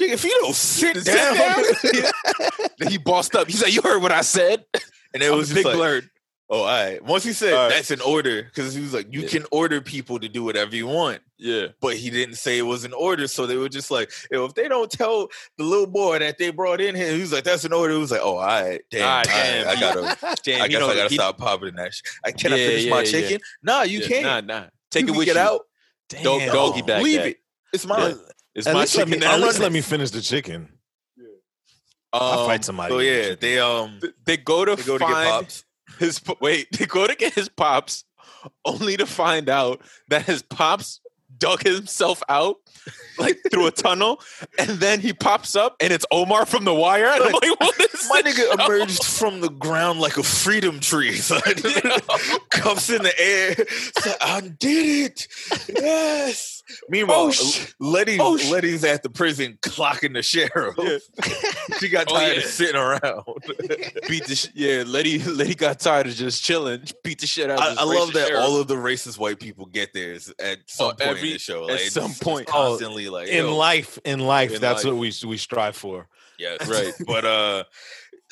nigga, 0.00 0.10
if 0.12 0.24
you 0.24 0.30
don't 0.42 0.54
sit 0.54 0.96
Sit 0.98 1.14
down, 1.14 2.88
he 2.90 2.98
bossed 2.98 3.34
up. 3.34 3.48
He's 3.48 3.62
like, 3.62 3.74
you 3.74 3.82
heard 3.82 4.02
what 4.02 4.12
I 4.12 4.20
said. 4.22 4.64
and 5.12 5.22
it 5.22 5.30
was 5.32 5.52
big 5.52 5.64
like, 5.64 5.76
blerd. 5.76 6.08
oh, 6.50 6.60
all 6.60 6.66
right. 6.66 7.02
Once 7.04 7.24
he 7.24 7.32
said 7.32 7.52
right. 7.54 7.68
that's 7.70 7.90
an 7.90 8.00
order, 8.00 8.42
because 8.42 8.74
he 8.74 8.80
was 8.80 8.92
like, 8.94 9.12
you 9.12 9.22
Yeah. 9.22 9.28
can 9.28 9.44
order 9.50 9.80
people 9.80 10.18
to 10.20 10.28
do 10.28 10.42
whatever 10.44 10.74
you 10.76 10.86
want, 10.86 11.20
Yeah. 11.38 11.68
but 11.80 11.96
he 11.96 12.10
didn't 12.10 12.36
say 12.36 12.58
it 12.58 12.62
was 12.62 12.84
an 12.84 12.92
order. 12.92 13.26
So 13.28 13.46
they 13.46 13.56
were 13.56 13.68
just 13.68 13.90
like, 13.90 14.10
if 14.30 14.54
they 14.54 14.68
don't 14.68 14.90
tell 14.90 15.28
the 15.58 15.64
little 15.64 15.86
boy 15.86 16.18
that 16.18 16.38
they 16.38 16.50
brought 16.50 16.80
in 16.80 16.94
here, 16.94 17.12
he 17.12 17.20
was 17.20 17.32
like, 17.32 17.44
that's 17.44 17.64
an 17.64 17.72
order. 17.72 17.94
He 17.94 18.00
was 18.00 18.10
like, 18.10 18.20
oh, 18.22 18.36
all 18.36 18.46
right, 18.46 18.80
damn, 18.90 19.02
Ah, 19.04 19.10
all 19.10 19.16
right, 19.16 19.24
damn. 19.26 19.68
I 19.68 19.80
gotta. 19.80 20.36
Damn, 20.44 20.62
I 20.62 20.64
you 20.66 20.70
guess 20.72 20.80
know, 20.80 20.88
I 20.90 20.94
gotta 20.96 21.08
he- 21.08 21.14
stop 21.14 21.38
popping 21.38 21.74
that. 21.76 21.94
Sh- 21.94 22.02
I 22.24 22.32
can 22.32 22.52
I 22.52 22.56
Yeah, 22.56 22.66
finish 22.68 22.84
yeah, 22.84 22.90
my 22.90 23.04
chicken? 23.04 23.40
Nah, 23.62 23.82
you 23.82 24.00
can't. 24.02 24.24
Nah, 24.24 24.40
nah. 24.60 24.66
Take 24.90 25.06
you 25.06 25.14
it 25.14 25.16
with 25.16 25.26
get 25.26 25.36
you. 25.36 25.40
out. 25.42 25.62
Dog- 26.22 26.40
Damn. 26.40 26.52
doggy 26.52 26.82
bag 26.82 27.02
Leave 27.02 27.18
that. 27.20 27.28
it. 27.28 27.36
It's 27.72 27.86
mine. 27.86 28.16
It's 28.54 28.66
At 28.66 28.74
my 28.74 28.80
least, 28.82 28.96
let 28.96 29.08
me, 29.08 29.14
chicken 29.14 29.28
at 29.28 29.38
now. 29.40 29.46
least 29.46 29.58
let 29.60 29.72
me 29.72 29.80
finish 29.80 30.10
the 30.10 30.20
chicken. 30.20 30.68
I'll 32.12 32.40
Um, 32.40 32.46
fight 32.46 32.64
somebody. 32.64 32.92
So 32.92 32.96
with 32.98 33.06
the 33.06 33.28
yeah, 33.30 33.34
they 33.40 33.58
um 33.58 34.00
They 34.24 34.36
go 34.36 34.64
to 34.64 34.76
they 34.76 34.82
go 34.82 34.98
to 34.98 35.04
get 35.04 35.10
find 35.12 35.28
pops. 35.30 35.64
his 35.98 36.20
wait. 36.40 36.68
They 36.78 36.86
go 36.86 37.06
to 37.06 37.14
get 37.16 37.34
his 37.34 37.48
pops, 37.48 38.04
only 38.64 38.96
to 38.96 39.06
find 39.06 39.48
out 39.48 39.80
that 40.08 40.22
his 40.24 40.42
pops 40.42 41.00
dug 41.36 41.64
himself 41.64 42.22
out 42.28 42.56
like 43.18 43.38
through 43.50 43.66
a 43.66 43.70
tunnel, 43.84 44.20
and 44.58 44.70
then 44.78 45.00
he 45.00 45.12
pops 45.12 45.56
up 45.56 45.74
and 45.80 45.92
it's 45.92 46.06
Omar 46.12 46.46
from 46.46 46.64
The 46.64 46.72
Wire. 46.74 47.06
And 47.12 47.24
I'm 47.24 47.32
like, 47.32 47.60
what 47.60 47.80
is 47.80 48.08
My 48.08 48.22
nigga 48.22 48.36
show? 48.36 48.64
emerged 48.64 49.04
from 49.04 49.40
the 49.40 49.50
ground 49.50 49.98
like 49.98 50.16
a 50.16 50.22
freedom 50.22 50.78
tree. 50.78 51.16
son. 51.16 51.40
Cuffs 52.50 52.90
in 52.90 53.02
the 53.02 53.12
air. 53.20 53.54
It's 53.58 54.06
like, 54.06 54.16
I 54.20 54.40
did 54.42 55.10
it. 55.10 55.28
Yes. 55.68 56.53
Meanwhile, 56.88 57.30
Oh, 57.34 57.66
Letty, 57.78 58.18
oh, 58.20 58.38
Letty's 58.50 58.84
at 58.84 59.02
the 59.02 59.10
prison 59.10 59.58
clocking 59.60 60.14
the 60.14 60.22
sheriff. 60.22 60.74
Yeah. 60.78 60.98
she 61.78 61.88
got 61.88 62.06
Oh, 62.10 62.14
tired 62.14 62.32
yeah. 62.36 62.42
of 62.42 62.44
sitting 62.44 62.76
around. 62.76 63.24
beat 64.08 64.26
the 64.26 64.34
sh- 64.34 64.48
yeah. 64.54 64.82
Letty 64.86 65.18
Letty 65.18 65.54
got 65.54 65.78
tired 65.80 66.06
of 66.06 66.14
just 66.14 66.42
chilling. 66.42 66.82
Beat 67.02 67.20
the 67.20 67.26
shit 67.26 67.50
out. 67.50 67.60
I, 67.60 67.74
I 67.80 67.84
love 67.84 68.12
that 68.14 68.28
sheriff. 68.28 68.42
all 68.42 68.60
of 68.60 68.66
the 68.68 68.76
racist 68.76 69.18
white 69.18 69.38
people 69.40 69.66
get 69.66 69.92
theirs 69.92 70.32
at 70.38 70.58
some 70.66 70.86
Oh, 70.86 70.88
point 70.90 71.00
every- 71.02 71.28
in 71.28 71.32
the 71.34 71.38
show. 71.38 71.64
at 71.64 71.72
Like, 71.72 71.80
it's 71.82 71.92
some 71.92 72.12
point. 72.14 72.46
constantly 72.46 73.08
like 73.08 73.28
in 73.28 73.44
yo, 73.44 73.56
life, 73.56 73.98
in 74.04 74.20
life, 74.20 74.52
In 74.54 74.60
that's 74.60 74.84
life. 74.84 74.92
what 74.94 75.00
we 75.00 75.12
we 75.26 75.36
strive 75.36 75.76
for. 75.76 76.08
Yes, 76.38 76.66
Right. 76.68 76.92
But 77.06 77.24
uh, 77.24 77.64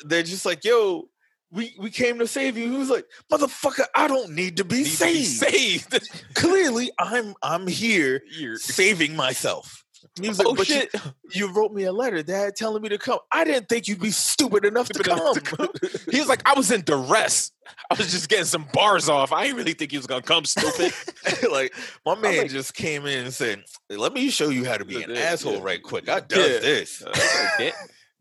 they're 0.05 0.23
just 0.23 0.45
like, 0.45 0.65
yo, 0.65 1.07
we 1.53 1.75
we 1.79 1.89
came 1.91 2.19
to 2.19 2.27
save 2.27 2.57
you. 2.57 2.69
He 2.71 2.77
was 2.77 2.89
like, 2.89 3.05
motherfucker, 3.31 3.85
I 3.95 4.07
don't 4.07 4.31
need 4.31 4.57
to 4.57 4.65
be 4.65 4.77
Need 4.83 4.85
to 4.97 5.05
be 5.05 5.23
saved. 5.23 5.91
saved. 5.93 6.25
Clearly, 6.33 6.91
I'm 6.99 7.35
I'm 7.41 7.67
here 7.67 8.21
Here. 8.37 8.57
saving 8.57 9.15
myself. 9.15 9.79
He 10.21 10.27
was 10.27 10.37
like, 10.37 10.47
Oh 10.49 10.53
but 10.53 10.67
you, 10.67 10.75
shit! 10.75 10.93
you 11.33 11.51
wrote 11.53 11.71
me 11.71 11.83
a 11.83 11.91
letter, 11.93 12.21
Dad, 12.21 12.55
telling 12.57 12.81
me 12.81 12.89
to 12.89 12.97
come. 12.97 13.19
I 13.31 13.45
didn't 13.45 13.69
think 13.69 13.87
you'd 13.87 14.01
be 14.01 14.11
stupid 14.11 14.65
enough 14.65 14.89
to 14.89 14.95
Stupid 14.95 15.13
enough 15.13 15.43
come. 15.43 15.69
He 16.11 16.19
was 16.19 16.27
like, 16.27 16.41
I 16.47 16.53
was 16.55 16.71
in 16.71 16.81
duress. 16.81 17.51
I 17.89 17.95
was 17.95 18.11
just 18.11 18.27
getting 18.27 18.43
some 18.45 18.67
bars 18.73 19.07
off. 19.07 19.31
I 19.31 19.43
didn't 19.45 19.57
really 19.57 19.73
think 19.73 19.91
he 19.91 19.97
was 19.97 20.05
gonna 20.05 20.21
come 20.21 20.43
stupid. 20.43 20.93
like 21.51 21.73
my 22.05 22.15
man 22.15 22.37
like- 22.39 22.51
just 22.51 22.73
came 22.73 23.05
in 23.05 23.23
and 23.25 23.33
said, 23.33 23.63
"Let 23.89 24.11
me 24.13 24.29
show 24.29 24.49
you 24.49 24.65
how 24.65 24.75
to 24.77 24.83
be 24.85 25.01
an 25.01 25.09
Yeah, 25.11 25.19
asshole 25.21 25.53
yeah. 25.55 25.63
right 25.63 25.81
quick." 25.81 26.09
I 26.09 26.19
does 26.19 26.37
Yeah. 26.51 26.59
this. 26.59 27.01
Uh, 27.01 27.71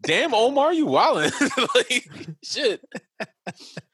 I 0.05 0.09
was 0.09 0.09
like, 0.09 0.19
"Da- 0.19 0.21
Damn, 0.21 0.35
Omar, 0.35 0.73
you 0.73 0.87
wildin'. 0.87 1.75
like 1.75 2.29
shit. 2.43 2.81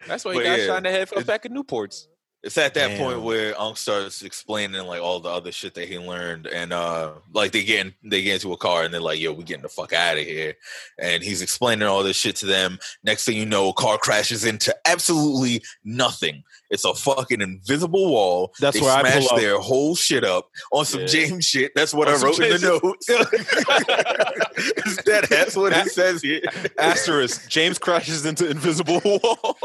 That's 0.06 0.24
why 0.24 0.32
he 0.32 0.38
But 0.40 0.44
got 0.44 0.58
yeah, 0.58 0.66
shot 0.66 0.76
in 0.78 0.82
the 0.84 0.90
head 0.90 1.08
for 1.08 1.18
it- 1.20 1.26
back 1.26 1.44
in 1.46 1.52
Newports. 1.54 2.06
It's 2.44 2.56
at 2.56 2.74
that 2.74 2.96
point 2.98 3.22
where 3.22 3.60
Unc 3.60 3.76
starts 3.76 4.22
explaining 4.22 4.80
like 4.86 5.02
all 5.02 5.18
the 5.18 5.28
other 5.28 5.50
shit 5.50 5.74
that 5.74 5.88
he 5.88 5.98
learned, 5.98 6.46
and 6.46 6.72
uh 6.72 7.14
like 7.34 7.50
they 7.50 7.64
get 7.64 7.84
in, 7.86 7.94
they 8.04 8.22
get 8.22 8.34
into 8.34 8.52
a 8.52 8.56
car 8.56 8.84
and 8.84 8.94
they're 8.94 9.00
like, 9.00 9.18
"Yo, 9.18 9.32
we 9.32 9.42
getting 9.42 9.64
the 9.64 9.68
fuck 9.68 9.92
out 9.92 10.16
of 10.18 10.24
here," 10.24 10.54
and 11.00 11.22
he's 11.24 11.42
explaining 11.42 11.88
all 11.88 12.04
this 12.04 12.16
shit 12.16 12.36
to 12.36 12.46
them. 12.46 12.78
Next 13.02 13.24
thing 13.24 13.36
you 13.36 13.44
know, 13.44 13.70
a 13.70 13.72
car 13.72 13.98
crashes 13.98 14.44
into 14.44 14.72
absolutely 14.86 15.62
nothing. 15.84 16.44
It's 16.70 16.84
a 16.84 16.94
fucking 16.94 17.40
invisible 17.40 18.08
wall. 18.12 18.54
That's 18.60 18.78
they 18.78 18.82
where 18.84 18.96
I 18.96 19.00
smash 19.00 19.26
pull 19.26 19.34
up. 19.36 19.40
their 19.40 19.58
whole 19.58 19.96
shit 19.96 20.22
up 20.22 20.48
on 20.70 20.84
some 20.84 21.00
Yeah. 21.00 21.06
James 21.06 21.44
shit. 21.44 21.72
That's 21.74 21.92
what 21.92 22.06
On 22.06 22.14
I 22.14 22.22
wrote 22.22 22.38
in 22.38 22.60
the 22.60 22.80
notes. 22.82 23.08
That 25.04 25.28
that's 25.30 25.56
what 25.56 25.72
it 25.72 25.90
says 25.92 26.20
here. 26.22 26.42
Asterisk. 26.78 27.48
James 27.48 27.78
crashes 27.78 28.26
into 28.26 28.48
invisible 28.50 29.00
wall. 29.04 29.56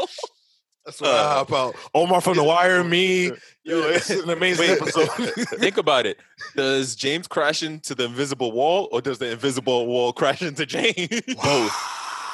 That's 0.84 1.00
why 1.00 1.08
I 1.08 1.10
uh, 1.12 1.34
hop 1.44 1.52
out. 1.52 1.76
Omar 1.94 2.20
from 2.20 2.36
The 2.36 2.44
Wire, 2.44 2.84
me. 2.84 3.26
Yo, 3.64 3.80
it's 3.88 4.10
an 4.10 4.28
amazing 4.28 4.68
Wait. 4.68 4.80
episode. 4.82 5.08
Think 5.58 5.78
about 5.78 6.04
it. 6.04 6.18
Does 6.54 6.94
James 6.94 7.26
crash 7.26 7.62
into 7.62 7.94
the 7.94 8.04
invisible 8.04 8.52
wall, 8.52 8.88
or 8.92 9.00
does 9.00 9.18
the 9.18 9.30
invisible 9.32 9.86
wall 9.86 10.12
crash 10.12 10.42
into 10.42 10.66
James? 10.66 11.08
Both. 11.42 11.72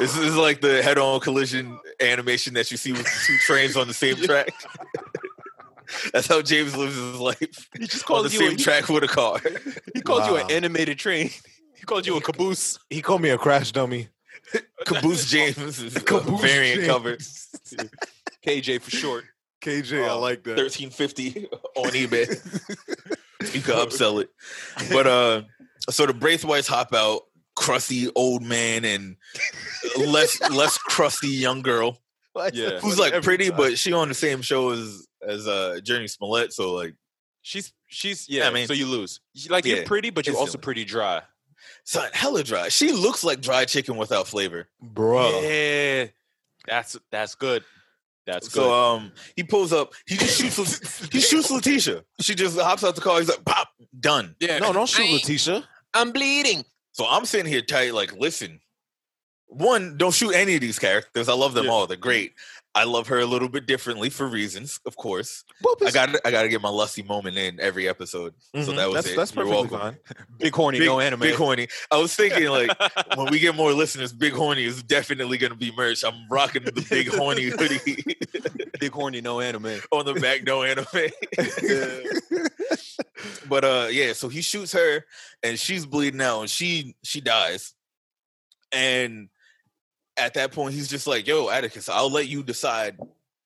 This 0.00 0.16
is 0.16 0.34
like 0.36 0.60
the 0.62 0.82
head-on 0.82 1.20
collision 1.20 1.78
animation 2.00 2.54
that 2.54 2.70
you 2.70 2.76
see 2.76 2.90
with 2.92 3.06
two 3.26 3.36
trains 3.38 3.76
on 3.76 3.86
the 3.86 3.94
same 3.94 4.16
track. 4.16 4.48
That's 6.12 6.26
how 6.26 6.40
James 6.40 6.76
lives 6.76 6.94
his 6.96 7.16
life. 7.20 7.68
He 7.78 7.86
just 7.86 8.08
On 8.10 8.22
the 8.24 8.30
you. 8.30 8.38
same 8.38 8.52
A, 8.52 8.56
track 8.56 8.88
with 8.88 9.04
a 9.04 9.08
car. 9.08 9.38
he 9.94 10.00
called 10.00 10.24
you 10.26 10.36
an 10.36 10.50
animated 10.50 10.98
train. 10.98 11.30
He 11.74 11.82
called 11.84 12.06
you 12.06 12.16
a 12.16 12.20
caboose. 12.20 12.78
he 12.88 13.02
called 13.02 13.22
me 13.22 13.28
a 13.30 13.38
crash 13.38 13.72
dummy. 13.72 14.08
Caboose 14.86 15.28
James 15.28 15.58
is 15.80 15.96
a 15.96 16.00
Caboose 16.00 16.40
variant 16.40 16.80
James. 16.82 16.88
cover. 16.88 17.16
KJ 18.46 18.80
for 18.80 18.90
short. 18.90 19.24
KJ, 19.62 20.04
I 20.04 20.08
Oh, 20.10 20.20
like 20.20 20.42
that. 20.44 20.56
Thirteen 20.56 20.90
fifty 20.90 21.46
on 21.76 21.90
eBay. 21.90 22.28
you 23.54 23.60
can 23.60 23.74
upsell 23.74 24.22
it. 24.22 24.30
But 24.90 25.06
uh 25.06 25.42
so 25.90 26.06
the 26.06 26.12
Braithwhites 26.14 26.66
hop 26.68 26.94
out, 26.94 27.22
crusty 27.56 28.10
old 28.14 28.42
man 28.42 28.84
and 28.84 29.16
less 29.98 30.40
less 30.50 30.78
crusty 30.78 31.28
young 31.28 31.62
girl. 31.62 31.98
Yeah. 32.52 32.78
Who's 32.80 32.98
like 32.98 33.22
pretty, 33.22 33.50
but 33.50 33.76
she 33.78 33.92
on 33.92 34.08
the 34.08 34.14
same 34.14 34.40
show 34.42 34.70
as 34.70 35.06
as 35.26 35.46
uh 35.46 35.78
Jurnee 35.82 36.08
Smollett, 36.10 36.52
so 36.52 36.72
like 36.72 36.94
She's 37.42 37.72
she's 37.86 38.28
yeah. 38.28 38.46
I 38.48 38.50
mean- 38.52 38.66
so 38.66 38.74
you 38.74 38.86
lose. 38.86 39.20
You- 39.34 39.50
Like 39.50 39.64
Yeah, 39.64 39.76
you're 39.76 39.84
pretty, 39.84 40.10
but 40.10 40.26
you're 40.26 40.36
also 40.36 40.58
pretty 40.58 40.84
dry. 40.84 41.22
son, 41.84 42.08
hella 42.12 42.42
dry. 42.44 42.68
She 42.68 42.92
looks 42.92 43.24
like 43.24 43.40
dry 43.40 43.64
chicken 43.64 43.96
without 43.96 44.26
flavor. 44.26 44.68
Bro. 44.80 45.40
Yeah, 45.42 46.06
that's 46.66 46.98
that's 47.10 47.34
good. 47.34 47.64
That's 48.26 48.48
good. 48.48 48.62
So 48.62 48.72
um 48.72 49.12
he 49.36 49.42
pulls 49.42 49.72
up, 49.72 49.92
he 50.06 50.16
just 50.16 50.38
shoots 50.40 51.08
he 51.12 51.20
shoots 51.20 51.50
Letitia. 51.50 52.04
She 52.20 52.34
just 52.34 52.58
hops 52.60 52.84
out 52.84 52.94
the 52.94 53.00
car, 53.00 53.18
he's 53.18 53.28
like, 53.28 53.44
pop, 53.44 53.68
done. 53.98 54.36
yeah, 54.40 54.58
No, 54.58 54.72
don't 54.72 54.88
shoot 54.88 55.06
I 55.08 55.12
Letitia. 55.12 55.64
I'm 55.94 56.12
bleeding. 56.12 56.64
So 56.92 57.06
I'm 57.08 57.24
sitting 57.24 57.46
here 57.50 57.62
tight, 57.62 57.94
like, 57.94 58.12
listen. 58.12 58.60
One, 59.46 59.96
don't 59.96 60.14
shoot 60.14 60.32
any 60.32 60.54
of 60.54 60.60
these 60.60 60.78
characters. 60.78 61.28
I 61.28 61.32
love 61.34 61.54
them 61.54 61.64
Yeah. 61.66 61.70
all. 61.72 61.86
They're 61.88 61.96
great. 61.96 62.34
I 62.72 62.84
love 62.84 63.08
her 63.08 63.18
a 63.18 63.26
little 63.26 63.48
bit 63.48 63.66
differently 63.66 64.10
for 64.10 64.28
reasons, 64.28 64.78
of 64.86 64.94
course. 64.96 65.42
Boop 65.64 65.84
I 65.84 65.90
got 65.90 66.14
I 66.24 66.30
got 66.30 66.42
to 66.42 66.48
get 66.48 66.62
my 66.62 66.68
lusty 66.68 67.02
moment 67.02 67.36
in 67.36 67.58
every 67.58 67.88
episode. 67.88 68.32
So 68.54 68.60
Mhm. 68.72 68.76
that 68.76 68.86
was 68.86 68.94
that's, 68.94 69.06
it. 69.08 69.16
That's 69.16 69.34
You're 69.34 69.46
welcome. 69.46 69.78
fine. 69.80 69.98
Big 70.38 70.54
horny, 70.54 70.78
Big, 70.78 70.86
no 70.86 71.00
anime. 71.00 71.18
big 71.20 71.34
horny. 71.34 71.66
I 71.90 71.96
was 71.98 72.14
thinking 72.14 72.48
like 72.48 72.70
when 73.16 73.28
we 73.30 73.38
get 73.40 73.56
more 73.56 73.72
listeners, 73.72 74.12
big 74.12 74.32
horny 74.34 74.64
is 74.64 74.82
definitely 74.84 75.36
gonna 75.36 75.56
be 75.56 75.72
merch. 75.76 76.04
I'm 76.04 76.28
rocking 76.30 76.62
the 76.64 76.86
big 76.88 77.08
horny 77.08 77.44
hoodie 77.50 78.04
big 78.78 78.92
horny, 78.92 79.20
no 79.20 79.40
anime. 79.40 79.80
on 79.92 80.04
the 80.06 80.14
back, 80.14 80.44
no 80.44 80.62
anime. 80.62 80.86
but 83.48 83.64
uh 83.64 83.88
yeah, 83.90 84.12
so 84.12 84.28
he 84.28 84.40
shoots 84.42 84.72
her 84.72 85.04
and 85.42 85.58
she's 85.58 85.86
bleeding 85.86 86.20
out 86.20 86.40
and 86.42 86.50
she 86.50 86.94
she 87.02 87.20
dies. 87.20 87.74
And 88.72 89.28
at 90.20 90.34
that 90.34 90.52
point 90.52 90.74
he's 90.74 90.88
just 90.88 91.06
like, 91.06 91.26
yo, 91.26 91.48
Atticus, 91.48 91.88
I'll 91.88 92.10
let 92.10 92.28
you 92.28 92.42
decide 92.42 92.96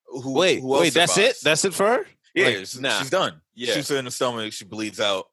who 0.07 0.33
Wait, 0.33 0.61
who 0.61 0.73
else 0.73 0.81
wait, 0.81 0.93
that's 0.93 1.17
it? 1.17 1.37
That's 1.43 1.65
it 1.65 1.73
for 1.73 1.85
her? 1.85 2.05
yeah, 2.33 2.45
like, 2.45 2.55
she's, 2.57 2.79
nah. 2.79 2.99
she's 2.99 3.09
done. 3.09 3.41
Yeah. 3.53 3.73
Shoots 3.73 3.89
her 3.89 3.97
in 3.97 4.05
the 4.05 4.11
stomach, 4.11 4.53
she 4.53 4.65
bleeds 4.65 4.99
out. 4.99 5.25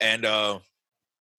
And 0.00 0.24
uh 0.24 0.58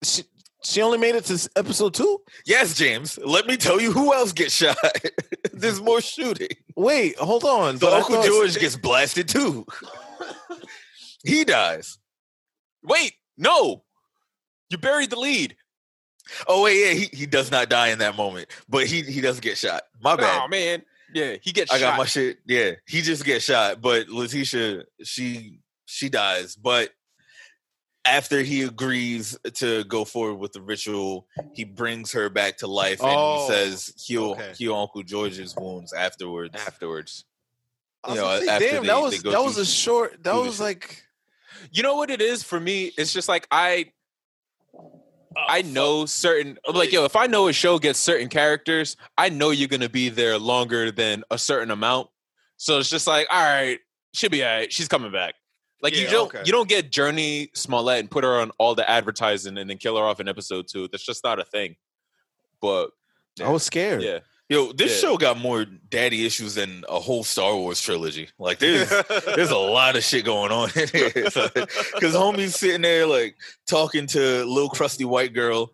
She, 0.02 0.22
she 0.64 0.80
only 0.82 0.98
made 0.98 1.14
it 1.16 1.24
to 1.24 1.50
episode 1.56 1.94
two? 1.94 2.20
yes, 2.46 2.74
James, 2.74 3.18
let 3.24 3.46
me 3.46 3.56
tell 3.56 3.80
you 3.80 3.92
who 3.92 4.12
else 4.14 4.32
gets 4.32 4.54
shot. 4.54 4.76
There's 5.52 5.80
more 5.80 6.00
shooting. 6.00 6.48
Wait, 6.76 7.16
hold 7.18 7.44
on. 7.44 7.78
So 7.78 7.86
but 7.86 7.92
Uncle 7.94 8.16
thought- 8.16 8.26
George 8.26 8.58
gets 8.58 8.76
blasted 8.76 9.28
too. 9.28 9.66
he 11.24 11.44
dies. 11.44 11.98
Wait, 12.82 13.12
no, 13.36 13.84
you 14.70 14.78
buried 14.78 15.10
the 15.10 15.18
lead. 15.18 15.56
Oh 16.46 16.62
wait, 16.62 16.80
yeah, 16.86 16.92
he, 16.94 17.16
he 17.16 17.26
does 17.26 17.50
not 17.50 17.68
die 17.68 17.88
in 17.88 17.98
that 17.98 18.16
moment, 18.16 18.48
but 18.68 18.86
he 18.86 19.02
he 19.02 19.20
does 19.20 19.40
get 19.40 19.58
shot. 19.58 19.82
My 20.00 20.16
bad. 20.16 20.42
Oh 20.44 20.48
man, 20.48 20.82
yeah, 21.12 21.36
he 21.40 21.52
gets 21.52 21.72
I 21.72 21.78
got 21.80 21.98
my 21.98 22.04
shit. 22.04 22.38
Yeah, 22.46 22.72
he 22.86 23.02
just 23.02 23.24
gets 23.24 23.44
shot, 23.44 23.80
but 23.80 24.08
Letitia 24.08 24.84
she 25.04 25.58
she 25.84 26.08
dies. 26.08 26.56
But 26.56 26.90
after 28.04 28.42
he 28.42 28.62
agrees 28.62 29.38
to 29.54 29.84
go 29.84 30.04
forward 30.04 30.34
with 30.36 30.52
the 30.52 30.60
ritual, 30.60 31.26
he 31.54 31.64
brings 31.64 32.12
her 32.12 32.28
back 32.28 32.58
to 32.58 32.66
life 32.66 33.00
and 33.00 33.10
Oh, 33.16 33.46
he 33.46 33.52
says 33.52 33.92
heal 33.96 34.32
okay. 34.32 34.52
heal 34.56 34.74
Uncle 34.74 35.02
George's 35.02 35.54
wounds 35.56 35.92
afterwards. 35.92 36.54
afterwards. 36.54 37.24
I 38.04 38.14
you 38.14 38.20
know, 38.20 38.40
say, 38.40 38.48
after 38.48 38.68
damn, 38.70 38.82
they- 38.82 38.88
that 38.88 39.00
was 39.00 39.22
that 39.22 39.42
was 39.44 39.58
a 39.58 39.66
short. 39.66 40.22
That 40.24 40.34
was 40.34 40.58
like 40.60 41.04
You 41.70 41.82
know 41.84 41.94
what 41.96 42.10
it 42.10 42.20
is 42.20 42.42
for 42.42 42.58
me? 42.58 42.92
It's 42.98 43.12
just 43.12 43.28
like 43.28 43.46
I 43.52 43.92
I 45.36 45.62
oh, 45.64 45.68
know 45.68 46.06
certain 46.06 46.58
I'm 46.66 46.74
like 46.74 46.92
yo, 46.92 47.04
if 47.04 47.16
I 47.16 47.26
know 47.26 47.48
a 47.48 47.52
show 47.52 47.78
gets 47.78 47.98
certain 47.98 48.28
characters, 48.28 48.96
I 49.16 49.28
know 49.28 49.50
you're 49.50 49.68
gonna 49.68 49.88
be 49.88 50.08
there 50.08 50.38
longer 50.38 50.90
than 50.90 51.24
a 51.30 51.38
certain 51.38 51.70
amount. 51.70 52.08
So 52.56 52.78
it's 52.78 52.90
just 52.90 53.06
like, 53.06 53.26
all 53.30 53.42
right, 53.42 53.78
she'll 54.14 54.30
be 54.30 54.44
all 54.44 54.54
right. 54.54 54.72
She's 54.72 54.88
coming 54.88 55.12
back. 55.12 55.34
Like 55.82 55.96
you 55.96 56.06
don't 56.06 56.32
okay. 56.32 56.42
you 56.44 56.52
don't 56.52 56.68
get 56.68 56.92
Jurnee 56.92 57.48
Smollett 57.56 57.98
and 57.98 58.10
put 58.10 58.22
her 58.22 58.40
on 58.40 58.52
all 58.58 58.76
the 58.76 58.88
advertising 58.88 59.58
and 59.58 59.68
then 59.68 59.78
kill 59.78 59.96
her 59.96 60.04
off 60.04 60.20
in 60.20 60.28
episode 60.28 60.66
two. 60.70 60.88
That's 60.92 61.04
just 61.04 61.24
not 61.24 61.40
a 61.40 61.44
thing. 61.44 61.74
But 62.60 62.90
I 63.42 63.48
was 63.50 63.64
scared. 63.64 64.02
yeah. 64.02 64.20
Yo, 64.52 64.70
this 64.72 64.92
Yeah. 65.02 65.08
show 65.08 65.16
got 65.16 65.38
more 65.38 65.64
daddy 65.64 66.26
issues 66.26 66.56
than 66.56 66.84
a 66.86 67.00
whole 67.00 67.24
Star 67.24 67.56
Wars 67.56 67.80
trilogy. 67.80 68.28
Like 68.38 68.58
there's 68.58 68.88
there's 69.36 69.50
a 69.50 69.56
lot 69.56 69.96
of 69.96 70.04
shit 70.04 70.26
going 70.26 70.52
on 70.52 70.68
in 70.76 70.88
here. 70.88 71.10
Because 71.10 72.14
homie's 72.14 72.56
sitting 72.56 72.82
there 72.82 73.06
like 73.06 73.34
talking 73.66 74.06
to 74.08 74.44
little 74.44 74.68
crusty 74.68 75.06
white 75.06 75.32
girl 75.32 75.72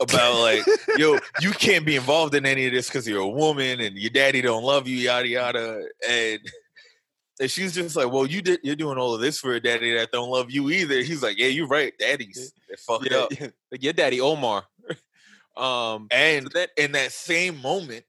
about 0.00 0.40
like, 0.40 0.64
yo, 0.98 1.18
you 1.40 1.50
can't 1.50 1.84
be 1.84 1.96
involved 1.96 2.36
in 2.36 2.46
any 2.46 2.66
of 2.66 2.72
this 2.72 2.86
because 2.88 3.08
you're 3.08 3.22
a 3.22 3.28
woman 3.28 3.80
and 3.80 3.96
your 3.96 4.10
daddy 4.10 4.40
don't 4.40 4.62
love 4.62 4.86
you, 4.86 4.98
yada 4.98 5.26
yada. 5.26 5.82
And 6.08 6.38
and 7.40 7.50
she's 7.50 7.74
just 7.74 7.96
like, 7.96 8.12
well, 8.12 8.24
you 8.26 8.40
did 8.40 8.60
you're 8.62 8.76
doing 8.76 8.98
all 8.98 9.14
of 9.14 9.20
this 9.20 9.40
for 9.40 9.52
a 9.54 9.60
daddy 9.60 9.94
that 9.96 10.12
don't 10.12 10.30
love 10.30 10.50
you 10.50 10.70
either. 10.70 11.02
He's 11.02 11.24
like, 11.24 11.38
yeah, 11.38 11.48
you're 11.48 11.66
right, 11.66 11.92
daddies, 11.98 12.52
fucked 12.86 13.08
yeah, 13.10 13.18
up. 13.18 13.32
like 13.72 13.82
your 13.82 13.92
daddy 13.92 14.20
Omar. 14.20 14.64
Um 15.56 16.08
And 16.10 16.44
so 16.44 16.58
that 16.58 16.70
in 16.76 16.92
that 16.92 17.12
same 17.12 17.60
moment, 17.62 18.04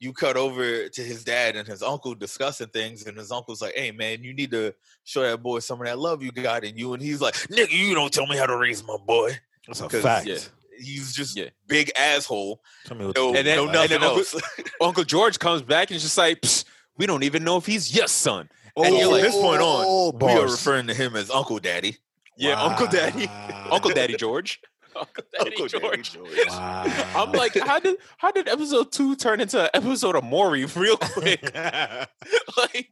you 0.00 0.12
cut 0.12 0.36
over 0.36 0.88
to 0.88 1.02
his 1.02 1.24
dad 1.24 1.56
and 1.56 1.66
his 1.66 1.82
uncle 1.82 2.14
discussing 2.14 2.66
things, 2.68 3.06
and 3.06 3.16
his 3.16 3.30
uncle's 3.32 3.62
like, 3.62 3.74
"Hey, 3.74 3.90
man, 3.90 4.22
you 4.22 4.34
need 4.34 4.50
to 4.50 4.74
show 5.04 5.22
that 5.22 5.42
boy 5.42 5.60
some 5.60 5.80
of 5.80 5.86
that 5.86 5.98
love 5.98 6.22
you 6.22 6.30
got 6.32 6.64
in 6.64 6.76
you." 6.76 6.92
And 6.92 7.02
he's 7.02 7.20
like, 7.20 7.34
"Nigga, 7.48 7.70
you 7.72 7.94
don't 7.94 8.12
tell 8.12 8.26
me 8.26 8.36
how 8.36 8.46
to 8.46 8.56
raise 8.56 8.84
my 8.84 8.96
boy." 9.06 9.38
That's 9.66 9.80
a 9.80 9.88
'Cause, 9.88 10.02
fact. 10.02 10.26
yeah. 10.26 10.38
He's 10.78 11.14
just 11.14 11.36
Yeah. 11.36 11.50
big 11.68 11.90
asshole. 11.96 12.60
Tell 12.84 12.96
me 12.96 13.06
what 13.06 13.16
No. 13.16 13.28
And 13.34 13.46
then- 13.46 13.56
no 13.56 13.64
and 13.64 13.72
nothing 13.72 13.90
then 13.90 14.02
Uncle- 14.02 14.18
else. 14.18 14.34
Uncle 14.80 15.04
George 15.04 15.38
comes 15.38 15.62
back 15.62 15.88
and 15.90 15.96
is 15.96 16.02
just 16.02 16.18
like, 16.18 16.40
"Psst, 16.42 16.64
we 16.98 17.06
don't 17.06 17.22
even 17.22 17.44
know 17.44 17.56
if 17.56 17.64
he's 17.64 17.94
your 17.96 18.08
son. 18.08 18.50
and 18.76 18.92
you're 18.92 19.04
from 19.04 19.12
like, 19.12 19.22
this 19.22 19.34
point 19.36 19.62
on, 19.62 19.84
oh, 19.86 20.10
we 20.20 20.32
are 20.32 20.42
referring 20.50 20.88
to 20.88 20.94
him 20.94 21.14
as 21.14 21.30
Uncle 21.30 21.60
Daddy. 21.60 21.96
Yeah, 22.36 22.60
Uncle 22.60 22.88
Daddy. 22.88 23.28
Uncle 23.70 23.92
Daddy 23.92 24.16
George. 24.16 24.60
Uncle 25.00 25.24
Daddy 25.32 25.50
Uncle 25.50 25.66
George. 25.68 26.12
Daddy 26.12 26.26
George. 26.34 26.48
Wow. 26.48 27.12
I'm 27.16 27.32
like, 27.32 27.54
how 27.58 27.78
did 27.80 27.96
how 28.18 28.30
did 28.32 28.48
episode 28.48 28.92
two 28.92 29.16
turn 29.16 29.40
into 29.40 29.62
an 29.62 29.70
episode 29.74 30.16
of 30.16 30.24
Maury 30.24 30.64
real 30.76 30.96
quick? 30.96 31.42
like, 32.56 32.88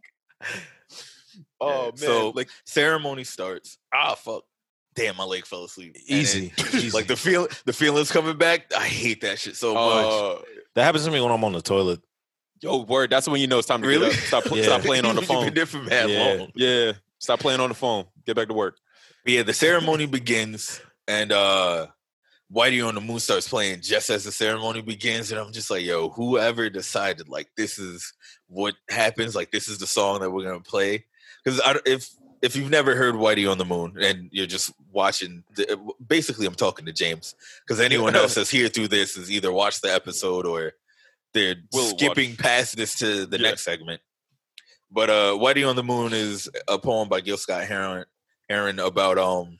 oh 1.61 1.85
man, 1.87 1.97
so, 1.97 2.31
like 2.31 2.49
Ceremony 2.65 3.25
starts. 3.25 3.79
Ah, 3.93 4.15
fuck. 4.15 4.45
Damn, 4.95 5.17
my 5.17 5.25
leg 5.25 5.47
fell 5.47 5.65
asleep. 5.65 5.97
Easy. 6.07 6.53
then, 6.57 6.67
Easy. 6.75 6.91
Like 6.91 7.07
the 7.07 7.17
feel, 7.17 7.49
the 7.65 7.73
feelings 7.73 8.13
coming 8.13 8.37
back. 8.37 8.73
I 8.77 8.85
hate 8.87 9.23
that 9.23 9.39
shit 9.39 9.57
so 9.57 9.73
much. 9.73 10.05
uh, 10.07 10.43
that 10.75 10.85
happens 10.85 11.07
to 11.07 11.11
me 11.11 11.21
when 11.21 11.33
I'm 11.33 11.43
on 11.45 11.53
the 11.55 11.63
toilet. 11.63 12.01
yo, 12.61 12.83
word. 12.83 13.09
That's 13.09 13.27
when 13.27 13.41
you 13.41 13.47
know 13.47 13.59
it's 13.59 13.69
time 13.69 13.81
to 13.81 13.89
Really? 13.89 14.11
get 14.11 14.19
up. 14.19 14.43
Stop, 14.45 14.45
Yeah. 14.57 14.63
stop 14.65 14.83
playing 14.83 15.07
on 15.07 15.15
the 15.15 15.23
You've 15.23 15.29
been 15.31 15.45
phone. 15.45 15.55
there 15.55 15.67
for 15.67 15.79
mad 15.79 16.11
yeah, 16.11 16.35
long. 16.39 16.53
yeah. 16.55 16.93
Stop 17.21 17.41
playing 17.41 17.61
on 17.61 17.71
the 17.71 17.75
phone. 17.75 18.05
Get 18.27 18.37
back 18.37 18.49
to 18.49 18.55
work. 18.55 18.77
But 19.25 19.33
yeah, 19.33 19.43
the 19.45 19.55
ceremony 19.55 20.05
begins, 20.07 20.81
and 21.09 21.33
uh 21.33 21.87
Whitey 22.55 22.87
on 22.87 22.95
the 22.95 23.01
Moon 23.01 23.19
starts 23.19 23.49
playing 23.49 23.81
just 23.81 24.11
as 24.11 24.25
the 24.25 24.33
ceremony 24.33 24.83
begins, 24.83 25.31
and 25.31 25.41
I'm 25.41 25.53
just 25.53 25.71
like, 25.71 25.85
yo, 25.85 26.11
whoever 26.11 26.69
decided 26.69 27.29
like 27.29 27.49
this 27.57 27.79
is 27.79 28.13
what 28.47 28.75
happens, 28.91 29.35
like 29.35 29.51
this 29.51 29.69
is 29.69 29.79
the 29.79 29.87
song 29.87 30.21
that 30.21 30.31
we're 30.31 30.45
gonna 30.45 30.61
play, 30.61 31.07
because 31.43 31.61
if 31.87 32.11
if 32.43 32.55
you've 32.57 32.71
never 32.71 32.95
heard 32.97 33.15
Whitey 33.15 33.51
on 33.51 33.57
the 33.57 33.65
Moon 33.65 33.97
and 34.01 34.29
you're 34.33 34.47
just 34.49 34.73
watching, 34.91 35.45
the, 35.55 35.79
basically, 36.07 36.45
I'm 36.45 36.57
talking 36.57 36.85
to 36.87 36.93
James, 36.93 37.35
because 37.67 37.81
anyone 37.81 38.17
else 38.17 38.35
that's 38.35 38.51
here 38.51 38.69
through 38.69 38.89
this 38.89 39.17
is 39.17 39.31
either 39.31 39.53
watch 39.53 39.81
the 39.81 39.93
episode 39.95 40.45
or 40.45 40.73
they're 41.33 41.55
Will 41.73 41.97
skipping 41.97 42.37
past 42.37 42.77
this 42.77 42.97
to 42.99 43.25
the 43.27 43.39
Yeah. 43.39 43.49
next 43.51 43.63
segment. 43.65 44.03
But 44.91 45.09
uh 45.09 45.33
Whitey 45.39 45.67
on 45.67 45.77
the 45.77 45.83
Moon 45.85 46.13
is 46.13 46.51
a 46.69 46.79
poem 46.79 47.09
by 47.09 47.23
Gil 47.23 47.39
Scott 47.39 47.65
Heron 47.65 48.05
Heron 48.51 48.79
about 48.79 49.17
um 49.17 49.59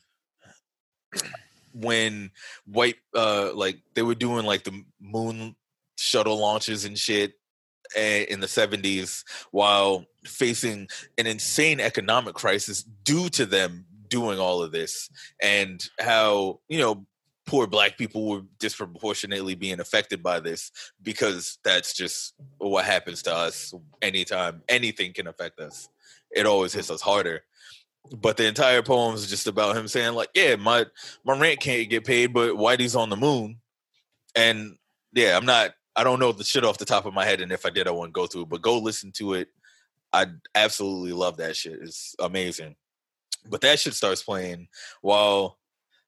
when 1.73 2.29
white 2.65 2.97
uh 3.15 3.51
like 3.55 3.79
they 3.95 4.03
were 4.03 4.15
doing 4.15 4.45
like 4.45 4.63
the 4.63 4.83
moon 5.01 5.55
shuttle 5.97 6.39
launches 6.39 6.85
and 6.85 6.97
shit 6.97 7.33
eh, 7.95 8.25
in 8.29 8.39
the 8.39 8.47
70s 8.47 9.23
while 9.51 10.05
facing 10.23 10.87
an 11.17 11.27
insane 11.27 11.79
economic 11.79 12.35
crisis 12.35 12.83
due 12.83 13.29
to 13.29 13.45
them 13.45 13.85
doing 14.07 14.39
all 14.39 14.61
of 14.61 14.71
this 14.71 15.09
and 15.41 15.89
how 15.99 16.59
you 16.69 16.77
know 16.77 17.05
poor 17.45 17.67
black 17.67 17.97
people 17.97 18.29
were 18.29 18.41
disproportionately 18.59 19.55
being 19.55 19.79
affected 19.79 20.23
by 20.23 20.39
this 20.39 20.71
because 21.01 21.57
that's 21.63 21.93
just 21.93 22.33
what 22.57 22.85
happens 22.85 23.21
to 23.23 23.33
us 23.35 23.73
anytime 24.01 24.61
anything 24.69 25.13
can 25.13 25.27
affect 25.27 25.59
us. 25.59 25.89
It 26.31 26.45
always 26.45 26.73
hits 26.73 26.89
us 26.89 27.01
harder 27.01 27.43
but 28.11 28.37
the 28.37 28.47
entire 28.47 28.81
poem 28.81 29.15
is 29.15 29.29
just 29.29 29.47
about 29.47 29.77
him 29.77 29.87
saying 29.87 30.13
like 30.13 30.29
yeah 30.35 30.55
my 30.55 30.85
my 31.23 31.37
rent 31.39 31.59
can't 31.59 31.89
get 31.89 32.05
paid 32.05 32.33
but 32.33 32.51
whitey's 32.55 32.95
on 32.95 33.09
the 33.09 33.15
moon. 33.15 33.57
And 34.35 34.77
yeah 35.13 35.37
i'm 35.37 35.45
not 35.45 35.71
i 35.95 36.03
don't 36.03 36.19
know 36.19 36.31
the 36.31 36.43
shit 36.43 36.65
off 36.65 36.77
the 36.77 36.85
top 36.85 37.05
of 37.05 37.13
my 37.13 37.23
head 37.25 37.39
and 37.39 37.51
if 37.51 37.65
i 37.65 37.69
did 37.69 37.87
i 37.87 37.91
wouldn't 37.91 38.13
go 38.13 38.27
through 38.27 38.43
it 38.43 38.49
but 38.49 38.61
go 38.61 38.77
listen 38.77 39.11
to 39.13 39.33
it. 39.33 39.49
I 40.13 40.27
absolutely 40.53 41.11
love 41.11 41.37
that 41.37 41.55
shit. 41.55 41.79
It's 41.81 42.15
amazing. 42.19 42.75
But 43.49 43.61
that 43.61 43.79
shit 43.79 43.95
starts 43.95 44.21
playing 44.21 44.67
while 45.01 45.57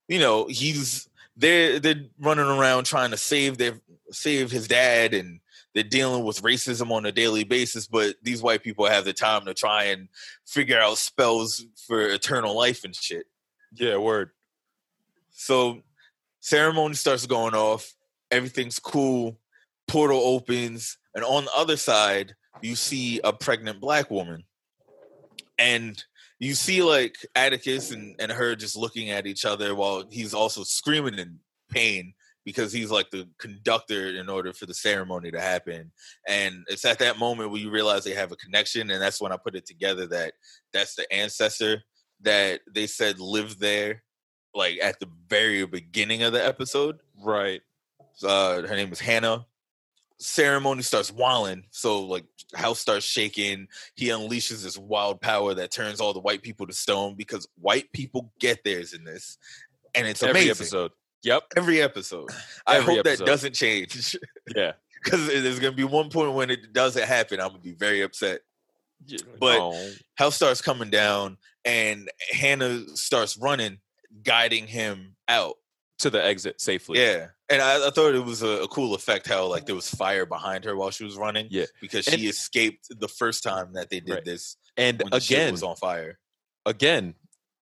you 0.08 0.20
know 0.20 0.48
he's 0.48 1.10
they're 1.36 1.80
they're 1.80 2.04
running 2.20 2.46
around 2.46 2.86
trying 2.86 3.12
to 3.12 3.18
save 3.18 3.58
their 3.58 3.80
save 4.12 4.52
his 4.52 4.68
dad 4.68 5.14
and 5.14 5.40
they're 5.76 5.84
dealing 5.84 6.23
with 6.23 6.41
racism 6.41 6.89
on 6.89 7.06
a 7.06 7.11
daily 7.11 7.43
basis 7.43 7.85
but 7.85 8.15
these 8.23 8.41
white 8.41 8.64
people 8.64 8.88
have 8.88 9.06
the 9.06 9.14
time 9.14 9.45
to 9.45 9.53
try 9.53 9.84
and 9.84 10.07
figure 10.47 10.80
out 10.80 10.97
spells 10.97 11.64
for 11.88 12.02
eternal 12.02 12.57
life 12.57 12.84
and 12.84 12.95
shit. 12.95 13.27
Yeah, 13.76 13.97
word. 13.97 14.31
so 15.30 15.81
ceremony 16.39 16.95
starts 16.95 17.27
going 17.27 17.53
off 17.53 17.93
everything's 18.31 18.80
cool 18.80 19.39
portal 19.88 20.19
opens 20.19 20.97
and 21.14 21.23
on 21.23 21.45
the 21.45 21.52
other 21.56 21.77
side 21.77 22.34
you 22.61 22.76
see 22.76 23.19
a 23.23 23.34
pregnant 23.34 23.80
black 23.80 24.10
woman. 24.10 24.43
And 25.57 26.02
you 26.39 26.53
see 26.53 26.81
like 26.81 27.18
atticus 27.35 27.91
and, 27.91 28.15
and 28.19 28.31
her 28.31 28.56
just 28.56 28.76
looking 28.76 29.10
at 29.10 29.26
each 29.26 29.45
other 29.45 29.73
while 29.73 30.03
he's 30.10 30.34
also 30.34 30.64
screaming 30.64 31.18
in 31.18 31.39
pain 31.69 32.14
because 32.46 32.72
he's 32.72 32.92
like 32.92 33.10
the 33.10 33.28
conductor 33.40 34.08
in 34.10 34.30
order 34.30 34.54
for 34.54 34.66
the 34.66 34.74
ceremony 34.74 35.32
to 35.32 35.42
happen 35.42 35.92
and 36.28 36.64
it's 36.68 36.86
at 36.86 37.00
that 37.00 37.18
moment 37.20 37.50
where 37.52 37.60
you 37.60 37.70
realize 37.72 38.04
they 38.04 38.14
have 38.14 38.32
a 38.32 38.36
connection 38.38 38.90
and 38.92 39.02
that's 39.02 39.20
when 39.20 39.32
i 39.32 39.38
put 39.38 39.56
it 39.56 39.66
together 39.66 40.06
that 40.08 40.34
that's 40.72 40.96
the 40.96 41.12
ancestor 41.12 41.82
that 42.22 42.62
they 42.74 42.88
said 42.88 43.20
lived 43.20 43.60
there 43.60 44.04
like 44.54 44.78
at 44.82 45.00
the 45.00 45.10
very 45.28 45.66
beginning 45.66 46.24
of 46.24 46.32
the 46.32 46.46
episode 46.46 47.00
Right. 47.22 47.62
uh 48.24 48.62
her 48.62 48.76
name 48.76 48.92
is 48.94 49.00
hannah 49.00 49.46
ceremony 50.18 50.82
starts 50.82 51.12
walling 51.12 51.66
so 51.72 52.02
like 52.04 52.24
house 52.54 52.80
starts 52.80 53.06
shaking 53.06 53.68
he 53.96 54.08
unleashes 54.08 54.64
this 54.64 54.78
wild 54.78 55.20
power 55.20 55.54
that 55.54 55.72
turns 55.72 56.00
all 56.00 56.14
the 56.14 56.22
white 56.22 56.42
people 56.42 56.66
to 56.66 56.74
stone 56.74 57.16
because 57.16 57.46
white 57.60 57.92
people 57.92 58.32
get 58.40 58.64
theirs 58.64 58.94
in 58.94 59.04
this 59.04 59.38
and 59.94 60.08
it's 60.08 60.22
Every 60.24 60.42
amazing 60.44 60.52
episode. 60.52 60.92
Yep. 61.26 61.43
every 61.57 61.81
episode 61.81 62.30
i 62.68 62.80
hope 62.80 62.99
episode. 62.99 63.19
that 63.19 63.26
doesn't 63.26 63.53
change 63.56 64.15
Yeah. 64.56 64.73
because 65.03 65.27
there's 65.27 65.60
gonna 65.60 65.76
be 65.76 65.84
one 65.84 66.10
point 66.10 66.34
when 66.34 66.49
it 66.49 66.72
doesn't 66.73 67.03
happen 67.06 67.39
i'm 67.41 67.49
gonna 67.49 67.60
be 67.60 67.73
very 67.73 68.02
upset 68.02 68.41
But- 69.39 69.60
Oh. 69.60 69.91
house 70.15 70.35
starts 70.35 70.61
coming 70.61 70.89
down 70.89 71.38
and 71.65 72.10
hannah 72.31 72.88
starts 72.95 73.38
running 73.38 73.80
guiding 74.23 74.68
him 74.68 75.15
out 75.27 75.56
to 75.97 76.10
the 76.10 76.22
exit 76.23 76.60
safely. 76.60 76.99
Yeah, 76.99 77.27
and 77.49 77.61
I, 77.61 77.88
I 77.88 77.89
thought 77.89 78.15
it 78.15 78.23
was 78.26 78.41
a, 78.41 78.64
a 78.64 78.68
cool 78.68 78.95
effect 78.95 79.27
how 79.30 79.45
like 79.47 79.65
there 79.65 79.76
was 79.76 79.89
fire 79.89 80.26
behind 80.26 80.65
her 80.65 80.76
while 80.76 80.91
she 80.91 81.06
was 81.06 81.15
running. 81.15 81.47
Yeah. 81.49 81.65
because 81.81 82.07
And- 82.07 82.19
she 82.19 82.27
escaped 82.27 82.88
the 82.99 83.07
first 83.07 83.43
time 83.43 83.72
that 83.73 83.89
they 83.89 84.02
did 84.02 84.14
Right. 84.15 84.26
this 84.26 84.57
And 84.76 85.02
when 85.02 85.11
the 85.11 85.19
shit 85.22 85.38
again, 85.38 85.52
was 85.53 85.64
on 85.64 85.77
fire. 85.77 86.19
again, 86.65 87.15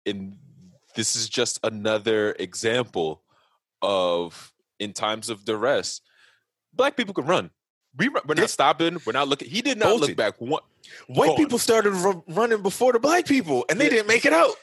and 0.05 0.37
this 0.95 1.15
is 1.15 1.27
just 1.27 1.59
another 1.63 2.33
example 2.39 3.23
of 3.81 4.53
in 4.79 4.93
times 4.93 5.29
of 5.29 5.45
duress, 5.45 6.01
black 6.73 6.95
people 6.97 7.13
can 7.13 7.25
run. 7.25 7.49
We 7.97 8.07
run, 8.07 8.23
we're 8.27 8.35
Yeah. 8.35 8.41
not 8.41 8.49
stopping. 8.51 8.99
We're 9.05 9.13
not 9.13 9.27
looking. 9.27 9.49
He 9.49 9.61
did 9.61 9.77
not 9.79 9.89
Bolted. 9.89 10.09
look 10.09 10.17
back. 10.17 10.39
One, 10.39 10.61
White 11.07 11.27
Gone. 11.29 11.37
people 11.37 11.57
started 11.57 11.91
ru- 11.91 12.23
running 12.27 12.61
before 12.61 12.93
the 12.93 12.99
black 12.99 13.25
people, 13.25 13.65
and 13.69 13.79
they 13.79 13.85
Yeah. 13.85 13.89
didn't 13.91 14.07
make 14.07 14.25
it 14.25 14.33
out. 14.33 14.55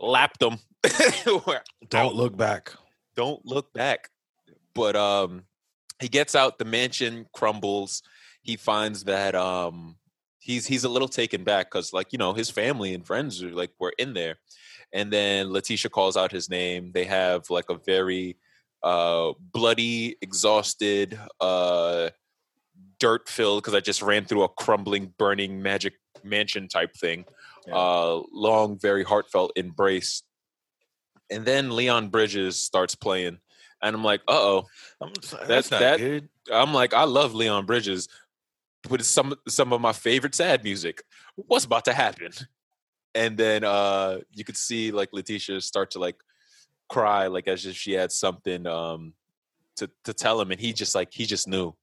lapped 0.00 0.40
them. 0.40 0.58
Don't 1.88 2.14
look 2.14 2.36
back. 2.36 2.72
Don't 3.16 3.44
look 3.46 3.72
back. 3.72 4.10
But 4.74 4.96
um, 4.96 5.44
he 6.00 6.08
gets 6.08 6.34
out. 6.34 6.58
The 6.58 6.64
mansion 6.64 7.26
crumbles. 7.32 8.02
He 8.42 8.56
finds 8.56 9.04
that 9.04 9.34
um, 9.34 9.96
he's 10.40 10.66
he's 10.66 10.84
a 10.84 10.88
little 10.88 11.08
taken 11.08 11.44
back 11.44 11.70
because 11.70 11.92
like 11.92 12.08
you 12.12 12.18
know 12.18 12.32
his 12.32 12.50
family 12.50 12.94
and 12.94 13.06
friends 13.06 13.42
are 13.42 13.50
like 13.50 13.70
were 13.78 13.92
in 13.98 14.14
there, 14.14 14.36
and 14.92 15.12
then 15.12 15.52
Letitia 15.52 15.90
calls 15.90 16.16
out 16.16 16.32
his 16.32 16.50
name. 16.50 16.90
They 16.92 17.04
have 17.04 17.48
like 17.50 17.70
a 17.70 17.76
very 17.86 18.36
uh, 18.82 19.32
bloody, 19.52 20.16
exhausted, 20.20 21.18
uh, 21.40 22.10
dirt 22.98 23.28
filled 23.28 23.62
because 23.62 23.74
I 23.74 23.80
just 23.80 24.02
ran 24.02 24.24
through 24.24 24.42
a 24.44 24.48
crumbling, 24.48 25.12
burning 25.18 25.62
magic 25.62 25.94
mansion 26.24 26.68
type 26.68 26.94
thing. 26.96 27.24
Yeah. 27.66 27.76
Uh, 27.76 28.22
long, 28.32 28.78
very 28.78 29.04
heartfelt 29.04 29.52
embrace. 29.56 30.22
And 31.30 31.44
then 31.44 31.74
Leon 31.74 32.08
Bridges 32.08 32.60
starts 32.60 32.94
playing, 32.94 33.38
and 33.80 33.96
I'm 33.96 34.04
like, 34.04 34.20
uh 34.28 34.32
oh. 34.32 34.66
I'm 35.00 35.12
That's- 35.14 35.48
That's 35.48 35.70
not 35.70 35.80
that- 35.80 35.98
good. 35.98 36.28
I'm 36.52 36.74
like, 36.74 36.92
I 36.92 37.04
love 37.04 37.34
Leon 37.34 37.66
Bridges, 37.66 38.08
but 38.88 38.98
it's 39.00 39.08
some 39.08 39.34
some 39.48 39.72
of 39.72 39.80
my 39.80 39.92
favorite 39.92 40.34
sad 40.34 40.64
music. 40.64 41.02
What's 41.36 41.64
about 41.64 41.84
to 41.86 41.92
happen? 41.92 42.32
And 43.14 43.36
then 43.38 43.62
uh 43.64 44.18
you 44.32 44.44
could 44.44 44.56
see 44.56 44.90
like 44.90 45.10
Letitia 45.12 45.60
start 45.60 45.92
to 45.92 45.98
like 46.00 46.16
cry, 46.92 47.26
like 47.36 47.46
as 47.48 47.64
if 47.66 47.76
she 47.76 47.92
had 48.00 48.10
something 48.12 48.66
um 48.66 49.14
to 49.76 49.84
to 50.04 50.12
tell 50.24 50.40
him, 50.40 50.50
and 50.52 50.60
he 50.60 50.72
just 50.72 50.94
like 50.94 51.10
he 51.12 51.24
just 51.34 51.46
knew, 51.48 51.74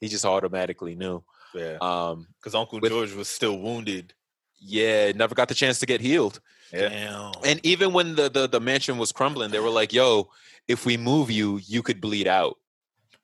he 0.00 0.08
just 0.08 0.24
automatically 0.24 0.94
knew. 0.94 1.22
Yeah, 1.54 1.76
Um, 1.80 2.26
because 2.38 2.54
Uncle 2.54 2.80
with- 2.80 2.90
George 2.92 3.12
was 3.14 3.28
still 3.28 3.56
wounded. 3.66 4.12
yeah, 4.60 5.12
never 5.12 5.34
got 5.34 5.48
the 5.48 5.54
chance 5.54 5.78
to 5.80 5.86
get 5.86 6.00
healed. 6.00 6.40
Yeah. 6.72 6.88
Damn. 6.88 7.32
And 7.44 7.60
even 7.72 7.92
when 7.92 8.16
the, 8.16 8.28
the 8.28 8.48
the 8.48 8.60
mansion 8.60 8.98
was 8.98 9.12
crumbling, 9.12 9.50
they 9.52 9.60
were 9.60 9.70
like, 9.80 9.92
"Yo, 9.92 10.30
if 10.66 10.84
we 10.88 10.96
move 10.96 11.30
you, 11.30 11.60
you 11.72 11.82
could 11.82 12.00
bleed 12.00 12.26
out." 12.26 12.56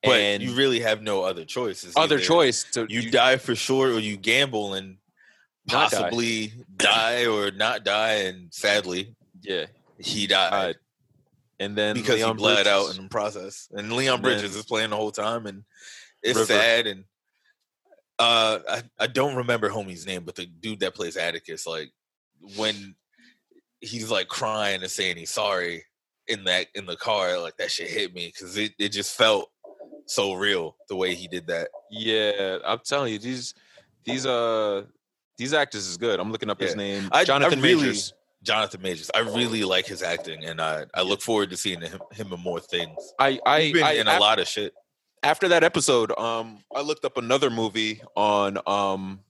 But 0.02 0.20
and 0.20 0.42
you 0.42 0.52
really 0.54 0.80
have 0.80 1.02
no 1.02 1.16
other 1.30 1.44
choices. 1.44 1.92
other 1.96 2.14
Either 2.16 2.24
choice 2.24 2.64
to 2.74 2.86
You, 2.88 3.10
die 3.10 3.36
for 3.36 3.54
sure, 3.54 3.88
or 3.94 3.98
you 4.00 4.16
gamble 4.16 4.74
and 4.78 4.96
Not 5.66 5.90
die. 5.90 5.98
possibly 6.00 6.52
die. 6.76 7.26
or 7.26 7.50
not 7.50 7.84
die. 7.84 8.14
And 8.28 8.48
sadly, 8.54 9.14
yeah. 9.42 9.66
he 9.98 10.26
died. 10.26 10.52
Uh, 10.52 10.72
and 11.60 11.76
then 11.76 11.94
because 11.94 12.16
Leon 12.16 12.36
he 12.36 12.42
bled 12.42 12.66
out 12.66 12.96
in 12.96 13.02
the 13.04 13.08
process. 13.08 13.68
And 13.70 13.92
Leon 13.92 14.14
And 14.14 14.22
Bridges 14.24 14.56
is 14.56 14.64
playing 14.64 14.90
the 14.90 14.96
whole 14.96 15.12
time, 15.12 15.46
and 15.46 15.62
it's 16.22 16.36
River. 16.38 16.46
sad. 16.52 16.86
And 16.88 17.04
uh, 18.18 18.58
I 18.68 18.82
I 18.98 19.06
don't 19.06 19.36
remember 19.36 19.70
homie's 19.70 20.06
name, 20.06 20.24
but 20.24 20.34
the 20.34 20.46
dude 20.46 20.80
that 20.80 20.94
plays 20.94 21.16
Atticus, 21.16 21.66
like 21.66 21.90
when 22.56 22.96
he's 23.80 24.10
like 24.10 24.28
crying 24.28 24.82
and 24.82 24.90
saying 24.90 25.16
he's 25.16 25.30
sorry 25.30 25.84
in 26.28 26.44
that 26.44 26.66
in 26.74 26.86
the 26.86 26.96
car, 26.96 27.38
like 27.38 27.56
that 27.58 27.70
shit 27.70 27.88
hit 27.88 28.12
me 28.14 28.26
because 28.34 28.56
it 28.56 28.72
it 28.78 28.88
just 28.90 29.16
felt 29.16 29.50
so 30.06 30.32
real 30.34 30.76
the 30.88 30.96
way 30.96 31.14
he 31.14 31.28
did 31.28 31.46
that. 31.46 31.68
Yeah, 31.90 32.58
I'm 32.64 32.80
telling 32.84 33.12
you, 33.12 33.18
these 33.18 33.54
these 34.04 34.26
uh 34.26 34.84
these 35.38 35.54
actors 35.54 35.86
is 35.86 35.96
good. 35.96 36.20
I'm 36.20 36.30
looking 36.32 36.50
up 36.50 36.60
his 36.60 36.76
name, 36.76 37.08
I- 37.12 37.20
I 37.20 37.24
Jonathan 37.24 37.60
really- 37.62 37.76
Majors. 37.80 38.12
Jonathan 38.42 38.80
Majors, 38.80 39.10
I 39.14 39.20
really 39.20 39.64
like 39.64 39.86
his 39.86 40.02
acting, 40.02 40.44
and 40.44 40.60
I 40.60 40.86
I 40.94 41.02
look 41.02 41.20
forward 41.20 41.50
to 41.50 41.56
seeing 41.56 41.80
him, 41.82 42.00
him 42.12 42.32
in 42.32 42.40
more 42.40 42.60
things. 42.60 43.12
I 43.18 43.38
I, 43.44 43.60
He's 43.62 43.72
been 43.74 43.82
I 43.84 43.92
in 43.92 44.08
a 44.08 44.18
lot 44.18 44.38
of 44.38 44.48
shit. 44.48 44.72
after 45.22 45.48
that 45.48 45.62
episode, 45.62 46.16
um, 46.18 46.58
I 46.74 46.80
looked 46.80 47.04
up 47.04 47.18
another 47.18 47.50
movie 47.50 48.00
on 48.16 48.58
um 48.66 49.20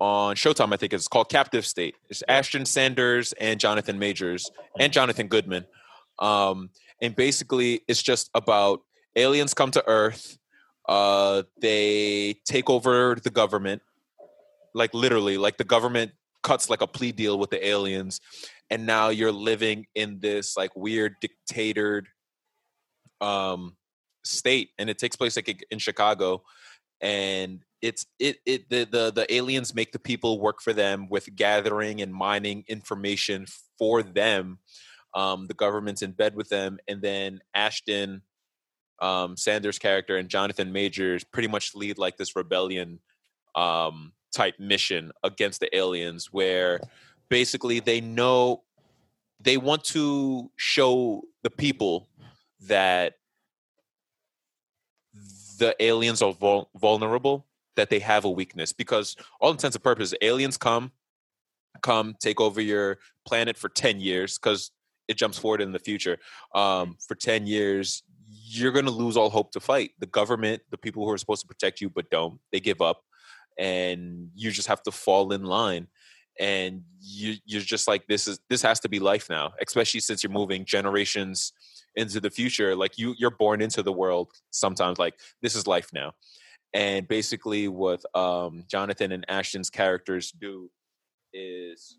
on 0.00 0.34
Showtime. 0.34 0.74
I 0.74 0.76
think 0.76 0.92
it's 0.92 1.06
called 1.06 1.28
Captive 1.28 1.64
State. 1.64 1.94
It's 2.10 2.24
Ashton 2.26 2.64
Sanders 2.64 3.32
and 3.34 3.60
Jonathan 3.60 4.00
Majors 4.00 4.50
and 4.80 4.92
Jonathan 4.92 5.28
Goodman. 5.28 5.64
Um, 6.18 6.70
and 7.00 7.14
basically, 7.14 7.82
it's 7.86 8.02
just 8.02 8.28
about 8.34 8.82
aliens 9.14 9.54
come 9.54 9.70
to 9.70 9.84
Earth. 9.86 10.38
Uh, 10.88 11.44
they 11.60 12.34
take 12.44 12.68
over 12.68 13.16
the 13.22 13.30
government, 13.30 13.82
like 14.74 14.92
literally, 14.92 15.38
like 15.38 15.56
the 15.56 15.64
government 15.64 16.10
cuts 16.42 16.68
like 16.68 16.82
a 16.82 16.86
plea 16.86 17.12
deal 17.12 17.38
with 17.38 17.50
the 17.50 17.66
aliens, 17.66 18.20
and 18.70 18.86
now 18.86 19.10
you're 19.10 19.32
living 19.32 19.86
in 19.94 20.18
this 20.20 20.56
like 20.56 20.74
weird 20.74 21.16
dictated 21.20 22.06
um 23.20 23.76
state 24.24 24.70
and 24.78 24.90
it 24.90 24.98
takes 24.98 25.14
place 25.14 25.36
like 25.36 25.64
in 25.70 25.78
chicago 25.78 26.42
and 27.00 27.60
it's 27.80 28.06
it 28.18 28.38
it 28.46 28.68
the, 28.68 28.84
the 28.84 29.12
the 29.12 29.34
aliens 29.34 29.74
make 29.74 29.92
the 29.92 29.98
people 29.98 30.40
work 30.40 30.60
for 30.60 30.72
them 30.72 31.08
with 31.08 31.34
gathering 31.36 32.00
and 32.00 32.12
mining 32.12 32.64
information 32.66 33.46
for 33.78 34.02
them 34.02 34.58
um 35.14 35.46
the 35.46 35.54
government's 35.54 36.02
in 36.02 36.12
bed 36.12 36.34
with 36.34 36.48
them 36.48 36.78
and 36.88 37.02
then 37.02 37.40
ashton 37.54 38.22
um, 39.00 39.36
Sanders' 39.36 39.80
character 39.80 40.16
and 40.16 40.28
Jonathan 40.28 40.72
Majors 40.72 41.24
pretty 41.24 41.48
much 41.48 41.74
lead 41.74 41.98
like 41.98 42.16
this 42.16 42.36
rebellion 42.36 43.00
um, 43.56 44.12
type 44.32 44.58
mission 44.58 45.12
against 45.22 45.60
the 45.60 45.76
aliens, 45.76 46.32
where 46.32 46.80
basically 47.28 47.80
they 47.80 48.00
know 48.00 48.62
they 49.40 49.56
want 49.56 49.84
to 49.84 50.50
show 50.56 51.22
the 51.42 51.50
people 51.50 52.08
that 52.68 53.14
the 55.58 55.74
aliens 55.80 56.22
are 56.22 56.32
vul- 56.32 56.70
vulnerable, 56.76 57.46
that 57.76 57.90
they 57.90 57.98
have 57.98 58.24
a 58.24 58.30
weakness, 58.30 58.72
because 58.72 59.16
all 59.40 59.50
intents 59.50 59.76
and 59.76 59.82
purposes, 59.82 60.14
aliens 60.22 60.56
come, 60.56 60.92
come 61.82 62.14
take 62.20 62.40
over 62.40 62.60
your 62.60 62.98
planet 63.26 63.56
for 63.56 63.68
ten 63.68 64.00
years, 64.00 64.38
because 64.38 64.70
it 65.08 65.16
jumps 65.16 65.38
forward 65.38 65.60
in 65.60 65.72
the 65.72 65.78
future. 65.78 66.18
Um, 66.54 66.96
for 67.06 67.14
ten 67.14 67.46
years, 67.46 68.02
you're 68.28 68.72
going 68.72 68.84
to 68.84 68.90
lose 68.90 69.16
all 69.16 69.30
hope 69.30 69.52
to 69.52 69.60
fight. 69.60 69.90
The 69.98 70.06
government, 70.06 70.62
the 70.70 70.78
people 70.78 71.04
who 71.04 71.12
are 71.12 71.18
supposed 71.18 71.42
to 71.42 71.48
protect 71.48 71.80
you 71.80 71.90
but 71.90 72.10
don't, 72.10 72.38
they 72.50 72.60
give 72.60 72.80
up, 72.80 73.02
and 73.58 74.30
you 74.34 74.50
just 74.50 74.68
have 74.68 74.82
to 74.84 74.92
fall 74.92 75.32
in 75.32 75.44
line. 75.44 75.88
And 76.40 76.82
you, 77.00 77.34
you're 77.44 77.60
just 77.60 77.86
like 77.86 78.06
this 78.06 78.26
is 78.26 78.40
this 78.48 78.62
has 78.62 78.80
to 78.80 78.88
be 78.88 78.98
life 78.98 79.28
now, 79.28 79.52
especially 79.64 80.00
since 80.00 80.22
you're 80.22 80.32
moving 80.32 80.64
generations 80.64 81.52
into 81.94 82.20
the 82.20 82.30
future. 82.30 82.74
Like 82.74 82.98
you, 82.98 83.14
you're 83.18 83.30
born 83.30 83.60
into 83.60 83.82
the 83.82 83.92
world. 83.92 84.32
Sometimes, 84.50 84.98
like 84.98 85.14
this 85.42 85.54
is 85.54 85.66
life 85.66 85.90
now. 85.92 86.12
And 86.72 87.06
basically, 87.06 87.68
what 87.68 88.02
um, 88.14 88.64
Jonathan 88.66 89.12
and 89.12 89.26
Ashton's 89.28 89.68
characters 89.68 90.32
do 90.32 90.70
is 91.34 91.98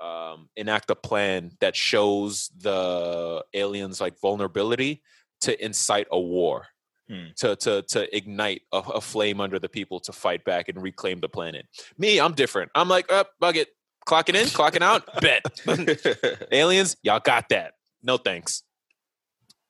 um, 0.00 0.48
enact 0.56 0.90
a 0.90 0.94
plan 0.94 1.52
that 1.60 1.76
shows 1.76 2.50
the 2.58 3.44
aliens 3.52 4.00
like 4.00 4.18
vulnerability 4.20 5.02
to 5.42 5.64
incite 5.64 6.06
a 6.10 6.18
war, 6.18 6.66
Hmm. 7.10 7.24
to 7.38 7.56
to 7.56 7.82
to 7.88 8.16
ignite 8.16 8.62
a, 8.72 8.76
a 8.78 9.00
flame 9.00 9.40
under 9.40 9.58
the 9.58 9.68
people 9.68 9.98
to 10.00 10.12
fight 10.12 10.44
back 10.44 10.68
and 10.68 10.80
reclaim 10.80 11.18
the 11.18 11.28
planet. 11.28 11.66
Me, 11.98 12.20
I'm 12.20 12.34
different. 12.34 12.70
I'm 12.72 12.88
like, 12.88 13.10
up, 13.10 13.30
bug 13.40 13.56
it, 13.56 13.66
clocking 14.06 14.36
in, 14.36 14.46
clocking 14.46 14.80
out, 14.80 15.08
bet. 15.20 16.46
aliens, 16.52 16.96
y'all 17.02 17.18
got 17.18 17.48
that. 17.48 17.72
No 18.00 18.16
thanks. 18.16 18.62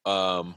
Um, 0.04 0.54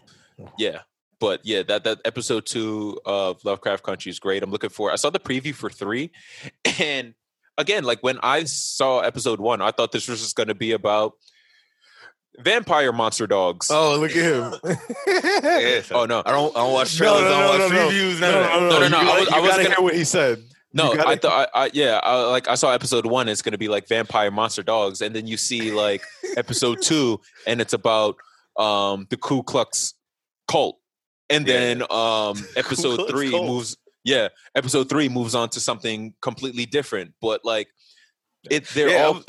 yeah, 0.57 0.80
but 1.22 1.39
yeah, 1.45 1.64
that 1.64 1.85
that 1.85 1.99
episode 2.03 2.45
two 2.45 2.99
of 3.05 3.45
Lovecraft 3.45 3.84
Country 3.84 4.10
is 4.10 4.19
great. 4.19 4.43
I'm 4.43 4.51
looking 4.51 4.69
for. 4.69 4.91
I 4.91 4.95
saw 4.95 5.10
the 5.10 5.22
preview 5.22 5.55
for 5.55 5.69
three, 5.69 6.11
and 6.81 7.14
again, 7.57 7.85
like 7.85 8.03
when 8.03 8.19
I 8.22 8.43
saw 8.43 8.99
episode 8.99 9.39
one, 9.39 9.61
I 9.61 9.72
thought 9.72 9.93
this 9.93 10.10
was 10.10 10.22
just 10.22 10.35
going 10.35 10.49
to 10.49 10.53
be 10.53 10.73
about 10.73 11.14
vampire 12.39 12.91
monster 12.91 13.27
dogs. 13.27 13.69
Oh, 13.72 13.97
look 13.99 14.11
at 14.11 14.18
him. 14.18 14.53
Yeah, 15.07 15.81
Oh, 15.91 16.05
no. 16.05 16.22
I 16.26 16.31
don't. 16.31 16.55
I 16.55 16.61
don't 16.61 16.73
watch 16.73 16.95
trailers. 16.97 17.23
I 17.23 17.30
don't 17.47 17.60
watch 17.60 17.72
previews. 17.72 18.19
None 18.19 18.34
of 18.34 18.43
that. 18.43 18.60
no, 18.61 18.80
no, 18.80 18.88
no, 18.88 19.01
You 19.01 19.10
I 19.10 19.19
was- 19.19 19.30
I 19.30 19.39
was 19.39 19.51
gonna- 19.51 19.69
hear 19.69 19.81
what 19.81 19.95
he 19.95 20.03
said. 20.03 20.43
No, 20.76 20.91
I 20.93 21.15
thought, 21.18 21.49
I, 21.53 21.65
I, 21.65 21.69
yeah, 21.72 21.99
I, 22.01 22.23
like 22.31 22.47
I 22.47 22.55
saw 22.55 22.72
episode 22.72 23.05
one. 23.05 23.30
It's 23.30 23.43
going 23.43 23.51
to 23.51 23.60
be 23.60 23.68
like 23.68 23.88
vampire 23.88 24.31
monster 24.31 24.64
dogs, 24.64 25.01
and 25.01 25.15
then 25.15 25.27
you 25.27 25.38
see 25.38 25.72
like 25.72 26.01
episode 26.38 26.81
two, 26.81 27.22
and 27.45 27.61
it's 27.61 27.73
about 27.73 28.15
um 28.57 29.05
the 29.11 29.18
Ku 29.18 29.43
Klux 29.43 29.93
cult, 30.47 30.80
and 31.30 31.47
Yeah. 31.47 31.60
then 31.60 31.81
um 31.91 32.43
episode 32.55 33.07
three 33.07 33.30
cult. 33.30 33.45
moves. 33.45 33.77
Yeah, 34.03 34.30
episode 34.55 34.89
three 34.89 35.10
moves 35.10 35.35
on 35.35 35.49
to 35.49 35.60
something 35.60 36.15
completely 36.23 36.65
different, 36.65 37.14
but 37.22 37.45
like 37.45 37.68
it, 38.49 38.65
they're 38.69 38.89
Yeah, 38.89 38.95
I 38.95 39.03
all 39.03 39.14
was, 39.14 39.26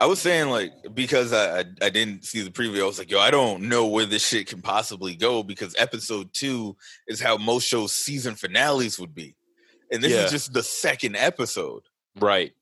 I 0.00 0.06
was 0.06 0.18
saying 0.18 0.48
like 0.48 0.72
because 0.94 1.32
I, 1.32 1.60
I 1.60 1.64
I 1.82 1.90
didn't 1.90 2.24
see 2.24 2.40
the 2.42 2.50
preview. 2.50 2.82
I 2.82 2.86
was 2.86 2.98
like, 2.98 3.10
yo, 3.10 3.20
I 3.20 3.30
don't 3.30 3.68
know 3.68 3.86
where 3.86 4.06
this 4.06 4.26
shit 4.26 4.46
can 4.46 4.62
possibly 4.62 5.14
go 5.14 5.42
because 5.42 5.74
episode 5.78 6.32
two 6.32 6.76
is 7.06 7.20
how 7.20 7.36
most 7.36 7.66
shows 7.68 7.92
season 7.92 8.34
finales 8.34 8.98
would 8.98 9.14
be, 9.14 9.34
and 9.92 10.02
this 10.02 10.12
Yeah. 10.12 10.24
is 10.24 10.30
just 10.30 10.52
the 10.54 10.62
second 10.62 11.16
episode. 11.16 11.82
right. 12.18 12.52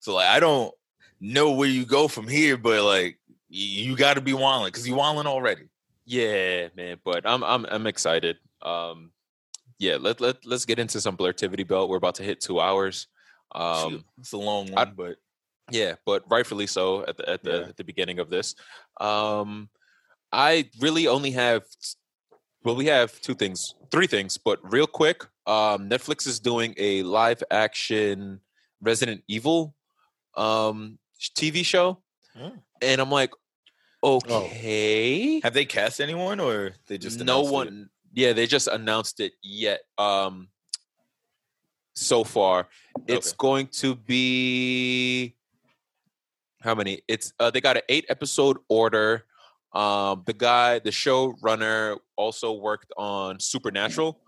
So 0.00 0.14
like, 0.14 0.26
I 0.28 0.38
don't 0.40 0.74
know 1.20 1.52
where 1.52 1.68
you 1.68 1.86
go 1.86 2.08
from 2.08 2.26
here, 2.28 2.56
but 2.56 2.82
like, 2.82 3.18
you 3.48 3.96
got 3.96 4.14
to 4.14 4.20
be 4.20 4.32
walling 4.34 4.66
because 4.68 4.86
you 4.86 4.94
walling 4.96 5.26
already. 5.28 5.62
Yeah, 6.04 6.68
man, 6.76 6.98
but 7.04 7.24
I'm 7.24 7.42
I'm 7.44 7.64
I'm 7.70 7.86
excited. 7.86 8.36
Um, 8.60 9.12
yeah, 9.78 9.96
let 10.00 10.20
let 10.20 10.44
let's 10.44 10.64
get 10.66 10.78
into 10.78 11.00
some 11.00 11.16
blurtivity 11.16 11.66
belt. 11.66 11.88
We're 11.88 11.96
about 11.96 12.16
to 12.16 12.22
hit 12.24 12.40
two 12.40 12.60
hours. 12.60 13.06
Um, 13.54 14.04
it's 14.18 14.32
a 14.32 14.36
long 14.38 14.70
I- 14.74 14.84
one, 14.84 14.94
but 14.96 15.16
Yeah, 15.70 15.94
but 16.04 16.24
rightfully 16.30 16.66
so 16.66 17.04
at 17.06 17.16
the 17.16 17.28
at 17.28 17.42
the 17.42 17.50
Yeah. 17.52 17.68
at 17.68 17.76
the 17.76 17.84
beginning 17.84 18.18
of 18.18 18.28
this. 18.30 18.54
Um 19.00 19.68
I 20.32 20.70
really 20.80 21.06
only 21.08 21.30
have 21.32 21.64
well 22.64 22.74
we 22.76 22.86
have 22.86 23.20
two 23.20 23.34
things, 23.34 23.74
three 23.90 24.06
things, 24.06 24.38
but 24.38 24.58
real 24.62 24.86
quick, 24.86 25.24
um 25.46 25.88
Netflix 25.88 26.26
is 26.26 26.40
doing 26.40 26.74
a 26.78 27.02
live 27.02 27.42
action 27.50 28.40
Resident 28.80 29.22
Evil 29.28 29.74
um 30.36 30.98
TV 31.36 31.64
show. 31.64 32.02
Hmm. 32.36 32.56
And 32.80 33.00
I'm 33.00 33.10
like 33.10 33.30
okay. 34.02 35.40
have 35.44 35.54
they 35.54 35.64
cast 35.64 36.00
anyone 36.00 36.40
or 36.40 36.72
they 36.88 36.98
just 36.98 37.20
no 37.20 37.40
announced 37.40 37.50
it? 37.50 37.54
one 37.54 37.90
yeah, 38.14 38.32
they 38.34 38.46
just 38.46 38.66
announced 38.68 39.20
it 39.20 39.32
yet 39.42 39.80
um 39.96 40.48
so 41.94 42.24
far. 42.24 42.68
It's 43.06 43.28
Okay. 43.32 43.36
going 43.38 43.66
to 43.80 43.94
be 43.94 45.36
how 46.62 46.74
many? 46.74 47.02
It's 47.08 47.32
uh, 47.38 47.50
they 47.50 47.60
got 47.60 47.76
an 47.76 47.82
eight 47.88 48.06
episode 48.08 48.58
order. 48.68 49.24
Um, 49.72 50.22
the 50.26 50.34
guy, 50.34 50.78
the 50.80 50.90
showrunner, 50.90 51.98
also 52.16 52.52
worked 52.52 52.92
on 52.96 53.40
Supernatural, 53.40 54.18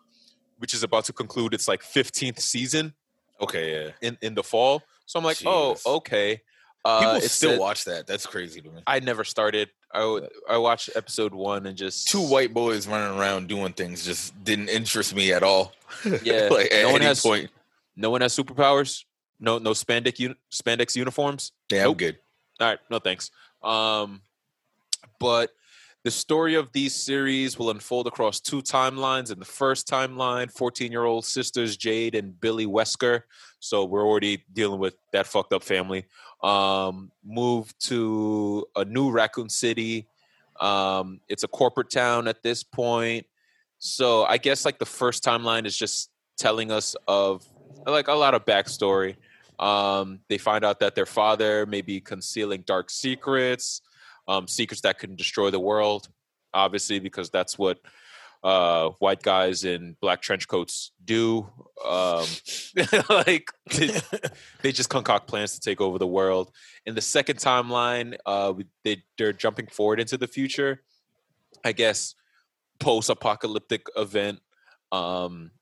which 0.59 0.73
is 0.73 0.83
about 0.83 1.05
to 1.07 1.13
conclude 1.13 1.53
its 1.53 1.69
like 1.69 1.83
15th 1.83 2.41
season 2.41 2.95
Okay, 3.41 3.85
yeah. 3.87 3.91
in 4.01 4.17
in 4.23 4.35
the 4.35 4.43
fall. 4.43 4.83
So 5.07 5.19
I'm 5.19 5.25
like, 5.25 5.39
oh, 5.45 5.77
okay. 5.85 6.41
Uh, 6.85 7.01
People 7.15 7.29
still 7.29 7.51
said- 7.53 7.59
watch 7.59 7.85
that. 7.85 8.07
That's 8.07 8.27
crazy 8.27 8.61
to 8.61 8.69
me. 8.71 8.83
I 8.87 9.01
never 9.01 9.25
started. 9.25 9.71
I, 9.93 10.21
I 10.51 10.57
watched 10.59 10.91
episode 10.97 11.33
one 11.35 11.67
and 11.67 11.77
just 11.79 12.09
Two 12.09 12.21
white 12.21 12.53
boys 12.53 12.87
running 12.89 13.17
around 13.19 13.49
doing 13.49 13.73
things 13.75 14.05
just 14.05 14.43
didn't 14.45 14.69
interest 14.69 15.15
me 15.15 15.33
at 15.33 15.43
all. 15.43 15.73
Yeah, 16.23 16.49
like 16.51 16.71
no 16.73 16.93
one 16.93 17.01
has- 17.03 17.21
point. 17.21 17.51
No 17.97 18.11
one 18.11 18.23
has 18.23 18.37
superpowers. 18.37 19.05
No, 19.41 19.59
no 19.59 19.71
spandex 19.71 20.35
spandex 20.53 20.97
uniforms. 20.97 21.53
Yeah, 21.71 21.87
I'm 21.87 21.95
good. 21.95 22.19
All 22.61 22.69
right, 22.69 22.79
no 22.91 22.99
thanks. 22.99 23.31
Um, 23.63 24.23
but 25.19 25.51
the 26.05 26.11
story 26.11 26.55
of 26.55 26.71
these 26.73 26.95
series 26.95 27.59
will 27.59 27.71
unfold 27.71 28.07
across 28.07 28.39
two 28.39 28.61
timelines. 28.61 29.33
In 29.33 29.39
the 29.39 29.47
first 29.47 29.89
timeline, 29.89 30.53
14 30.53 30.93
year 30.93 31.05
old 31.05 31.25
sisters 31.25 31.77
Jade 31.79 32.15
and 32.15 32.39
Billie 32.39 32.67
Wesker. 32.67 33.23
So 33.59 33.85
we're 33.85 34.07
already 34.07 34.45
dealing 34.53 34.79
with 34.79 34.97
that 35.13 35.27
fucked 35.27 35.55
up 35.55 35.63
family. 35.63 36.05
Um, 36.43 37.11
moved 37.25 37.75
to 37.87 38.67
a 38.77 38.85
new 38.85 39.11
Raccoon 39.11 39.49
City. 39.49 40.07
Um, 40.61 41.21
it's 41.29 41.43
a 41.43 41.49
corporate 41.49 41.91
town 41.91 42.29
at 42.29 42.43
this 42.43 42.63
point. 42.63 43.27
So 43.79 44.25
I 44.25 44.37
guess 44.37 44.67
like 44.67 44.79
the 44.79 44.87
first 44.87 45.25
timeline 45.25 45.65
is 45.65 45.77
just 45.77 46.11
telling 46.37 46.71
us 46.71 46.95
of 47.09 47.49
like 47.87 48.09
a 48.09 48.13
lot 48.13 48.35
of 48.35 48.45
backstory. 48.45 49.17
Um, 49.59 50.21
they 50.29 50.39
find 50.39 50.65
out 50.65 50.81
that 50.81 50.95
their 50.95 51.07
father 51.07 51.67
may 51.67 51.81
be 51.81 52.01
concealing 52.01 52.63
dark 52.67 52.91
secrets, 52.91 53.81
um, 54.27 54.49
secrets 54.49 54.83
that 54.83 54.99
can 54.99 55.17
destroy 55.17 55.51
the 55.51 55.61
world, 55.61 56.09
obviously, 56.53 56.99
because 56.99 57.31
that's 57.31 57.59
what 57.59 57.79
uh, 58.43 58.91
white 58.99 59.23
guys 59.23 59.65
in 59.65 59.97
black 60.01 60.21
trench 60.21 60.47
coats 60.47 60.93
do. 61.03 61.49
Um, 61.85 62.27
like 63.09 63.51
they, 63.71 64.01
they 64.63 64.73
just 64.73 64.91
concoct 64.91 65.27
plans 65.27 65.55
to 65.55 65.61
take 65.61 65.81
over 65.81 65.99
the 65.99 66.07
world. 66.07 66.51
In 66.85 66.95
the 66.95 67.01
second 67.01 67.39
timeline, 67.39 68.17
uh, 68.27 68.53
they, 68.85 69.03
they're 69.17 69.33
jumping 69.33 69.67
forward 69.69 69.99
into 69.99 70.19
the 70.19 70.27
future. 70.27 70.83
I 71.65 71.73
guess 71.73 72.15
post-apocalyptic 72.81 73.87
event. 73.97 74.41
Um, 74.93 75.53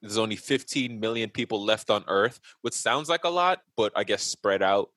there's 0.00 0.18
only 0.18 0.36
15 0.36 1.00
million 1.00 1.30
people 1.30 1.64
left 1.64 1.90
on 1.90 2.04
Earth, 2.08 2.40
which 2.62 2.74
sounds 2.74 3.08
like 3.08 3.24
a 3.24 3.28
lot, 3.28 3.60
but 3.76 3.92
I 3.96 4.04
guess 4.04 4.22
spread 4.22 4.62
out. 4.62 4.90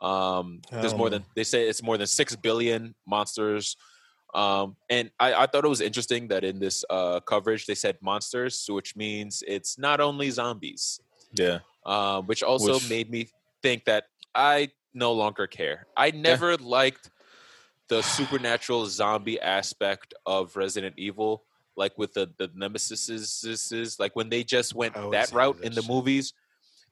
Um, 0.00 0.60
there's 0.70 0.94
more 0.94 1.08
than 1.10 1.24
they 1.34 1.44
say 1.44 1.68
it's 1.68 1.82
more 1.82 1.96
than 1.96 2.06
six 2.06 2.36
billion 2.36 2.94
monsters. 3.06 3.76
Um, 4.34 4.76
and 4.90 5.10
I, 5.18 5.32
I 5.32 5.46
thought 5.46 5.64
it 5.64 5.68
was 5.68 5.80
interesting 5.80 6.28
that 6.28 6.44
in 6.44 6.58
this 6.58 6.84
uh, 6.90 7.20
coverage 7.20 7.64
they 7.64 7.74
said 7.74 7.96
monsters, 8.02 8.66
which 8.68 8.94
means 8.96 9.42
it's 9.46 9.78
not 9.78 10.00
only 10.00 10.28
zombies, 10.30 11.00
Yeah. 11.32 11.60
um, 11.86 12.26
which 12.26 12.42
also 12.42 12.74
Which- 12.74 12.90
made 12.90 13.10
me 13.10 13.28
think 13.62 13.84
that 13.86 14.04
I 14.34 14.70
no 14.92 15.12
longer 15.12 15.46
care. 15.46 15.86
I 15.96 16.10
never 16.10 16.56
liked 16.58 17.10
the 17.88 18.02
supernatural 18.02 18.84
zombie 18.86 19.40
aspect 19.40 20.12
of 20.26 20.54
Resident 20.56 20.94
Evil, 20.98 21.44
like 21.76 21.96
with 21.98 22.14
the 22.14 22.30
the 22.38 22.50
nemesis, 22.54 23.98
like 23.98 24.16
when 24.16 24.28
they 24.28 24.44
just 24.44 24.74
went 24.74 24.96
I 24.96 25.08
that 25.10 25.32
route 25.32 25.60
in 25.62 25.72
the 25.74 25.82
shit. 25.82 25.90
movies, 25.90 26.32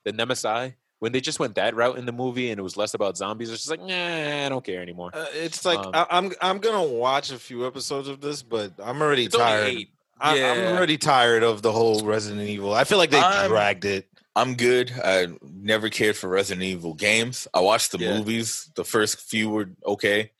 the 0.04 0.12
Nemesis. 0.12 0.72
When 1.00 1.12
they 1.12 1.20
just 1.20 1.38
went 1.38 1.56
that 1.56 1.74
route 1.74 1.98
in 1.98 2.06
the 2.06 2.12
movie 2.12 2.50
and 2.50 2.58
it 2.58 2.62
was 2.62 2.78
less 2.78 2.94
about 2.94 3.16
zombies, 3.18 3.50
it's 3.50 3.58
just 3.66 3.70
like, 3.70 3.80
nah, 3.80 4.46
I 4.46 4.48
don't 4.48 4.64
care 4.64 4.80
anymore. 4.80 5.10
Uh, 5.12 5.26
it's 5.34 5.64
like 5.64 5.78
Um, 5.78 5.90
I, 5.92 6.06
I'm 6.10 6.32
I'm 6.40 6.58
gonna 6.58 6.82
watch 6.84 7.30
a 7.30 7.38
few 7.38 7.66
episodes 7.66 8.08
of 8.08 8.20
this, 8.22 8.42
but 8.42 8.72
I'm 8.82 9.02
already 9.02 9.28
tired. 9.28 9.86
I, 10.18 10.36
Yeah. 10.36 10.52
I'm 10.52 10.76
already 10.76 10.96
tired 10.96 11.42
of 11.42 11.60
the 11.60 11.72
whole 11.72 12.04
Resident 12.06 12.48
Evil. 12.48 12.72
I 12.72 12.84
feel 12.84 12.96
like 12.98 13.10
they 13.10 13.18
I'm- 13.18 13.50
dragged 13.50 13.84
it. 13.84 14.08
I'm 14.36 14.54
good. 14.54 14.92
I 15.04 15.28
never 15.42 15.88
cared 15.90 16.16
for 16.16 16.28
Resident 16.28 16.64
Evil 16.64 16.94
games. 16.94 17.46
I 17.52 17.60
watched 17.60 17.92
the 17.92 17.98
Yeah. 17.98 18.16
movies. 18.18 18.70
The 18.74 18.84
first 18.84 19.20
few 19.20 19.50
were 19.50 19.70
okay. 19.86 20.30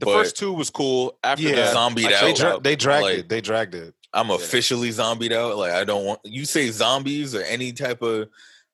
The 0.00 0.06
But- 0.06 0.12
first 0.14 0.36
two 0.36 0.52
was 0.52 0.70
cool. 0.70 1.18
After 1.24 1.42
Yeah. 1.44 1.56
that, 1.56 1.72
Zombied 1.74 2.06
I 2.06 2.14
out. 2.14 2.20
They, 2.22 2.32
dra- 2.32 2.60
they 2.60 2.76
dragged 2.76 3.02
like- 3.04 3.18
it. 3.18 3.28
They 3.28 3.40
dragged 3.40 3.74
it. 3.74 3.94
I'm 4.12 4.30
officially 4.30 4.90
zombied 4.90 5.32
out. 5.32 5.56
Like 5.58 5.72
I 5.72 5.84
don't 5.84 6.04
want 6.06 6.20
you 6.24 6.44
say 6.46 6.70
zombies 6.70 7.34
or 7.34 7.42
any 7.42 7.72
type 7.72 8.00
of 8.00 8.28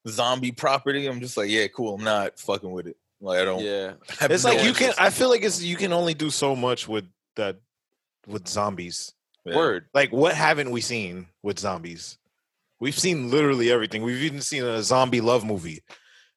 zombie 0.07 0.53
property. 0.53 1.07
I'm 1.07 1.21
just 1.21 1.37
like, 1.37 1.51
yeah, 1.51 1.67
cool. 1.69 1.95
I'm 1.97 2.05
not 2.05 2.39
fucking 2.39 2.71
with 2.71 2.87
it. 2.87 2.97
Like 3.21 3.41
I 3.41 3.45
don't. 3.45 3.61
Yeah, 3.61 3.95
It's 4.31 4.45
no 4.45 4.51
like 4.51 4.63
you 4.65 4.73
can. 4.73 4.93
I 4.97 5.11
feel 5.11 5.29
like 5.31 5.43
it's 5.43 5.61
you 5.61 5.75
can 5.77 5.93
only 5.93 6.15
do 6.15 6.31
so 6.31 6.55
much 6.55 6.87
with 6.87 7.05
that 7.37 7.57
with 8.29 8.47
zombies. 8.47 9.13
Yeah. 9.45 9.57
word. 9.57 9.87
Like 9.93 10.13
what 10.13 10.35
haven't 10.35 10.71
we 10.71 10.81
seen 10.81 11.27
with 11.43 11.59
zombies? 11.59 12.17
We've 12.81 12.99
seen 12.99 13.31
literally 13.31 13.73
everything. 13.73 14.03
We've 14.03 14.23
even 14.23 14.41
seen 14.41 14.63
a 14.65 14.83
zombie 14.85 15.21
love 15.21 15.45
movie. 15.45 15.83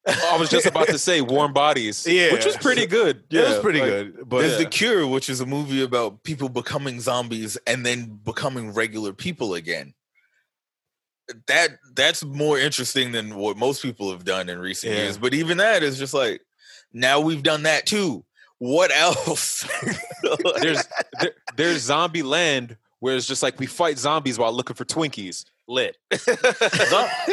I 0.07 0.38
was 0.38 0.49
just 0.49 0.65
about 0.65 0.88
to 0.88 0.97
say 0.97 1.21
Warm 1.21 1.53
Bodies, 1.53 2.05
Yeah. 2.09 2.31
which 2.31 2.45
was 2.45 2.55
pretty 2.57 2.85
good. 2.85 3.23
Yeah, 3.29 3.41
it 3.41 3.49
was 3.49 3.59
pretty 3.59 3.79
like, 3.79 3.89
good. 3.89 4.29
But 4.29 4.39
There's 4.39 4.51
Yeah. 4.53 4.57
The 4.59 4.65
Cure, 4.65 5.07
which 5.07 5.29
is 5.29 5.41
a 5.41 5.45
movie 5.45 5.84
about 5.84 6.23
people 6.23 6.49
becoming 6.49 6.99
zombies 6.99 7.57
and 7.67 7.85
then 7.85 8.19
becoming 8.23 8.73
regular 8.73 9.13
people 9.13 9.53
again. 9.53 9.93
That 11.47 11.71
that's 11.93 12.23
more 12.23 12.57
interesting 12.57 13.11
than 13.11 13.35
what 13.35 13.57
most 13.57 13.81
people 13.81 14.11
have 14.11 14.23
done 14.23 14.47
in 14.49 14.59
recent 14.59 14.93
Yeah. 14.93 15.03
years. 15.03 15.17
But 15.17 15.34
even 15.34 15.57
that 15.57 15.84
is 15.84 15.97
just 15.99 16.13
like 16.13 16.41
now 16.93 17.19
we've 17.19 17.43
done 17.43 17.63
that 17.63 17.85
too. 17.85 18.23
What 18.59 18.91
else? 18.91 19.67
There's 20.61 20.84
there, 21.19 21.31
there's 21.57 21.88
Zombieland 21.89 22.77
where 22.99 23.15
it's 23.15 23.27
just 23.27 23.43
like 23.43 23.59
we 23.59 23.65
fight 23.67 23.99
zombies 23.99 24.39
while 24.39 24.51
looking 24.53 24.75
for 24.75 24.85
Twinkies. 24.85 25.43
Lit. 25.68 25.98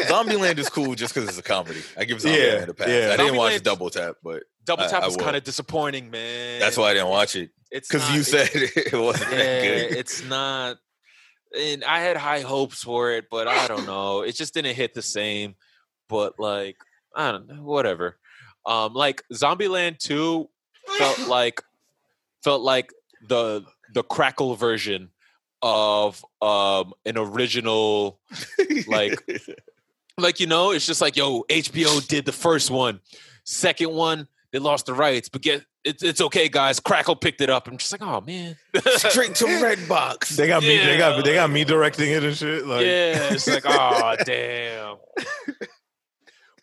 Zombieland 0.08 0.58
is 0.58 0.68
cool 0.68 0.94
just 0.94 1.14
because 1.14 1.28
it's 1.28 1.38
a 1.38 1.42
comedy. 1.42 1.80
I 1.96 2.04
give 2.04 2.18
Zombieland 2.18 2.36
Yeah, 2.66 2.70
a 2.70 2.74
pass. 2.74 2.88
yeah. 2.88 3.10
I 3.12 3.16
didn't 3.16 3.36
watch 3.36 3.52
Zombieland's- 3.54 3.60
Double 3.62 3.90
Tap, 3.90 4.16
but 4.22 4.42
Double 4.64 4.86
Tap 4.88 5.02
I 5.02 5.06
was 5.06 5.16
will. 5.16 5.24
kind 5.24 5.36
of 5.36 5.44
disappointing, 5.44 6.10
man. 6.10 6.60
that's 6.60 6.76
why 6.76 6.90
I 6.90 6.94
didn't 6.94 7.10
watch 7.10 7.36
it 7.36 7.50
it's 7.70 7.88
because 7.88 8.08
you 8.12 8.20
it's- 8.20 8.50
said 8.52 8.70
it 8.92 8.92
wasn't 8.98 9.30
yeah, 9.32 9.36
that 9.38 9.88
good. 9.88 9.98
it's 9.98 10.24
not. 10.24 10.76
And 11.58 11.84
I 11.84 12.00
had 12.00 12.16
high 12.16 12.40
hopes 12.40 12.82
for 12.82 13.12
it, 13.12 13.26
but 13.30 13.46
I 13.46 13.68
don't 13.68 13.86
know. 13.86 14.22
It 14.22 14.34
just 14.34 14.54
didn't 14.54 14.74
hit 14.74 14.92
the 14.94 15.02
same. 15.02 15.54
But 16.08 16.34
like, 16.38 16.76
I 17.14 17.30
don't 17.30 17.46
know. 17.46 17.62
Whatever. 17.62 18.18
Um, 18.66 18.92
like 18.94 19.22
Zombieland 19.32 19.98
Two 19.98 20.48
felt 20.98 21.28
like 21.28 21.62
felt 22.42 22.62
like 22.62 22.90
the 23.28 23.64
the 23.92 24.02
crackle 24.02 24.56
version 24.56 25.10
of 25.64 26.22
um 26.42 26.92
an 27.06 27.16
original 27.16 28.20
like 28.86 29.18
like 30.18 30.38
you 30.38 30.46
know 30.46 30.72
it's 30.72 30.84
just 30.86 31.00
like 31.00 31.16
yo 31.16 31.42
hbo 31.48 32.06
did 32.06 32.26
the 32.26 32.32
first 32.32 32.70
one 32.70 33.00
second 33.44 33.90
one 33.90 34.28
they 34.52 34.58
lost 34.58 34.84
the 34.84 34.92
rights 34.92 35.30
but 35.30 35.40
get 35.40 35.64
it's, 35.82 36.02
it's 36.02 36.20
okay 36.20 36.48
guys 36.50 36.80
crackle 36.80 37.16
picked 37.16 37.40
it 37.40 37.48
up 37.48 37.66
i'm 37.66 37.78
just 37.78 37.90
like 37.92 38.02
oh 38.02 38.20
man 38.20 38.54
straight 38.96 39.34
to 39.34 39.44
Redbox. 39.64 40.36
they 40.36 40.46
got 40.46 40.62
me. 40.62 40.76
They 40.76 40.98
got. 40.98 41.16
Yeah. 41.16 41.22
They 41.22 41.34
got 41.34 41.50
me 41.50 41.64
directing 41.64 42.10
it 42.10 42.22
and 42.22 42.36
shit. 42.36 42.66
Like, 42.66 42.84
yeah 42.84 43.32
it's 43.32 43.46
like 43.48 43.64
oh 43.66 44.14
damn 44.26 44.96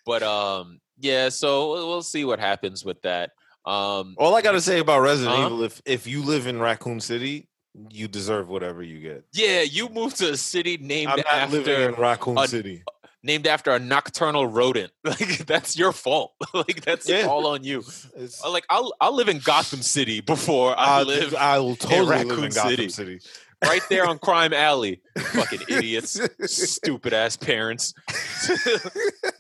but 0.06 0.23
um 0.23 0.80
yeah 0.99 1.30
so 1.30 1.72
we'll 1.72 1.88
we'll 1.90 2.02
see 2.03 2.23
what 2.26 2.40
happens 2.40 2.86
with 2.86 3.02
that 3.02 3.32
um 3.65 4.15
All 4.18 4.36
I 4.36 4.41
gotta 4.41 4.61
say 4.61 4.80
about 4.80 5.02
Resident 5.02 5.36
Uh-huh. 5.36 5.45
Evil, 5.48 5.64
if 5.64 5.82
if 5.86 6.07
you 6.07 6.23
live 6.23 6.48
in 6.48 6.60
Raccoon 6.60 6.99
City, 6.99 7.48
you 7.89 8.07
deserve 8.07 8.49
whatever 8.49 8.84
you 8.84 8.99
get. 8.99 9.23
yeah 9.34 9.61
you 9.61 9.88
moved 9.89 10.18
to 10.18 10.31
a 10.31 10.38
city 10.38 10.77
named 10.77 11.10
I'm 11.11 11.18
not 11.31 11.52
living 11.52 11.73
after 11.73 11.89
in 11.89 11.95
Raccoon 11.95 12.38
a- 12.38 12.48
City. 12.48 12.84
named 13.23 13.48
after 13.48 13.72
a 13.72 13.80
nocturnal 13.80 14.45
rodent 14.48 14.91
like 15.03 15.45
that's 15.45 15.77
your 15.77 15.91
fault 15.93 16.34
like 16.53 16.81
that's 16.84 17.07
Yeah. 17.07 17.27
all 17.27 17.48
on 17.48 17.64
you 17.64 17.80
It's, 18.18 18.43
Uh, 18.43 18.49
like 18.52 18.65
I'll 18.69 18.93
I'll 18.99 19.15
live 19.15 19.30
in 19.30 19.39
Gotham 19.39 19.81
City 19.81 20.19
before 20.22 20.77
I 20.77 20.99
I 20.99 21.03
live 21.03 21.34
I 21.35 21.60
will 21.60 21.76
totally 21.77 22.02
live 22.02 22.27
Raccoon 22.27 22.43
in 22.45 22.52
Gotham 22.52 22.69
City. 22.72 22.89
City. 22.89 23.19
right 23.64 23.81
there 23.89 24.06
on 24.06 24.18
Crime 24.19 24.53
Alley. 24.53 25.02
Fucking 25.18 25.61
idiots, 25.69 26.19
stupid 26.45 27.14
ass 27.14 27.38
parents. 27.38 27.93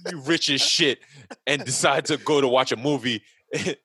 you 0.09 0.21
rich 0.21 0.49
as 0.49 0.61
shit 0.61 0.99
and 1.47 1.63
decide 1.65 2.05
to 2.05 2.17
go 2.17 2.39
to 2.41 2.47
watch 2.47 2.71
a 2.71 2.77
movie 2.77 3.23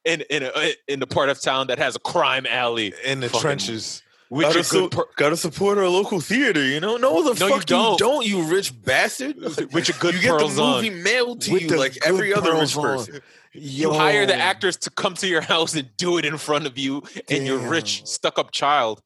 in 0.05 0.21
in 0.31 0.43
a, 0.45 0.75
in 0.87 1.01
the 1.01 1.07
part 1.07 1.29
of 1.31 1.41
town 1.41 1.67
that 1.69 1.79
has 1.79 1.97
a 1.97 1.99
crime 1.99 2.47
alley 2.47 2.93
in 3.05 3.21
the 3.21 3.29
Fucking- 3.29 3.41
trenches. 3.41 4.03
With 4.31 4.47
Gotta, 4.47 4.65
su- 4.65 4.89
per- 4.89 5.07
gotta 5.17 5.37
support 5.37 5.79
our 5.79 5.89
local 5.89 6.21
theater, 6.21 6.65
you 6.65 6.81
know? 6.81 6.97
No, 6.97 7.23
the 7.23 7.39
No, 7.41 7.49
fuck 7.49 7.59
you 7.61 7.65
don't. 7.67 7.99
don't, 7.99 8.27
you 8.27 8.43
rich 8.43 8.73
bastard. 8.85 9.37
with 9.73 9.89
your 9.89 9.97
good 10.01 10.15
you 10.15 10.21
get 10.21 10.33
the 10.33 10.39
pearls 10.39 10.59
on. 10.59 10.77
movie 10.83 10.91
mailed 10.91 11.43
to 11.43 11.53
With 11.53 11.63
you 11.63 11.77
like 11.79 11.97
every 12.05 12.35
other 12.35 12.55
rich 12.55 12.77
on. 12.77 12.83
person. 12.83 13.21
You 13.53 13.93
hire 13.93 14.27
the 14.27 14.35
actors 14.37 14.77
to 14.79 14.91
come 14.91 15.15
to 15.15 15.27
your 15.27 15.41
house 15.41 15.75
and 15.75 15.89
do 15.97 16.19
it 16.19 16.25
in 16.25 16.37
front 16.39 16.67
of 16.67 16.77
you 16.77 17.03
and 17.31 17.47
your 17.47 17.59
rich 17.59 18.05
stuck 18.07 18.39
up 18.39 18.51
child. 18.51 19.01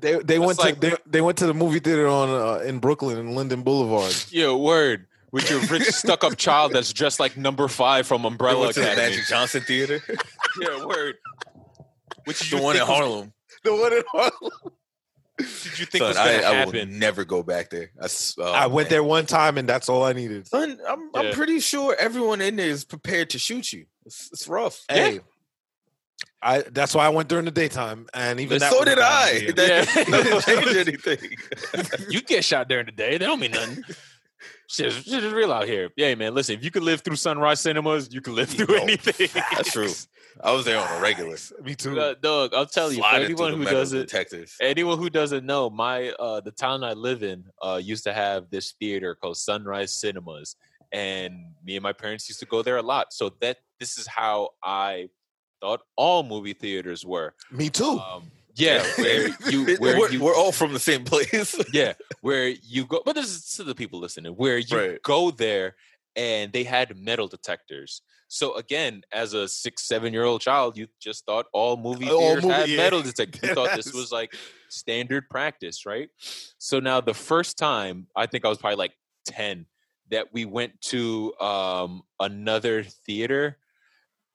They 0.00 0.18
they 0.18 0.38
went 0.38 0.58
like- 0.58 0.80
to 0.80 0.90
they, 0.90 0.96
they 1.06 1.20
went 1.20 1.38
to 1.38 1.46
the 1.46 1.54
movie 1.54 1.78
theater 1.78 2.06
on 2.08 2.28
uh, 2.28 2.58
in 2.64 2.78
Brooklyn 2.78 3.18
in 3.18 3.34
Linden 3.34 3.62
Boulevard. 3.62 4.14
Yeah, 4.30 4.52
word. 4.54 5.06
With 5.32 5.48
your 5.50 5.60
rich 5.60 5.84
stuck 5.84 6.24
up 6.24 6.36
child 6.36 6.72
that's 6.74 6.92
dressed 6.92 7.18
like 7.18 7.36
number 7.38 7.66
five 7.66 8.06
from 8.06 8.24
Umbrella 8.26 8.70
to 8.72 8.78
the 8.80 8.86
Academy. 8.92 9.10
Magic 9.16 9.26
Johnson 9.28 9.62
Theater, 9.62 10.02
Yeah, 10.60 10.84
word. 10.84 11.14
Which 12.24 12.50
the 12.50 12.58
you 12.58 12.62
one 12.62 12.76
in 12.76 12.82
Harlem. 12.82 13.32
The 13.64 13.74
one 13.74 13.92
in 13.92 14.02
Harlem. 14.10 14.52
Did 15.38 15.78
you 15.78 15.86
think 15.86 16.02
Son, 16.02 16.08
was 16.08 16.16
gonna 16.16 16.30
I, 16.30 16.62
I 16.62 16.64
will 16.66 16.86
never 16.86 17.24
go 17.24 17.42
back 17.42 17.70
there. 17.70 17.90
I, 18.00 18.04
s- 18.04 18.34
oh, 18.38 18.44
I 18.52 18.66
went 18.66 18.86
man. 18.86 18.90
there 18.90 19.02
one 19.02 19.26
time 19.26 19.56
and 19.58 19.68
that's 19.68 19.88
all 19.88 20.04
I 20.04 20.12
needed. 20.12 20.46
Son, 20.46 20.78
I'm, 20.86 21.10
Yeah. 21.14 21.20
I'm 21.20 21.32
pretty 21.32 21.58
sure 21.60 21.96
everyone 21.98 22.40
in 22.40 22.56
there 22.56 22.68
is 22.68 22.84
prepared 22.84 23.30
to 23.30 23.38
shoot 23.38 23.72
you. 23.72 23.86
It's, 24.04 24.30
it's 24.32 24.46
rough. 24.46 24.84
Hey, 24.90 25.20
I 26.42 26.62
that's 26.62 26.94
why 26.94 27.06
I 27.06 27.08
went 27.08 27.28
during 27.28 27.44
the 27.44 27.50
daytime, 27.52 28.06
and 28.12 28.40
even 28.40 28.58
that 28.58 28.72
so 28.72 28.84
did 28.84 28.98
I. 28.98 29.50
That 29.52 29.86
Yeah. 29.96 30.04
doesn't 30.04 30.44
change 30.74 30.76
anything. 30.88 31.30
you 32.10 32.20
get 32.20 32.44
shot 32.44 32.68
during 32.68 32.86
the 32.86 32.92
day. 32.92 33.12
That 33.18 33.26
don't 33.26 33.40
mean 33.40 33.52
nothing. 33.52 33.84
Shit, 34.72 34.90
shit 34.92 35.22
is 35.22 35.34
real 35.34 35.52
out 35.52 35.68
here. 35.68 35.90
Yeah, 35.96 36.14
man. 36.14 36.34
Listen, 36.34 36.54
if 36.56 36.64
you 36.64 36.70
could 36.70 36.82
live 36.82 37.02
through 37.02 37.16
Sunrise 37.16 37.60
Cinemas, 37.60 38.08
you 38.10 38.22
can 38.22 38.34
live 38.34 38.48
through 38.48 38.74
Yo, 38.74 38.82
anything. 38.82 39.28
That's 39.52 39.70
true. 39.70 39.90
I 40.42 40.50
was 40.52 40.64
there 40.64 40.78
on 40.78 40.98
a 40.98 41.00
regular. 41.00 41.36
Me 41.62 41.74
too. 41.74 42.00
Uh, 42.00 42.14
Doug, 42.22 42.54
I'll 42.54 42.64
tell 42.64 42.90
you, 42.90 43.02
for 43.02 43.14
anyone 43.14 43.52
who 43.52 43.64
doesn't, 43.64 44.00
detectors. 44.00 44.56
anyone 44.62 44.96
who 44.98 45.10
doesn't 45.10 45.44
know, 45.44 45.68
my 45.68 46.08
uh, 46.18 46.40
the 46.40 46.52
town 46.52 46.84
I 46.84 46.94
live 46.94 47.22
in 47.22 47.44
uh, 47.60 47.80
used 47.82 48.04
to 48.04 48.14
have 48.14 48.48
this 48.48 48.72
theater 48.80 49.14
called 49.14 49.36
Sunrise 49.36 49.92
Cinemas, 49.92 50.56
and 50.90 51.34
me 51.62 51.76
and 51.76 51.82
my 51.82 51.92
parents 51.92 52.26
used 52.30 52.40
to 52.40 52.46
go 52.46 52.62
there 52.62 52.78
a 52.78 52.82
lot. 52.82 53.12
So 53.12 53.34
that 53.42 53.58
this 53.78 53.98
is 53.98 54.06
how 54.06 54.50
I 54.64 55.10
thought 55.60 55.82
all 55.96 56.22
movie 56.22 56.54
theaters 56.54 57.04
were. 57.04 57.34
Me 57.50 57.68
too. 57.68 57.98
Um, 57.98 58.30
yeah, 58.54 58.82
where 58.98 59.28
you 59.50 59.76
where 59.78 59.98
we're, 59.98 60.10
you 60.10 60.20
we're 60.22 60.34
all 60.36 60.52
from 60.52 60.72
the 60.72 60.78
same 60.80 61.04
place. 61.04 61.54
yeah, 61.72 61.94
where 62.20 62.48
you 62.48 62.86
go, 62.86 63.02
but 63.04 63.14
this 63.14 63.26
is 63.26 63.50
to 63.52 63.64
the 63.64 63.74
people 63.74 63.98
listening, 64.00 64.32
where 64.32 64.58
you 64.58 64.76
Right. 64.76 65.02
go 65.02 65.30
there 65.30 65.76
and 66.16 66.52
they 66.52 66.64
had 66.64 66.96
metal 66.96 67.26
detectors. 67.28 68.02
So 68.28 68.54
again, 68.56 69.02
as 69.12 69.34
a 69.34 69.46
six, 69.48 69.82
seven 69.84 70.12
year 70.12 70.24
old 70.24 70.40
child, 70.40 70.76
you 70.76 70.86
just 71.00 71.24
thought 71.26 71.46
all 71.52 71.76
movie 71.76 72.08
All 72.10 72.18
theaters 72.20 72.44
movie- 72.44 72.54
had 72.54 72.68
yeah. 72.68 72.76
metal 72.78 73.02
detectors. 73.10 73.42
You 73.48 73.54
thought 73.54 73.76
this 73.76 73.92
was 73.92 74.10
like 74.12 74.34
standard 74.68 75.28
practice, 75.28 75.84
right? 75.86 76.08
So 76.58 76.80
now 76.80 77.00
the 77.00 77.14
first 77.14 77.58
time, 77.58 78.06
I 78.16 78.26
think 78.26 78.44
I 78.44 78.48
was 78.48 78.58
probably 78.58 78.76
like 78.76 78.92
10, 79.26 79.66
that 80.10 80.32
we 80.32 80.44
went 80.46 80.78
to 80.82 81.32
um, 81.40 82.02
another 82.20 82.82
theater. 82.84 83.58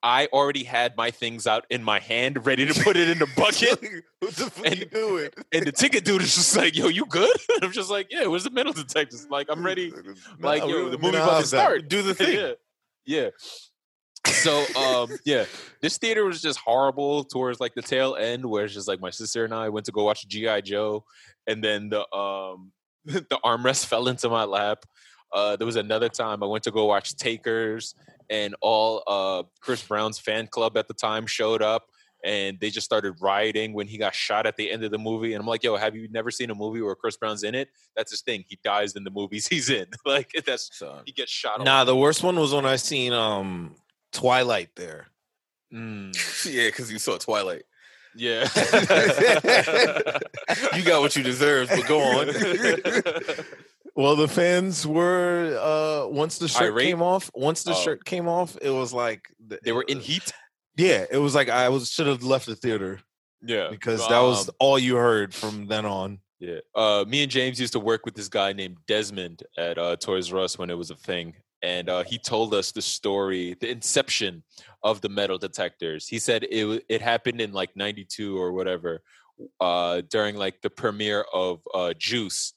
I 0.04 0.28
already 0.32 0.64
had 0.64 0.96
my 0.96 1.10
things 1.12 1.48
out 1.48 1.66
in 1.70 1.84
my 1.84 2.00
hand, 2.00 2.46
ready 2.46 2.66
to 2.72 2.84
put 2.84 2.96
it 2.98 3.10
in 3.10 3.18
the 3.20 3.26
bucket. 3.36 4.04
what 4.20 4.34
the 4.36 4.50
fuck 4.50 4.66
and- 4.68 4.78
you 4.80 4.86
doing? 4.86 5.30
And 5.54 5.66
the 5.66 5.72
ticket 5.72 6.06
dude 6.06 6.22
is 6.22 6.36
just 6.36 6.56
like, 6.56 6.76
"Yo, 6.78 6.88
you 6.88 7.06
good?" 7.06 7.36
And 7.56 7.64
I'm 7.66 7.72
just 7.72 7.90
like, 7.90 8.08
"Yeah, 8.12 8.28
where's 8.28 8.44
the 8.44 8.52
metal 8.52 8.74
detectors?" 8.74 9.28
Like, 9.30 9.48
I'm 9.50 9.66
ready. 9.66 9.92
Like, 10.40 10.62
yo, 10.62 10.90
the 10.90 10.98
movie 10.98 11.18
about 11.18 11.42
to 11.42 11.48
start. 11.48 11.90
Do 11.90 12.02
the 12.04 12.14
thing. 12.14 12.36
yeah, 12.38 12.52
yeah. 13.06 13.30
So, 14.28 14.66
um, 14.76 15.18
yeah, 15.26 15.46
this 15.82 15.98
theater 15.98 16.26
was 16.26 16.42
just 16.42 16.60
horrible 16.60 17.24
towards 17.24 17.60
like 17.60 17.74
the 17.76 17.82
tail 17.82 18.16
end, 18.16 18.46
where 18.46 18.66
it's 18.66 18.74
just 18.74 18.88
like 18.88 19.00
my 19.00 19.10
sister 19.10 19.46
and 19.46 19.54
I 19.54 19.70
went 19.70 19.86
to 19.86 19.92
go 19.92 20.04
watch 20.04 20.28
GI 20.28 20.62
Joe, 20.64 21.06
and 21.48 21.64
then 21.64 21.90
the 21.90 22.02
um 22.16 22.72
the 23.06 23.40
armrest 23.44 23.86
fell 23.86 24.08
into 24.10 24.30
my 24.30 24.44
lap. 24.44 24.80
Uh, 25.34 25.56
there 25.56 25.66
was 25.66 25.76
another 25.76 26.10
time 26.10 26.44
I 26.44 26.46
went 26.46 26.64
to 26.66 26.72
go 26.72 26.86
watch 26.86 27.16
Takers, 27.16 27.96
and 28.30 28.56
all 28.62 29.04
uh 29.08 29.44
Chris 29.62 29.82
Brown's 29.84 30.20
fan 30.20 30.48
club 30.48 30.78
at 30.78 30.88
the 30.88 30.94
time 30.94 31.26
showed 31.28 31.62
up, 31.62 31.88
and 32.24 32.60
they 32.60 32.70
just 32.70 32.86
started 32.86 33.16
rioting 33.22 33.74
when 33.74 33.88
he 33.88 33.98
got 33.98 34.14
shot 34.16 34.46
at 34.46 34.58
the 34.58 34.70
end 34.72 34.84
of 34.84 34.92
the 34.92 34.98
movie. 34.98 35.34
And 35.34 35.42
I'm 35.42 35.48
like, 35.48 35.64
yo, 35.64 35.76
have 35.78 35.96
you 35.96 36.08
never 36.10 36.32
seen 36.32 36.50
a 36.50 36.56
movie 36.56 36.82
where 36.82 36.96
Chris 36.96 37.16
Brown's 37.18 37.44
in 37.44 37.56
it? 37.56 37.70
That's 37.96 38.12
his 38.12 38.22
thing. 38.22 38.44
He 38.48 38.58
dies 38.64 38.96
in 38.96 39.04
the 39.04 39.12
movies 39.12 39.48
he's 39.52 39.70
in. 39.70 39.88
like 40.06 40.32
that's 40.46 40.78
Son. 40.78 41.04
he 41.06 41.12
gets 41.12 41.32
shot. 41.32 41.64
Nah, 41.64 41.84
the 41.84 41.96
worst 41.96 42.24
one 42.24 42.40
was 42.40 42.54
when 42.54 42.66
I 42.66 42.76
seen 42.76 43.14
um 43.14 43.76
Twilight 44.12 44.70
there. 44.76 45.08
Mm. 45.74 46.16
Yeah, 46.52 46.68
because 46.68 46.92
you 46.92 47.00
saw 47.00 47.18
Twilight. 47.18 47.64
Yeah. 48.16 48.48
you 50.76 50.84
got 50.84 51.02
what 51.02 51.16
you 51.16 51.22
deserve, 51.24 51.70
but 51.70 51.86
go 51.88 52.00
on. 52.02 52.28
Well, 53.98 54.16
the 54.16 54.28
fans 54.28 54.86
were 54.86 55.58
uh 55.60 56.08
once 56.08 56.38
the 56.38 56.48
shirt 56.48 56.72
Irate? 56.74 56.86
came 56.88 57.02
off. 57.02 57.32
Once 57.34 57.64
the 57.64 57.72
Oh. 57.72 57.82
shirt 57.84 58.06
came 58.06 58.28
off, 58.28 58.56
it 58.62 58.70
was 58.70 58.94
like 58.94 59.22
th- 59.50 59.60
they 59.64 59.72
were 59.72 59.86
in 59.88 60.00
heat. 60.00 60.32
Yeah, 60.78 61.06
it 61.10 61.18
was 61.18 61.34
like 61.34 61.50
I 61.50 61.70
was 61.70 61.90
should 61.90 62.06
have 62.08 62.22
left 62.24 62.46
the 62.46 62.56
theater 62.56 63.00
Yeah. 63.42 63.70
because 63.72 64.02
that 64.08 64.20
was 64.22 64.50
Um, 64.50 64.56
all 64.60 64.78
you 64.78 64.96
heard 64.96 65.34
from 65.34 65.66
then 65.68 65.86
on. 65.86 66.20
Yeah. 66.40 66.60
Uh, 66.76 67.04
me 67.08 67.24
and 67.24 67.32
James 67.32 67.60
used 67.60 67.74
to 67.74 67.80
work 67.80 68.06
with 68.06 68.14
this 68.14 68.30
guy 68.30 68.54
named 68.54 68.78
Desmond 68.88 69.42
at 69.58 69.80
uh, 69.80 69.96
Toys 69.96 70.32
R 70.32 70.42
Us 70.42 70.60
when 70.60 70.70
it 70.70 70.78
was 70.78 70.92
a 70.92 70.96
thing. 70.96 71.34
And 71.64 71.90
uh, 71.90 72.04
he 72.04 72.20
told 72.20 72.54
us 72.54 72.72
the 72.72 72.84
story, 72.84 73.56
the 73.60 73.72
inception 73.72 74.44
of 74.84 75.02
the 75.02 75.10
metal 75.10 75.40
detectors. 75.40 76.08
He 76.08 76.20
said 76.20 76.44
it 76.44 76.86
it 76.88 77.02
happened 77.02 77.42
in 77.42 77.52
like 77.52 77.76
92 77.76 78.38
or 78.38 78.52
whatever 78.54 79.02
uh, 79.60 80.02
during 80.10 80.36
like 80.36 80.62
the 80.62 80.70
premiere 80.70 81.26
of 81.34 81.62
uh, 81.74 81.94
Juice, 81.98 82.54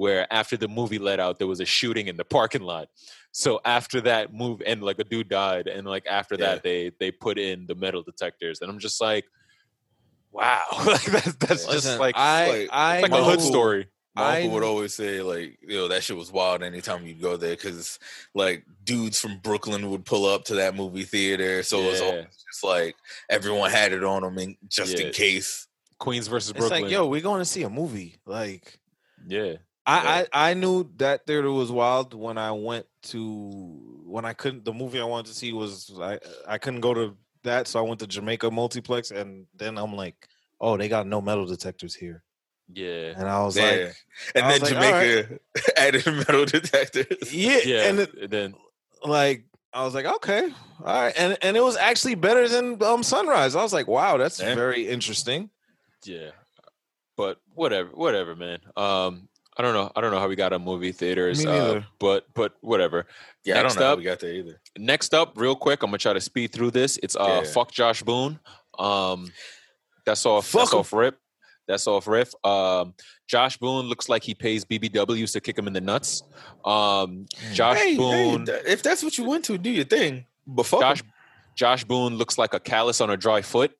where 0.00 0.26
after 0.32 0.56
the 0.56 0.66
movie 0.66 0.98
let 0.98 1.20
out, 1.20 1.38
there 1.38 1.46
was 1.46 1.60
a 1.60 1.64
shooting 1.66 2.06
in 2.08 2.16
the 2.16 2.24
parking 2.24 2.62
lot. 2.62 2.88
So 3.32 3.60
after 3.66 4.00
that 4.02 4.32
move, 4.32 4.62
and 4.66 4.82
like 4.82 4.98
a 4.98 5.04
dude 5.04 5.28
died, 5.28 5.66
and 5.66 5.86
like 5.86 6.06
after 6.06 6.36
Yeah. 6.36 6.46
that, 6.46 6.62
they 6.62 6.90
they 6.98 7.10
put 7.10 7.38
in 7.38 7.66
the 7.66 7.74
metal 7.74 8.02
detectors, 8.02 8.60
and 8.62 8.70
I'm 8.70 8.78
just 8.78 8.98
like, 9.00 9.26
wow, 10.32 10.62
like 10.86 11.04
that's 11.04 11.34
that's 11.34 11.66
just 11.66 11.98
like 12.00 12.16
I 12.16 12.50
like- 12.60 12.68
I 12.72 13.00
like 13.02 13.10
my 13.10 13.18
a 13.18 13.24
hood 13.24 13.40
story. 13.42 13.88
My 14.16 14.22
I- 14.22 14.36
uncle 14.42 14.54
would 14.54 14.64
always 14.64 14.92
say, 14.94 15.22
like, 15.22 15.58
you 15.62 15.76
know, 15.76 15.88
that 15.88 16.02
shit 16.02 16.16
was 16.16 16.32
wild 16.32 16.62
anytime 16.64 17.06
you 17.06 17.14
go 17.14 17.36
there 17.36 17.54
because, 17.54 17.98
like, 18.34 18.64
dudes 18.82 19.20
from 19.20 19.38
Brooklyn 19.38 19.88
would 19.90 20.04
pull 20.04 20.26
up 20.26 20.44
to 20.46 20.54
that 20.56 20.74
movie 20.74 21.04
theater. 21.04 21.62
So 21.62 21.78
it 21.80 21.90
was 21.90 22.00
Yeah. 22.00 22.06
always 22.06 22.24
just 22.48 22.64
like 22.64 22.96
everyone 23.28 23.70
had 23.70 23.92
it 23.92 24.02
on 24.02 24.22
them 24.22 24.36
in, 24.38 24.56
just 24.68 24.98
Yeah. 24.98 25.06
in 25.06 25.12
case. 25.12 25.68
Queens 26.00 26.26
versus 26.26 26.50
It's 26.50 26.58
Brooklyn. 26.58 26.82
like, 26.84 26.90
yo, 26.90 27.06
we're 27.06 27.20
going 27.20 27.40
to 27.40 27.44
see 27.44 27.62
a 27.62 27.70
movie. 27.70 28.16
Like 28.26 28.80
yeah, 29.28 29.56
I, 29.90 30.26
I 30.32 30.50
I 30.50 30.54
knew 30.54 30.90
that 30.96 31.26
theater 31.26 31.50
was 31.50 31.70
wild 31.72 32.14
when 32.14 32.38
I 32.38 32.52
went 32.52 32.86
to 33.04 33.80
when 34.06 34.24
I 34.24 34.32
couldn't 34.32 34.64
the 34.64 34.72
movie 34.72 35.00
I 35.00 35.04
wanted 35.04 35.26
to 35.26 35.34
see 35.34 35.52
was 35.52 35.90
I 36.00 36.18
I 36.46 36.58
couldn't 36.58 36.80
go 36.80 36.94
to 36.94 37.16
that 37.42 37.66
so 37.68 37.78
I 37.78 37.82
went 37.82 38.00
to 38.00 38.06
Jamaica 38.06 38.50
Multiplex 38.50 39.10
and 39.10 39.46
then 39.54 39.78
I'm 39.78 39.94
like 39.96 40.28
oh 40.60 40.76
they 40.76 40.88
got 40.88 41.06
no 41.06 41.20
metal 41.20 41.46
detectors 41.46 41.94
here 41.94 42.22
yeah, 42.72 43.14
and 43.16 43.28
I 43.28 43.42
was 43.42 43.56
Yeah. 43.56 43.64
like 43.64 43.96
And 44.36 44.44
I 44.44 44.48
then 44.52 44.60
was 44.60 44.70
like, 44.72 44.84
all 44.84 45.00
Jamaica 45.00 45.38
added 45.76 46.06
metal 46.06 46.44
detectors. 46.44 47.34
yeah, 47.34 47.58
yeah. 47.64 47.88
and 47.88 47.98
it, 48.00 48.14
and 48.14 48.30
then 48.30 48.54
like 49.04 49.44
I 49.72 49.84
was 49.84 49.94
like 49.94 50.06
okay 50.06 50.50
all 50.84 51.02
right 51.02 51.14
and 51.16 51.36
and 51.42 51.56
it 51.56 51.62
was 51.64 51.76
actually 51.76 52.14
better 52.16 52.46
than 52.48 52.80
um 52.82 53.02
Sunrise 53.02 53.56
I 53.56 53.62
was 53.62 53.72
like 53.72 53.88
wow 53.88 54.18
that's 54.18 54.38
Yeah. 54.40 54.54
very 54.54 54.86
interesting 54.88 55.50
yeah, 56.04 56.30
but 57.16 57.38
whatever, 57.54 57.90
whatever, 57.90 58.34
man. 58.36 58.60
Um, 58.76 59.28
I 59.60 59.62
don't 59.62 59.74
know. 59.74 59.92
I 59.94 60.00
don't 60.00 60.10
know 60.10 60.18
how 60.18 60.26
we 60.26 60.36
got 60.36 60.54
on 60.54 60.64
movie 60.64 60.90
theaters. 60.92 61.44
Me 61.44 61.50
uh, 61.52 61.82
but 61.98 62.24
but 62.34 62.54
whatever. 62.62 63.06
Yeah, 63.44 63.58
I 63.58 63.62
Next 63.62 63.74
don't 63.74 63.80
know 63.80 63.86
how 63.88 63.92
up- 63.92 63.98
we 63.98 64.04
got 64.04 64.20
there 64.20 64.32
either. 64.32 64.58
Next 64.78 65.12
up, 65.12 65.32
real 65.36 65.54
quick, 65.54 65.82
I'm 65.82 65.90
gonna 65.90 65.98
try 65.98 66.14
to 66.14 66.20
speed 66.20 66.52
through 66.52 66.70
this. 66.70 66.98
It's 67.02 67.14
uh, 67.14 67.42
Yeah. 67.44 67.50
fuck 67.50 67.70
Josh 67.72 68.02
Boone. 68.02 68.40
Um, 68.78 69.30
that's 70.06 70.24
off. 70.24 70.46
Fuck 70.46 70.60
that's 70.62 70.72
him. 70.72 70.78
off 70.78 70.92
rip. 70.94 71.18
That's 71.68 71.86
off 71.86 72.06
riff. 72.08 72.32
Um, 72.42 72.94
Josh 73.28 73.58
Boone 73.58 73.84
looks 73.86 74.08
like 74.08 74.22
he 74.24 74.34
pays 74.34 74.64
BBWs 74.64 75.32
to 75.34 75.40
kick 75.42 75.58
him 75.58 75.66
in 75.66 75.74
the 75.74 75.80
nuts. 75.82 76.22
Um, 76.64 77.26
Josh 77.52 77.76
hey, 77.76 77.90
hey, 77.92 77.96
Boone. 77.98 78.46
th- 78.46 78.62
if 78.66 78.82
that's 78.82 79.02
what 79.02 79.18
you 79.18 79.24
want 79.24 79.44
to, 79.44 79.58
do 79.58 79.68
your 79.70 79.84
thing. 79.84 80.24
But 80.46 80.64
fuck 80.64 80.80
Josh 80.80 81.00
'em. 81.02 81.12
Josh 81.54 81.84
Boone 81.84 82.16
looks 82.16 82.38
like 82.38 82.54
a 82.54 82.60
callus 82.60 83.00
on 83.02 83.10
a 83.10 83.16
dry 83.16 83.42
foot. 83.42 83.72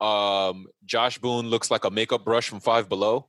Um, 0.00 0.66
Josh 0.86 1.18
Boone 1.18 1.48
looks 1.50 1.70
like 1.70 1.84
a 1.84 1.90
makeup 1.90 2.24
brush 2.24 2.48
from 2.48 2.60
Five 2.60 2.88
Below. 2.88 3.28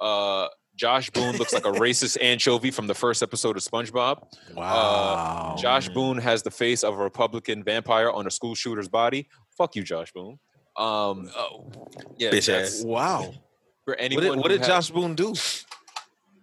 Uh, 0.00 0.48
Josh 0.76 1.08
Boone 1.10 1.36
looks 1.36 1.52
like 1.52 1.66
a 1.66 1.70
racist 1.86 2.16
anchovy 2.20 2.70
from 2.70 2.86
the 2.86 2.94
first 2.94 3.22
episode 3.22 3.56
of 3.56 3.62
SpongeBob. 3.62 4.22
wow 4.54 5.54
Josh 5.58 5.88
Boone 5.88 6.18
has 6.18 6.42
the 6.42 6.50
face 6.50 6.82
of 6.82 6.94
a 6.94 6.96
Republican 7.02 7.62
vampire 7.62 8.10
on 8.10 8.26
a 8.26 8.30
school 8.30 8.54
shooter's 8.54 8.88
body. 8.88 9.28
Fuck 9.56 9.76
you, 9.76 9.82
Josh 9.82 10.12
Boone. 10.12 10.38
Um, 10.76 11.30
oh, 11.36 11.70
yeah, 12.18 12.30
Bitch 12.30 12.52
ass. 12.52 12.82
wow 12.84 13.32
For 13.84 13.92
what 13.92 14.00
anyone, 14.00 14.24
did, 14.24 14.36
what 14.38 14.48
did 14.48 14.60
ha- 14.62 14.66
Josh 14.66 14.90
Boone 14.90 15.14
do 15.14 15.34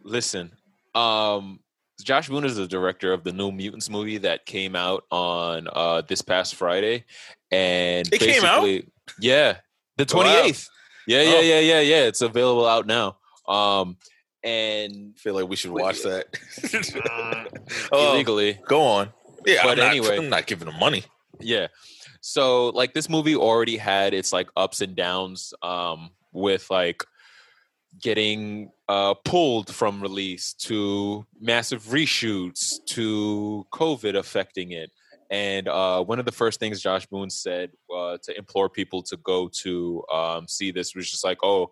listen? 0.03 0.51
Um, 0.95 1.59
Josh 2.03 2.29
Boone 2.29 2.45
is 2.45 2.55
the 2.55 2.67
director 2.67 3.13
of 3.13 3.23
the 3.23 3.31
New 3.31 3.51
Mutants 3.51 3.89
movie 3.89 4.17
that 4.19 4.45
came 4.45 4.75
out 4.75 5.03
on 5.11 5.67
uh, 5.71 6.01
this 6.07 6.21
past 6.21 6.55
Friday, 6.55 7.05
and 7.51 8.07
It 8.13 8.19
came 8.19 8.43
out? 8.43 8.61
basically- 8.63 8.91
Yeah, 9.19 9.57
the 9.97 10.03
Wow. 10.03 10.23
twenty 10.23 10.29
eighth. 10.49 10.69
Yeah, 11.07 11.21
yeah, 11.23 11.33
Oh. 11.37 11.41
yeah, 11.41 11.59
yeah, 11.59 11.79
yeah. 11.81 12.03
It's 12.05 12.21
available 12.21 12.65
out 12.67 12.85
now. 12.87 13.17
Um, 13.47 13.97
and 14.43 15.13
I 15.15 15.19
feel 15.19 15.35
like 15.35 15.47
we 15.47 15.55
should 15.55 15.71
watch 15.71 16.01
that. 16.03 16.25
illegally, 16.73 17.89
illegally. 17.93 18.59
Go 18.67 18.81
on. 18.83 19.09
Yeah, 19.45 19.63
But 19.63 19.71
I'm 19.71 19.77
not, 19.77 19.87
anyway. 19.87 20.17
I'm 20.17 20.29
not 20.29 20.47
giving 20.47 20.67
them 20.67 20.79
money. 20.79 21.03
Yeah. 21.39 21.67
So 22.21 22.69
like 22.69 22.93
this 22.93 23.09
movie 23.09 23.35
already 23.35 23.77
had 23.77 24.13
its 24.13 24.31
like 24.31 24.49
ups 24.55 24.81
and 24.81 24.95
downs 24.95 25.53
um 25.63 26.11
with 26.31 26.69
like 26.69 27.03
getting 27.99 28.71
uh 28.87 29.15
pulled 29.25 29.73
from 29.73 30.01
release 30.01 30.53
to 30.53 31.25
massive 31.39 31.83
reshoots 31.85 32.75
to 32.87 33.65
COVID 33.73 34.15
affecting 34.15 34.71
it. 34.71 34.91
And 35.31 35.67
uh 35.67 36.03
one 36.03 36.19
of 36.19 36.25
the 36.25 36.31
first 36.31 36.59
things 36.59 36.81
Josh 36.81 37.07
Boone 37.07 37.31
said 37.31 37.71
uh 37.93 38.17
to 38.23 38.37
implore 38.37 38.69
people 38.69 39.01
to 39.03 39.17
go 39.17 39.49
to 39.63 40.03
um 40.13 40.47
see 40.47 40.71
this 40.71 40.93
was 40.93 41.09
just 41.09 41.23
like, 41.23 41.39
oh, 41.43 41.71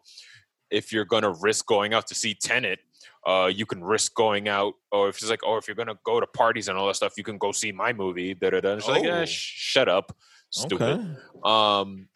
if 0.72 0.92
you're 0.94 1.06
gonna 1.06 1.32
risk 1.32 1.66
going 1.66 1.94
out 1.94 2.08
to 2.08 2.16
see 2.16 2.34
Tenet, 2.34 2.80
uh, 3.26 3.52
you 3.54 3.66
can 3.66 3.84
risk 3.84 4.14
going 4.16 4.48
out, 4.48 4.74
or 4.92 5.10
if 5.10 5.18
it's 5.18 5.30
like, 5.30 5.46
or 5.46 5.58
if 5.58 5.68
you're 5.68 5.76
gonna 5.76 5.98
go 6.04 6.20
to 6.20 6.28
parties 6.28 6.68
and 6.68 6.78
all 6.78 6.88
that 6.88 6.96
stuff, 6.96 7.14
you 7.18 7.24
can 7.24 7.38
go 7.38 7.52
see 7.52 7.72
my 7.72 7.92
movie. 7.94 8.34
Da 8.34 8.50
da 8.52 8.62
da. 8.62 8.74
It's 8.76 8.88
like, 8.88 9.04
eh, 9.04 9.22
Oh. 9.22 9.26
sh- 9.26 9.54
shut 9.74 9.90
up, 9.90 10.16
stupid. 10.50 10.84
okay 10.84 11.16
Um, 11.44 12.08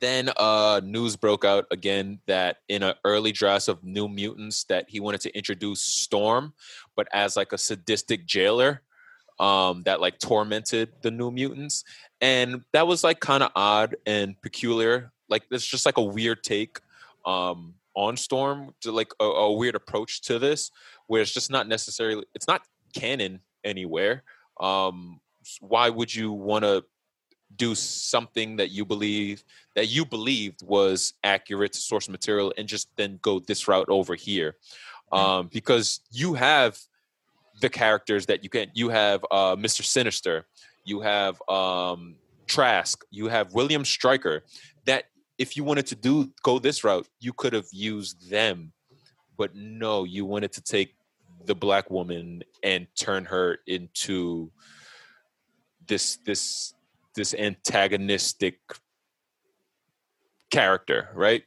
then 0.00 0.30
uh, 0.36 0.80
news 0.84 1.16
broke 1.16 1.44
out 1.44 1.66
again 1.70 2.20
that 2.26 2.58
in 2.68 2.82
an 2.82 2.94
early 3.04 3.32
draft 3.32 3.68
of 3.68 3.82
New 3.82 4.08
Mutants 4.08 4.64
that 4.64 4.88
he 4.88 5.00
wanted 5.00 5.20
to 5.22 5.36
introduce 5.36 5.80
Storm, 5.80 6.54
but 6.96 7.08
as 7.12 7.36
like 7.36 7.52
a 7.52 7.58
sadistic 7.58 8.24
jailer 8.24 8.82
um, 9.40 9.82
that 9.84 10.00
like 10.00 10.18
tormented 10.18 10.90
the 11.02 11.10
New 11.10 11.30
Mutants, 11.30 11.82
and 12.20 12.62
that 12.72 12.86
was 12.86 13.02
like 13.02 13.20
kind 13.20 13.42
of 13.42 13.50
odd 13.56 13.96
and 14.06 14.40
peculiar. 14.42 15.12
Like 15.28 15.42
it's 15.50 15.66
just 15.66 15.86
like 15.86 15.96
a 15.98 16.02
weird 16.02 16.44
take 16.44 16.78
um, 17.24 17.74
on 17.94 18.16
Storm, 18.16 18.74
to 18.82 18.92
like 18.92 19.12
a, 19.20 19.24
a 19.24 19.52
weird 19.52 19.74
approach 19.74 20.22
to 20.22 20.38
this, 20.38 20.70
where 21.06 21.22
it's 21.22 21.32
just 21.32 21.50
not 21.50 21.68
necessarily 21.68 22.24
it's 22.34 22.46
not 22.46 22.62
canon 22.94 23.40
anywhere. 23.64 24.22
Um, 24.60 25.20
why 25.60 25.88
would 25.88 26.14
you 26.14 26.32
want 26.32 26.64
to 26.64 26.84
do 27.56 27.74
something 27.74 28.56
that 28.56 28.70
you 28.70 28.84
believe 28.84 29.42
that 29.74 29.88
you 29.88 30.04
believed 30.04 30.62
was 30.64 31.14
accurate 31.24 31.72
to 31.72 31.80
source 31.80 32.08
material 32.08 32.52
and 32.56 32.68
just 32.68 32.88
then 32.96 33.18
go 33.22 33.40
this 33.40 33.66
route 33.66 33.88
over 33.88 34.14
here 34.14 34.56
um, 35.12 35.48
because 35.52 36.00
you 36.12 36.34
have 36.34 36.78
the 37.60 37.68
characters 37.68 38.26
that 38.26 38.44
you 38.44 38.50
can 38.50 38.68
you 38.74 38.88
have 38.88 39.24
uh, 39.30 39.56
mr 39.56 39.82
sinister 39.82 40.46
you 40.84 41.00
have 41.00 41.40
um, 41.48 42.14
trask 42.46 43.04
you 43.10 43.26
have 43.26 43.52
william 43.52 43.84
stryker 43.84 44.44
if 45.40 45.56
you 45.56 45.64
wanted 45.64 45.86
to 45.86 45.96
do 45.96 46.30
go 46.42 46.58
this 46.58 46.84
route 46.84 47.08
you 47.18 47.32
could 47.32 47.52
have 47.52 47.70
used 47.72 48.30
them 48.30 48.72
but 49.36 49.54
no 49.54 50.04
you 50.04 50.24
wanted 50.24 50.52
to 50.52 50.60
take 50.60 50.94
the 51.46 51.54
black 51.54 51.90
woman 51.90 52.42
and 52.62 52.86
turn 52.94 53.24
her 53.24 53.58
into 53.66 54.50
this 55.86 56.18
this 56.24 56.74
this 57.14 57.34
antagonistic 57.34 58.58
character, 60.50 61.08
right? 61.14 61.44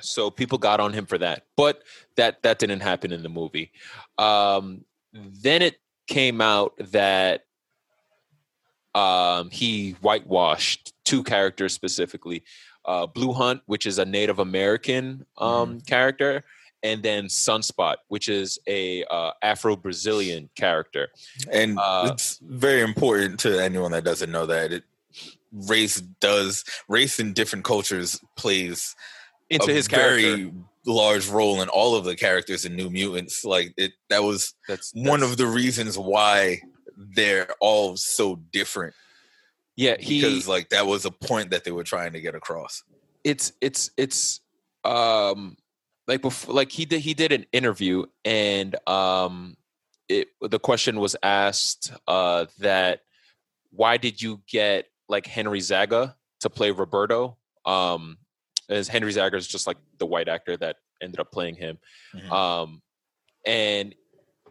So 0.00 0.30
people 0.30 0.58
got 0.58 0.80
on 0.80 0.92
him 0.92 1.06
for 1.06 1.18
that, 1.18 1.44
but 1.56 1.82
that 2.16 2.42
that 2.42 2.58
didn't 2.58 2.80
happen 2.80 3.12
in 3.12 3.22
the 3.22 3.28
movie. 3.28 3.72
Um, 4.18 4.84
then 5.12 5.62
it 5.62 5.76
came 6.06 6.40
out 6.40 6.74
that 6.90 7.44
um, 8.94 9.50
he 9.50 9.92
whitewashed 10.00 10.92
two 11.04 11.22
characters 11.22 11.72
specifically: 11.72 12.42
uh, 12.84 13.06
Blu 13.06 13.32
Hunt, 13.32 13.62
which 13.66 13.86
is 13.86 13.98
a 13.98 14.04
Native 14.04 14.38
American 14.38 15.26
um, 15.38 15.80
character, 15.80 16.44
and 16.82 17.02
then 17.02 17.26
Sunspot, 17.26 17.96
which 18.08 18.28
is 18.28 18.58
a 18.66 19.04
uh, 19.04 19.32
Afro 19.42 19.74
Brazilian 19.76 20.50
character. 20.54 21.08
And 21.50 21.78
Uh, 21.78 22.10
it's 22.12 22.38
very 22.42 22.82
important 22.82 23.40
to 23.40 23.62
anyone 23.62 23.92
that 23.92 24.04
doesn't 24.04 24.30
know 24.30 24.46
that 24.46 24.72
it 24.72 24.84
race 25.52 26.00
does 26.20 26.64
race 26.88 27.20
in 27.20 27.32
different 27.32 27.64
cultures 27.64 28.20
plays 28.36 28.94
Into 29.48 29.70
a 29.70 29.74
his 29.74 29.88
character, 29.88 30.36
very 30.36 30.52
large 30.84 31.28
role 31.28 31.62
in 31.62 31.68
all 31.68 31.94
of 31.94 32.04
the 32.04 32.16
characters 32.16 32.64
in 32.64 32.76
New 32.76 32.90
Mutants. 32.90 33.44
Like 33.44 33.72
it, 33.76 33.92
that 34.10 34.22
was 34.22 34.54
that's, 34.68 34.92
one 34.94 35.22
of 35.22 35.36
the 35.36 35.46
reasons 35.46 35.96
why 35.96 36.60
they're 36.96 37.48
all 37.60 37.96
so 37.96 38.36
different 38.52 38.94
yeah 39.76 39.96
he 39.98 40.20
because 40.20 40.46
like 40.48 40.68
that 40.70 40.86
was 40.86 41.04
a 41.04 41.10
point 41.10 41.50
that 41.50 41.64
they 41.64 41.70
were 41.72 41.84
trying 41.84 42.12
to 42.12 42.20
get 42.20 42.34
across. 42.34 42.82
it's 43.24 43.52
it's 43.60 43.90
it's 43.96 44.40
um 44.84 45.56
like 46.06 46.20
before 46.22 46.54
like 46.54 46.70
he 46.70 46.84
did 46.84 47.00
he 47.00 47.14
did 47.14 47.32
an 47.32 47.46
interview 47.52 48.04
and 48.24 48.76
um 48.88 49.56
it 50.08 50.28
the 50.42 50.58
question 50.58 51.00
was 51.00 51.16
asked 51.22 51.92
uh 52.06 52.44
that 52.58 53.00
why 53.70 53.96
did 53.96 54.20
you 54.20 54.40
get 54.46 54.86
like 55.08 55.26
Henry 55.26 55.60
Zaga 55.60 56.14
to 56.40 56.50
play 56.50 56.70
Roberto 56.70 57.38
um 57.64 58.18
as 58.68 58.88
Henry 58.88 59.12
Zaga 59.12 59.36
is 59.36 59.46
just 59.48 59.66
like 59.66 59.78
the 59.98 60.06
white 60.06 60.28
actor 60.28 60.56
that 60.58 60.76
ended 61.02 61.20
up 61.20 61.32
playing 61.32 61.56
him 61.56 61.78
Mhm. 62.14 62.30
um 62.30 62.82
and 63.46 63.94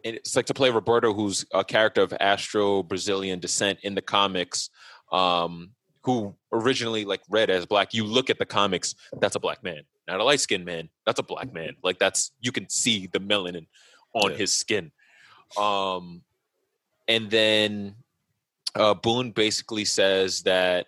and 0.05 0.15
it's 0.17 0.35
like 0.35 0.47
to 0.47 0.53
play 0.53 0.69
Roberto, 0.69 1.13
who's 1.13 1.45
a 1.53 1.63
character 1.63 2.01
of 2.01 2.13
Afro 2.19 2.83
Brazilian 2.83 3.39
descent 3.39 3.79
in 3.83 3.95
the 3.95 4.01
comics, 4.01 4.69
um, 5.13 5.69
who 6.03 6.35
originally 6.51 7.05
like 7.05 7.21
read 7.29 7.49
as 7.49 7.65
black. 7.65 7.93
You 7.93 8.03
look 8.03 8.29
at 8.29 8.37
the 8.39 8.45
comics, 8.45 8.95
that's 9.21 9.35
a 9.37 9.39
black 9.39 9.63
man, 9.63 9.83
not 10.07 10.19
a 10.19 10.23
light 10.23 10.41
skinned 10.41 10.65
man. 10.65 10.89
That's 11.05 11.19
a 11.19 11.23
black 11.23 11.53
man. 11.53 11.75
Like 11.81 11.97
that's 11.99 12.31
you 12.41 12.51
can 12.51 12.67
see 12.67 13.07
the 13.07 13.19
melanin 13.19 13.67
on 14.13 14.31
Yeah. 14.31 14.37
his 14.37 14.51
skin. 14.51 14.91
Um, 15.57 16.23
and 17.07 17.29
then 17.29 17.95
uh, 18.75 18.95
Boone 18.95 19.31
basically 19.31 19.85
says 19.85 20.41
that 20.43 20.87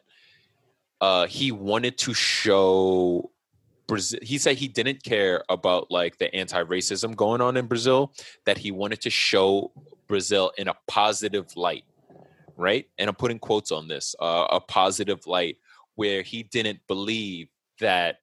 uh, 0.99 1.27
he 1.27 1.51
wanted 1.51 1.97
to 1.99 2.13
show 2.13 3.29
Brazil. 3.87 4.19
He 4.23 4.37
said 4.37 4.57
he 4.57 4.67
didn't 4.67 5.03
care 5.03 5.43
about 5.49 5.91
like 5.91 6.17
the 6.17 6.33
anti-racism 6.33 7.15
going 7.15 7.41
on 7.41 7.57
in 7.57 7.67
Brazil. 7.67 8.11
That 8.45 8.57
he 8.57 8.71
wanted 8.71 9.01
to 9.01 9.09
show 9.09 9.71
Brazil 10.07 10.51
in 10.57 10.67
a 10.67 10.73
positive 10.87 11.55
light, 11.55 11.83
right? 12.57 12.85
And 12.97 13.09
I'm 13.09 13.15
putting 13.15 13.39
quotes 13.39 13.71
on 13.71 13.87
this: 13.87 14.15
uh, 14.19 14.47
a 14.51 14.59
positive 14.59 15.25
light, 15.27 15.57
where 15.95 16.21
he 16.21 16.43
didn't 16.43 16.79
believe 16.87 17.47
that 17.79 18.17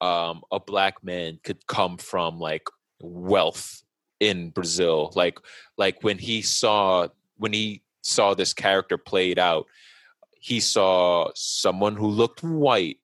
um, 0.00 0.42
a 0.50 0.60
black 0.60 1.02
man 1.02 1.38
could 1.42 1.66
come 1.66 1.96
from 1.98 2.38
like 2.38 2.66
wealth 3.00 3.82
in 4.20 4.50
Brazil. 4.50 5.12
Like, 5.14 5.38
like 5.76 6.02
when 6.02 6.18
he 6.18 6.42
saw 6.42 7.08
when 7.36 7.52
he 7.52 7.82
saw 8.02 8.34
this 8.34 8.52
character 8.52 8.96
played 8.96 9.38
out, 9.38 9.66
he 10.40 10.60
saw 10.60 11.30
someone 11.34 11.96
who 11.96 12.06
looked 12.06 12.42
white 12.42 12.98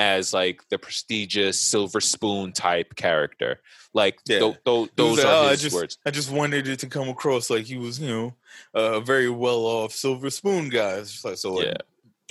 as 0.00 0.32
like 0.32 0.66
the 0.70 0.78
prestigious 0.78 1.60
silver 1.60 2.00
spoon 2.00 2.52
type 2.52 2.96
character. 2.96 3.60
Like 3.92 4.18
Yeah. 4.26 4.52
tho- 4.64 4.84
He 4.84 4.90
those 4.96 5.18
like, 5.18 5.26
are 5.26 5.44
"Oh, 5.44 5.46
I 5.48 5.50
his 5.50 5.60
just, 5.62 5.76
words. 5.76 5.98
I 6.06 6.10
just 6.10 6.30
wanted 6.30 6.66
it 6.68 6.78
to 6.78 6.86
come 6.86 7.10
across 7.10 7.50
like 7.50 7.66
he 7.66 7.76
was, 7.76 8.00
you 8.00 8.08
know, 8.08 8.34
a 8.72 9.00
very 9.00 9.28
well 9.28 9.66
off 9.66 9.92
silver 9.92 10.30
spoon 10.30 10.70
guy. 10.70 11.02
Like, 11.22 11.36
so 11.36 11.60
Yeah. 11.62 11.74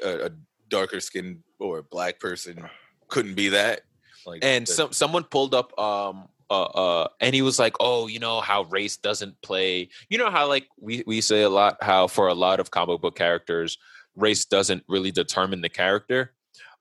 a, 0.04 0.26
a, 0.26 0.30
darker 0.70 1.00
skinned 1.00 1.44
or 1.60 1.80
a 1.80 1.84
black 1.84 2.20
person 2.20 2.68
couldn't 3.08 3.36
be 3.36 3.50
that. 3.50 3.82
Like, 4.26 4.44
and 4.44 4.66
that- 4.66 4.74
some 4.74 4.91
someone 4.91 5.24
pulled 5.26 5.54
up 5.54 5.78
um 5.80 6.28
uh 6.50 6.64
uh 6.64 7.08
and 7.22 7.36
he 7.36 7.44
was 7.44 7.60
like 7.60 7.76
oh 7.80 8.08
you 8.08 8.18
know 8.20 8.41
how 8.41 8.64
race 8.64 8.98
doesn't 8.98 9.40
play 9.44 9.90
you 10.10 10.18
know 10.18 10.32
how 10.32 10.48
like 10.48 10.68
we 10.80 11.04
we 11.06 11.22
say 11.22 11.44
a 11.44 11.50
lot 11.50 11.78
how 11.82 12.08
for 12.08 12.28
a 12.30 12.34
lot 12.34 12.60
of 12.60 12.72
comic 12.72 13.00
book 13.02 13.16
characters 13.16 13.78
race 14.16 14.46
doesn't 14.46 14.84
really 14.88 15.12
determine 15.12 15.62
the 15.62 15.70
character 15.70 16.34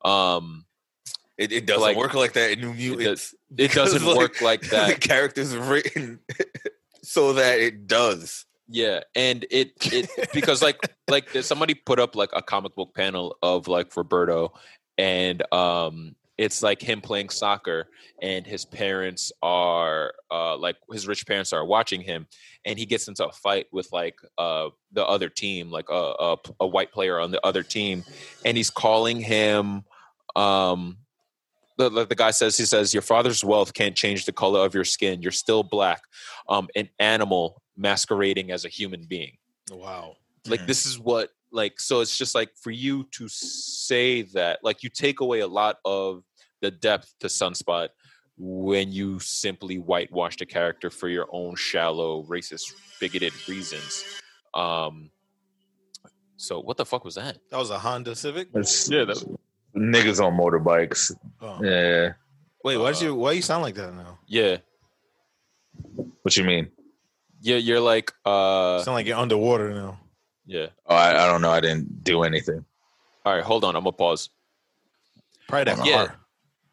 um 0.04 0.64
it, 1.38 1.52
it 1.52 1.66
doesn't 1.66 1.82
like- 1.82 1.96
work 1.96 2.14
like 2.14 2.32
that 2.34 2.50
in 2.52 2.60
New 2.60 2.74
Mutants. 2.74 3.32
it 3.50 3.56
because, 3.56 3.92
doesn't 3.94 4.16
work 4.16 4.40
like 4.40 4.62
that. 4.70 4.88
The 4.88 4.94
characters 5.08 5.56
written 5.56 6.20
so 7.02 7.32
that 7.34 7.58
it 7.60 7.86
does. 7.86 8.44
yeah 8.68 9.00
and 9.14 9.46
it 9.50 9.72
it 9.92 10.10
because 10.34 10.60
like 10.60 10.76
like 11.08 11.30
somebody 11.42 11.72
put 11.74 11.98
up 11.98 12.14
like 12.14 12.28
a 12.34 12.42
comic 12.42 12.74
book 12.74 12.94
panel 12.94 13.36
of 13.42 13.66
like 13.66 13.96
roberto 13.96 14.52
and 14.98 15.42
um 15.54 16.14
it's 16.36 16.62
like 16.62 16.82
him 16.82 17.00
playing 17.00 17.30
soccer 17.30 17.86
and 18.20 18.46
his 18.46 18.66
parents 18.66 19.32
are 19.42 20.12
uh 20.30 20.54
like 20.58 20.76
his 20.92 21.08
rich 21.08 21.26
parents 21.26 21.52
are 21.54 21.64
watching 21.64 22.02
him 22.02 22.26
and 22.66 22.78
he 22.78 22.84
gets 22.84 23.08
into 23.08 23.26
a 23.26 23.32
fight 23.32 23.66
with 23.72 23.88
like 23.90 24.16
uh 24.36 24.68
the 24.92 25.04
other 25.06 25.30
team 25.30 25.70
like 25.70 25.88
a 25.88 26.04
a, 26.28 26.36
a 26.60 26.66
white 26.66 26.92
player 26.92 27.18
on 27.18 27.30
the 27.30 27.40
other 27.46 27.62
team 27.62 28.04
and 28.44 28.54
he's 28.58 28.70
calling 28.70 29.18
him 29.18 29.82
um 30.36 30.98
the, 31.78 31.88
the, 31.88 32.06
the 32.06 32.14
guy 32.14 32.30
says 32.32 32.56
he 32.58 32.64
says 32.66 32.92
your 32.92 33.02
father's 33.02 33.42
wealth 33.44 33.72
can't 33.72 33.94
change 33.96 34.24
the 34.26 34.32
color 34.32 34.60
of 34.66 34.74
your 34.74 34.84
skin 34.84 35.22
you're 35.22 35.32
still 35.32 35.62
black 35.62 36.02
um 36.48 36.68
an 36.76 36.88
animal 36.98 37.62
masquerading 37.76 38.50
as 38.50 38.64
a 38.64 38.68
human 38.68 39.04
being 39.06 39.32
Wow. 39.70 40.16
like 40.46 40.60
Mhm. 40.60 40.66
this 40.66 40.84
is 40.86 40.98
what 40.98 41.30
like 41.52 41.80
so 41.80 42.00
it's 42.00 42.16
just 42.18 42.34
like 42.34 42.50
for 42.60 42.70
you 42.70 43.04
to 43.12 43.28
say 43.28 44.22
that 44.34 44.58
like 44.62 44.82
you 44.82 44.90
take 44.90 45.20
away 45.20 45.40
a 45.40 45.46
lot 45.46 45.76
of 45.84 46.22
the 46.60 46.70
depth 46.70 47.14
to 47.20 47.28
sunspot 47.28 47.88
when 48.36 48.92
you 48.92 49.18
simply 49.18 49.78
whitewash 49.78 50.36
the 50.36 50.46
character 50.46 50.90
for 50.90 51.08
your 51.08 51.26
own 51.32 51.54
shallow 51.56 52.24
racist 52.24 52.72
bigoted 53.00 53.32
reasons 53.48 54.04
um 54.54 55.10
so 56.36 56.60
what 56.60 56.76
the 56.76 56.84
fuck 56.86 57.04
was 57.04 57.14
that 57.16 57.38
That 57.50 57.58
was 57.58 57.70
a 57.70 57.78
Honda 57.78 58.14
Civic. 58.14 58.48
Yeah, 58.54 59.04
that- 59.04 59.38
niggas 59.76 60.24
on 60.24 60.36
motorbikes. 60.36 61.12
Oh. 61.40 61.62
Yeah. 61.62 62.12
Wait, 62.64 62.76
why 62.76 62.88
Uh, 62.90 62.92
did 62.92 63.02
you? 63.02 63.14
Why 63.14 63.32
you 63.32 63.42
sound 63.42 63.62
like 63.62 63.74
that 63.76 63.94
now? 63.94 64.18
yeah 64.26 64.56
What 66.22 66.36
you 66.36 66.44
mean? 66.44 66.68
yeah 67.40 67.56
you're 67.56 67.78
like 67.80 68.12
uh 68.24 68.82
sound 68.82 68.94
like 68.96 69.06
you're 69.06 69.16
underwater 69.16 69.72
now. 69.72 70.00
yeah 70.44 70.66
Oh, 70.86 70.94
I, 70.96 71.24
I 71.24 71.26
don't 71.30 71.40
know. 71.40 71.50
I 71.50 71.60
didn't 71.60 72.02
do 72.02 72.24
anything. 72.24 72.64
all 73.24 73.34
right 73.34 73.44
hold 73.44 73.62
on 73.64 73.76
i'm 73.76 73.84
gonna 73.84 73.92
pause 73.92 74.30
Probably 75.46 75.72
that 75.72 75.86
Yeah. 75.86 76.06
car. 76.06 76.16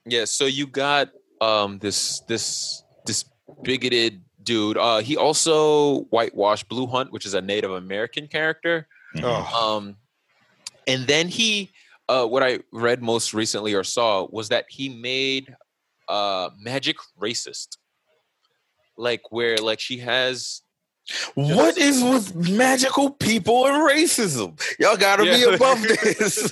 Yeah, 0.05 0.25
so 0.25 0.45
you 0.45 0.67
got 0.67 1.09
um 1.39 1.79
this 1.79 2.19
this 2.27 2.83
this 3.05 3.23
bigoted 3.63 4.21
dude. 4.43 4.77
Uh 4.77 4.99
he 4.99 5.15
also 5.17 6.01
whitewashed 6.09 6.67
Blu 6.67 6.85
Hunt, 6.87 7.11
which 7.13 7.25
is 7.25 7.33
a 7.35 7.41
Native 7.41 7.71
American 7.71 8.27
character. 8.27 8.87
Oh, 9.23 9.45
Um 9.77 9.95
and 10.87 11.07
then 11.07 11.27
he 11.29 11.71
uh 12.07 12.25
what 12.25 12.43
I 12.43 12.59
read 12.71 13.01
most 13.01 13.33
recently 13.33 13.73
or 13.73 13.83
saw 13.83 14.27
was 14.29 14.49
that 14.49 14.65
he 14.69 14.89
made 14.89 15.55
uh 16.07 16.49
Magik 16.65 16.97
racist. 17.19 17.77
Like 18.97 19.31
where 19.31 19.57
like 19.57 19.79
she 19.79 19.97
has 19.99 20.61
What 21.33 21.77
is 21.77 22.03
with 22.03 22.49
magical 22.49 23.09
people 23.11 23.67
and 23.67 23.75
racism? 23.77 24.59
Y'all 24.79 24.97
gotta 24.97 25.23
be 25.23 25.43
above 25.43 25.81
this. 25.83 26.51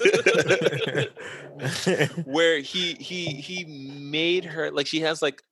where 2.26 2.60
he 2.60 2.94
he 2.96 3.26
he 3.26 3.66
made 3.66 4.46
her 4.46 4.72
like 4.72 4.88
she 4.88 5.02
has 5.02 5.22
like 5.22 5.44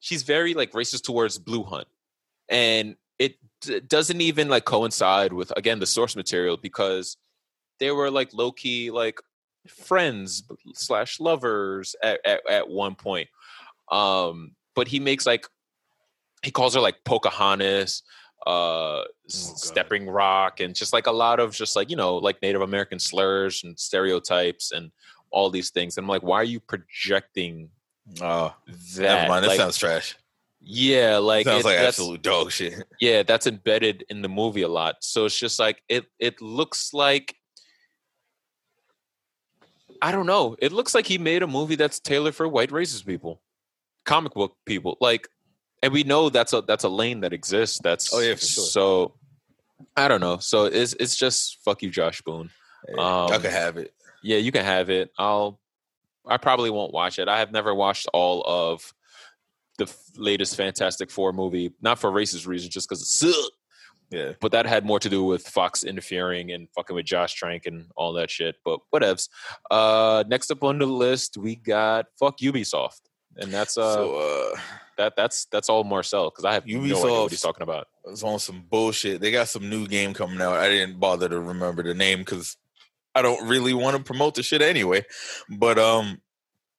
she's 0.00 0.22
very 0.22 0.54
like 0.54 0.72
racist 0.72 1.02
towards 1.02 1.38
blu 1.38 1.64
hunt 1.64 1.88
and 2.48 2.96
it 3.18 3.36
d- 3.62 3.80
doesn't 3.80 4.20
even 4.20 4.48
like 4.48 4.64
coincide 4.64 5.32
with 5.32 5.52
again 5.56 5.78
the 5.78 5.86
source 5.86 6.14
material 6.14 6.56
because 6.56 7.16
they 7.80 7.90
were 7.90 8.10
like 8.10 8.32
low-key 8.32 8.90
like 8.90 9.18
friends 9.68 10.44
slash 10.74 11.18
lovers 11.20 11.96
at, 12.02 12.20
at, 12.24 12.40
at 12.48 12.68
one 12.68 12.94
point 12.94 13.28
um 13.90 14.52
but 14.74 14.86
he 14.88 15.00
makes 15.00 15.26
like 15.26 15.46
he 16.42 16.50
calls 16.50 16.74
her 16.74 16.80
like 16.80 16.96
pocahontas 17.04 18.02
uh 18.46 19.02
God. 19.02 19.06
stepping 19.28 20.08
rock 20.08 20.60
and 20.60 20.74
just 20.74 20.92
like 20.92 21.06
a 21.08 21.12
lot 21.12 21.40
of 21.40 21.52
just 21.52 21.74
like 21.74 21.90
you 21.90 21.96
know 21.96 22.16
like 22.16 22.40
native 22.42 22.60
american 22.62 22.98
slurs 22.98 23.64
and 23.64 23.78
stereotypes 23.78 24.70
and 24.72 24.92
all 25.30 25.50
these 25.50 25.70
things 25.70 25.96
and 25.96 26.04
i'm 26.04 26.08
like 26.08 26.22
why 26.22 26.36
are 26.36 26.44
you 26.44 26.60
projecting 26.60 27.68
oh, 28.20 28.54
that 28.94 29.02
never 29.02 29.28
mind. 29.28 29.44
That 29.44 29.48
Like, 29.48 29.56
sounds 29.58 29.78
trash. 29.78 30.16
yeah 30.60 31.16
like 31.18 31.44
sounds 31.44 31.62
it- 31.62 31.66
like 31.66 31.76
that's- 31.76 31.94
absolute 31.94 32.22
dog 32.22 32.52
shit. 32.52 32.84
yeah 33.00 33.24
that's 33.24 33.48
embedded 33.48 34.04
in 34.10 34.22
the 34.22 34.28
movie 34.28 34.62
a 34.62 34.68
lot 34.68 34.96
so 35.00 35.24
it's 35.24 35.36
just 35.38 35.58
like 35.58 35.82
it 35.88 36.04
it 36.20 36.40
looks 36.40 36.94
like 36.94 37.34
i 40.02 40.12
don't 40.12 40.26
know. 40.26 40.56
It 40.58 40.72
looks 40.72 40.94
like 40.94 41.06
he 41.06 41.18
made 41.18 41.42
a 41.42 41.46
movie 41.46 41.74
that's 41.76 41.98
tailored 42.00 42.34
for 42.34 42.46
white 42.48 42.70
racist 42.70 43.06
people. 43.06 43.40
Comic 44.04 44.34
book 44.34 44.56
people 44.64 44.96
like 45.00 45.28
and 45.82 45.92
we 45.92 46.02
know 46.04 46.28
that's 46.30 46.52
a 46.52 46.62
that's 46.62 46.84
a 46.84 46.88
lane 46.88 47.20
that 47.20 47.32
exists 47.32 47.80
that's 47.82 48.12
Oh, 48.14 48.20
yeah, 48.20 48.34
for 48.34 48.40
sure. 48.40 48.64
so 48.64 49.14
i 49.96 50.08
don't 50.08 50.20
know. 50.20 50.38
So 50.38 50.64
it's 50.66 50.94
it's 50.94 51.16
just 51.16 51.58
fuck 51.64 51.82
you 51.82 51.90
josh 51.90 52.22
boone. 52.22 52.50
Um, 52.98 53.28
can 53.28 53.50
have 53.50 53.76
it. 53.76 53.92
yeah 54.22 54.38
you 54.38 54.52
can 54.52 54.64
have 54.64 54.90
it. 54.90 55.10
I'll 55.18 55.58
i 56.26 56.36
probably 56.36 56.70
won't 56.70 56.92
watch 56.92 57.18
it. 57.18 57.28
I 57.28 57.38
have 57.40 57.52
never 57.52 57.74
watched 57.74 58.06
all 58.12 58.42
of 58.46 58.92
the 59.78 59.84
f- 59.84 59.96
latest 60.16 60.56
fantastic 60.56 61.10
four 61.10 61.32
movie 61.32 61.72
not 61.82 61.98
for 61.98 62.10
racist 62.10 62.46
reasons 62.46 62.72
just 62.72 62.88
because 62.88 63.02
it 63.02 63.06
sucked 63.06 63.55
Yeah. 64.10 64.32
but 64.40 64.52
that 64.52 64.66
had 64.66 64.84
more 64.84 65.00
to 65.00 65.08
do 65.08 65.24
with 65.24 65.46
Fox 65.46 65.82
interfering 65.82 66.52
and 66.52 66.68
fucking 66.74 66.94
with 66.94 67.06
Josh 67.06 67.34
Trank 67.34 67.66
and 67.66 67.86
all 67.96 68.12
that 68.14 68.30
shit. 68.30 68.56
But 68.64 68.80
whatevs. 68.94 69.28
Uh, 69.70 70.22
next 70.28 70.50
up 70.50 70.62
on 70.62 70.78
the 70.78 70.86
list, 70.86 71.36
we 71.36 71.56
got 71.56 72.06
fuck 72.18 72.38
Ubisoft, 72.38 73.00
and 73.36 73.52
that's 73.52 73.76
uh 73.76 73.94
so 73.94 74.52
uh 74.54 74.60
that 74.96 75.14
that's 75.16 75.46
that's 75.46 75.68
all 75.68 75.84
Marcell 75.84 76.30
because 76.30 76.44
I 76.44 76.54
have 76.54 76.66
no 76.66 76.80
idea 76.80 76.94
what 76.96 77.30
he's 77.30 77.40
talking 77.40 77.62
about. 77.62 77.88
it's 78.06 78.22
on 78.22 78.38
some 78.38 78.64
bullshit. 78.70 79.20
They 79.20 79.30
got 79.30 79.48
some 79.48 79.68
new 79.68 79.86
game 79.86 80.14
coming 80.14 80.40
out. 80.40 80.54
I 80.54 80.68
didn't 80.68 80.98
bother 81.00 81.28
to 81.28 81.40
remember 81.40 81.82
the 81.82 81.94
name 81.94 82.20
because 82.20 82.56
I 83.14 83.22
don't 83.22 83.48
really 83.48 83.74
want 83.74 83.96
to 83.96 84.02
promote 84.02 84.34
the 84.34 84.42
shit 84.42 84.62
anyway. 84.62 85.04
But 85.48 85.78
um, 85.78 86.20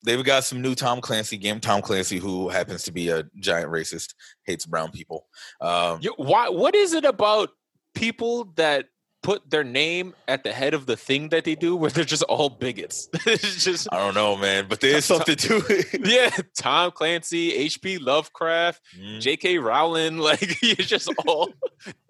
they've 0.08 0.24
got 0.24 0.44
some 0.44 0.62
new 0.62 0.74
Tom 0.74 1.02
Clancy 1.02 1.38
game. 1.38 1.60
Tom 1.60 1.82
Clancy, 1.82 2.18
who 2.18 2.50
happens 2.50 2.84
to 2.84 2.92
be 2.92 3.10
a 3.10 3.24
giant 3.40 3.72
racist, 3.72 4.16
hates 4.46 4.66
brown 4.66 4.92
people. 4.92 5.28
Um, 5.62 6.02
why? 6.18 6.50
What 6.50 6.74
is 6.76 6.94
it 6.94 7.06
about 7.06 7.50
people 7.94 8.46
that 8.56 8.86
put 9.24 9.50
their 9.50 9.64
name 9.64 10.14
at 10.28 10.44
the 10.44 10.54
head 10.54 10.74
of 10.74 10.86
the 10.86 10.96
thing 10.96 11.30
that 11.30 11.44
they 11.44 11.56
do, 11.56 11.76
where 11.76 11.92
they're 11.92 12.06
just 12.06 12.24
all 12.24 12.50
bigots? 12.50 13.10
it's 13.26 13.64
just 13.64 13.88
I 13.92 13.98
don't 13.98 14.14
know, 14.16 14.38
man, 14.38 14.68
but 14.70 14.80
there's 14.80 15.06
something 15.06 15.36
to 15.36 15.62
it. 15.70 16.00
yeah. 16.06 16.30
Tom 16.58 16.92
Clancy, 16.92 17.54
H.P. 17.54 17.98
Lovecraft, 17.98 18.82
Mm. 18.98 19.20
J.K. 19.20 19.58
Rowling, 19.58 20.18
like 20.30 20.62
you're 20.62 20.76
just 20.76 21.12
all 21.28 21.52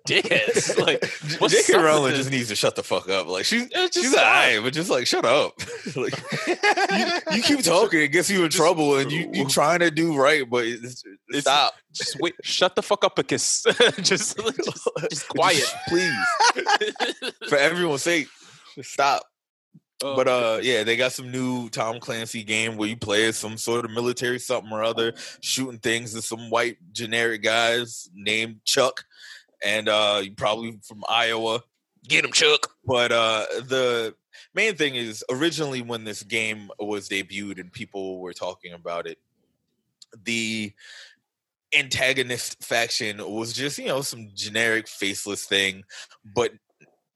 dickheads. 0.07 0.77
Like 0.88 1.03
what's 1.39 1.67
J.K. 1.67 1.81
Rowling 1.84 2.15
just 2.15 2.31
needs 2.31 2.47
to 2.49 2.55
shut 2.55 2.75
the 2.75 2.84
fuck 2.84 3.09
up. 3.09 3.27
Like 3.27 3.45
she's 3.45 3.67
just 3.67 3.93
she's 3.93 4.15
alright, 4.15 4.61
but 4.63 4.71
just 4.73 4.89
like 4.89 5.05
shut 5.07 5.25
up. 5.25 5.53
like 5.95 6.13
you, 6.47 7.35
you 7.38 7.41
keep 7.43 7.63
talking, 7.63 8.01
it 8.01 8.07
gets 8.09 8.29
you 8.29 8.43
in 8.45 8.49
trouble, 8.49 8.97
and 8.97 9.11
you 9.11 9.29
you 9.34 9.47
trying 9.47 9.79
to 9.79 9.91
do 9.91 10.15
right, 10.15 10.49
but 10.49 10.65
it's, 10.65 11.03
It's- 11.29 11.41
stop. 11.41 11.73
Just 11.93 12.19
wait. 12.19 12.35
Shut 12.43 12.75
the 12.75 12.84
fuck 12.84 13.03
up, 13.03 13.17
a 13.17 13.23
kiss. 13.23 13.63
just, 14.01 14.38
just, 14.38 14.89
just 15.09 15.27
quiet. 15.29 15.65
please, 15.88 16.13
for 17.49 17.57
everyone's 17.57 18.03
sake, 18.03 18.27
stop. 18.81 19.23
Oh, 20.03 20.15
But 20.15 20.27
uh, 20.27 20.59
yeah, 20.61 20.84
they 20.84 20.95
got 20.95 21.11
some 21.13 21.31
new 21.31 21.69
Tom 21.69 21.99
Clancy 21.99 22.43
game 22.43 22.77
where 22.77 22.88
you 22.88 22.95
play 22.97 23.25
as 23.25 23.35
some 23.38 23.57
sort 23.57 23.84
of 23.84 23.89
military 23.89 24.38
something 24.38 24.71
or 24.71 24.84
other, 24.84 25.13
shooting 25.41 25.79
things 25.79 26.15
at 26.15 26.21
some 26.23 26.51
white 26.51 26.77
generic 26.91 27.41
guys 27.41 28.07
named 28.13 28.57
Chuck, 28.63 29.03
and 29.63 29.89
uh, 29.89 30.23
probably 30.35 30.79
from 30.84 31.03
Iowa. 31.09 31.61
get 32.07 32.25
him, 32.25 32.31
Chuck. 32.31 32.71
But 32.85 33.11
uh, 33.11 33.45
the 33.63 34.15
main 34.53 34.75
thing 34.75 34.95
is 34.95 35.23
originally 35.29 35.81
when 35.81 36.03
this 36.03 36.23
game 36.23 36.69
was 36.79 37.09
debuted 37.09 37.59
and 37.59 37.71
people 37.71 38.19
were 38.19 38.34
talking 38.34 38.73
about 38.73 39.07
it, 39.07 39.17
the 40.23 40.73
antagonist 41.77 42.63
faction 42.63 43.17
was 43.29 43.51
just 43.51 43.77
you 43.77 43.88
know 43.88 44.01
some 44.01 44.29
generic 44.34 44.88
faceless 44.88 45.45
thing, 45.45 45.84
but 46.23 46.51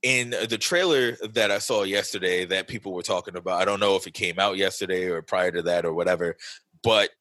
in 0.03 0.31
the 0.31 0.57
trailer 0.57 1.15
that 1.34 1.51
I 1.51 1.59
saw 1.59 1.84
yesterday 1.84 2.45
that 2.45 2.68
people 2.68 2.93
were 2.93 3.03
talking 3.03 3.35
about, 3.35 3.61
I 3.61 3.65
don't 3.65 3.80
know 3.80 3.95
if 3.95 4.07
it 4.07 4.13
came 4.13 4.39
out 4.39 4.57
yesterday 4.57 5.05
or 5.05 5.22
prior 5.22 5.51
to 5.51 5.61
that 5.63 5.85
or 5.85 5.93
whatever, 5.93 6.38
but 6.84 7.11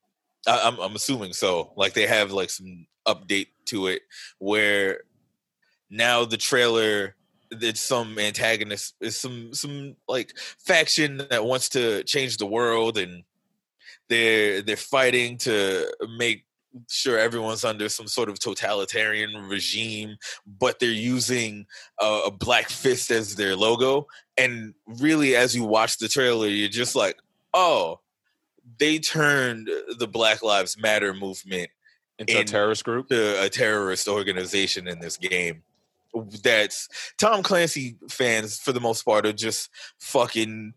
I, 0.47 0.63
I'm, 0.65 0.79
I'm 0.79 0.97
assuming 0.97 1.35
so. 1.35 1.73
Like 1.77 1.93
they 1.93 2.07
have 2.07 2.33
like 2.33 2.51
some 2.51 2.87
update 3.07 3.49
to 3.67 3.89
it 3.89 4.03
where 4.39 5.03
now 5.91 6.25
the 6.25 6.37
trailer 6.37 7.15
it's 7.51 7.81
some 7.81 8.19
antagonist 8.19 8.95
is 9.01 9.19
some 9.19 9.53
some 9.53 9.97
like 10.09 10.33
faction 10.59 11.21
that 11.31 11.45
wants 11.45 11.69
to 11.69 12.03
change 12.05 12.37
the 12.37 12.47
world 12.47 12.97
and 12.97 13.25
they're 14.09 14.63
they're 14.63 14.77
fighting 14.77 15.37
to 15.37 15.93
make 16.17 16.45
sure 16.89 17.19
everyone's 17.19 17.65
under 17.65 17.89
some 17.89 18.07
sort 18.07 18.29
of 18.29 18.39
totalitarian 18.39 19.49
regime 19.49 20.17
but 20.47 20.79
they're 20.79 20.91
using 20.91 21.67
a, 22.01 22.23
a 22.27 22.31
black 22.31 22.69
fist 22.69 23.11
as 23.11 23.35
their 23.35 23.57
logo 23.57 24.07
and 24.39 24.73
really 24.87 25.35
as 25.35 25.57
you 25.57 25.65
watch 25.65 25.99
the 25.99 26.07
trailer 26.07 26.47
you're 26.47 26.69
just 26.69 26.95
like 26.95 27.17
oh 27.53 27.99
they 28.79 28.99
turned 28.99 29.69
the 29.99 30.07
black 30.07 30.43
lives 30.43 30.79
matter 30.79 31.13
movement 31.13 31.69
Into 32.19 32.39
a 32.39 32.45
terrorist 32.45 32.85
group. 32.85 33.09
to 33.09 33.43
a 33.43 33.49
terrorist 33.49 34.07
organization 34.07 34.87
in 34.87 35.01
this 35.01 35.17
game. 35.17 35.63
That's 36.43 36.89
Tom 37.19 37.43
Clancy 37.43 37.97
fans 38.09 38.59
for 38.59 38.73
the 38.73 38.81
most 38.81 39.03
part 39.05 39.27
are 39.27 39.33
just 39.33 39.69
fucking 39.99 40.75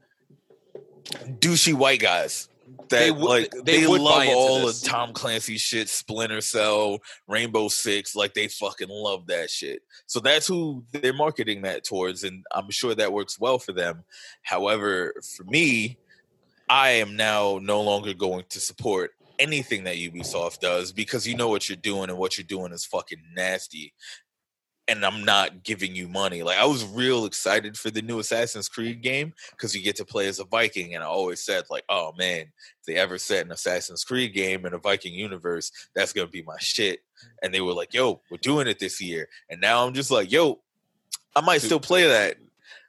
douchey 1.39 1.73
white 1.73 1.99
guys. 1.99 2.49
That 2.89 2.99
They 2.99 3.11
would- 3.11 3.21
like 3.21 3.51
they 3.65 3.81
they, 3.81 3.87
love 3.87 4.27
all 4.29 4.65
this. 4.67 4.83
of 4.83 4.89
Tom 4.89 5.13
Clancy 5.13 5.57
shit, 5.57 5.89
Splinter 5.89 6.41
Cell, 6.41 6.99
Rainbow 7.27 7.67
Six, 7.67 8.15
like 8.15 8.33
they 8.33 8.47
fucking 8.47 8.89
love 8.89 9.27
that 9.27 9.49
shit. 9.49 9.81
So 10.05 10.19
that's 10.19 10.47
who 10.47 10.83
they're 10.91 11.13
marketing 11.13 11.63
that 11.63 11.83
towards, 11.83 12.23
and 12.23 12.45
I'm 12.53 12.69
sure 12.71 12.95
that 12.95 13.11
works 13.13 13.39
well 13.39 13.59
for 13.59 13.73
them. 13.73 14.03
However, 14.43 15.13
for 15.35 15.43
me, 15.45 15.97
I 16.69 16.91
am 16.91 17.15
now 17.15 17.59
no 17.61 17.81
longer 17.81 18.13
going 18.13 18.45
to 18.49 18.59
support 18.59 19.11
anything 19.39 19.83
that 19.83 19.95
Ubisoft 19.97 20.59
does 20.59 20.91
because 20.91 21.27
you 21.27 21.35
know 21.35 21.49
what 21.49 21.67
you're 21.67 21.75
doing 21.75 22.09
and 22.09 22.17
what 22.17 22.37
you're 22.37 22.45
doing 22.45 22.71
is 22.71 22.85
fucking 22.85 23.21
nasty. 23.35 23.93
And 24.89 25.05
I'm 25.05 25.23
not 25.23 25.63
giving 25.63 25.95
you 25.95 26.09
money. 26.09 26.43
Like 26.43 26.57
I 26.57 26.65
was 26.65 26.85
real 26.85 27.23
excited 27.23 27.77
for 27.77 27.89
the 27.89 28.01
new 28.01 28.19
Assassin's 28.19 28.67
Creed 28.67 29.01
game 29.01 29.33
because 29.51 29.73
you 29.73 29.81
get 29.81 29.95
to 29.95 30.05
play 30.05 30.27
as 30.27 30.39
a 30.39 30.43
Viking, 30.43 30.93
and 30.93 31.01
I 31.01 31.07
always 31.07 31.41
said 31.41 31.63
like, 31.69 31.85
oh 31.87 32.11
man, 32.17 32.41
if 32.41 32.85
they 32.85 32.95
ever 32.95 33.17
set 33.17 33.45
an 33.45 33.53
Assassin's 33.53 34.03
Creed 34.03 34.33
game 34.33 34.65
in 34.65 34.73
a 34.73 34.77
Viking 34.77 35.13
universe, 35.13 35.71
that's 35.95 36.11
gonna 36.11 36.27
be 36.27 36.43
my 36.43 36.57
shit. 36.59 36.99
And 37.41 37.53
they 37.53 37.61
were 37.61 37.71
like, 37.71 37.93
yo, 37.93 38.21
we're 38.29 38.37
doing 38.41 38.67
it 38.67 38.77
this 38.77 38.99
year, 38.99 39.29
and 39.49 39.61
now 39.61 39.87
I'm 39.87 39.93
just 39.93 40.11
like, 40.11 40.33
yo, 40.33 40.59
I 41.33 41.39
might 41.39 41.61
still 41.61 41.79
play 41.79 42.05
that. 42.05 42.35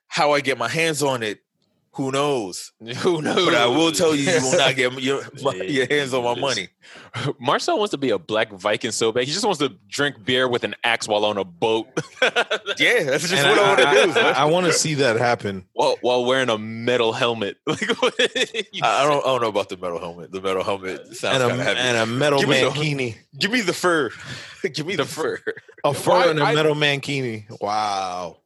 How 0.08 0.32
I 0.32 0.40
get 0.40 0.58
my 0.58 0.68
hands 0.68 1.00
on 1.00 1.22
it, 1.22 1.43
who 1.94 2.10
knows? 2.10 2.72
Who 2.98 3.22
knows? 3.22 3.44
But 3.44 3.54
I 3.54 3.66
will 3.66 3.92
tell 3.92 4.14
you, 4.14 4.30
you 4.30 4.42
will 4.42 4.58
not 4.58 4.74
get 4.76 4.92
your, 5.00 5.22
my, 5.42 5.54
your 5.54 5.86
hands 5.86 6.12
on 6.12 6.24
my 6.24 6.34
money. 6.38 6.68
Marcell 7.40 7.78
wants 7.78 7.92
to 7.92 7.98
be 7.98 8.10
a 8.10 8.18
black 8.18 8.50
Viking 8.52 8.90
so 8.90 9.12
bad. 9.12 9.24
He 9.24 9.32
just 9.32 9.44
wants 9.44 9.58
to 9.60 9.70
drink 9.88 10.24
beer 10.24 10.48
with 10.48 10.64
an 10.64 10.74
axe 10.84 11.06
while 11.08 11.24
on 11.24 11.38
a 11.38 11.44
boat. 11.44 11.86
Yeah, 12.78 13.04
that's 13.04 13.28
just 13.28 13.34
And 13.34 13.48
what 13.48 13.58
I, 13.58 13.94
want 13.94 14.14
to 14.14 14.20
do. 14.20 14.20
I, 14.20 14.44
want 14.46 14.66
to 14.66 14.72
see 14.72 14.94
that 14.94 15.16
happen. 15.16 15.64
while, 15.72 15.96
while 16.02 16.24
wearing 16.24 16.50
a 16.50 16.58
metal 16.58 17.12
helmet. 17.12 17.56
Like, 17.66 17.82
I, 17.88 18.04
I 18.82 19.06
don't. 19.08 19.24
I 19.24 19.28
don't 19.28 19.40
know 19.42 19.48
about 19.48 19.68
the 19.68 19.76
metal 19.76 19.98
helmet. 19.98 20.32
The 20.32 20.40
metal 20.40 20.62
helmet 20.64 21.06
sounds 21.16 21.38
kind 21.38 21.42
a, 21.42 21.54
of 21.54 21.60
heavy. 21.60 21.80
and 21.80 21.96
a 21.96 22.06
metal 22.06 22.40
Give 22.40 22.48
me 22.48 22.60
the- 22.60 22.70
mankini. 22.70 23.16
Give 23.38 23.50
me 23.50 23.60
the 23.62 23.72
fur. 23.72 24.10
Give 24.62 24.86
me 24.86 24.96
the, 24.96 25.04
fur. 25.04 25.40
A 25.84 25.94
fur 25.94 26.30
and 26.30 26.38
a 26.38 26.44
I- 26.44 26.54
metal 26.54 26.74
mankini. 26.74 27.46
Wow. 27.60 28.38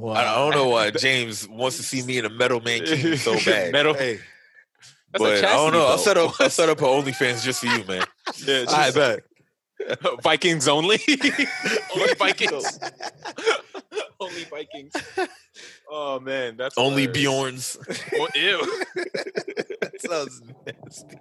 Wow. 0.00 0.12
I 0.14 0.24
don't 0.24 0.50
know 0.54 0.68
why 0.68 0.90
James 0.96 1.46
wants 1.48 1.76
to 1.76 1.82
see 1.82 2.02
me 2.02 2.18
in 2.18 2.24
a 2.24 2.30
metal 2.30 2.60
mankini 2.60 3.18
so 3.18 3.34
bad. 3.50 3.72
metal. 3.72 3.94
Hey, 3.94 4.18
That's 5.12 5.14
a 5.14 5.18
but 5.18 5.22
I 5.24 5.40
don't 5.40 5.40
chastity 5.42 5.78
know. 5.78 5.86
I'll 5.86 5.98
set 5.98 6.16
up. 6.16 6.40
I'll 6.40 6.50
set 6.50 6.68
up 6.68 6.78
an 6.78 6.84
OnlyFans 7.02 7.42
just 7.44 7.60
for 7.60 7.66
you, 7.66 7.84
man. 7.84 8.04
Yeah, 8.44 8.64
I 8.68 8.90
bet. 8.90 9.20
Vikings 10.22 10.68
only. 10.68 10.98
only 11.94 12.14
Vikings. 12.18 12.78
only 14.20 14.44
Vikings. 14.44 14.92
Oh 15.90 16.20
man, 16.20 16.56
that's 16.56 16.76
Only 16.78 17.06
hilarious. 17.06 17.76
Bjorns. 17.76 18.10
Oh, 18.14 18.28
ew. 18.34 18.84
that 19.80 19.92
sounds 20.00 20.42
nasty. 20.66 21.16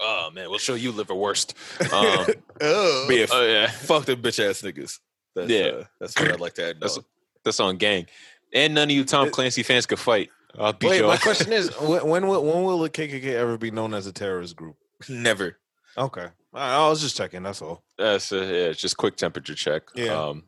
Oh 0.00 0.30
man, 0.34 0.50
we'll 0.50 0.58
show 0.58 0.74
you 0.74 0.92
liver 0.92 1.14
worst. 1.14 1.54
Um, 1.92 2.26
Oh, 2.60 3.06
yeah, 3.10 3.26
oh 3.32 3.44
yeah, 3.46 3.66
fuck 3.70 4.04
them 4.04 4.22
bitch 4.22 4.38
ass 4.46 4.62
niggas. 4.62 5.00
That's, 5.34 5.50
Yeah. 5.50 5.62
uh, 5.66 5.84
that's 5.98 6.14
what 6.20 6.30
I'd 6.30 6.40
like 6.40 6.54
to 6.54 6.68
add. 6.68 6.76
That's- 6.80 6.98
on. 6.98 7.04
That's 7.44 7.60
on 7.60 7.76
gang. 7.76 8.06
And 8.52 8.74
none 8.74 8.88
of 8.88 8.90
you 8.92 9.04
Tom 9.04 9.30
Clancy 9.30 9.62
fans 9.62 9.86
could 9.86 9.98
fight. 9.98 10.30
I'll 10.58 10.72
beat 10.72 10.90
Wait, 10.90 11.00
you 11.00 11.06
my 11.06 11.16
question 11.16 11.52
is, 11.52 11.70
when, 11.80 12.06
when 12.06 12.26
will 12.28 12.44
when 12.44 12.62
will 12.62 12.78
the 12.78 12.90
KKK 12.90 13.24
ever 13.34 13.58
be 13.58 13.70
known 13.70 13.92
as 13.94 14.06
a 14.06 14.12
terrorist 14.12 14.54
group? 14.56 14.76
Never. 15.08 15.58
Okay, 15.98 16.26
I 16.52 16.76
I 16.76 16.88
was 16.88 17.00
just 17.00 17.16
checking. 17.16 17.42
That's 17.42 17.60
all. 17.62 17.82
That's 17.98 18.32
uh, 18.32 18.36
yeah, 18.36 18.70
it's 18.70 18.80
just 18.80 18.96
quick 18.96 19.16
temperature 19.16 19.54
check. 19.54 19.82
Yeah. 19.94 20.12
Um, 20.20 20.44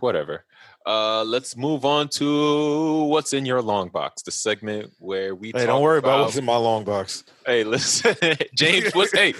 whatever. 0.00 0.44
Uh, 0.86 1.22
let's 1.24 1.56
move 1.56 1.84
on 1.84 2.08
to 2.08 3.02
what's 3.04 3.32
in 3.34 3.44
your 3.44 3.60
long 3.60 3.88
box, 3.90 4.22
the 4.22 4.30
segment 4.30 4.92
where 5.00 5.34
we. 5.34 5.48
Hey, 5.54 5.66
don't 5.66 5.82
worry 5.82 5.98
about 5.98 6.20
what's 6.24 6.36
in 6.36 6.44
my 6.44 6.56
long 6.56 6.84
box. 6.84 7.24
Hey, 7.44 7.64
listen, 7.64 8.16
James. 8.54 8.94
What's 8.94 9.12
hey? 9.12 9.34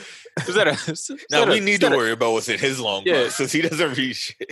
Is 0.46 0.54
that 0.56 0.66
a? 0.66 0.72
Is 0.92 1.10
Now 1.30 1.44
that 1.44 1.48
we 1.48 1.58
is 1.58 1.64
need 1.64 1.80
to 1.82 1.92
a- 1.92 1.96
worry 1.96 2.10
about 2.12 2.32
what's 2.32 2.48
in 2.48 2.58
his 2.58 2.78
long 2.80 3.04
Yeah. 3.06 3.22
box 3.22 3.36
since 3.36 3.52
he 3.52 3.62
doesn't 3.62 3.96
read 3.96 4.14
shit. 4.16 4.50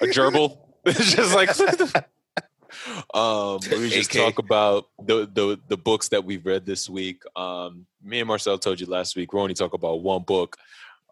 a 0.00 0.06
gerbil. 0.06 0.58
It's 0.86 1.14
just 1.14 1.34
like 1.34 1.50
um 3.14 3.60
we 3.70 3.88
just 3.90 4.12
AK. 4.14 4.20
talk 4.20 4.38
about 4.38 4.88
the, 5.04 5.28
the 5.32 5.60
the 5.68 5.76
books 5.76 6.08
that 6.08 6.24
we've 6.24 6.44
read 6.44 6.66
this 6.66 6.88
week. 6.90 7.22
Um 7.36 7.86
me 8.02 8.18
and 8.20 8.26
Marcell 8.28 8.58
told 8.58 8.80
you 8.80 8.86
last 8.86 9.14
week, 9.14 9.32
we 9.32 9.40
only 9.40 9.54
talk 9.54 9.74
about 9.74 10.02
one 10.02 10.22
book. 10.22 10.56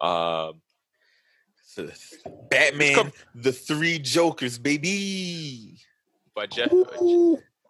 Um 0.01 0.61
Batman, 2.51 3.13
the 3.35 3.53
three 3.53 3.99
Jokers, 3.99 4.59
baby. 4.59 5.77
by 6.35 6.47
Geoff 6.47 6.71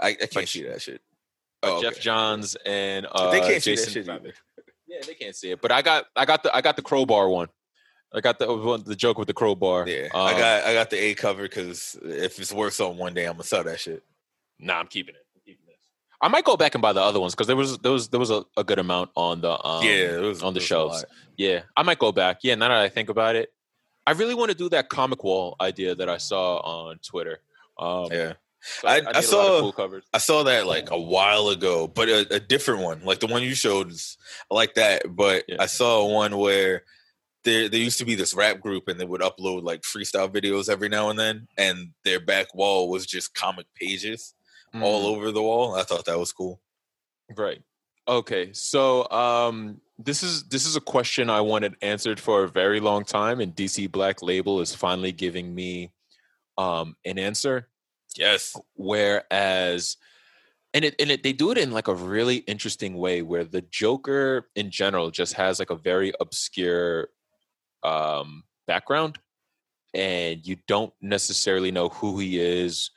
I, 0.00 0.08
I 0.08 0.14
can't 0.14 0.34
But- 0.34 0.48
see 0.48 0.62
that 0.64 0.80
shit. 0.82 1.00
by 1.60 1.68
Oh, 1.68 1.82
Geoff 1.82 1.92
okay. 1.92 2.00
Johns 2.00 2.56
and 2.64 3.06
uh 3.12 3.30
they 3.30 3.40
can't 3.40 3.62
Jason 3.62 3.92
see 3.92 4.00
that 4.00 4.22
shit 4.22 4.34
Yeah, 4.88 4.98
they 5.06 5.14
can't 5.14 5.36
see 5.36 5.50
it. 5.50 5.60
But 5.60 5.70
I 5.72 5.82
got 5.82 6.06
I 6.16 6.24
got 6.24 6.42
the 6.42 6.56
I 6.56 6.60
got 6.62 6.76
the 6.76 6.82
crowbar 6.82 7.28
one. 7.28 7.48
I 8.12 8.20
got 8.20 8.38
the 8.38 8.82
the 8.84 8.96
joke 8.96 9.18
with 9.18 9.28
the 9.28 9.34
crowbar. 9.34 9.86
Yeah, 9.88 10.08
Um, 10.12 10.26
I 10.26 10.32
got 10.32 10.64
I 10.64 10.74
got 10.74 10.90
the 10.90 10.98
A 10.98 11.14
cover 11.14 11.42
because 11.42 11.98
if 12.02 12.38
it's 12.38 12.52
worth 12.52 12.74
something 12.74 12.98
one 12.98 13.14
day, 13.14 13.26
I'm 13.26 13.34
gonna 13.34 13.44
sell 13.44 13.64
that 13.64 13.78
shit. 13.80 14.02
Nah, 14.58 14.78
I'm 14.80 14.86
keeping 14.88 15.14
it. 15.14 15.24
I'm 15.34 15.40
keeping 15.44 15.64
this. 15.66 15.76
I 16.20 16.28
might 16.28 16.44
go 16.44 16.56
back 16.56 16.74
and 16.74 16.82
buy 16.82 16.92
the 16.92 17.00
other 17.02 17.20
ones 17.20 17.34
because 17.34 17.46
there 17.46 17.56
was 17.56 17.78
there 17.78 17.92
was 17.92 18.08
there 18.08 18.20
was 18.20 18.30
a, 18.30 18.44
a 18.56 18.64
good 18.64 18.78
amount 18.78 19.10
on 19.14 19.40
the 19.40 19.52
um, 19.64 19.84
yeah, 19.84 20.16
it 20.18 20.22
was 20.22 20.42
on 20.42 20.54
the 20.54 20.60
it 20.60 20.64
shelves. 20.64 21.04
Yeah, 21.36 21.60
I 21.76 21.82
might 21.84 21.98
go 21.98 22.10
back. 22.12 22.38
Yeah, 22.42 22.56
now 22.56 22.68
that 22.68 22.78
I 22.78 22.88
think 22.88 23.08
about 23.10 23.36
it, 23.36 23.52
I 24.06 24.10
really 24.12 24.34
want 24.34 24.50
to 24.50 24.56
do 24.56 24.68
that 24.70 24.88
comic 24.88 25.22
wall 25.22 25.54
idea 25.60 25.94
that 25.94 26.08
I 26.08 26.16
saw 26.18 26.56
on 26.58 26.98
Twitter. 26.98 27.38
Um, 27.78 28.08
Yeah, 28.10 28.32
So 28.60 28.88
I- 28.88 29.00
need 29.00 29.06
I 29.06 29.10
a 29.10 29.12
lot 29.12 29.16
of 29.18 29.24
saw- 29.24 29.72
cool. 29.72 30.00
I 30.12 30.18
saw 30.18 30.42
that 30.42 30.66
like 30.66 30.90
a 30.90 30.98
while 31.00 31.48
ago, 31.48 31.86
but 31.86 32.08
a, 32.08 32.34
a 32.34 32.40
different 32.40 32.80
one, 32.82 33.02
like 33.04 33.20
the 33.20 33.26
one 33.28 33.42
you 33.42 33.54
showed, 33.54 33.90
is 33.92 34.18
like 34.50 34.74
that. 34.74 35.04
But 35.16 35.44
Yeah. 35.48 35.56
I 35.60 35.66
saw 35.66 36.04
one 36.06 36.36
where 36.36 36.82
there 37.44 37.68
there 37.68 37.80
used 37.80 37.98
to 37.98 38.04
be 38.04 38.14
this 38.14 38.34
rap 38.34 38.60
group, 38.60 38.88
and 38.88 38.98
they 39.00 39.04
would 39.04 39.20
upload 39.22 39.62
like 39.62 39.82
freestyle 39.82 40.28
videos 40.28 40.68
every 40.68 40.88
now 40.88 41.10
and 41.10 41.18
then, 41.18 41.48
and 41.56 41.90
their 42.04 42.20
back 42.20 42.54
wall 42.54 42.88
was 42.88 43.06
just 43.06 43.34
comic 43.34 43.66
pages 43.74 44.34
all 44.74 45.02
Mm. 45.04 45.16
over 45.16 45.32
the 45.32 45.42
wall. 45.42 45.74
I 45.74 45.82
thought 45.82 46.04
that 46.04 46.18
was 46.18 46.32
cool. 46.32 46.60
Right. 47.36 47.62
Okay. 48.06 48.52
So 48.52 49.10
um 49.10 49.80
this 49.98 50.22
is 50.22 50.44
this 50.48 50.64
is 50.66 50.76
a 50.76 50.80
question 50.80 51.28
I 51.28 51.40
wanted 51.40 51.76
answered 51.82 52.18
for 52.20 52.44
a 52.44 52.48
very 52.48 52.80
long 52.80 53.04
time 53.04 53.40
and 53.40 53.54
DC 53.54 53.90
Black 53.90 54.22
Label 54.22 54.60
is 54.60 54.74
finally 54.74 55.12
giving 55.12 55.54
me 55.54 55.92
um 56.58 56.96
an 57.04 57.18
answer 57.18 57.68
Yes, 58.16 58.56
whereas 58.74 59.96
and 60.74 60.84
it 60.84 60.94
and 61.00 61.10
it 61.10 61.22
they 61.22 61.32
do 61.32 61.50
it 61.50 61.58
in 61.58 61.70
like 61.72 61.88
a 61.88 61.94
really 61.94 62.38
interesting 62.38 62.94
way 62.96 63.22
where 63.22 63.44
the 63.44 63.62
Joker 63.62 64.48
in 64.54 64.70
general 64.70 65.10
just 65.10 65.34
has 65.34 65.58
like 65.58 65.70
a 65.70 65.76
very 65.76 66.12
obscure 66.20 67.08
um 67.82 68.44
background 68.66 69.18
and 69.94 70.46
you 70.46 70.56
don't 70.68 70.92
necessarily 71.00 71.70
know 71.70 71.88
who 71.88 72.18
he 72.18 72.38
is 72.38 72.90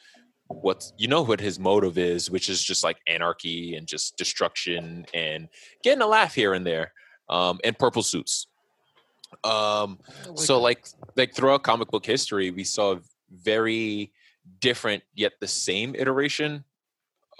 what 0.47 0.91
you 0.97 1.07
know 1.07 1.21
what 1.21 1.39
his 1.39 1.59
motive 1.59 1.97
is 1.97 2.29
which 2.29 2.49
is 2.49 2.63
just 2.63 2.83
like 2.83 2.97
anarchy 3.07 3.75
and 3.75 3.87
just 3.87 4.17
destruction 4.17 5.05
and 5.13 5.47
getting 5.83 6.01
a 6.01 6.07
laugh 6.07 6.33
here 6.35 6.53
and 6.53 6.65
there 6.65 6.91
um 7.29 7.59
and 7.63 7.77
purple 7.77 8.03
suits. 8.03 8.47
Um 9.43 9.99
so 10.35 10.59
like 10.59 10.85
like 11.15 11.33
throughout 11.33 11.63
comic 11.63 11.89
book 11.89 12.05
history 12.05 12.51
we 12.51 12.63
saw 12.63 12.97
very 13.31 14.11
different 14.59 15.01
yet 15.15 15.33
the 15.39 15.47
same 15.47 15.95
iteration 15.95 16.63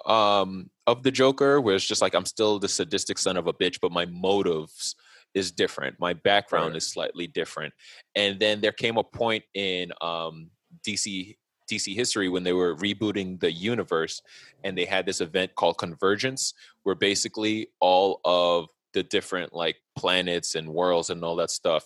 um 0.05 0.69
of 0.87 1.03
the 1.03 1.11
joker 1.11 1.61
where 1.61 1.75
it's 1.75 1.85
just 1.85 2.01
like 2.01 2.15
i'm 2.15 2.25
still 2.25 2.59
the 2.59 2.67
sadistic 2.67 3.17
son 3.17 3.37
of 3.37 3.47
a 3.47 3.53
bitch 3.53 3.79
but 3.81 3.91
my 3.91 4.05
motives 4.05 4.95
is 5.33 5.51
different. 5.51 5.99
My 5.99 6.13
background 6.13 6.73
Right. 6.73 6.77
is 6.77 6.87
slightly 6.87 7.27
different. 7.27 7.73
And 8.15 8.39
then 8.39 8.61
there 8.61 8.71
came 8.71 8.97
a 8.97 9.03
point 9.03 9.43
in 9.53 9.91
um 10.01 10.49
dc 10.87 11.35
dc 11.71 11.95
history 11.95 12.29
when 12.29 12.43
they 12.43 12.51
were 12.53 12.75
rebooting 12.75 13.39
the 13.39 13.51
universe 13.51 14.21
and 14.63 14.77
they 14.77 14.85
had 14.85 15.05
this 15.05 15.21
event 15.21 15.53
called 15.55 15.77
convergence 15.77 16.53
where 16.83 16.95
basically 16.95 17.67
all 17.79 18.19
of 18.25 18.69
the 18.93 19.03
different 19.03 19.53
like 19.53 19.77
planets 19.95 20.55
and 20.55 20.67
worlds 20.67 21.09
and 21.09 21.23
all 21.23 21.35
that 21.35 21.49
stuff 21.51 21.83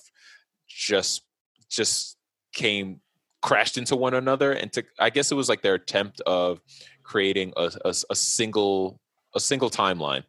just 0.67 1.23
just 1.69 2.17
came 2.53 3.01
crashed 3.41 3.77
into 3.77 3.95
one 3.95 4.13
another 4.13 4.51
and 4.53 4.73
to 4.73 4.83
i 4.99 5.09
guess 5.09 5.31
it 5.31 5.35
was 5.35 5.47
like 5.49 5.61
their 5.61 5.75
attempt 5.75 6.21
of 6.21 6.59
creating 7.03 7.53
a, 7.57 7.69
a, 7.85 7.93
a 8.09 8.15
single 8.15 8.99
a 9.35 9.39
single 9.39 9.69
timeline 9.69 10.23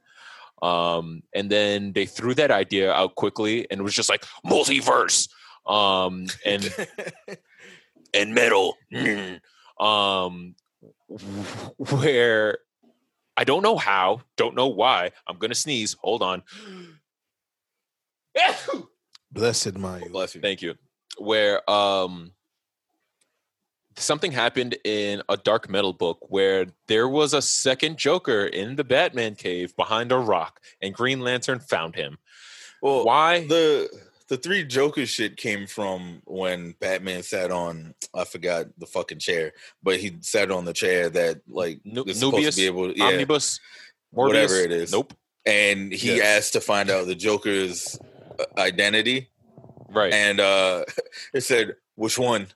um 0.63 1.23
and 1.35 1.51
then 1.51 1.93
they 1.93 2.07
threw 2.07 2.35
that 2.35 2.51
idea 2.51 2.93
out 2.93 3.15
quickly 3.15 3.67
and 3.71 3.81
it 3.81 3.83
was 3.83 3.95
just 3.95 4.09
like 4.09 4.25
multiverse 4.47 5.29
um 5.67 6.27
and 6.45 6.75
and 8.15 8.35
metal 8.35 8.77
mm, 8.93 9.41
um 9.81 10.55
where 11.77 12.59
i 13.37 13.45
don't 13.45 13.63
know 13.63 13.77
how 13.77 14.21
don't 14.37 14.55
know 14.55 14.69
why 14.69 15.11
i'm 15.27 15.37
gonna 15.39 15.55
sneeze 15.55 15.97
hold 16.01 16.23
on 16.23 16.43
Blessed 19.31 19.75
Mayu. 19.75 20.11
bless 20.11 20.35
you. 20.35 20.41
Thank 20.41 20.63
you. 20.63 20.75
Where 21.19 21.69
um 21.71 22.33
something 23.99 24.33
happened 24.33 24.77
in 24.85 25.23
a 25.29 25.37
dark 25.37 25.69
metal 25.69 25.93
book 25.93 26.19
where 26.31 26.67
there 26.87 27.09
was 27.09 27.35
a 27.35 27.43
second 27.43 27.99
Joker 27.99 28.47
in 28.47 28.77
the 28.77 28.85
Batman 28.85 29.35
cave 29.35 29.75
behind 29.77 30.13
a 30.13 30.19
rock 30.19 30.61
and 30.83 30.95
Green 30.95 31.21
Lantern 31.21 31.61
found 31.61 31.95
him. 31.95 32.19
Well, 32.83 33.05
Why? 33.05 33.47
the 33.47 33.89
the 34.29 34.37
three 34.37 34.63
Joker 34.65 35.07
shit 35.07 35.37
came 35.39 35.67
from 35.67 36.21
when 36.27 36.73
Batman 36.81 37.23
sat 37.23 37.51
on 37.51 37.95
I 38.15 38.25
forgot 38.25 38.67
the 38.79 38.87
fucking 38.87 39.19
chair, 39.21 39.53
but 39.83 39.99
he 39.99 40.17
sat 40.21 40.51
on 40.51 40.65
the 40.65 40.73
chair 40.75 41.09
that 41.11 41.41
like 41.49 41.81
Nu- 41.85 42.05
is 42.07 42.19
supposed 42.19 42.35
Nubius, 42.37 42.55
to 42.57 42.61
be 42.61 42.67
able, 42.67 42.93
yeah, 42.93 43.05
Omnibus, 43.07 43.59
whatever 44.11 44.57
it 44.57 44.71
is. 44.73 44.93
Nope. 44.93 45.15
And 45.47 45.93
he 45.93 46.17
Yes. 46.17 46.45
asked 46.45 46.53
to 46.55 46.61
find 46.61 46.91
out 46.91 47.07
the 47.07 47.15
Joker's 47.15 47.99
uh, 48.39 48.45
identity, 48.61 49.31
Right. 49.89 50.13
and 50.13 50.39
uh 50.41 50.85
it 51.35 51.41
said 51.41 51.77
which 51.95 52.19
one. 52.19 52.49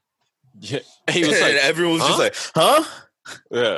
Yeah. 0.60 0.80
He 1.10 1.20
was 1.24 1.32
and 1.40 1.40
like, 1.40 1.62
everyone 1.62 1.94
was 1.94 2.02
"Huh?" 2.02 2.08
just 2.08 2.18
like, 2.18 2.36
"Huh?" 2.54 2.84
yeah. 3.50 3.74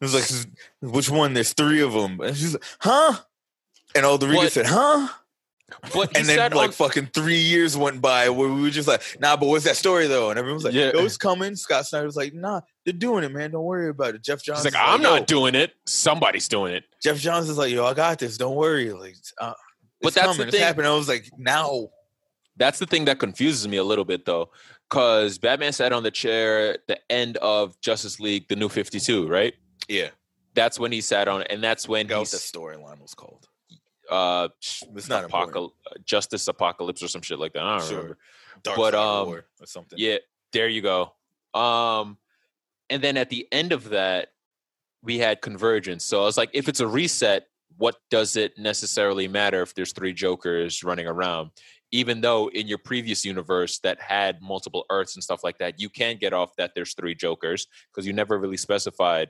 was 0.00 0.14
like, 0.14 0.48
"Which 0.92 1.10
one?" 1.10 1.34
There's 1.34 1.52
three 1.52 1.80
of 1.80 1.92
them, 1.92 2.20
and 2.20 2.36
she's 2.36 2.54
like, 2.54 2.64
"Huh?" 2.80 3.18
And 3.94 4.04
all 4.04 4.18
the 4.18 4.26
readers 4.28 4.52
said, 4.54 4.66
"Huh?" 4.66 5.08
But 5.94 6.16
and 6.16 6.26
then 6.26 6.52
like 6.52 6.68
on- 6.68 6.72
fucking 6.72 7.06
three 7.14 7.38
years 7.40 7.76
went 7.76 8.00
by 8.00 8.28
where 8.28 8.48
we 8.48 8.60
were 8.62 8.70
just 8.70 8.86
like, 8.86 9.02
nah, 9.18 9.36
but 9.36 9.46
what's 9.48 9.64
that 9.64 9.76
story 9.76 10.06
though? 10.06 10.30
And 10.30 10.38
everyone 10.38 10.56
was 10.56 10.64
like, 10.64 10.74
Yeah. 10.74 10.88
it 10.94 11.02
was 11.02 11.16
coming. 11.16 11.56
Scott 11.56 11.86
Snyder 11.86 12.04
was 12.06 12.16
like, 12.16 12.32
nah, 12.34 12.60
they're 12.84 12.92
doing 12.92 13.24
it, 13.24 13.32
man. 13.32 13.50
Don't 13.50 13.64
worry 13.64 13.88
about 13.88 14.14
it. 14.14 14.22
Geoff 14.22 14.42
Johns. 14.42 14.62
he's 14.62 14.72
like, 14.72 14.80
I'm 14.80 15.00
yo, 15.02 15.10
not 15.16 15.26
doing 15.26 15.54
it. 15.54 15.72
Somebody's 15.86 16.48
doing 16.48 16.74
it. 16.74 16.84
Geoff 17.02 17.16
Johns 17.18 17.48
is 17.48 17.58
like, 17.58 17.72
yo, 17.72 17.84
I 17.86 17.94
got 17.94 18.18
this. 18.18 18.36
Don't 18.36 18.54
worry. 18.54 18.92
Like, 18.92 19.16
uh, 19.40 19.54
But 20.00 20.14
that's 20.14 20.26
coming. 20.26 20.38
the 20.42 20.44
It's 20.48 20.56
thing. 20.56 20.62
happening. 20.64 20.86
I 20.86 20.94
was 20.94 21.08
like, 21.08 21.28
now. 21.38 21.88
That's 22.56 22.78
the 22.78 22.86
thing 22.86 23.06
that 23.06 23.18
confuses 23.18 23.66
me 23.66 23.78
a 23.78 23.84
little 23.84 24.04
bit 24.04 24.26
though. 24.26 24.50
Cause 24.94 25.38
Batman 25.38 25.72
sat 25.72 25.92
on 25.92 26.02
the 26.04 26.10
chair 26.10 26.74
at 26.74 26.86
the 26.86 26.98
end 27.10 27.36
of 27.38 27.80
Justice 27.80 28.20
League, 28.20 28.46
the 28.48 28.54
new 28.56 28.68
52, 28.68 29.26
right? 29.26 29.52
Yeah. 29.88 30.10
That's 30.54 30.78
when 30.78 30.92
he 30.92 31.00
sat 31.00 31.26
on 31.26 31.40
it, 31.42 31.48
and 31.50 31.62
that's 31.62 31.88
when 31.88 32.06
what 32.06 32.28
the 32.30 32.36
storyline 32.36 33.00
was 33.02 33.12
called. 33.12 33.48
uh 34.08 34.48
It's 34.94 35.08
not 35.08 35.28
apocal- 35.28 35.72
justice 36.04 36.46
apocalypse 36.46 37.02
or 37.02 37.08
some 37.08 37.22
shit 37.22 37.38
like 37.40 37.54
that. 37.54 37.62
I 37.64 37.78
don't 37.78 37.88
Sure. 37.88 37.96
remember. 37.96 38.18
Dark 38.62 38.76
But, 38.76 38.94
um, 38.94 39.28
or 39.28 39.44
something. 39.64 39.98
Yeah, 39.98 40.18
there 40.52 40.68
you 40.68 40.80
go. 40.82 41.12
Um 41.58 42.18
and 42.88 43.02
then 43.02 43.16
at 43.16 43.30
the 43.30 43.48
end 43.50 43.72
of 43.72 43.88
that, 43.90 44.28
we 45.02 45.18
had 45.18 45.40
convergence. 45.40 46.04
So 46.04 46.20
I 46.22 46.24
was 46.24 46.36
like, 46.36 46.50
if 46.52 46.68
it's 46.68 46.80
a 46.80 46.86
reset, 46.86 47.48
what 47.78 47.96
does 48.10 48.36
it 48.36 48.56
necessarily 48.58 49.26
matter 49.26 49.60
if 49.62 49.74
there's 49.74 49.92
three 49.92 50.12
jokers 50.12 50.84
running 50.84 51.06
around? 51.08 51.50
Even 51.94 52.20
though 52.20 52.48
in 52.48 52.66
your 52.66 52.78
previous 52.78 53.24
universe 53.24 53.78
that 53.78 54.00
had 54.00 54.42
multiple 54.42 54.84
Earths 54.90 55.14
and 55.14 55.22
stuff 55.22 55.44
like 55.44 55.58
that, 55.58 55.78
you 55.78 55.88
can 55.88 56.16
get 56.16 56.32
off 56.32 56.56
that 56.56 56.72
there's 56.74 56.94
three 56.94 57.14
jokers 57.14 57.68
because 57.90 58.04
you 58.04 58.12
never 58.12 58.38
really 58.38 58.56
specified 58.56 59.28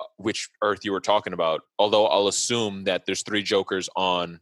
uh, 0.00 0.04
which 0.16 0.48
Earth 0.62 0.84
you 0.84 0.92
were 0.92 1.00
talking 1.00 1.32
about. 1.32 1.62
Although 1.76 2.06
I'll 2.06 2.28
assume 2.28 2.84
that 2.84 3.04
there's 3.04 3.22
three 3.22 3.42
jokers 3.42 3.88
on 3.96 4.38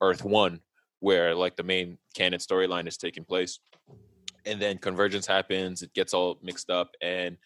Earth 0.00 0.24
One, 0.24 0.60
where 1.00 1.34
like 1.34 1.56
the 1.56 1.62
main 1.62 1.98
canon 2.14 2.40
storyline 2.40 2.88
is 2.88 2.96
taking 2.96 3.24
place 3.24 3.60
and 4.48 4.60
then 4.60 4.78
convergence 4.78 5.26
happens 5.26 5.82
it 5.82 5.92
gets 5.94 6.14
all 6.14 6.38
mixed 6.42 6.70
up 6.70 6.90
and 7.02 7.36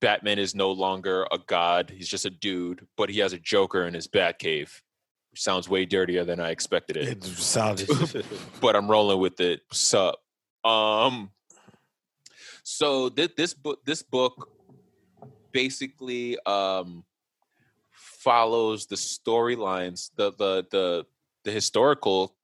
batman 0.00 0.38
is 0.38 0.54
no 0.54 0.70
longer 0.70 1.26
a 1.32 1.38
god 1.46 1.90
he's 1.94 2.08
just 2.08 2.26
a 2.26 2.30
dude 2.30 2.86
but 2.96 3.08
he 3.08 3.18
has 3.20 3.32
a 3.32 3.38
joker 3.38 3.86
in 3.86 3.94
his 3.94 4.06
bat 4.06 4.38
cave 4.38 4.82
which 4.82 4.89
sounds 5.34 5.68
way 5.68 5.84
dirtier 5.84 6.24
than 6.24 6.40
i 6.40 6.50
expected 6.50 6.96
it 6.96 7.08
It 7.08 7.24
sounded. 7.24 7.88
but 8.60 8.76
i'm 8.76 8.90
rolling 8.90 9.20
with 9.20 9.40
it 9.40 9.60
sup 9.72 10.16
um 10.64 11.30
so 12.62 13.08
this, 13.08 13.28
this 13.36 13.54
book 13.54 13.80
this 13.84 14.02
book 14.02 14.50
basically 15.52 16.38
um 16.46 17.04
follows 17.92 18.86
the 18.86 18.96
storylines 18.96 20.10
the 20.16 20.32
the 20.32 20.66
the 20.70 21.06
the 21.44 21.50
historical 21.50 22.36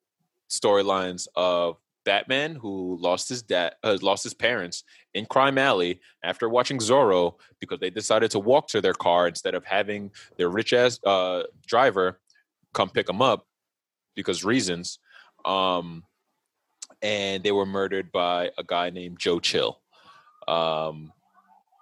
storylines 0.49 1.29
of 1.37 1.77
Batman, 2.05 2.55
who 2.55 2.97
lost 3.01 3.29
his 3.29 3.43
dad, 3.43 3.75
uh, 3.83 3.99
lost 4.01 4.23
his 4.23 4.33
parents 4.33 4.85
in 5.13 5.27
Crime 5.27 5.59
Alley 5.59 6.01
after 6.23 6.49
watching 6.49 6.79
Zorro 6.79 7.35
because 7.61 7.81
they 7.81 7.91
decided 7.91 8.31
to 8.31 8.39
walk 8.39 8.69
to 8.69 8.81
their 8.81 8.95
car 8.95 9.27
instead 9.27 9.55
of 9.55 9.65
having 9.65 10.13
their 10.39 10.49
rich 10.49 10.73
ass 10.73 11.01
uh, 11.05 11.43
driver 11.67 12.21
come 12.77 12.91
pick 12.91 13.07
them 13.07 13.23
up 13.23 13.47
because 14.15 14.45
reasons. 14.45 14.99
Um, 15.45 16.05
and 17.03 17.43
they 17.43 17.53
were 17.53 17.67
murdered 17.67 18.13
by 18.13 18.51
a 18.59 18.65
guy 18.65 18.91
named 18.91 19.19
Joe 19.19 19.41
Chill. 19.41 19.81
Um, 20.47 21.13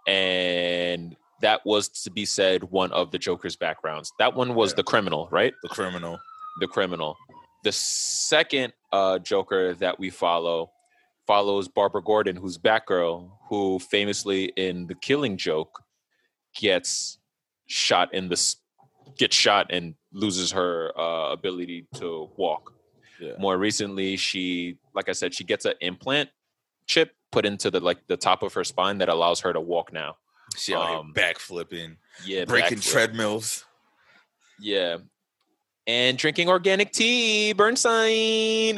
and 0.07 1.17
that 1.43 1.61
was 1.65 1.89
to 2.05 2.11
be 2.11 2.25
said 2.25 2.63
one 2.65 2.93
of 2.93 3.11
the 3.11 3.19
Joker's 3.19 3.57
backgrounds. 3.57 4.13
That 4.19 4.35
one 4.35 4.55
was 4.55 4.73
Yeah. 4.73 4.77
the 4.77 4.83
criminal, 4.85 5.29
right? 5.31 5.53
The 5.63 5.69
criminal. 5.69 6.19
the 6.61 6.69
criminal. 6.69 7.17
The 7.65 7.73
second 7.73 8.73
uh, 8.93 9.19
Joker 9.19 9.75
that 9.75 9.99
we 9.99 10.09
follow 10.11 10.71
follows 11.27 11.67
Barbara 11.67 12.03
Gordon, 12.03 12.37
who's 12.37 12.59
Batgirl, 12.59 13.29
who 13.49 13.81
famously 13.81 14.45
in 14.57 14.87
The 14.87 14.95
Killing 14.95 15.37
Joke 15.37 15.83
gets 16.55 17.19
shot 17.67 18.15
in 18.15 18.29
the 18.29 18.37
gets 19.19 19.37
shot 19.37 19.67
and 19.71 19.95
loses 20.13 20.53
her 20.53 20.93
uh, 20.99 21.33
ability 21.33 21.87
to 21.95 22.31
walk. 22.37 22.73
Yeah. 23.21 23.33
More 23.39 23.57
recently, 23.57 24.17
she, 24.17 24.77
like 24.95 25.09
I 25.09 25.13
said, 25.13 25.35
she 25.35 25.45
gets 25.45 25.65
an 25.65 25.75
implant 25.81 26.31
chip 26.87 27.13
put 27.33 27.47
into 27.47 27.71
the 27.71 27.81
like 27.81 28.07
the 28.07 28.17
top 28.17 28.43
of 28.43 28.53
her 28.55 28.65
spine 28.65 28.99
that 28.99 29.09
allows 29.09 29.41
her 29.41 29.53
to 29.53 29.61
walk 29.61 29.93
now. 29.93 30.17
She 30.57 30.75
out 30.75 30.89
here 30.89 30.99
Um, 30.99 31.13
backflipping, 31.15 31.97
Yeah, 32.25 32.45
breaking 32.45 32.79
backflip. 32.79 32.93
treadmills. 32.93 33.65
Yeah. 34.61 34.99
And 35.87 36.17
drinking 36.17 36.49
organic 36.49 36.93
tea, 36.93 37.53
Burnside. 37.53 38.05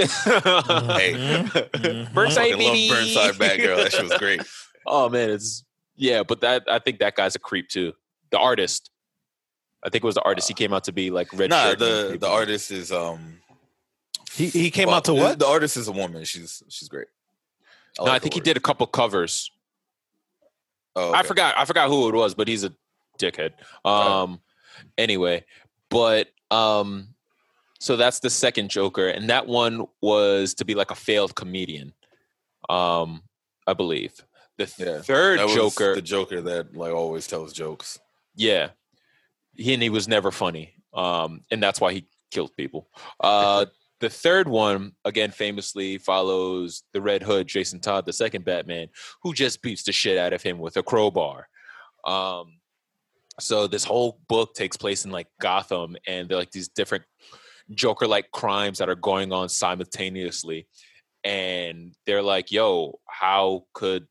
Hey. 0.01 1.15
Mhm. 1.15 2.13
Burnside, 2.13 2.53
Fucking 2.53 2.67
love 2.67 2.73
baby. 2.73 2.89
Burnside 2.91 3.35
Batgirl. 3.35 3.77
That 3.77 3.93
shit 3.93 4.03
was 4.05 4.19
great. 4.19 4.43
Oh 4.89 5.09
man, 5.09 5.31
it's 5.31 5.65
yeah, 5.97 6.23
but 6.23 6.43
that 6.43 6.63
I 6.71 6.79
think 6.79 7.01
that 7.01 7.17
guy's 7.17 7.35
a 7.35 7.41
creep 7.41 7.69
too. 7.69 7.93
The 8.31 8.39
artist. 8.39 8.93
I 9.85 9.91
think 9.91 10.03
it 10.03 10.07
was 10.07 10.15
the 10.17 10.23
artist. 10.23 10.49
He 10.49 10.55
came 10.55 10.73
out 10.73 10.85
to 10.85 10.93
be 10.93 11.11
like 11.11 11.33
red. 11.33 11.51
nah, 11.51 11.65
shirt 11.71 11.79
the 11.79 12.19
the 12.21 12.29
artist 12.29 12.71
is 12.71 12.91
um. 12.93 13.41
He 14.33 14.49
he 14.49 14.71
came 14.71 14.89
well, 14.89 14.97
out 14.97 15.05
to 15.07 15.13
the- 15.13 15.19
what? 15.19 15.39
The 15.39 15.47
artist 15.47 15.77
is 15.77 15.89
a 15.89 15.93
woman. 15.93 16.25
She's 16.25 16.63
she's 16.69 16.89
great. 16.89 17.07
No, 17.99 18.05
like 18.05 18.15
I 18.15 18.19
think 18.19 18.35
he 18.35 18.41
did 18.41 18.57
a 18.57 18.61
couple 18.61 18.87
covers. 18.87 19.51
Oh, 20.95 21.13
I 21.13 21.23
forgot. 21.23 21.55
I 21.57 21.65
forgot 21.65 21.89
who 21.89 22.09
it 22.09 22.15
was, 22.15 22.35
but 22.35 22.49
he's 22.49 22.65
a 22.65 22.73
dickhead. 23.19 23.53
Um. 23.85 24.41
Anyway, 24.99 25.45
but 25.89 26.29
um, 26.51 27.09
so 27.79 27.97
that's 27.97 28.21
the 28.21 28.29
second 28.31 28.71
Joker, 28.71 29.09
and 29.09 29.31
that 29.31 29.47
one 29.47 29.87
was 30.03 30.55
to 30.55 30.65
be 30.65 30.75
like 30.75 30.91
a 30.91 30.95
failed 30.95 31.35
comedian. 31.35 31.95
Um, 32.69 33.23
I 33.67 33.73
believe 33.75 34.13
the 34.59 34.65
Yeah, 34.79 35.01
third 35.01 35.39
That 35.39 35.47
was 35.47 35.55
Joker. 35.55 35.95
the 35.95 36.03
Joker 36.03 36.41
that 36.43 36.77
like 36.77 36.93
always 36.93 37.27
tells 37.27 37.53
jokes. 37.53 37.99
Yeah. 38.35 38.71
He 39.57 39.75
and 39.75 39.83
he 39.83 39.91
was 39.91 40.09
never 40.09 40.31
funny. 40.31 40.75
Um, 40.95 41.43
and 41.51 41.63
that's 41.63 41.81
why 41.81 41.93
he 41.93 42.07
killed 42.31 42.57
people. 42.57 42.89
Uh 43.21 43.67
the 43.99 44.11
third 44.11 44.47
one, 44.47 44.93
again, 45.07 45.31
famously 45.31 45.97
follows 45.97 46.83
the 46.93 47.01
Red 47.01 47.23
Hood, 47.23 47.47
Jason 47.47 47.81
Todd, 47.81 48.05
the 48.05 48.13
second 48.13 48.45
Batman, 48.45 48.89
who 49.23 49.33
just 49.33 49.63
beats 49.63 49.85
the 49.85 49.93
shit 49.93 50.19
out 50.19 50.35
of 50.35 50.43
him 50.43 50.59
with 50.59 50.77
a 50.77 50.83
crowbar. 50.83 51.49
Um 52.05 52.59
so 53.41 53.67
this 53.67 53.85
whole 53.85 54.21
book 54.29 54.55
takes 54.55 54.77
place 54.77 55.05
in 55.05 55.11
like 55.11 55.29
Gotham 55.41 55.97
and 56.07 56.29
they're 56.29 56.39
like 56.39 56.51
these 56.51 56.69
different 56.69 57.05
Joker 57.75 58.07
like 58.07 58.31
crimes 58.31 58.79
that 58.79 58.89
are 58.89 58.95
going 58.95 59.33
on 59.33 59.49
simultaneously. 59.49 60.69
And 61.25 61.95
they're 62.07 62.23
like, 62.23 62.53
yo, 62.53 63.01
how 63.07 63.65
could 63.73 64.07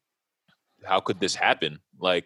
how 0.83 0.99
could 0.99 1.19
this 1.19 1.35
happen? 1.35 1.79
Like 1.99 2.25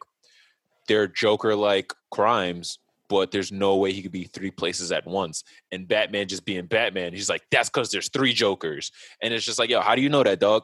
they're 0.87 1.07
Joker 1.07 1.55
like 1.55 1.93
crimes, 2.11 2.79
but 3.09 3.31
there's 3.31 3.51
no 3.51 3.75
way 3.75 3.91
he 3.91 4.01
could 4.01 4.11
be 4.11 4.25
three 4.25 4.51
places 4.51 4.91
at 4.91 5.05
once. 5.05 5.43
And 5.71 5.87
Batman 5.87 6.27
just 6.27 6.45
being 6.45 6.67
Batman, 6.67 7.11
he's 7.11 7.29
like, 7.29 7.41
that's 7.51 7.69
because 7.69 7.91
there's 7.91 8.09
three 8.09 8.33
Jokers. 8.33 8.91
And 9.21 9.33
it's 9.33 9.45
just 9.45 9.59
like, 9.59 9.69
yo, 9.69 9.81
how 9.81 9.95
do 9.95 10.01
you 10.01 10.09
know 10.09 10.23
that, 10.23 10.39
dog? 10.39 10.63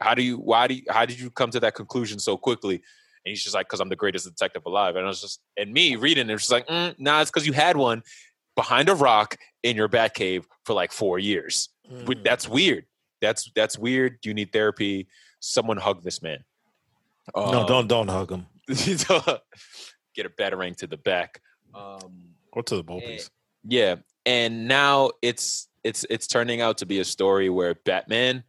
How 0.00 0.14
do 0.14 0.22
you 0.22 0.36
why 0.36 0.68
do 0.68 0.74
you 0.74 0.82
how 0.88 1.04
did 1.04 1.18
you 1.18 1.30
come 1.30 1.50
to 1.50 1.60
that 1.60 1.74
conclusion 1.74 2.18
so 2.18 2.36
quickly? 2.36 2.76
And 2.76 3.30
he's 3.30 3.42
just 3.42 3.54
like, 3.54 3.66
because 3.66 3.80
I'm 3.80 3.88
the 3.88 3.96
greatest 3.96 4.26
detective 4.26 4.62
alive. 4.66 4.94
And 4.94 5.04
I 5.04 5.08
was 5.08 5.20
just 5.20 5.40
and 5.56 5.72
me 5.72 5.96
reading 5.96 6.30
it, 6.30 6.34
it's 6.34 6.42
just 6.42 6.52
like, 6.52 6.66
mm, 6.68 6.94
nah, 6.98 7.20
it's 7.20 7.30
because 7.30 7.46
you 7.46 7.52
had 7.52 7.76
one 7.76 8.02
behind 8.54 8.88
a 8.88 8.94
rock 8.94 9.36
in 9.62 9.76
your 9.76 9.88
Batcave 9.88 10.44
for 10.64 10.74
like 10.74 10.92
four 10.92 11.18
years. 11.18 11.68
But 12.04 12.24
That's 12.24 12.48
weird. 12.48 12.84
That's 13.20 13.50
that's 13.54 13.78
weird. 13.78 14.18
You 14.24 14.34
need 14.34 14.52
therapy. 14.52 15.08
Someone 15.40 15.78
hug 15.78 16.02
this 16.02 16.22
man. 16.22 16.44
no, 17.34 17.42
Um, 17.42 17.66
don't 17.66 17.86
don't 17.88 18.08
hug 18.08 18.30
him. 18.30 18.46
get 20.14 20.26
a 20.26 20.30
batarang 20.30 20.76
to 20.76 20.86
the 20.86 20.96
back. 20.96 21.40
Um, 21.74 22.34
Go 22.54 22.62
to 22.62 22.76
the 22.76 22.84
Bobies. 22.84 23.30
yeah, 23.64 23.96
and 24.24 24.66
now 24.68 25.10
it's 25.22 25.68
it's 25.84 26.04
it's 26.10 26.26
turning 26.26 26.60
out 26.60 26.78
to 26.78 26.86
be 26.86 27.00
a 27.00 27.04
story 27.04 27.50
where 27.50 27.74
Batman, 27.84 28.44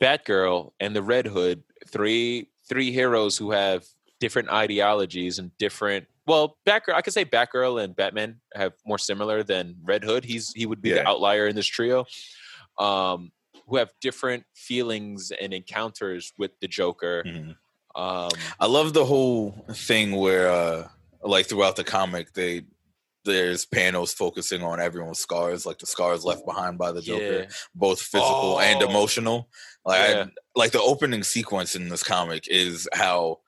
Batgirl, 0.00 0.72
and 0.80 0.94
the 0.94 1.02
Red 1.02 1.26
Hood, 1.26 1.62
three 1.88 2.48
three 2.68 2.92
heroes 2.92 3.36
who 3.36 3.50
have 3.50 3.84
different 4.20 4.50
ideologies 4.50 5.38
and 5.38 5.56
different. 5.58 6.06
Well, 6.26 6.56
Batgirl, 6.66 6.94
I 6.94 7.02
could 7.02 7.14
say 7.14 7.24
Batgirl 7.24 7.82
and 7.82 7.96
Batman 7.96 8.40
have 8.54 8.74
more 8.86 8.98
similar 8.98 9.42
than 9.42 9.76
Red 9.82 10.04
Hood. 10.04 10.24
He's 10.24 10.52
he 10.52 10.66
would 10.66 10.80
be 10.82 10.90
the 10.92 11.06
outlier 11.08 11.46
in 11.48 11.56
this 11.56 11.66
trio. 11.66 12.04
Um, 12.78 13.32
who 13.66 13.76
have 13.76 13.92
different 14.00 14.44
feelings 14.54 15.30
and 15.40 15.52
encounters 15.54 16.32
with 16.38 16.50
the 16.60 16.66
Joker. 16.66 17.22
Mhm. 17.24 17.56
Um, 17.94 18.30
I 18.58 18.66
love 18.66 18.94
the 18.94 19.04
whole 19.04 19.64
thing 19.72 20.12
where, 20.16 20.48
uh 20.50 20.88
like 21.22 21.46
throughout 21.46 21.76
the 21.76 21.84
comic, 21.84 22.32
they 22.34 22.62
there's 23.26 23.66
panels 23.66 24.14
focusing 24.14 24.62
on 24.62 24.80
everyone's 24.80 25.18
scars, 25.18 25.66
like 25.66 25.76
the 25.78 25.86
scars 25.86 26.24
left 26.24 26.46
behind 26.46 26.78
by 26.78 26.90
the 26.90 27.02
Joker, 27.02 27.40
yeah. 27.40 27.46
both 27.74 28.00
physical 28.00 28.58
and 28.60 28.82
Oh. 28.82 28.88
emotional. 28.88 29.50
Like, 29.84 30.16
I- 30.16 30.26
like 30.56 30.72
the 30.72 30.80
opening 30.80 31.22
sequence 31.22 31.74
in 31.76 31.90
this 31.90 32.02
comic 32.02 32.48
is 32.48 32.88
how, 32.94 33.40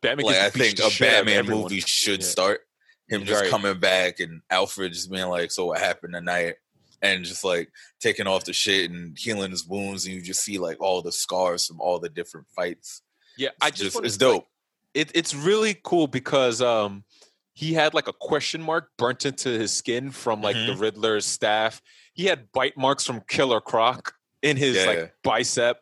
Batman 0.00 0.26
like, 0.26 0.36
I 0.36 0.48
think 0.48 0.78
a 0.78 0.88
shit 0.90 1.08
out 1.08 1.20
of 1.20 1.26
Batman 1.26 1.46
movie 1.46 1.80
should 1.80 2.22
Yeah. 2.22 2.26
start. 2.26 2.60
Him 3.08 3.26
just 3.26 3.42
Right. 3.42 3.50
coming 3.50 3.78
back 3.78 4.18
and 4.20 4.40
Alfred 4.48 4.94
just 4.94 5.10
being 5.10 5.28
like, 5.28 5.50
"So 5.50 5.66
what 5.66 5.78
happened 5.78 6.14
tonight?" 6.14 6.54
And 7.02 7.22
just 7.24 7.44
like 7.44 7.70
taking 8.00 8.26
off 8.26 8.44
the 8.44 8.54
shit 8.54 8.90
and 8.90 9.18
healing 9.18 9.50
his 9.50 9.66
wounds, 9.66 10.06
and 10.06 10.14
you 10.14 10.22
just 10.22 10.42
see 10.42 10.56
like 10.58 10.80
all 10.80 11.02
the 11.02 11.12
scars 11.12 11.66
from 11.66 11.80
all 11.82 11.98
the 11.98 12.08
different 12.08 12.46
fights. 12.56 13.02
Yeah, 13.36 13.50
I 13.60 13.68
It's 13.68 13.78
just, 13.78 14.00
it's 14.02 14.16
dope. 14.16 14.46
It, 14.94 15.10
it's 15.14 15.34
really 15.34 15.74
cool 15.82 16.06
because 16.06 16.60
um 16.60 17.04
he 17.54 17.74
had 17.74 17.92
like 17.94 18.08
a 18.08 18.12
question 18.12 18.62
mark 18.62 18.90
burnt 18.96 19.26
into 19.26 19.50
his 19.50 19.72
skin 19.72 20.10
from 20.10 20.40
like 20.40 20.56
the 20.56 20.72
Mhm. 20.72 20.80
Riddler's 20.80 21.26
staff. 21.26 21.82
He 22.14 22.24
had 22.26 22.50
bite 22.52 22.76
marks 22.78 23.04
from 23.06 23.20
Killer 23.28 23.60
Croc 23.60 24.14
in 24.42 24.56
his 24.56 24.76
Yeah. 24.76 24.86
like 24.86 25.14
bicep. 25.22 25.80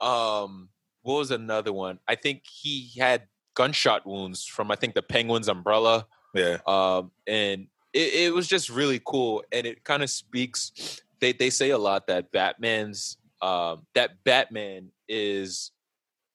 Um, 0.00 0.68
what 1.02 1.18
was 1.18 1.30
another 1.30 1.72
one? 1.72 2.00
I 2.08 2.16
think 2.16 2.42
he 2.44 2.90
had 2.98 3.28
gunshot 3.54 4.04
wounds 4.06 4.44
from 4.44 4.70
I 4.70 4.76
think 4.76 4.94
the 4.94 5.02
Penguin's 5.02 5.48
umbrella. 5.48 6.06
Yeah, 6.34 6.58
Um, 6.66 7.12
and 7.26 7.68
it, 7.94 8.12
it 8.14 8.34
was 8.34 8.46
just 8.46 8.68
really 8.68 9.00
cool, 9.06 9.42
and 9.52 9.66
it 9.66 9.84
kind 9.84 10.02
of 10.02 10.10
speaks. 10.10 11.00
They 11.20 11.32
they 11.32 11.48
say 11.48 11.70
a 11.70 11.78
lot 11.78 12.08
that 12.08 12.30
Batman's 12.30 13.16
um, 13.40 13.86
that 13.94 14.22
Batman 14.24 14.90
is 15.08 15.70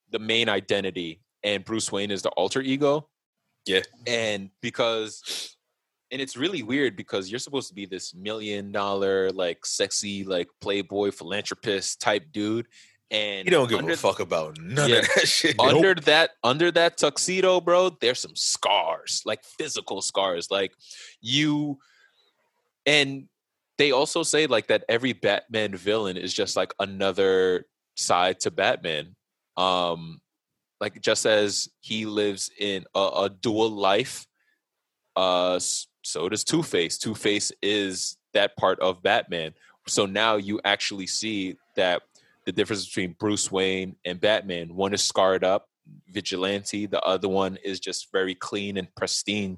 the 0.09 0.17
main 0.17 0.49
identity, 0.49 1.19
and 1.43 1.63
Bruce 1.65 1.91
Wayne 1.91 2.11
is 2.11 2.21
the 2.21 2.29
alter 2.29 2.61
ego. 2.61 3.07
Yeah. 3.65 3.81
and 4.07 4.49
because 4.61 5.55
and 6.11 6.19
it's 6.19 6.35
really 6.35 6.63
weird 6.63 6.95
because 6.95 7.29
you're 7.29 7.39
supposed 7.39 7.69
to 7.69 7.75
be 7.75 7.85
this 7.85 8.13
million 8.15 8.71
dollar 8.71 9.29
like 9.31 9.65
sexy 9.65 10.23
like 10.23 10.47
playboy 10.61 11.11
philanthropist 11.11 12.01
type 12.01 12.25
dude 12.31 12.65
and 13.11 13.45
you 13.45 13.51
don't 13.51 13.69
give 13.69 13.87
a 13.87 13.95
fuck 13.97 14.19
about 14.19 14.57
none 14.59 14.89
Yeah. 14.89 14.95
of 14.97 15.07
that 15.15 15.27
shit. 15.27 15.59
under 15.59 15.93
that 15.93 16.31
under 16.43 16.71
that 16.71 16.97
tuxedo 16.97 17.61
bro 17.61 17.95
there's 18.01 18.19
some 18.19 18.35
scars 18.35 19.21
like 19.25 19.43
physical 19.43 20.01
scars 20.01 20.49
like 20.49 20.73
you 21.21 21.77
and 22.87 23.27
they 23.77 23.91
also 23.91 24.23
say 24.23 24.47
like 24.47 24.67
that 24.67 24.83
every 24.89 25.13
batman 25.13 25.75
villain 25.75 26.17
is 26.17 26.33
just 26.33 26.55
like 26.55 26.73
another 26.79 27.67
side 27.95 28.39
to 28.39 28.49
batman 28.49 29.15
um 29.55 30.19
like 30.81 31.01
just 31.01 31.25
as 31.25 31.69
he 31.79 32.05
lives 32.05 32.51
in 32.59 32.83
a, 32.93 32.99
a 32.99 33.29
dual 33.29 33.69
life 33.69 34.27
uh 35.15 35.57
so 36.03 36.27
does 36.27 36.43
two-face 36.43 36.97
two-face 36.97 37.51
is 37.61 38.17
that 38.33 38.57
part 38.57 38.79
of 38.79 39.01
batman 39.01 39.53
so 39.87 40.05
now 40.05 40.35
you 40.35 40.59
actually 40.65 41.07
see 41.07 41.55
that 41.75 42.01
the 42.45 42.51
difference 42.51 42.85
between 42.85 43.15
Bruce 43.19 43.51
Wayne 43.51 43.95
and 44.05 44.19
Batman. 44.19 44.75
One 44.75 44.93
is 44.93 45.03
scarred 45.03 45.43
up, 45.43 45.69
vigilante. 46.09 46.85
The 46.85 47.01
other 47.01 47.29
one 47.29 47.57
is 47.63 47.79
just 47.79 48.11
very 48.11 48.35
clean 48.35 48.77
and 48.77 48.93
pristine 48.95 49.57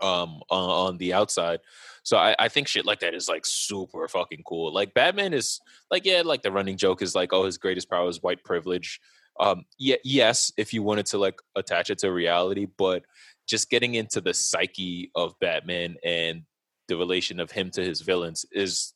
um, 0.00 0.40
on, 0.50 0.70
on 0.70 0.98
the 0.98 1.12
outside. 1.12 1.60
So 2.02 2.16
I, 2.16 2.34
I 2.38 2.48
think 2.48 2.68
shit 2.68 2.86
like 2.86 3.00
that 3.00 3.14
is 3.14 3.28
like 3.28 3.44
super 3.44 4.08
fucking 4.08 4.42
cool. 4.46 4.72
Like 4.72 4.94
Batman 4.94 5.34
is 5.34 5.60
like 5.90 6.06
yeah, 6.06 6.22
like 6.24 6.42
the 6.42 6.52
running 6.52 6.76
joke 6.76 7.02
is 7.02 7.14
like 7.14 7.32
oh 7.32 7.44
his 7.44 7.58
greatest 7.58 7.90
power 7.90 8.08
is 8.08 8.22
white 8.22 8.42
privilege. 8.44 9.00
Um, 9.40 9.64
yeah, 9.78 9.96
yes, 10.04 10.52
if 10.56 10.74
you 10.74 10.82
wanted 10.82 11.06
to 11.06 11.18
like 11.18 11.40
attach 11.54 11.90
it 11.90 11.98
to 11.98 12.12
reality, 12.12 12.66
but 12.76 13.04
just 13.46 13.70
getting 13.70 13.94
into 13.94 14.20
the 14.20 14.34
psyche 14.34 15.10
of 15.14 15.38
Batman 15.40 15.96
and 16.04 16.42
the 16.88 16.96
relation 16.96 17.40
of 17.40 17.50
him 17.50 17.70
to 17.70 17.82
his 17.82 18.00
villains 18.00 18.44
is 18.52 18.94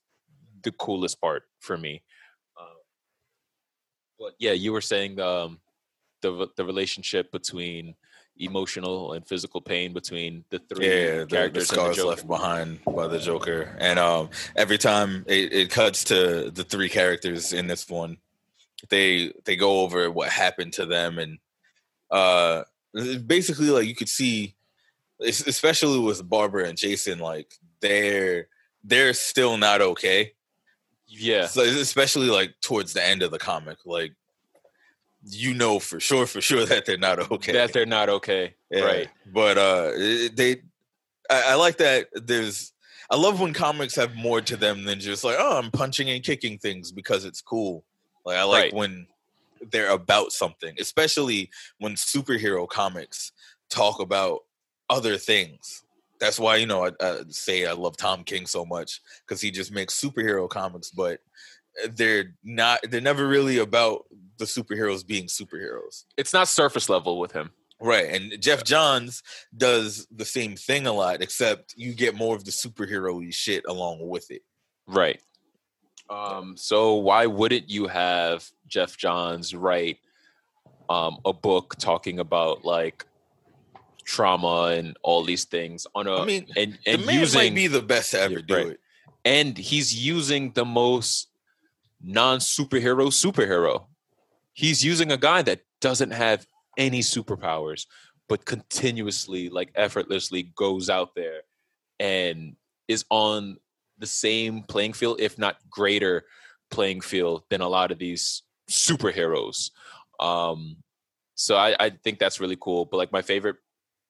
the 0.62 0.72
coolest 0.72 1.20
part 1.20 1.44
for 1.60 1.76
me. 1.76 2.02
Uh, 2.58 2.80
but 4.18 4.32
yeah, 4.38 4.52
you 4.52 4.72
were 4.72 4.80
saying 4.80 5.20
um, 5.20 5.60
the 6.22 6.48
the 6.56 6.64
relationship 6.64 7.30
between 7.32 7.94
emotional 8.38 9.12
and 9.12 9.26
physical 9.26 9.60
pain 9.60 9.92
between 9.92 10.44
the 10.50 10.58
three 10.58 10.86
yeah, 10.86 11.18
the, 11.18 11.18
the 11.20 11.26
characters 11.26 11.68
the 11.68 11.74
scars 11.74 11.96
Joker. 11.96 12.08
left 12.08 12.26
behind 12.26 12.80
by 12.84 13.06
the 13.06 13.18
Joker, 13.18 13.76
and 13.78 13.98
um, 13.98 14.30
every 14.56 14.78
time 14.78 15.24
it, 15.28 15.52
it 15.52 15.70
cuts 15.70 16.04
to 16.04 16.50
the 16.50 16.64
three 16.64 16.88
characters 16.88 17.52
in 17.52 17.66
this 17.66 17.88
one, 17.88 18.16
they 18.88 19.32
they 19.44 19.56
go 19.56 19.80
over 19.80 20.10
what 20.10 20.30
happened 20.30 20.72
to 20.74 20.86
them, 20.86 21.18
and 21.18 21.38
uh, 22.10 22.64
basically 23.26 23.70
like 23.70 23.86
you 23.86 23.94
could 23.94 24.08
see, 24.08 24.54
especially 25.20 25.98
with 25.98 26.28
Barbara 26.28 26.68
and 26.68 26.78
Jason, 26.78 27.18
like 27.18 27.54
they're 27.80 28.48
they're 28.84 29.14
still 29.14 29.56
not 29.56 29.80
okay. 29.80 30.32
Yeah, 31.14 31.46
So 31.46 31.62
especially 31.62 32.28
like 32.28 32.54
towards 32.62 32.94
the 32.94 33.04
end 33.04 33.22
of 33.22 33.30
the 33.30 33.38
comic, 33.38 33.78
like 33.84 34.14
you 35.24 35.54
know 35.54 35.78
for 35.78 36.00
sure, 36.00 36.26
for 36.26 36.40
sure 36.40 36.64
that 36.66 36.86
they're 36.86 36.96
not 36.96 37.30
okay. 37.30 37.52
that 37.52 37.72
they're 37.72 37.86
not 37.86 38.08
okay. 38.08 38.54
Yeah. 38.70 38.84
Right. 38.84 39.08
But 39.32 39.58
uh 39.58 39.90
they 40.34 40.62
I, 41.30 41.42
I 41.48 41.54
like 41.54 41.78
that 41.78 42.08
there's 42.14 42.72
I 43.10 43.16
love 43.16 43.40
when 43.40 43.52
comics 43.52 43.94
have 43.96 44.14
more 44.14 44.40
to 44.40 44.56
them 44.56 44.84
than 44.84 44.98
just 44.98 45.22
like, 45.22 45.36
oh, 45.38 45.58
I'm 45.58 45.70
punching 45.70 46.08
and 46.08 46.24
kicking 46.24 46.56
things 46.56 46.92
because 46.92 47.26
it's 47.26 47.42
cool. 47.42 47.84
Like 48.24 48.36
I 48.36 48.44
like 48.44 48.62
Right. 48.64 48.74
when 48.74 49.06
they're 49.70 49.90
about 49.90 50.32
something, 50.32 50.74
especially 50.78 51.50
when 51.78 51.94
superhero 51.94 52.68
comics 52.68 53.32
talk 53.70 54.00
about 54.00 54.40
other 54.90 55.16
things. 55.16 55.82
That's 56.20 56.38
why 56.38 56.56
you 56.56 56.66
know 56.66 56.86
I, 56.86 56.90
I 57.00 57.20
say 57.28 57.66
I 57.66 57.72
love 57.72 57.96
Tom 57.96 58.24
King 58.24 58.46
so 58.46 58.64
much 58.64 59.00
because 59.26 59.40
he 59.40 59.50
just 59.50 59.72
makes 59.72 60.00
superhero 60.00 60.48
comics, 60.48 60.90
but 60.90 61.20
eh, 61.82 61.88
they're 61.94 62.34
not. 62.44 62.80
They're 62.88 63.00
never 63.00 63.26
really 63.26 63.58
about 63.58 64.04
the 64.38 64.44
superheroes 64.44 65.06
being 65.06 65.26
superheroes. 65.26 66.04
It's 66.16 66.32
not 66.32 66.48
surface 66.48 66.88
level 66.88 67.18
with 67.18 67.32
him. 67.32 67.50
Right. 67.80 68.06
And 68.14 68.40
Geoff 68.40 68.62
Johns 68.62 69.24
does 69.56 70.06
the 70.14 70.24
same 70.24 70.54
thing 70.54 70.86
a 70.86 70.92
lot, 70.92 71.20
except 71.22 71.74
you 71.76 71.94
get 71.94 72.14
more 72.14 72.36
of 72.36 72.44
the 72.44 72.52
superhero 72.52 73.32
shit 73.32 73.64
along 73.66 74.06
with 74.08 74.30
it. 74.30 74.42
Right. 74.86 75.20
Um, 76.10 76.56
so 76.56 76.94
why 76.94 77.26
wouldn't 77.26 77.70
you 77.70 77.86
have 77.86 78.48
Geoff 78.68 78.96
Johns 78.96 79.54
write 79.54 79.98
um, 80.90 81.18
a 81.24 81.32
book 81.32 81.76
talking 81.78 82.18
about 82.18 82.64
like 82.64 83.06
trauma 84.04 84.74
and 84.76 84.96
all 85.02 85.22
these 85.24 85.44
things 85.44 85.86
on 85.94 86.06
a 86.06 86.16
I 86.16 86.24
mean, 86.26 86.46
and, 86.56 86.78
The 86.84 86.90
and 86.92 87.06
man 87.06 87.18
using 87.20 87.38
might 87.40 87.54
be 87.54 87.66
the 87.68 87.80
best 87.82 88.10
to 88.10 88.20
ever 88.20 88.34
Yeah, 88.34 88.40
do 88.46 88.54
right. 88.56 88.66
it. 88.72 88.80
and 89.24 89.56
he's 89.56 89.94
using 90.04 90.52
the 90.52 90.64
most 90.64 91.28
non-superhero 92.02 93.06
superhero. 93.08 93.84
He's 94.52 94.84
using 94.84 95.12
a 95.12 95.16
guy 95.16 95.42
that 95.42 95.60
doesn't 95.80 96.10
have 96.10 96.46
any 96.76 97.00
superpowers, 97.00 97.86
but 98.28 98.44
continuously, 98.44 99.48
like 99.48 99.70
effortlessly, 99.76 100.50
goes 100.56 100.90
out 100.90 101.14
there 101.14 101.42
and 102.00 102.56
is 102.88 103.04
on 103.08 103.58
the 103.98 104.06
same 104.06 104.62
playing 104.62 104.92
field, 104.92 105.20
if 105.20 105.38
not 105.38 105.56
greater 105.70 106.24
playing 106.70 107.00
field, 107.00 107.42
than 107.50 107.60
a 107.60 107.68
lot 107.68 107.90
of 107.90 107.98
these 107.98 108.42
superheroes. 108.70 109.70
Um, 110.20 110.76
so 111.34 111.56
I, 111.56 111.76
I 111.78 111.90
think 111.90 112.18
that's 112.18 112.40
really 112.40 112.58
cool. 112.60 112.84
But 112.84 112.96
like 112.98 113.12
my 113.12 113.22
favorite, 113.22 113.56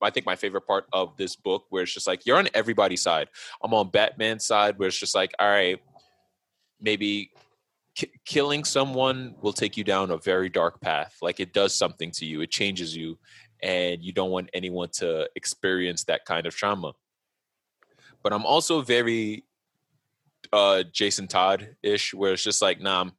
I 0.00 0.10
think 0.10 0.26
my 0.26 0.36
favorite 0.36 0.66
part 0.66 0.86
of 0.92 1.16
this 1.16 1.36
book, 1.36 1.64
where 1.70 1.84
it's 1.84 1.94
just 1.94 2.06
like 2.06 2.26
you're 2.26 2.38
on 2.38 2.48
everybody's 2.54 3.02
side. 3.02 3.28
I'm 3.62 3.74
on 3.74 3.90
Batman's 3.90 4.44
side, 4.44 4.78
where 4.78 4.88
it's 4.88 4.98
just 4.98 5.14
like, 5.14 5.32
all 5.38 5.48
right, 5.48 5.80
maybe 6.80 7.30
ki- 7.94 8.12
killing 8.24 8.64
someone 8.64 9.34
will 9.40 9.52
take 9.52 9.76
you 9.76 9.84
down 9.84 10.10
a 10.10 10.16
very 10.16 10.48
dark 10.48 10.80
path. 10.80 11.16
Like 11.22 11.40
it 11.40 11.52
does 11.52 11.74
something 11.76 12.10
to 12.12 12.26
you, 12.26 12.40
it 12.40 12.50
changes 12.50 12.96
you, 12.96 13.18
and 13.62 14.02
you 14.02 14.12
don't 14.12 14.30
want 14.30 14.50
anyone 14.52 14.88
to 14.94 15.28
experience 15.36 16.04
that 16.04 16.24
kind 16.24 16.46
of 16.46 16.54
trauma. 16.54 16.92
But 18.22 18.32
I'm 18.32 18.46
also 18.46 18.82
very 18.82 19.44
uh 20.52 20.82
Jason 20.92 21.26
Todd 21.28 21.76
ish, 21.82 22.12
where 22.14 22.32
it's 22.32 22.42
just 22.42 22.62
like, 22.62 22.80
nah, 22.80 23.00
I'm, 23.02 23.12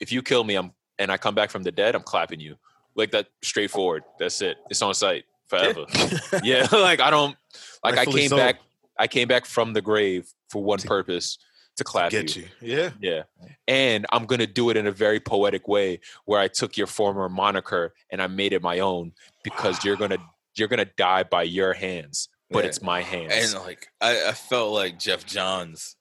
if 0.00 0.12
you 0.12 0.22
kill 0.22 0.44
me, 0.44 0.54
I'm 0.56 0.72
and 0.98 1.10
I 1.10 1.16
come 1.16 1.34
back 1.34 1.50
from 1.50 1.62
the 1.62 1.72
dead, 1.72 1.94
I'm 1.94 2.02
clapping 2.02 2.40
you. 2.40 2.56
Like 2.94 3.12
that 3.12 3.28
straightforward. 3.42 4.02
That's 4.18 4.42
it. 4.42 4.56
It's 4.68 4.82
on 4.82 4.94
site 4.94 5.24
forever. 5.46 5.84
yeah, 6.42 6.66
like 6.72 7.00
I 7.00 7.10
don't 7.10 7.36
like 7.84 7.96
Rightfully 7.96 8.20
I 8.20 8.22
came 8.22 8.28
so. 8.30 8.36
back 8.36 8.56
I 8.98 9.06
came 9.06 9.28
back 9.28 9.46
from 9.46 9.72
the 9.72 9.80
grave 9.80 10.30
for 10.50 10.62
one 10.62 10.78
purpose 10.80 11.38
to 11.76 11.84
clap 11.84 12.10
Get 12.10 12.36
you. 12.36 12.44
you. 12.60 12.76
Yeah. 12.76 12.90
Yeah. 13.00 13.22
And 13.66 14.04
I'm 14.12 14.26
going 14.26 14.40
to 14.40 14.46
do 14.46 14.68
it 14.70 14.76
in 14.76 14.86
a 14.86 14.92
very 14.92 15.20
poetic 15.20 15.66
way 15.68 16.00
where 16.26 16.38
I 16.40 16.48
took 16.48 16.76
your 16.76 16.86
former 16.86 17.28
moniker 17.28 17.94
and 18.10 18.20
I 18.20 18.26
made 18.26 18.52
it 18.52 18.60
my 18.60 18.80
own 18.80 19.12
because 19.42 19.82
you're 19.84 19.96
going 19.96 20.10
to 20.16 20.18
you're 20.56 20.68
to 20.68 20.84
die 20.84 21.22
by 21.22 21.44
your 21.44 21.72
hands, 21.72 22.28
but 22.50 22.64
Yeah. 22.64 22.68
it's 22.68 22.82
my 22.82 23.00
hands. 23.00 23.54
And 23.54 23.64
like 23.64 23.88
I, 24.00 24.28
I 24.28 24.32
felt 24.32 24.72
like 24.74 24.98
Geoff 24.98 25.24
Johns 25.24 25.96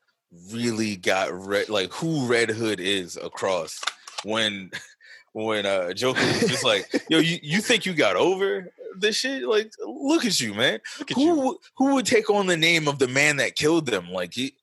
really 0.51 0.95
got 0.95 1.31
red 1.33 1.69
like 1.69 1.91
who 1.91 2.25
Red 2.27 2.49
Hood 2.49 2.79
is 2.79 3.17
across 3.17 3.81
when 4.23 4.71
when 5.33 5.65
uh 5.65 5.93
Joker 5.93 6.21
was 6.21 6.39
just 6.41 6.63
like, 6.63 6.87
yo, 7.09 7.19
you, 7.19 7.39
you 7.41 7.61
think 7.61 7.85
you 7.85 7.93
got 7.93 8.15
over 8.15 8.71
this 8.97 9.15
shit? 9.17 9.43
Like, 9.43 9.71
look 9.85 10.25
at 10.25 10.39
you, 10.39 10.53
man. 10.53 10.79
At 11.01 11.09
who 11.11 11.21
you. 11.23 11.59
who 11.77 11.93
would 11.95 12.05
take 12.05 12.29
on 12.29 12.47
the 12.47 12.57
name 12.57 12.87
of 12.87 12.99
the 12.99 13.07
man 13.07 13.37
that 13.37 13.55
killed 13.55 13.85
them? 13.85 14.11
Like 14.11 14.33
he 14.33 14.53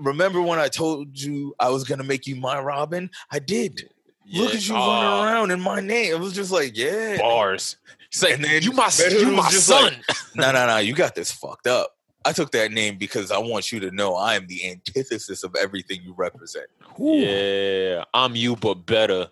remember 0.00 0.40
when 0.42 0.58
I 0.58 0.68
told 0.68 1.18
you 1.18 1.54
I 1.58 1.70
was 1.70 1.84
gonna 1.84 2.04
make 2.04 2.26
you 2.26 2.36
my 2.36 2.60
Robin? 2.60 3.10
I 3.30 3.38
did. 3.38 3.88
Look 4.32 4.54
at 4.54 4.68
you 4.68 4.74
Ah, 4.74 5.22
running 5.22 5.34
around 5.34 5.50
in 5.52 5.60
my 5.60 5.80
name. 5.80 6.12
It 6.12 6.18
was 6.18 6.32
just 6.32 6.50
like, 6.50 6.76
yeah. 6.76 7.18
Bars. 7.18 7.76
He's 8.10 8.22
like, 8.24 8.34
And 8.34 8.44
then 8.44 8.60
you 8.62 8.72
my, 8.72 8.90
you 9.08 9.30
my 9.30 9.48
son. 9.50 9.94
no, 10.34 10.50
no, 10.52 10.66
no, 10.66 10.78
you 10.78 10.94
got 10.94 11.14
this 11.14 11.30
fucked 11.30 11.68
up. 11.68 11.95
I 12.26 12.32
took 12.32 12.50
that 12.52 12.72
name 12.72 12.98
because 12.98 13.30
I 13.30 13.38
want 13.38 13.70
you 13.72 13.80
to 13.80 13.90
know 13.90 14.14
I 14.16 14.34
am 14.34 14.46
the 14.48 14.68
antithesis 14.68 15.44
of 15.44 15.54
everything 15.54 16.00
you 16.02 16.12
represent. 16.16 16.66
yeah, 16.98 18.04
I'm 18.12 18.34
you, 18.36 18.56
but 18.56 18.86
better. 18.86 19.28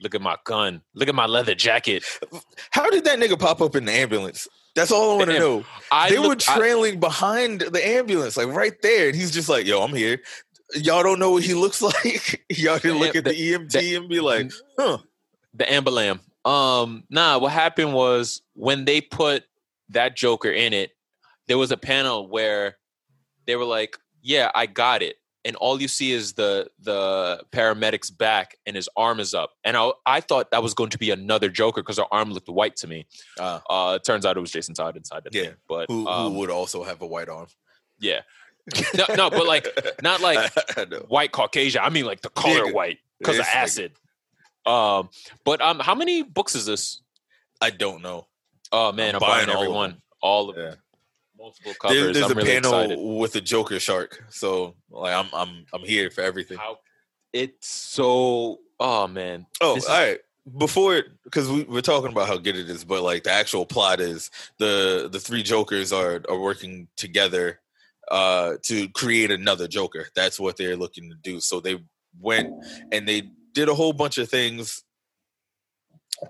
Look 0.00 0.14
at 0.14 0.22
my 0.22 0.36
gun. 0.44 0.80
Look 0.94 1.08
at 1.08 1.14
my 1.14 1.26
leather 1.26 1.54
jacket. 1.56 2.04
How 2.70 2.88
did 2.88 3.04
that 3.04 3.18
nigga 3.18 3.38
pop 3.38 3.60
up 3.60 3.74
in 3.74 3.84
the 3.84 3.92
ambulance? 3.92 4.46
That's 4.76 4.92
all 4.92 5.12
I 5.14 5.16
want 5.16 5.30
to 5.30 5.38
know. 5.40 5.64
I 5.90 6.08
they 6.08 6.18
were 6.18 6.28
looked- 6.28 6.48
I- 6.48 6.56
trailing 6.56 7.00
behind 7.00 7.62
the 7.62 7.84
ambulance, 7.86 8.36
like 8.36 8.46
right 8.48 8.80
there, 8.80 9.08
and 9.08 9.16
he's 9.16 9.32
just 9.32 9.48
like, 9.48 9.66
"Yo, 9.66 9.82
I'm 9.82 9.94
here." 9.94 10.20
Y'all 10.74 11.02
don't 11.02 11.18
know 11.18 11.30
what 11.32 11.42
he 11.42 11.54
looks 11.64 11.82
like. 11.82 12.44
Y'all 12.50 12.78
didn't 12.78 12.98
look 12.98 13.16
at 13.16 13.24
the, 13.24 13.30
EMT 13.32 13.96
and 13.96 14.08
be 14.08 14.20
like, 14.20 14.52
"Huh." 14.78 14.98
the 15.54 15.70
Amber 15.72 15.90
Lamb. 15.90 16.20
Um, 16.44 17.04
nah, 17.10 17.38
what 17.38 17.50
happened 17.52 17.92
was 17.92 18.42
when 18.54 18.84
they 18.84 19.00
put 19.00 19.44
that 19.88 20.16
Joker 20.16 20.50
in 20.50 20.72
it, 20.72 20.92
there 21.48 21.58
was 21.58 21.72
a 21.72 21.76
panel 21.76 22.28
where 22.28 22.76
they 23.46 23.56
were 23.56 23.64
like, 23.64 23.96
"Yeah, 24.22 24.50
I 24.54 24.66
got 24.66 25.02
it," 25.02 25.16
and 25.44 25.56
all 25.56 25.80
you 25.80 25.88
see 25.88 26.12
is 26.12 26.34
the 26.34 26.70
the 26.78 27.42
paramedic's 27.50 28.10
back 28.10 28.56
and 28.66 28.76
his 28.76 28.88
arm 28.96 29.18
is 29.20 29.34
up, 29.34 29.50
and 29.64 29.76
I 29.76 29.90
I 30.06 30.20
thought 30.20 30.50
that 30.52 30.62
was 30.62 30.74
going 30.74 30.90
to 30.90 30.98
be 30.98 31.10
another 31.10 31.48
Joker 31.48 31.82
because 31.82 31.98
her 31.98 32.04
arm 32.12 32.32
looked 32.32 32.48
white 32.48 32.76
to 32.76 32.86
me. 32.86 33.06
Uh, 33.38 33.60
Uh, 33.68 33.94
it 34.00 34.04
turns 34.04 34.24
out 34.26 34.36
it 34.36 34.40
was 34.40 34.52
Jason 34.52 34.74
Todd 34.74 34.96
inside 34.96 35.24
the 35.24 35.30
Yeah. 35.32 35.42
thing, 35.46 35.54
but 35.68 35.86
who, 35.88 36.06
um, 36.06 36.32
who 36.32 36.38
would 36.40 36.50
also 36.50 36.84
have 36.84 37.00
a 37.02 37.06
white 37.06 37.28
arm? 37.28 37.48
yeah, 38.00 38.20
no, 38.98 39.04
no, 39.16 39.30
but 39.30 39.46
like 39.46 39.66
not 40.02 40.20
like 40.20 40.52
white 41.08 41.32
Caucasian. 41.32 41.80
I 41.82 41.88
mean 41.88 42.04
like 42.04 42.20
the 42.20 42.30
color 42.30 42.66
Nigga. 42.66 42.74
white 42.74 42.98
because 43.18 43.38
of 43.38 43.46
nigga. 43.46 43.54
acid. 43.56 43.92
Um, 44.66 45.08
but 45.44 45.62
um, 45.62 45.78
how 45.80 45.94
many 45.94 46.22
books 46.22 46.54
is 46.54 46.66
this? 46.66 47.00
I 47.60 47.70
don't 47.70 48.02
know. 48.02 48.26
Oh 48.70 48.92
man, 48.92 49.14
I'm, 49.14 49.22
I'm 49.22 49.28
buying, 49.30 49.46
buying 49.46 49.56
every 49.58 49.68
one. 49.68 50.02
All 50.20 50.50
of 50.50 50.56
Yeah. 50.58 50.74
Multiple 51.38 51.74
covers. 51.80 51.96
There- 51.96 52.12
there's 52.12 52.24
I'm 52.26 52.32
a 52.32 52.34
really 52.34 52.48
panel 52.54 52.74
excited. 52.80 52.98
with 52.98 53.36
a 53.36 53.40
Joker 53.40 53.78
shark, 53.80 54.24
so 54.30 54.74
like 54.90 55.14
I'm 55.14 55.28
I'm 55.32 55.64
I'm 55.72 55.82
here 55.82 56.10
for 56.10 56.22
everything. 56.22 56.58
How 56.58 56.78
it's 57.32 57.68
so 57.68 58.58
oh 58.80 59.06
man. 59.06 59.46
Oh, 59.60 59.74
This 59.74 59.84
is- 59.84 59.90
all 59.90 59.96
right. 60.00 60.18
Before, 60.56 61.02
because 61.24 61.46
we, 61.50 61.64
we're 61.64 61.82
talking 61.82 62.10
about 62.10 62.26
how 62.26 62.38
good 62.38 62.56
it 62.56 62.70
is, 62.70 62.82
but 62.82 63.02
like 63.02 63.24
the 63.24 63.30
actual 63.30 63.66
plot 63.66 64.00
is 64.00 64.30
the 64.58 65.06
the 65.12 65.20
three 65.20 65.42
Jokers 65.42 65.92
are 65.92 66.22
are 66.26 66.40
working 66.40 66.88
together 66.96 67.60
uh 68.10 68.54
to 68.62 68.88
create 68.90 69.30
another 69.30 69.68
Joker. 69.68 70.06
That's 70.14 70.40
what 70.40 70.56
they're 70.56 70.74
looking 70.76 71.10
to 71.10 71.16
do. 71.16 71.40
So 71.40 71.60
they 71.60 71.78
went 72.18 72.50
and 72.90 73.06
they 73.06 73.28
did 73.52 73.68
a 73.68 73.74
whole 73.74 73.92
bunch 73.92 74.16
of 74.16 74.30
things, 74.30 74.84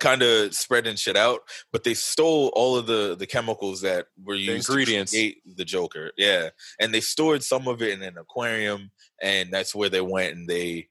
kind 0.00 0.22
of 0.22 0.54
spreading 0.54 0.96
shit 0.96 1.16
out. 1.16 1.40
But 1.72 1.84
they 1.84 1.94
stole 1.94 2.48
all 2.54 2.76
of 2.76 2.86
the 2.86 3.16
the 3.18 3.26
chemicals 3.26 3.80
that 3.82 4.06
were 4.22 4.34
used 4.34 4.68
ingredients. 4.68 5.12
to 5.12 5.18
create 5.18 5.56
the 5.56 5.64
Joker. 5.64 6.12
Yeah, 6.16 6.50
and 6.80 6.92
they 6.94 7.00
stored 7.00 7.42
some 7.42 7.66
of 7.68 7.82
it 7.82 7.90
in 7.92 8.02
an 8.02 8.18
aquarium, 8.18 8.90
and 9.22 9.50
that's 9.52 9.74
where 9.74 9.88
they 9.88 10.00
went 10.00 10.34
and 10.36 10.48
they 10.48 10.88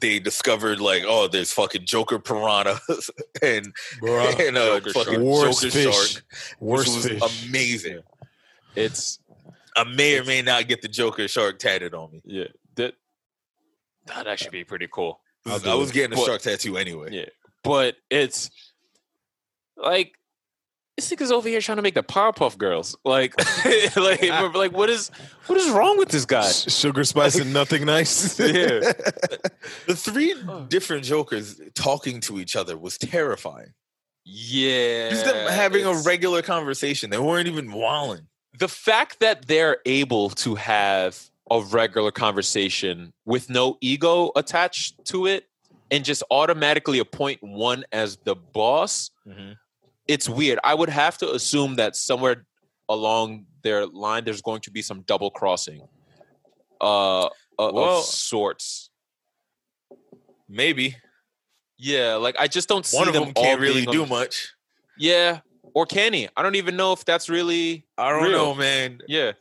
they 0.00 0.18
discovered 0.20 0.80
like 0.80 1.02
oh 1.06 1.28
there's 1.28 1.52
fucking 1.52 1.82
joker 1.84 2.18
piranhas 2.18 3.10
and 3.42 3.66
and 4.02 4.56
a 4.56 4.80
Joker 4.80 4.90
fucking 4.92 5.12
shark. 5.14 5.22
Worst 5.24 5.60
joker 5.62 5.70
fish. 5.72 6.12
shark 6.12 6.24
which 6.60 6.78
Worst 6.78 6.96
was 6.96 7.06
fish. 7.08 7.48
amazing 7.48 8.00
It's 8.74 9.18
i 9.76 9.84
may 9.84 10.18
or 10.18 10.24
may 10.24 10.40
not 10.40 10.66
get 10.68 10.80
the 10.80 10.88
joker 10.88 11.28
shark 11.28 11.58
tatted 11.58 11.92
on 11.94 12.10
me 12.12 12.22
yeah. 12.24 12.44
That 12.76 12.94
that'd 14.06 14.28
actually 14.28 14.50
be 14.50 14.64
pretty 14.64 14.88
cool. 14.90 15.20
I'll 15.46 15.68
i 15.68 15.74
was 15.74 15.90
it. 15.90 15.94
getting 15.94 16.12
a 16.12 16.16
But- 16.16 16.26
shark 16.26 16.42
tattoo 16.42 16.78
anyway 16.78 17.08
Yeah. 17.10 17.26
But 17.64 17.96
it's 18.10 18.50
like 19.76 20.18
this 20.96 21.10
nigga's 21.10 21.32
over 21.32 21.48
here 21.48 21.60
trying 21.60 21.76
to 21.76 21.82
make 21.82 21.94
the 21.94 22.02
Powerpuff 22.02 22.58
Girls. 22.58 22.96
Like, 23.04 23.34
like, 23.96 24.22
like, 24.54 24.72
what 24.72 24.90
is 24.90 25.10
what 25.46 25.58
is 25.58 25.70
wrong 25.70 25.96
with 25.98 26.10
this 26.10 26.24
guy? 26.26 26.50
Sugar 26.50 27.04
spice 27.04 27.36
and 27.36 27.52
nothing 27.52 27.84
nice. 27.86 28.38
Yeah. 28.40 28.92
the 29.86 29.94
three 29.96 30.34
different 30.68 31.04
jokers 31.04 31.60
talking 31.74 32.20
to 32.22 32.38
each 32.40 32.56
other 32.56 32.76
was 32.76 32.98
terrifying 32.98 33.72
Yeah. 34.24 35.10
just 35.10 35.24
them 35.24 35.48
having 35.50 35.84
a 35.86 35.94
regular 35.94 36.42
conversation 36.42 37.10
they 37.10 37.18
weren't 37.18 37.48
even 37.48 37.72
walling 37.72 38.26
the 38.58 38.68
fact 38.68 39.20
that 39.20 39.46
they're 39.46 39.78
able 39.86 40.30
to 40.30 40.56
have 40.56 41.30
a 41.50 41.60
regular 41.60 42.10
conversation 42.10 43.12
with 43.24 43.48
no 43.48 43.78
ego 43.80 44.32
attached 44.36 45.02
to 45.06 45.26
it 45.26 45.46
and 45.92 46.04
just 46.04 46.22
automatically 46.30 46.98
appoint 46.98 47.38
one 47.42 47.84
as 47.92 48.16
the 48.24 48.34
boss, 48.34 49.10
Mhm. 49.28 49.56
it's 50.08 50.28
weird. 50.28 50.58
I 50.64 50.74
would 50.74 50.88
have 50.88 51.18
to 51.18 51.30
assume 51.32 51.76
that 51.76 51.94
somewhere 51.94 52.46
along 52.88 53.46
their 53.62 53.86
line, 53.86 54.24
there's 54.24 54.42
going 54.42 54.62
to 54.62 54.70
be 54.70 54.82
some 54.82 55.02
double 55.02 55.30
crossing, 55.30 55.82
uh, 56.80 57.28
Well- 57.58 57.98
of 57.98 58.04
sorts. 58.04 58.90
Maybe 60.48 60.96
Yeah, 61.78 62.14
like 62.14 62.36
I 62.38 62.46
just 62.46 62.68
don't 62.68 62.86
see 62.86 62.96
one 62.96 63.08
of 63.08 63.14
them 63.14 63.24
them 63.24 63.34
can't 63.34 63.60
really 63.60 63.84
being 63.86 63.88
on 63.88 63.94
do 63.94 64.06
much. 64.06 64.52
Yeah, 64.96 65.40
or 65.74 65.84
can 65.84 66.12
he? 66.12 66.28
I 66.36 66.42
don't 66.42 66.54
even 66.54 66.76
know 66.76 66.92
if 66.92 67.04
that's 67.04 67.28
really. 67.28 67.84
I 67.98 68.10
don't 68.10 68.22
Real. 68.24 68.32
know, 68.32 68.54
man. 68.54 69.00
Yeah, 69.08 69.32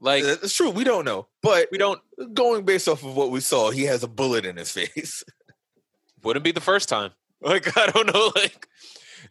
like 0.00 0.22
It's 0.24 0.54
true. 0.54 0.68
We 0.70 0.84
don't 0.84 1.04
know, 1.06 1.28
but 1.40 1.68
we 1.72 1.78
don't. 1.78 2.02
Going 2.34 2.64
based 2.64 2.88
off 2.88 3.02
of 3.04 3.16
what 3.16 3.30
we 3.30 3.40
saw, 3.40 3.70
he 3.70 3.84
has 3.84 4.02
a 4.02 4.08
bullet 4.08 4.44
in 4.44 4.56
his 4.56 4.70
face. 4.78 5.24
Wouldn't 6.22 6.44
be 6.44 6.52
the 6.52 6.60
first 6.60 6.88
time. 6.88 7.10
Like 7.40 7.78
I 7.78 7.86
don't 7.86 8.12
know. 8.12 8.32
Like 8.34 8.66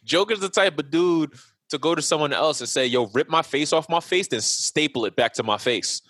Joker's 0.06 0.40
the 0.40 0.48
type 0.48 0.80
of 0.80 0.90
dude 0.90 1.34
to 1.72 1.78
go 1.78 1.94
to 1.94 2.02
someone 2.02 2.32
else 2.32 2.62
and 2.62 2.70
say, 2.70 2.86
"Yo, 2.86 3.08
rip 3.08 3.28
my 3.28 3.42
face 3.42 3.74
off 3.74 3.90
my 3.90 4.00
face, 4.00 4.30
then 4.30 4.40
staple 4.40 5.04
it 5.04 5.18
back 5.18 5.34
to 5.34 5.44
my 5.44 5.58
face." 5.58 6.02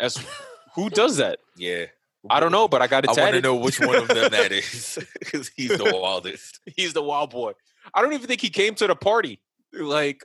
As 0.00 0.18
who 0.74 0.90
does 0.90 1.18
that? 1.18 1.38
yeah, 1.56 1.84
I 2.28 2.40
don't 2.40 2.50
know, 2.50 2.66
but 2.66 2.82
I 2.82 2.88
got 2.88 3.04
it 3.04 3.16
I 3.16 3.22
want 3.22 3.34
to 3.36 3.40
know 3.40 3.54
which 3.54 3.78
one 3.78 3.94
of 3.94 4.08
them 4.08 4.32
that 4.32 4.50
is 4.50 4.98
because 5.20 5.52
he's 5.56 5.68
the 5.68 5.84
wildest. 5.94 6.58
He's 6.74 6.94
the 6.94 7.02
wild 7.02 7.30
boy. 7.30 7.52
I 7.94 8.02
don't 8.02 8.12
even 8.12 8.26
think 8.26 8.40
he 8.40 8.50
came 8.50 8.74
to 8.74 8.88
the 8.88 8.96
party. 8.96 9.40
Like 9.72 10.24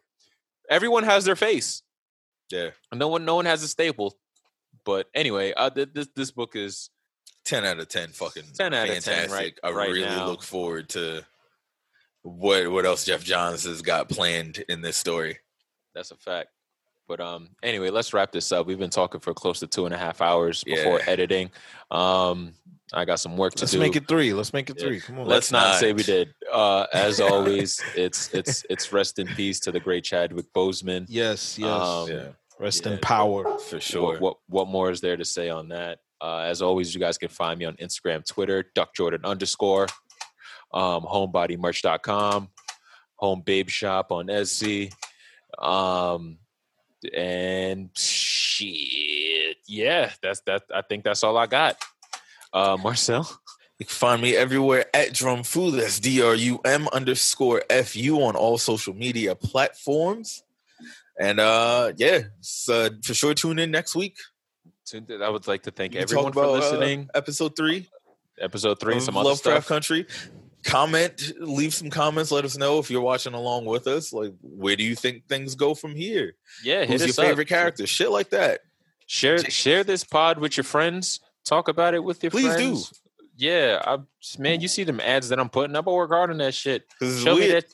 everyone 0.71 1.03
has 1.03 1.23
their 1.23 1.35
face. 1.35 1.83
Yeah, 2.49 2.71
No 2.91 3.09
one, 3.09 3.25
no 3.25 3.35
one 3.35 3.45
has 3.45 3.61
a 3.61 3.67
staple. 3.67 4.17
But 4.85 5.07
anyway, 5.13 5.53
uh, 5.53 5.69
th- 5.69 5.89
this 5.93 6.07
this 6.15 6.31
book 6.31 6.55
is 6.55 6.89
ten 7.45 7.65
out 7.65 7.79
of 7.79 7.87
ten. 7.87 8.09
Fucking 8.09 8.43
10 8.55 8.73
out 8.73 8.87
of 8.89 8.93
10 8.95 9.01
fantastic. 9.01 9.31
right- 9.31 9.59
I 9.63 9.71
right 9.71 9.89
really 9.89 10.05
now. 10.05 10.25
look 10.27 10.43
forward 10.43 10.89
to 10.89 11.25
what 12.23 12.69
what 12.71 12.85
else 12.85 13.05
Geoff 13.05 13.23
Johns 13.23 13.63
has 13.65 13.81
got 13.81 14.09
planned 14.09 14.63
in 14.69 14.81
this 14.81 14.97
story. 14.97 15.39
That's 15.95 16.11
a 16.11 16.15
fact. 16.15 16.49
But 17.07 17.19
um, 17.19 17.49
anyway, 17.61 17.89
let's 17.89 18.13
wrap 18.13 18.31
this 18.31 18.51
up. 18.53 18.65
We've 18.67 18.79
been 18.79 18.89
talking 18.89 19.19
for 19.19 19.33
close 19.33 19.59
to 19.59 19.67
two 19.67 19.85
and 19.85 19.93
a 19.93 19.97
half 19.97 20.21
hours 20.21 20.63
before 20.63 20.99
Yeah. 20.99 21.09
editing. 21.09 21.51
Um, 21.89 22.53
I 22.93 23.03
got 23.05 23.19
some 23.19 23.35
work 23.37 23.53
to 23.55 23.63
Let's 23.63 23.73
do. 23.73 23.79
make 23.79 23.95
it 23.97 24.07
three. 24.07 24.33
Let's 24.33 24.53
make 24.53 24.69
it 24.69 24.77
Yeah. 24.79 24.85
three. 24.87 24.99
Come 25.01 25.19
on. 25.19 25.27
Let's 25.27 25.51
not, 25.51 25.71
not. 25.71 25.79
say 25.79 25.91
we 25.93 26.03
did. 26.03 26.33
Uh, 26.51 26.85
as 26.93 27.19
always, 27.21 27.81
it's 27.95 28.33
it's 28.33 28.65
it's 28.69 28.93
rest 28.93 29.19
in 29.19 29.27
peace 29.27 29.59
to 29.61 29.71
the 29.73 29.79
great 29.79 30.03
Chadwick 30.05 30.45
Boseman. 30.53 31.05
yes, 31.09 31.57
yes. 31.59 31.67
Um, 31.69 32.09
Yeah, 32.09 32.27
Rest 32.61 32.85
yeah. 32.85 32.93
in 32.93 32.99
power. 32.99 33.57
for 33.57 33.79
sure. 33.79 34.19
what 34.19 34.37
what 34.47 34.67
more 34.67 34.91
is 34.91 35.01
there 35.01 35.17
to 35.17 35.25
say 35.25 35.49
on 35.49 35.69
that? 35.69 35.99
Uh, 36.21 36.45
as 36.45 36.61
always, 36.61 36.93
you 36.93 36.99
guys 36.99 37.17
can 37.17 37.29
find 37.29 37.57
me 37.57 37.65
on 37.65 37.75
Instagram, 37.77 38.23
Twitter, 38.23 38.63
Duck 38.75 38.93
Jordan 38.93 39.25
underscore, 39.25 39.87
um, 40.71 41.01
homebodymerch.com, 41.03 42.49
home 43.15 43.41
babe 43.43 43.69
shop 43.69 44.11
on 44.11 44.27
Etsy. 44.27 44.93
Um, 45.57 46.37
and 47.15 47.89
shit. 47.97 49.57
Yeah, 49.67 50.11
that's 50.21 50.41
that. 50.41 50.61
I 50.73 50.83
think 50.83 51.03
that's 51.03 51.23
all 51.23 51.37
I 51.37 51.47
got. 51.47 51.77
Uh, 52.53 52.77
Marcell. 52.81 53.27
You 53.79 53.87
can 53.87 53.95
find 53.95 54.21
me 54.21 54.35
everywhere 54.35 54.85
at 54.95 55.09
Drumfu. 55.09 55.75
That's 55.75 55.99
D 55.99 56.21
R 56.21 56.35
U 56.35 56.59
M 56.63 56.87
underscore 56.93 57.63
F 57.67 57.95
U 57.95 58.21
on 58.21 58.35
all 58.35 58.59
social 58.59 58.93
media 58.93 59.33
platforms. 59.33 60.43
And 61.21 61.39
uh 61.39 61.93
yeah, 61.97 62.23
so 62.41 62.89
for 63.03 63.13
sure 63.13 63.33
tune 63.33 63.59
in 63.59 63.71
next 63.71 63.95
week. 63.95 64.17
I 64.93 65.29
would 65.29 65.47
like 65.47 65.63
to 65.63 65.71
thank 65.71 65.95
everyone 65.95 66.25
talk 66.25 66.33
for 66.33 66.43
about, 66.43 66.55
uh, 66.55 66.71
listening. 66.71 67.09
episode 67.15 67.55
three 67.55 67.87
Episode 68.39 68.79
three, 68.79 68.99
some 68.99 69.15
other 69.15 69.29
Lovecraft 69.29 69.65
stuff. 69.65 69.67
Country. 69.67 70.07
Comment, 70.63 71.31
leave 71.39 71.73
some 71.73 71.89
comments. 71.89 72.31
Let 72.31 72.43
us 72.45 72.57
know 72.57 72.79
if 72.79 72.89
you're 72.89 73.01
watching 73.01 73.33
along 73.33 73.65
with 73.65 73.87
us. 73.87 74.11
Like, 74.11 74.33
where 74.41 74.75
do 74.75 74.83
you 74.83 74.95
think 74.95 75.27
things 75.27 75.55
go 75.55 75.73
from 75.75 75.95
here? 75.95 76.33
Yeah, 76.63 76.85
Who's 76.85 77.01
your 77.01 77.09
us 77.09 77.19
up. 77.19 77.25
favorite 77.25 77.47
character? 77.47 77.85
Shit 77.87 78.09
like 78.11 78.31
that. 78.31 78.61
Share 79.05 79.37
share 79.39 79.83
this 79.83 80.03
pod 80.03 80.39
with 80.39 80.57
your 80.57 80.63
friends. 80.63 81.19
Talk 81.45 81.67
about 81.67 81.93
it 81.93 82.03
with 82.03 82.23
your 82.23 82.31
friends. 82.31 82.55
Please 82.55 82.89
do. 82.89 82.95
Yeah, 83.37 83.81
I, 83.85 83.97
man, 84.39 84.61
you 84.61 84.67
see 84.67 84.83
them 84.83 84.99
ads 84.99 85.29
that 85.29 85.39
I'm 85.39 85.49
putting 85.49 85.75
up. 85.75 85.87
I 85.87 85.91
work 85.91 86.11
hard 86.11 86.29
on 86.31 86.37
that 86.37 86.53
shit. 86.53 86.83
Show 86.99 87.35
me 87.37 87.47
that. 87.47 87.65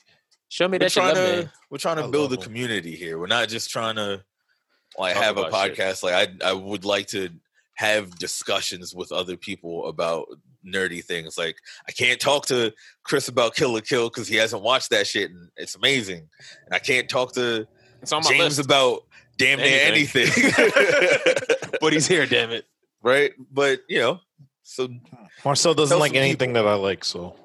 Show 0.48 0.66
me 0.68 0.74
we're 0.76 0.78
that 0.80 0.92
trying 0.92 1.14
love 1.14 1.36
to 1.40 1.42
me. 1.44 1.48
we're 1.70 1.78
trying 1.78 1.96
to 1.96 2.04
I 2.04 2.10
build 2.10 2.32
a 2.32 2.34
love 2.34 2.38
'em. 2.38 2.44
community 2.44 2.96
here. 2.96 3.18
We're 3.18 3.26
not 3.26 3.48
just 3.48 3.70
trying 3.70 3.96
to 3.96 4.22
like 4.98 5.14
Talk 5.14 5.22
have 5.22 5.36
a 5.36 5.42
about 5.42 5.66
shit. 5.68 5.76
podcast. 5.78 6.02
Like 6.02 6.14
I 6.42 6.48
I 6.48 6.52
would 6.52 6.84
like 6.84 7.06
to 7.08 7.28
have 7.74 8.18
discussions 8.18 8.94
with 8.94 9.12
other 9.12 9.36
people 9.36 9.86
about 9.88 10.26
nerdy 10.66 11.04
things. 11.04 11.36
Like 11.38 11.56
I 11.88 11.92
can't 11.92 12.18
talk 12.20 12.46
to 12.46 12.72
Chris 13.04 13.28
about 13.28 13.54
Kill 13.54 13.72
la 13.74 13.80
Kill 13.80 14.08
because 14.08 14.26
he 14.26 14.36
hasn't 14.36 14.62
watched 14.62 14.90
that 14.90 15.06
shit 15.06 15.30
and 15.30 15.50
it's 15.56 15.76
amazing. 15.76 16.28
And 16.66 16.74
I 16.74 16.78
can't 16.78 17.08
talk 17.08 17.34
to 17.34 17.66
It's 18.02 18.12
on 18.12 18.22
my 18.24 18.30
James 18.30 18.58
list, 18.58 18.66
about 18.66 19.04
damn 19.36 19.58
near 19.58 19.80
Anything. 19.82 20.28
anything. 20.36 21.36
but 21.80 21.92
he's 21.92 22.08
here. 22.08 22.26
Damn 22.26 22.50
it. 22.50 22.64
right? 23.02 23.32
But 23.52 23.80
you 23.88 23.98
know, 24.00 24.20
so 24.62 24.88
Marcell 25.44 25.74
doesn't 25.74 25.98
like 25.98 26.10
some 26.12 26.16
anything 26.22 26.54
that 26.54 26.66
I 26.66 26.74
like, 26.74 27.04
so 27.04 27.36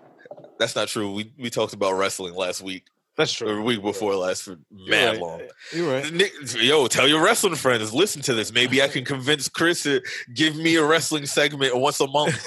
that's 0.58 0.76
not 0.76 0.88
true. 0.88 1.14
We 1.14 1.32
we 1.38 1.50
talked 1.50 1.74
about 1.74 1.94
wrestling 1.94 2.34
last 2.34 2.62
week 2.62 2.86
that's 3.18 3.34
true. 3.34 3.56
the 3.56 3.62
week 3.62 3.82
before 3.82 4.16
last 4.16 4.44
for 4.44 4.58
You're 4.72 4.90
mad 4.90 5.12
right. 5.12 5.20
long. 5.22 5.42
You're 5.72 5.92
right. 5.92 6.12
Nick, 6.14 6.32
yo, 6.58 6.88
tell 6.88 7.08
your 7.08 7.24
wrestling 7.24 7.56
friends, 7.56 7.94
listen 7.94 8.22
to 8.24 8.34
this. 8.34 8.52
Maybe 8.54 8.82
I 8.82 8.88
can 8.88 9.06
convince 9.06 9.50
Chris 9.50 9.84
to 9.84 10.02
give 10.34 10.56
me 10.56 10.76
a 10.76 10.84
wrestling 10.86 11.26
segment 11.26 11.76
once 11.78 12.00
a 12.00 12.08
month. 12.08 12.46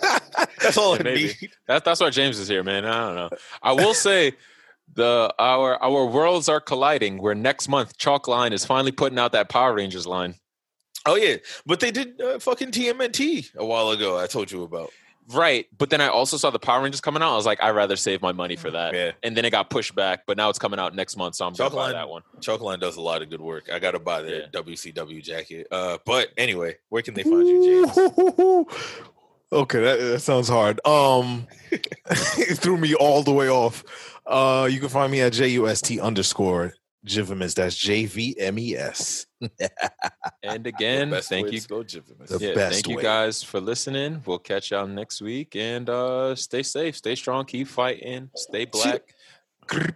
That's 0.60 0.76
all 0.76 0.94
I 0.94 1.02
Maybe. 1.02 1.22
need. 1.40 1.50
That, 1.68 1.84
that's 1.84 2.00
why 2.00 2.10
James 2.10 2.38
is 2.38 2.48
here, 2.48 2.62
man. 2.62 2.84
I 2.84 3.06
don't 3.06 3.14
know. 3.16 3.30
I 3.62 3.72
will 3.72 3.94
say 3.94 4.32
the 4.94 5.32
our 5.38 5.82
our 5.82 6.06
worlds 6.06 6.48
are 6.48 6.60
colliding. 6.60 7.20
Where 7.22 7.34
next 7.34 7.68
month 7.68 7.96
Chalk 7.98 8.28
Line 8.28 8.52
is 8.52 8.64
finally 8.64 8.92
putting 8.92 9.18
out 9.18 9.32
that 9.32 9.48
Power 9.48 9.74
Rangers 9.74 10.06
line. 10.06 10.34
Oh 11.06 11.16
yeah, 11.16 11.36
but 11.66 11.80
they 11.80 11.90
did 11.90 12.20
uh, 12.20 12.38
fucking 12.38 12.70
TMNT 12.72 13.54
a 13.56 13.64
while 13.64 13.90
ago. 13.90 14.18
I 14.18 14.26
told 14.26 14.50
you 14.50 14.62
about. 14.62 14.90
Right, 15.32 15.66
but 15.78 15.88
then 15.90 16.00
I 16.02 16.08
also 16.08 16.36
saw 16.36 16.50
the 16.50 16.58
Power 16.58 16.82
Rangers 16.82 17.00
coming 17.00 17.22
out. 17.22 17.32
I 17.32 17.36
was 17.36 17.46
like, 17.46 17.62
I'd 17.62 17.70
rather 17.70 17.96
save 17.96 18.20
my 18.20 18.32
money 18.32 18.56
for 18.56 18.70
that. 18.70 18.94
Yeah, 18.94 19.12
And 19.22 19.34
then 19.36 19.44
it 19.46 19.50
got 19.50 19.70
pushed 19.70 19.94
back, 19.94 20.24
but 20.26 20.36
now 20.36 20.50
it's 20.50 20.58
coming 20.58 20.78
out 20.78 20.94
next 20.94 21.16
month, 21.16 21.36
so 21.36 21.46
I'm 21.46 21.54
Chalk 21.54 21.72
gonna 21.72 21.86
buy 21.86 21.92
that 21.92 22.08
one. 22.08 22.22
Chalkline 22.40 22.78
does 22.78 22.96
a 22.96 23.00
lot 23.00 23.22
of 23.22 23.30
good 23.30 23.40
work. 23.40 23.70
I 23.72 23.78
got 23.78 23.92
to 23.92 23.98
buy 23.98 24.20
the 24.22 24.48
Yeah. 24.52 24.60
WCW 24.60 25.22
jacket. 25.22 25.66
Uh, 25.70 25.96
but 26.04 26.28
anyway, 26.36 26.76
where 26.90 27.00
can 27.02 27.14
they 27.14 27.22
find 27.22 27.48
you, 27.48 27.84
James? 27.86 27.96
okay, 29.52 29.80
that, 29.80 29.98
that 30.00 30.20
sounds 30.20 30.48
hard. 30.48 30.80
Um, 30.86 31.46
it 31.70 31.86
threw 32.58 32.76
me 32.76 32.94
all 32.94 33.22
the 33.22 33.32
way 33.32 33.48
off. 33.48 33.82
Uh, 34.26 34.68
you 34.70 34.80
can 34.80 34.88
find 34.88 35.10
me 35.10 35.20
at 35.20 35.32
just 35.32 35.90
underscore 36.00 36.74
Jivimus. 37.04 37.54
That's 37.54 37.76
J 37.76 38.06
V 38.06 38.34
M 38.38 38.58
E 38.58 38.76
S. 38.76 39.26
And 40.42 40.66
again, 40.66 41.14
thank 41.22 41.52
you. 41.52 41.60
go. 41.62 41.82
The 41.82 42.38
yeah, 42.40 42.54
best 42.54 42.74
thank 42.74 42.88
you 42.88 43.00
guys 43.00 43.42
for 43.42 43.60
listening. 43.60 44.22
We'll 44.24 44.38
catch 44.38 44.70
y'all 44.70 44.86
next 44.86 45.20
week 45.20 45.54
and 45.56 45.88
uh 45.88 46.34
stay 46.34 46.62
safe, 46.62 46.96
stay 46.96 47.14
strong, 47.14 47.44
keep 47.44 47.68
fighting, 47.68 48.30
stay 48.34 48.64
black. 48.64 49.14